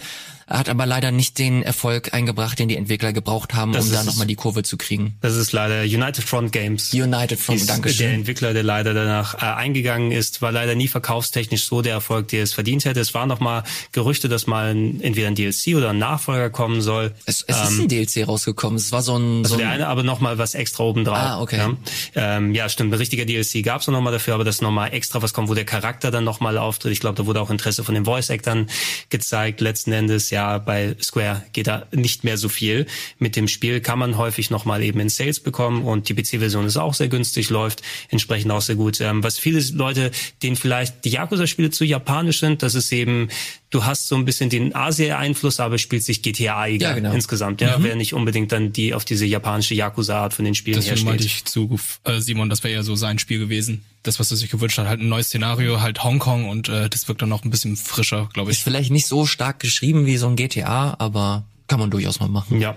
[0.48, 4.04] hat aber leider nicht den Erfolg eingebracht, den die Entwickler gebraucht haben, Das um da
[4.04, 5.16] nochmal die Kurve zu kriegen.
[5.20, 6.92] Das ist leider United Front Games.
[6.92, 8.06] United Front, Ist Dankeschön.
[8.06, 12.28] Der Entwickler, der leider danach äh, eingegangen ist, war leider nie verkaufstechnisch so der Erfolg,
[12.28, 13.00] der es verdient hätte.
[13.00, 16.82] Es waren noch mal Gerüchte, dass mal ein, entweder ein DLC oder ein Nachfolger kommen
[16.82, 17.14] soll.
[17.26, 18.76] Es, es ist ein DLC rausgekommen.
[18.76, 21.16] Es war so ein, Also so der ein eine, aber noch mal was extra obendrauf.
[21.16, 21.56] Ah, okay.
[21.56, 22.92] Ja, ähm, ja stimmt.
[22.92, 25.48] Ein richtiger DLC gab es noch mal dafür, aber das noch mal extra was kommt,
[25.48, 26.92] wo der Charakter dann noch mal auftritt.
[26.92, 28.68] Ich glaube, da wurde auch Interesse von den Voice-Actern
[29.10, 29.60] gezeigt.
[29.60, 32.86] Letzten Endes, ja, bei Square geht da nicht mehr so viel.
[33.18, 36.66] Mit dem Spiel kann man häufig noch mal eben in Sales bekommen und die PC-Version
[36.66, 39.00] ist auch sehr günstig, läuft entsprechend auch sehr gut.
[39.00, 40.10] Ähm, was viele Leute,
[40.42, 43.28] denen vielleicht die Yakuza-Spiele zu japanisch sind, das ist eben,
[43.70, 47.12] du hast so ein bisschen den Asia-Einfluss, aber spielt sich GTA Ja, genau.
[47.12, 47.60] insgesamt.
[47.60, 51.22] Ja, wer nicht unbedingt dann die auf diese japanische Yakuza-Art von den Spielen Deswegen meinte
[51.22, 51.42] hersteht.
[51.42, 53.84] ich zu äh, Simon, das wäre ja so sein Spiel gewesen.
[54.04, 57.08] Das, was er sich gewünscht hat, halt ein neues Szenario, halt Hongkong und äh, das
[57.08, 58.64] wirkt dann noch ein bisschen frischer, glaube ist ich.
[58.64, 62.60] vielleicht nicht so stark geschrieben wie so ein GTA, aber kann man durchaus mal machen.
[62.60, 62.76] Ja.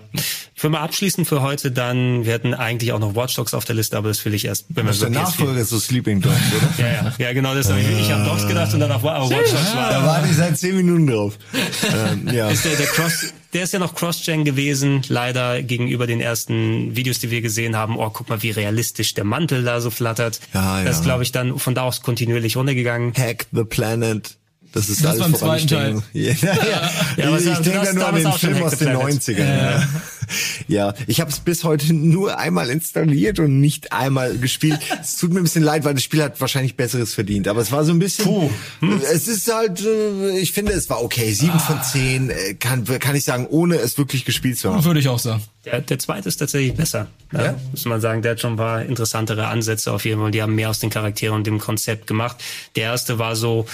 [0.55, 3.65] Ich will mal abschließen für heute dann, wir hatten eigentlich auch noch Watch Dogs auf
[3.65, 5.65] der Liste, aber das will ich erst, wenn wir Das ist der über PS4 Nachfolger
[5.65, 6.69] zu Sleeping Dogs, oder?
[6.87, 7.69] Ja, ja, ja, genau das.
[7.69, 9.89] hab Ich, ich habe Dogs gedacht und dann auf auf Watch Dogs war.
[9.89, 11.37] Da warte ich seit zehn Minuten drauf.
[11.93, 12.49] ähm, ja.
[12.49, 17.17] ist der, der Cross, der ist ja noch Cross-Gen gewesen, leider gegenüber den ersten Videos,
[17.17, 17.97] die wir gesehen haben.
[17.97, 20.39] Oh, guck mal, wie realistisch der Mantel da so flattert.
[20.53, 21.03] Ja, Das ja.
[21.05, 23.13] glaube ich dann von da aus kontinuierlich runtergegangen.
[23.17, 24.37] Hack the Planet.
[24.77, 26.37] Das ist Das alles war im woran ich zweiten denke.
[26.45, 26.91] Ja, ja.
[27.17, 29.21] Ja, aber ich das- denke da nur an den Film aus the den Planet.
[29.21, 29.37] 90ern.
[29.47, 29.83] Ja,
[30.67, 30.93] ja.
[31.07, 34.79] ich habe es bis heute nur einmal installiert und nicht einmal gespielt.
[35.01, 37.47] es tut mir ein bisschen leid, weil das Spiel hat wahrscheinlich Besseres verdient.
[37.47, 38.25] Aber es war so ein bisschen.
[38.25, 38.49] Puh.
[38.81, 39.01] Hm?
[39.11, 41.31] Es ist halt, äh, ich finde, es war okay.
[41.31, 44.83] Sieben von zehn äh, kann, kann ich sagen, ohne es wirklich gespielt zu haben.
[44.83, 45.41] Würde ich auch sagen.
[45.65, 47.07] Der, der zweite ist tatsächlich besser.
[47.33, 47.43] Ja?
[47.43, 47.55] Ja?
[47.71, 50.31] Muss man sagen, der hat schon ein paar interessantere Ansätze auf jeden Fall.
[50.31, 52.37] Die haben mehr aus den Charakteren und dem Konzept gemacht.
[52.75, 53.65] Der erste war so,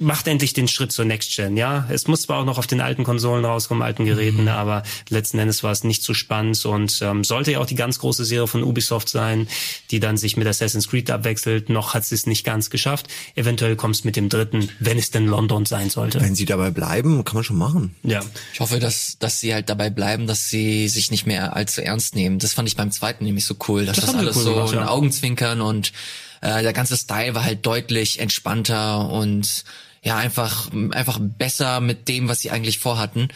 [0.00, 1.86] macht endlich den Schritt zur Next Gen, ja.
[1.90, 5.62] Es muss zwar auch noch auf den alten Konsolen rauskommen, alten Geräten, aber letzten Endes
[5.62, 8.62] war es nicht so spannend und ähm, sollte ja auch die ganz große Serie von
[8.64, 9.46] Ubisoft sein,
[9.90, 11.68] die dann sich mit Assassin's Creed abwechselt.
[11.68, 13.08] Noch hat sie es nicht ganz geschafft.
[13.34, 16.18] Eventuell kommt es mit dem dritten, wenn es denn London sein sollte.
[16.20, 17.94] Wenn sie dabei bleiben, kann man schon machen.
[18.02, 18.20] Ja.
[18.54, 22.14] Ich hoffe, dass, dass sie halt dabei bleiben, dass sie sich nicht mehr allzu ernst
[22.14, 22.38] nehmen.
[22.38, 24.72] Das fand ich beim zweiten nämlich so cool, dass Das das, alles cool so gemacht,
[24.72, 24.88] ein ja.
[24.88, 25.92] Augenzwinkern und
[26.40, 29.64] äh, der ganze Style war halt deutlich entspannter und
[30.02, 33.28] ja, einfach, einfach besser mit dem, was sie eigentlich vorhatten.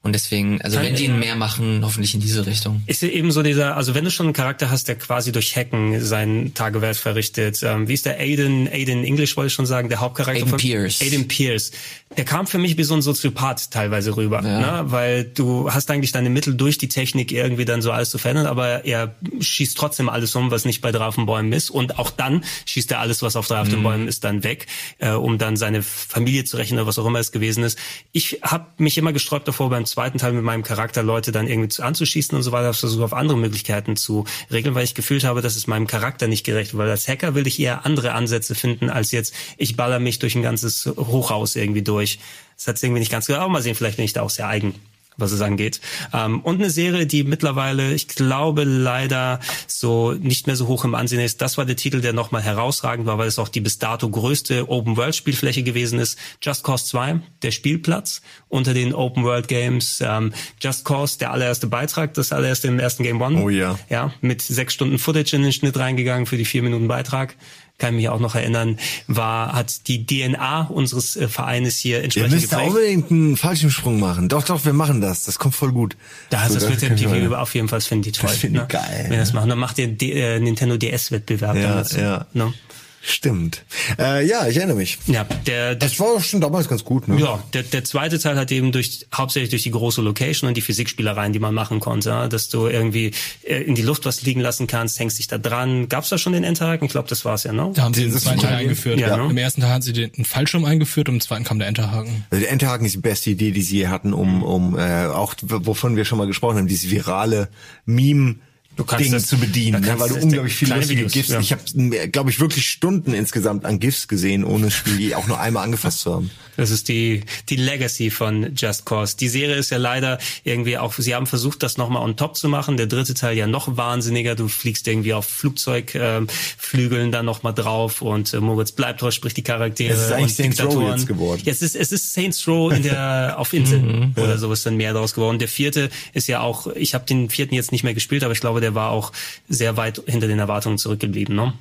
[0.00, 2.82] Und deswegen, also wenn die ihn mehr machen, hoffentlich in diese Richtung.
[2.86, 5.56] Ist ja eben so dieser, also wenn du schon einen Charakter hast, der quasi durch
[5.56, 9.88] Hacken seinen Tagewert verrichtet, ähm, wie ist der Aiden, Aiden English wollte ich schon sagen,
[9.88, 11.00] der Hauptcharakter Aiden von Pierce.
[11.02, 11.72] Aiden Pierce.
[12.16, 14.82] Der kam für mich wie so ein Soziopath teilweise rüber, Ja.
[14.82, 14.90] ne?
[14.92, 18.46] weil du hast eigentlich deine Mittel durch die Technik irgendwie dann so alles zu verändern,
[18.46, 21.98] aber er schießt trotzdem alles um, was nicht bei drei auf den Bäumen ist und
[21.98, 24.08] auch dann schießt er alles, was auf auf Mhm.
[24.08, 24.66] ist, dann weg,
[24.98, 27.78] äh, um dann seine Familie zu rächen oder was auch immer es gewesen ist.
[28.12, 31.68] Ich habe mich immer gesträubt davor, beim zweiten Teil mit meinem Charakter Leute dann irgendwie
[31.68, 35.42] zu, anzuschießen und so weiter, versuche auf andere Möglichkeiten zu regeln, weil ich gefühlt habe,
[35.42, 36.78] dass es meinem Charakter nicht gerecht wird.
[36.82, 40.34] Weil als Hacker will ich eher andere Ansätze finden, als jetzt, ich baller mich durch
[40.34, 42.18] ein ganzes Hochhaus irgendwie durch.
[42.56, 43.42] Das hat irgendwie nicht ganz gedacht.
[43.42, 44.74] Aber mal sehen, vielleicht bin ich da auch sehr eigen
[45.18, 45.80] was es angeht.
[46.14, 50.94] Ähm, und eine Serie, die mittlerweile, ich glaube, leider so nicht mehr so hoch im
[50.94, 51.42] Ansehen ist.
[51.42, 54.70] Das war der Titel, der nochmal herausragend war, weil es auch die bis dato größte
[54.70, 56.18] Open-World-Spielfläche gewesen ist.
[56.40, 60.02] Just Cause 2, der Spielplatz unter den Open-World-Games.
[60.06, 60.32] Ähm,
[60.62, 63.42] Just Cause, der allererste Beitrag, das allererste im ersten Game One.
[63.42, 63.78] Oh ja.
[63.88, 67.36] Ja, mit sechs Stunden Footage in den Schnitt reingegangen für die vier Minuten Beitrag.
[67.78, 68.76] Kann mich auch noch erinnern,
[69.06, 74.00] war, hat die DNA unseres äh, Vereines hier Ihr entsprechend müsst da unbedingt einen Fallschirmsprung
[74.00, 74.28] machen.
[74.28, 75.24] Doch, doch, wir machen das.
[75.24, 75.96] Das kommt voll gut.
[76.30, 78.30] Da So, das wird der wir- PV auf jeden Fall finden die toll.
[78.30, 78.66] finden die ne?
[78.68, 79.34] geil, Wenn das ja.
[79.36, 81.92] machen, dann macht ihr D äh, Nintendo DS-Wettbewerb Ja, damit.
[81.92, 82.26] ja.
[82.34, 82.52] Ne?
[83.00, 83.64] Stimmt.
[83.98, 84.98] Äh, ja, ich erinnere mich.
[85.06, 87.18] Ja, der, der Das war schon damals ganz gut, ne?
[87.20, 90.60] Ja, der, der zweite Teil hat eben durch hauptsächlich durch die große Location und die
[90.60, 93.12] Physikspielereien, die man machen konnte, ja, dass du irgendwie
[93.44, 95.88] äh, in die Luft was liegen lassen kannst, hängst dich da dran.
[95.88, 96.86] Gab's da schon den Endhaken?
[96.86, 97.70] Ich glaube, das war's ja, ne?
[97.74, 98.98] Da haben sie den Das zweiten Teil eingeführt.
[98.98, 99.30] Ja, ne?
[99.30, 102.24] Im ersten Teil haben sie den Fallschirm eingeführt und im zweiten kam der Enterhaken.
[102.30, 105.34] Also der Enterhaken ist die beste Idee, die sie je hatten, um, um äh, auch
[105.42, 107.48] wovon wir schon mal gesprochen haben, dieses virale
[107.86, 108.36] Meme.
[108.84, 111.28] Kannst Ding das- zu bedienen, ne, kannst weil du du unglaublich viele lustige Videos, GIFs.
[111.30, 111.40] ja.
[111.40, 115.26] Ich habe, glaube ich, wirklich Stunden insgesamt an GIFs gesehen, ohne das Spiel je auch
[115.26, 116.30] nur einmal angefasst zu haben.
[116.56, 119.16] Das ist die, die Legacy von Just Cause.
[119.16, 122.48] Die Serie ist ja leider irgendwie auch, sie haben versucht, das nochmal on top zu
[122.48, 122.76] machen.
[122.76, 124.34] Der dritte Teil ja noch wahnsinniger.
[124.34, 129.36] Du fliegst irgendwie auf Flugzeugflügeln Flügeln dann nochmal drauf und äh, Moritz bleibt drauf, spricht
[129.36, 131.42] die Charaktere Es ist eigentlich und Saints Row jetzt geworden.
[131.44, 134.76] Ja, es ist, es ist Saints Row in der, auf Inseln oder so ist dann
[134.76, 135.38] mehr draus geworden.
[135.38, 138.40] Der vierte ist ja auch, ich habe den vierten jetzt nicht mehr gespielt, aber ich
[138.40, 139.12] glaube, der war auch
[139.48, 141.34] sehr weit hinter den Erwartungen zurückgeblieben.
[141.34, 141.52] Ne?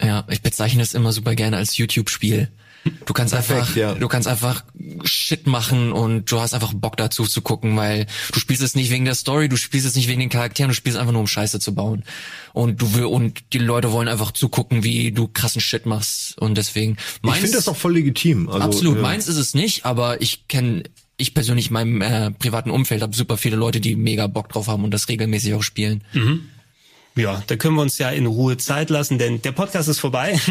[0.00, 2.50] Ja, ich bezeichne es immer super gerne als YouTube-Spiel.
[3.06, 3.94] Du kannst Perfekt, einfach, ja.
[3.94, 4.64] du kannst einfach
[5.04, 8.90] Shit machen und du hast einfach Bock dazu zu gucken, weil du spielst es nicht
[8.90, 11.26] wegen der Story, du spielst es nicht wegen den Charakteren, du spielst einfach nur um
[11.26, 12.04] Scheiße zu bauen.
[12.52, 16.56] Und du will, und die Leute wollen einfach zugucken, wie du krassen Shit machst und
[16.56, 18.48] deswegen Ich finde das auch voll legitim.
[18.48, 19.02] Also, Absolut, ja.
[19.02, 20.84] meins ist es nicht, aber ich kenne,
[21.18, 24.68] ich persönlich in meinem äh, privaten Umfeld habe super viele Leute, die mega Bock drauf
[24.68, 26.02] haben und das regelmäßig auch spielen.
[27.16, 30.38] Ja, da können wir uns ja in Ruhe Zeit lassen, denn der Podcast ist vorbei.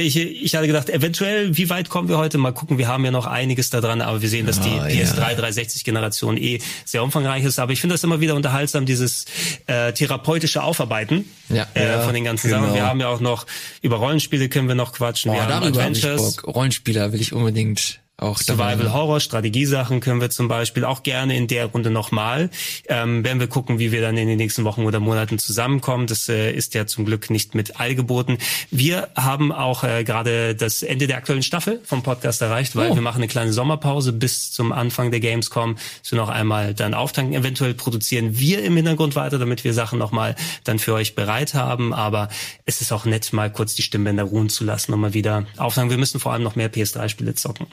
[0.00, 2.36] Ich, ich hatte gedacht, eventuell, wie weit kommen wir heute?
[2.38, 4.86] Mal gucken, wir haben ja noch einiges da dran, aber wir sehen, dass die Ah,
[4.88, 5.04] ja.
[5.04, 7.58] PS3 360-Generation eh sehr umfangreich ist.
[7.58, 9.24] Aber ich finde das immer wieder unterhaltsam, dieses
[9.66, 11.66] äh, therapeutische Aufarbeiten Ja.
[11.74, 12.62] äh, Ja, von den ganzen genau.
[12.62, 12.74] Sachen.
[12.74, 13.46] Wir haben ja auch noch,
[13.82, 15.30] über Rollenspiele können wir noch quatschen.
[15.30, 16.36] Oh, wir haben darüber habe ich Adventures.
[16.36, 16.54] Bock.
[16.54, 18.92] Rollenspieler will ich unbedingt auch Survival.
[18.92, 22.50] Horror, Strategiesachen können wir zum Beispiel auch gerne in der Runde nochmal.
[22.88, 26.08] Ähm, werden wir gucken, wie wir dann in den nächsten Wochen oder Monaten zusammenkommen.
[26.08, 28.38] Das äh, ist ja zum Glück nicht mit All geboten.
[28.72, 32.94] Wir haben auch äh, gerade das Ende der aktuellen Staffel vom Podcast erreicht, weil Oh.
[32.96, 35.76] wir machen eine kleine Sommerpause bis zum Anfang der Gamescom.
[36.02, 37.34] Dass wir noch einmal dann auftanken.
[37.34, 41.94] Eventuell produzieren wir im Hintergrund weiter, damit wir Sachen nochmal dann für euch bereit haben.
[41.94, 42.28] Aber
[42.64, 45.90] es ist auch nett, mal kurz die Stimmbänder ruhen zu lassen und mal wieder auftanken.
[45.90, 47.66] Wir müssen vor allem noch mehr PS3-Spiele zocken.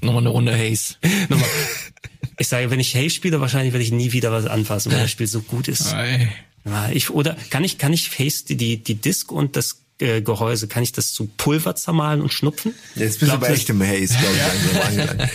[0.00, 0.94] Nochmal eine Runde Haze.
[1.28, 1.48] Nochmal.
[2.38, 5.10] Ich sage, wenn ich Haze spiele, wahrscheinlich werde ich nie wieder was anfassen, weil das
[5.10, 5.92] Spiel so gut ist.
[5.94, 6.30] Ei.
[6.64, 10.20] Ja, ich, oder kann ich, kann ich Haze, die, die, die Disc und das äh,
[10.22, 12.74] Gehäuse, kann ich das zu Pulver zermahlen und schnupfen?
[12.96, 15.30] Jetzt bist du Glaubst bei du- echtem Haze, glaube ich, angelangt.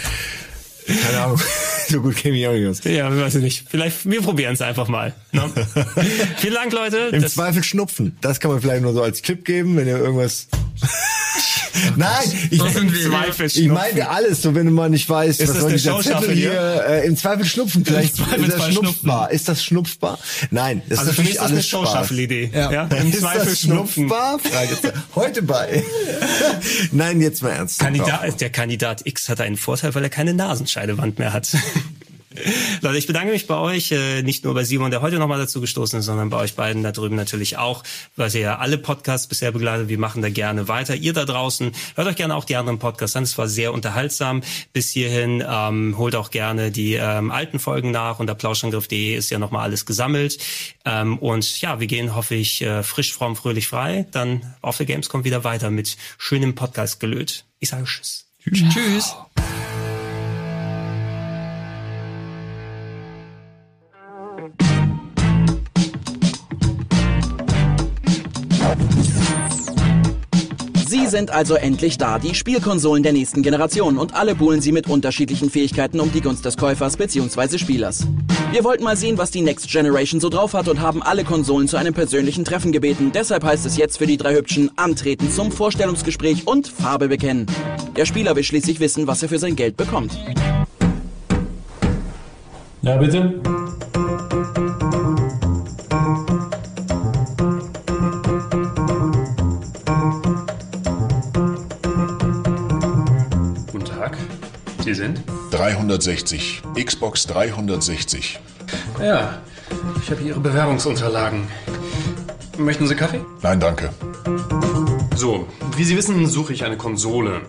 [1.04, 1.40] Keine Ahnung.
[1.88, 2.84] so gut kenne ich auch nicht aus.
[2.84, 3.66] Ja, weiß ich nicht.
[3.70, 5.14] Vielleicht, wir probieren es einfach mal.
[5.32, 5.50] Ne?
[6.38, 7.10] Vielen Dank, Leute.
[7.14, 8.18] Im Das- Zweifel schnupfen.
[8.22, 10.48] Das kann man vielleicht nur so als Tipp geben, wenn ihr irgendwas.
[11.96, 13.68] Nein, ich, Zweifel ich schnupfen.
[13.74, 16.52] meinte alles, so wenn du mal nicht weißt, Ist was das soll dieser Zettel hier?
[16.88, 19.32] äh, im Zweifel schnupfen, vielleicht ist das schnupfbar.
[19.32, 20.20] Ist das schnupfbar?
[20.52, 21.64] Nein, das Also ist für mich ist das eine.
[21.64, 22.52] Showshuffle-Idee.
[22.54, 22.72] Ja.
[22.72, 22.84] Ja.
[22.86, 24.40] Im Ist Zweifel das schnupfbar?
[25.16, 25.84] Heute bei.
[26.92, 27.80] Nein, jetzt mal ernst.
[27.80, 31.50] Kandidat, der Kandidat X hat einen Vorteil, weil er keine Nasenscheidewand mehr hat.
[32.82, 35.62] Leute, ich bedanke mich bei euch, äh, nicht nur bei Simon, der heute nochmal dazu
[35.62, 37.84] gestoßen ist, sondern bei euch beiden da drüben natürlich auch,
[38.16, 39.90] weil ihr ja alle Podcasts bisher begleitet.
[39.90, 40.96] Wir machen da gerne weiter.
[40.96, 43.24] Ihr da draußen, hört euch gerne auch die anderen Podcasts an.
[43.24, 44.44] Es war sehr unterhaltsam
[44.74, 45.44] bis hierhin.
[45.48, 48.20] Ähm, holt auch gerne die ähm, alten Folgen nach.
[48.20, 50.38] Unter plauschangriff.de ist ja nochmal alles gesammelt.
[50.86, 54.06] Ähm, und ja, wir gehen, hoffe ich, äh, frisch, fromm, fröhlich frei.
[54.12, 57.46] Dann auf der Gamescom wieder weiter mit schönem Podcast-Gelöt.
[57.60, 58.26] Ich sage Tschüss.
[58.46, 59.16] Tschüss.
[59.36, 59.79] Sie
[71.10, 75.50] sind also endlich da, die Spielkonsolen der nächsten Generation und alle buhlen sie mit unterschiedlichen
[75.50, 77.58] Fähigkeiten um die Gunst des Käufers bzw.
[77.58, 78.08] Spielers.
[78.52, 81.68] Wir wollten mal sehen, was die Next Generation so drauf hat und haben alle Konsolen
[81.68, 83.12] zu einem persönlichen Treffen gebeten.
[83.14, 87.46] Deshalb heißt es jetzt für die drei Hübschen antreten zum Vorstellungsgespräch und Farbe bekennen.
[87.96, 90.18] Der Spieler will schließlich wissen, was er für sein Geld bekommt.
[92.82, 93.42] Ja, bitte?
[104.90, 105.22] Sie sind?
[105.52, 106.64] 360.
[106.84, 108.40] Xbox 360.
[109.00, 109.40] Ja,
[110.02, 111.48] ich habe hier Ihre Bewerbungsunterlagen.
[112.58, 113.22] Möchten Sie Kaffee?
[113.44, 113.92] Nein, danke.
[115.16, 117.42] So, wie Sie wissen, suche ich eine Konsole.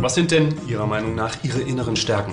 [0.00, 2.32] Was sind denn Ihrer Meinung nach Ihre inneren Stärken?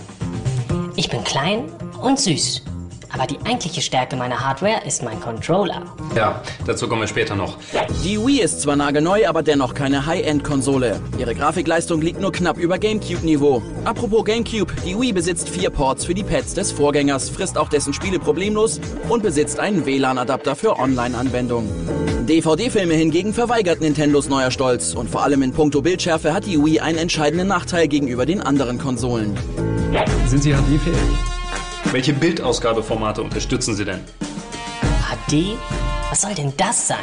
[0.96, 1.66] Ich bin klein
[2.02, 2.64] und süß.
[3.12, 5.84] Aber die eigentliche Stärke meiner Hardware ist mein Controller.
[6.16, 7.58] Ja, dazu kommen wir später noch.
[8.04, 11.00] Die Wii ist zwar nagelneu, aber dennoch keine High-End-Konsole.
[11.18, 13.62] Ihre Grafikleistung liegt nur knapp über GameCube-Niveau.
[13.86, 17.94] Apropos GameCube, die Wii besitzt vier Ports für die Pads des Vorgängers, frisst auch dessen
[17.94, 18.80] Spiele problemlos
[19.10, 21.70] und besitzt einen WLAN-Adapter für Online-Anwendungen.
[22.28, 26.82] DVD-Filme hingegen verweigert Nintendos neuer Stolz und vor allem in puncto Bildschärfe hat die Wii
[26.82, 29.38] einen entscheidenden Nachteil gegenüber den anderen Konsolen.
[30.26, 31.37] Sind Sie HD-fähig?
[31.92, 34.02] Welche Bildausgabeformate unterstützen Sie denn?
[35.10, 35.58] HD?
[36.10, 36.98] Was soll denn das sein?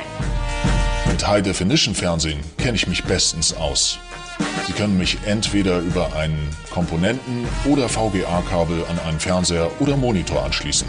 [1.08, 3.98] Mit High-Definition-Fernsehen kenne ich mich bestens aus.
[4.66, 10.86] Sie können mich entweder über einen Komponenten- oder VGA-Kabel an einen Fernseher oder Monitor anschließen.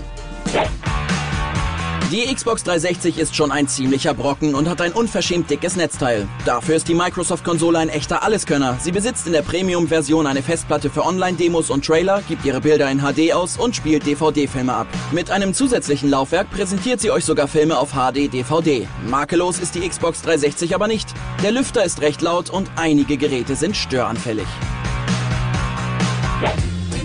[2.16, 6.30] Die Xbox 360 ist schon ein ziemlicher Brocken und hat ein unverschämt dickes Netzteil.
[6.45, 8.77] Dafür ist die Microsoft-Konsole ein echter Alleskönner.
[8.80, 13.02] Sie besitzt in der Premium-Version eine Festplatte für Online-Demos und Trailer, gibt ihre Bilder in
[13.02, 14.88] HD aus und spielt DVD-Filme ab.
[15.11, 18.88] Mit einem zusätzlichen Laufwerk präsentiert sie euch sogar Filme auf HD-DVD.
[19.10, 21.10] Makellos ist die Xbox 360 aber nicht.
[21.44, 24.48] Der Lüfter ist recht laut und einige Geräte sind störanfällig.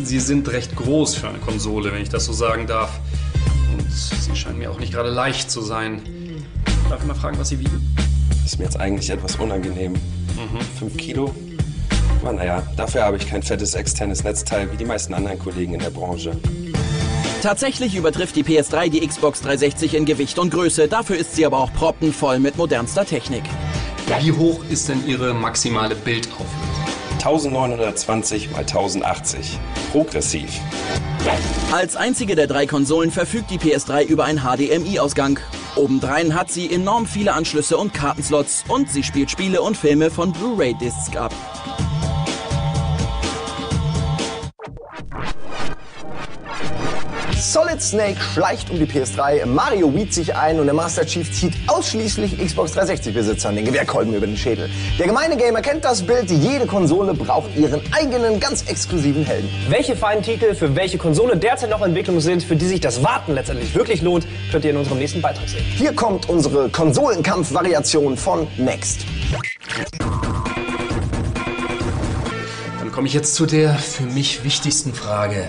[0.05, 3.01] Sie sind recht groß für eine Konsole, wenn ich das so sagen darf.
[3.91, 6.03] Sie scheinen mir auch nicht gerade leicht zu sein.
[6.89, 7.95] Darf ich mal fragen, was Sie wiegen?
[8.45, 9.95] Ist mir jetzt eigentlich etwas unangenehm.
[10.79, 11.35] Fünf Kilo?
[12.23, 15.81] Aber naja, dafür habe ich kein fettes externes Netzteil wie die meisten anderen Kollegen in
[15.81, 16.37] der Branche.
[17.43, 21.59] Tatsächlich übertrifft die PS3 die Xbox 360 in Gewicht und Größe, dafür ist sie aber
[21.59, 23.45] auch proppenvoll mit modernster Technik.
[24.21, 26.70] Wie hoch ist denn Ihre maximale Bildauflösung?
[27.25, 29.59] 1920 x 1080.
[29.93, 30.61] Progressiv.
[31.71, 35.39] Als einzige der drei Konsolen verfügt die PS3 über einen HDMI-Ausgang.
[35.77, 40.33] Obendrein hat sie enorm viele Anschlüsse und Kartenslots und sie spielt Spiele und Filme von
[40.33, 41.35] Blu-ray-Discs ab.
[47.41, 51.55] Solid Snake schleicht um die PS3, Mario weed sich ein und der Master Chief zieht
[51.69, 54.69] ausschließlich Xbox 360-Besitzern den Gewehrkolben über den Schädel.
[54.99, 59.49] Der gemeine Gamer kennt das Bild, jede Konsole braucht ihren eigenen, ganz exklusiven Helden.
[59.71, 63.03] Welche feinen Titel für welche Konsole derzeit noch in Entwicklung sind, für die sich das
[63.03, 65.65] Warten letztendlich wirklich lohnt, könnt ihr in unserem nächsten Beitrag sehen.
[65.65, 69.07] Hier kommt unsere Konsolenkampf-Variation von Next.
[72.81, 75.47] Dann komme ich jetzt zu der für mich wichtigsten Frage.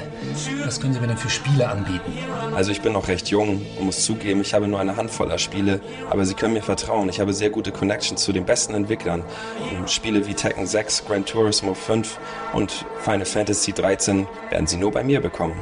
[0.66, 2.14] Was können Sie mir denn für Spiele anbieten?
[2.56, 5.82] Also ich bin noch recht jung und muss zugeben, ich habe nur eine Handvoll Spiele,
[6.10, 7.10] aber Sie können mir vertrauen.
[7.10, 9.24] Ich habe sehr gute Connections zu den besten Entwicklern.
[9.88, 12.18] Spiele wie Tekken 6, Gran Turismo 5
[12.54, 15.56] und Final Fantasy 13 werden Sie nur bei mir bekommen.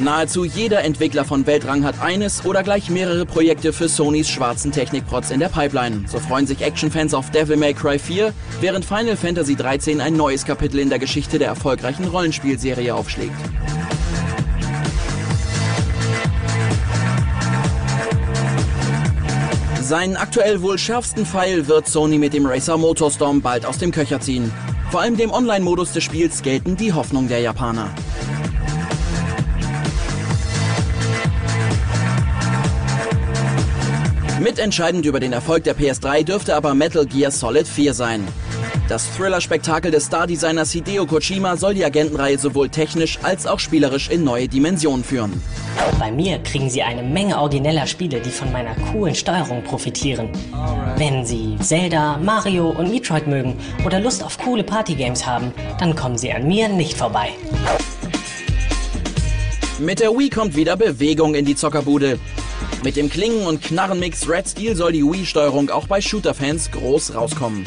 [0.00, 5.30] Nahezu jeder Entwickler von Weltrang hat eines oder gleich mehrere Projekte für Sonys schwarzen Technikprotz
[5.30, 6.04] in der Pipeline.
[6.06, 10.44] So freuen sich Actionfans auf Devil May Cry 4, während Final Fantasy 13 ein neues
[10.44, 13.34] Kapitel in der Geschichte der erfolgreichen Rollenspielserie aufschlägt.
[19.80, 24.20] Seinen aktuell wohl schärfsten Pfeil wird Sony mit dem Racer Motorstorm bald aus dem Köcher
[24.20, 24.52] ziehen.
[24.90, 27.90] Vor allem dem Online-Modus des Spiels gelten die Hoffnung der Japaner.
[34.40, 38.26] Mitentscheidend über den Erfolg der PS3 dürfte aber Metal Gear Solid 4 sein.
[38.88, 44.22] Das Thriller-Spektakel des Star-Designers Hideo Kojima soll die Agentenreihe sowohl technisch als auch spielerisch in
[44.22, 45.42] neue Dimensionen führen.
[45.98, 50.30] Bei mir kriegen Sie eine Menge origineller Spiele, die von meiner coolen Steuerung profitieren.
[50.96, 56.16] Wenn Sie Zelda, Mario und Metroid mögen oder Lust auf coole Partygames haben, dann kommen
[56.16, 57.30] Sie an mir nicht vorbei.
[59.80, 62.18] Mit der Wii kommt wieder Bewegung in die Zockerbude.
[62.84, 67.64] Mit dem Klingen- und Knarrenmix Red Steel soll die Wii-Steuerung auch bei Shooter-Fans groß rauskommen.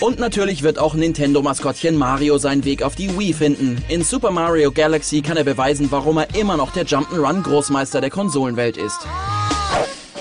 [0.00, 3.82] Und natürlich wird auch Nintendo-Maskottchen Mario seinen Weg auf die Wii finden.
[3.88, 8.76] In Super Mario Galaxy kann er beweisen, warum er immer noch der Jump'n'Run-Großmeister der Konsolenwelt
[8.76, 9.06] ist.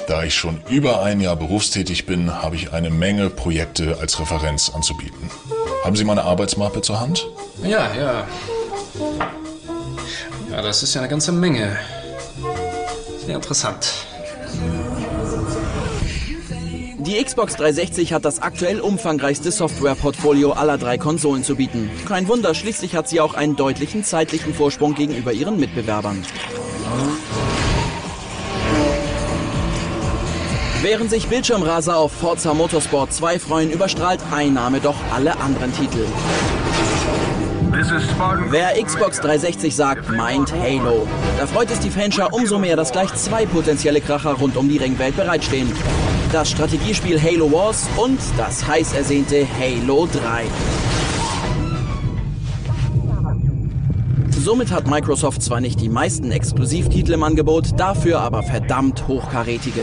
[0.07, 4.71] Da ich schon über ein Jahr berufstätig bin, habe ich eine Menge Projekte als Referenz
[4.73, 5.29] anzubieten.
[5.83, 7.27] Haben Sie meine Arbeitsmappe zur Hand?
[7.61, 8.27] Ja, ja.
[10.55, 11.77] Ja, das ist ja eine ganze Menge.
[13.25, 13.91] Sehr interessant.
[16.97, 21.91] Die Xbox 360 hat das aktuell umfangreichste Softwareportfolio aller drei Konsolen zu bieten.
[22.07, 26.23] Kein Wunder, schließlich hat sie auch einen deutlichen zeitlichen Vorsprung gegenüber ihren Mitbewerbern.
[30.81, 36.05] Während sich Bildschirmraser auf Forza Motorsport 2 freuen, überstrahlt ein Name doch alle anderen Titel.
[38.49, 41.07] Wer Xbox 360 sagt, meint Halo.
[41.37, 44.77] Da freut es die Fanschar umso mehr, dass gleich zwei potenzielle Kracher rund um die
[44.77, 45.71] Ringwelt bereitstehen.
[46.31, 50.45] Das Strategiespiel Halo Wars und das heiß ersehnte Halo 3.
[54.29, 59.81] Somit hat Microsoft zwar nicht die meisten Exklusivtitel im Angebot, dafür aber verdammt hochkarätige.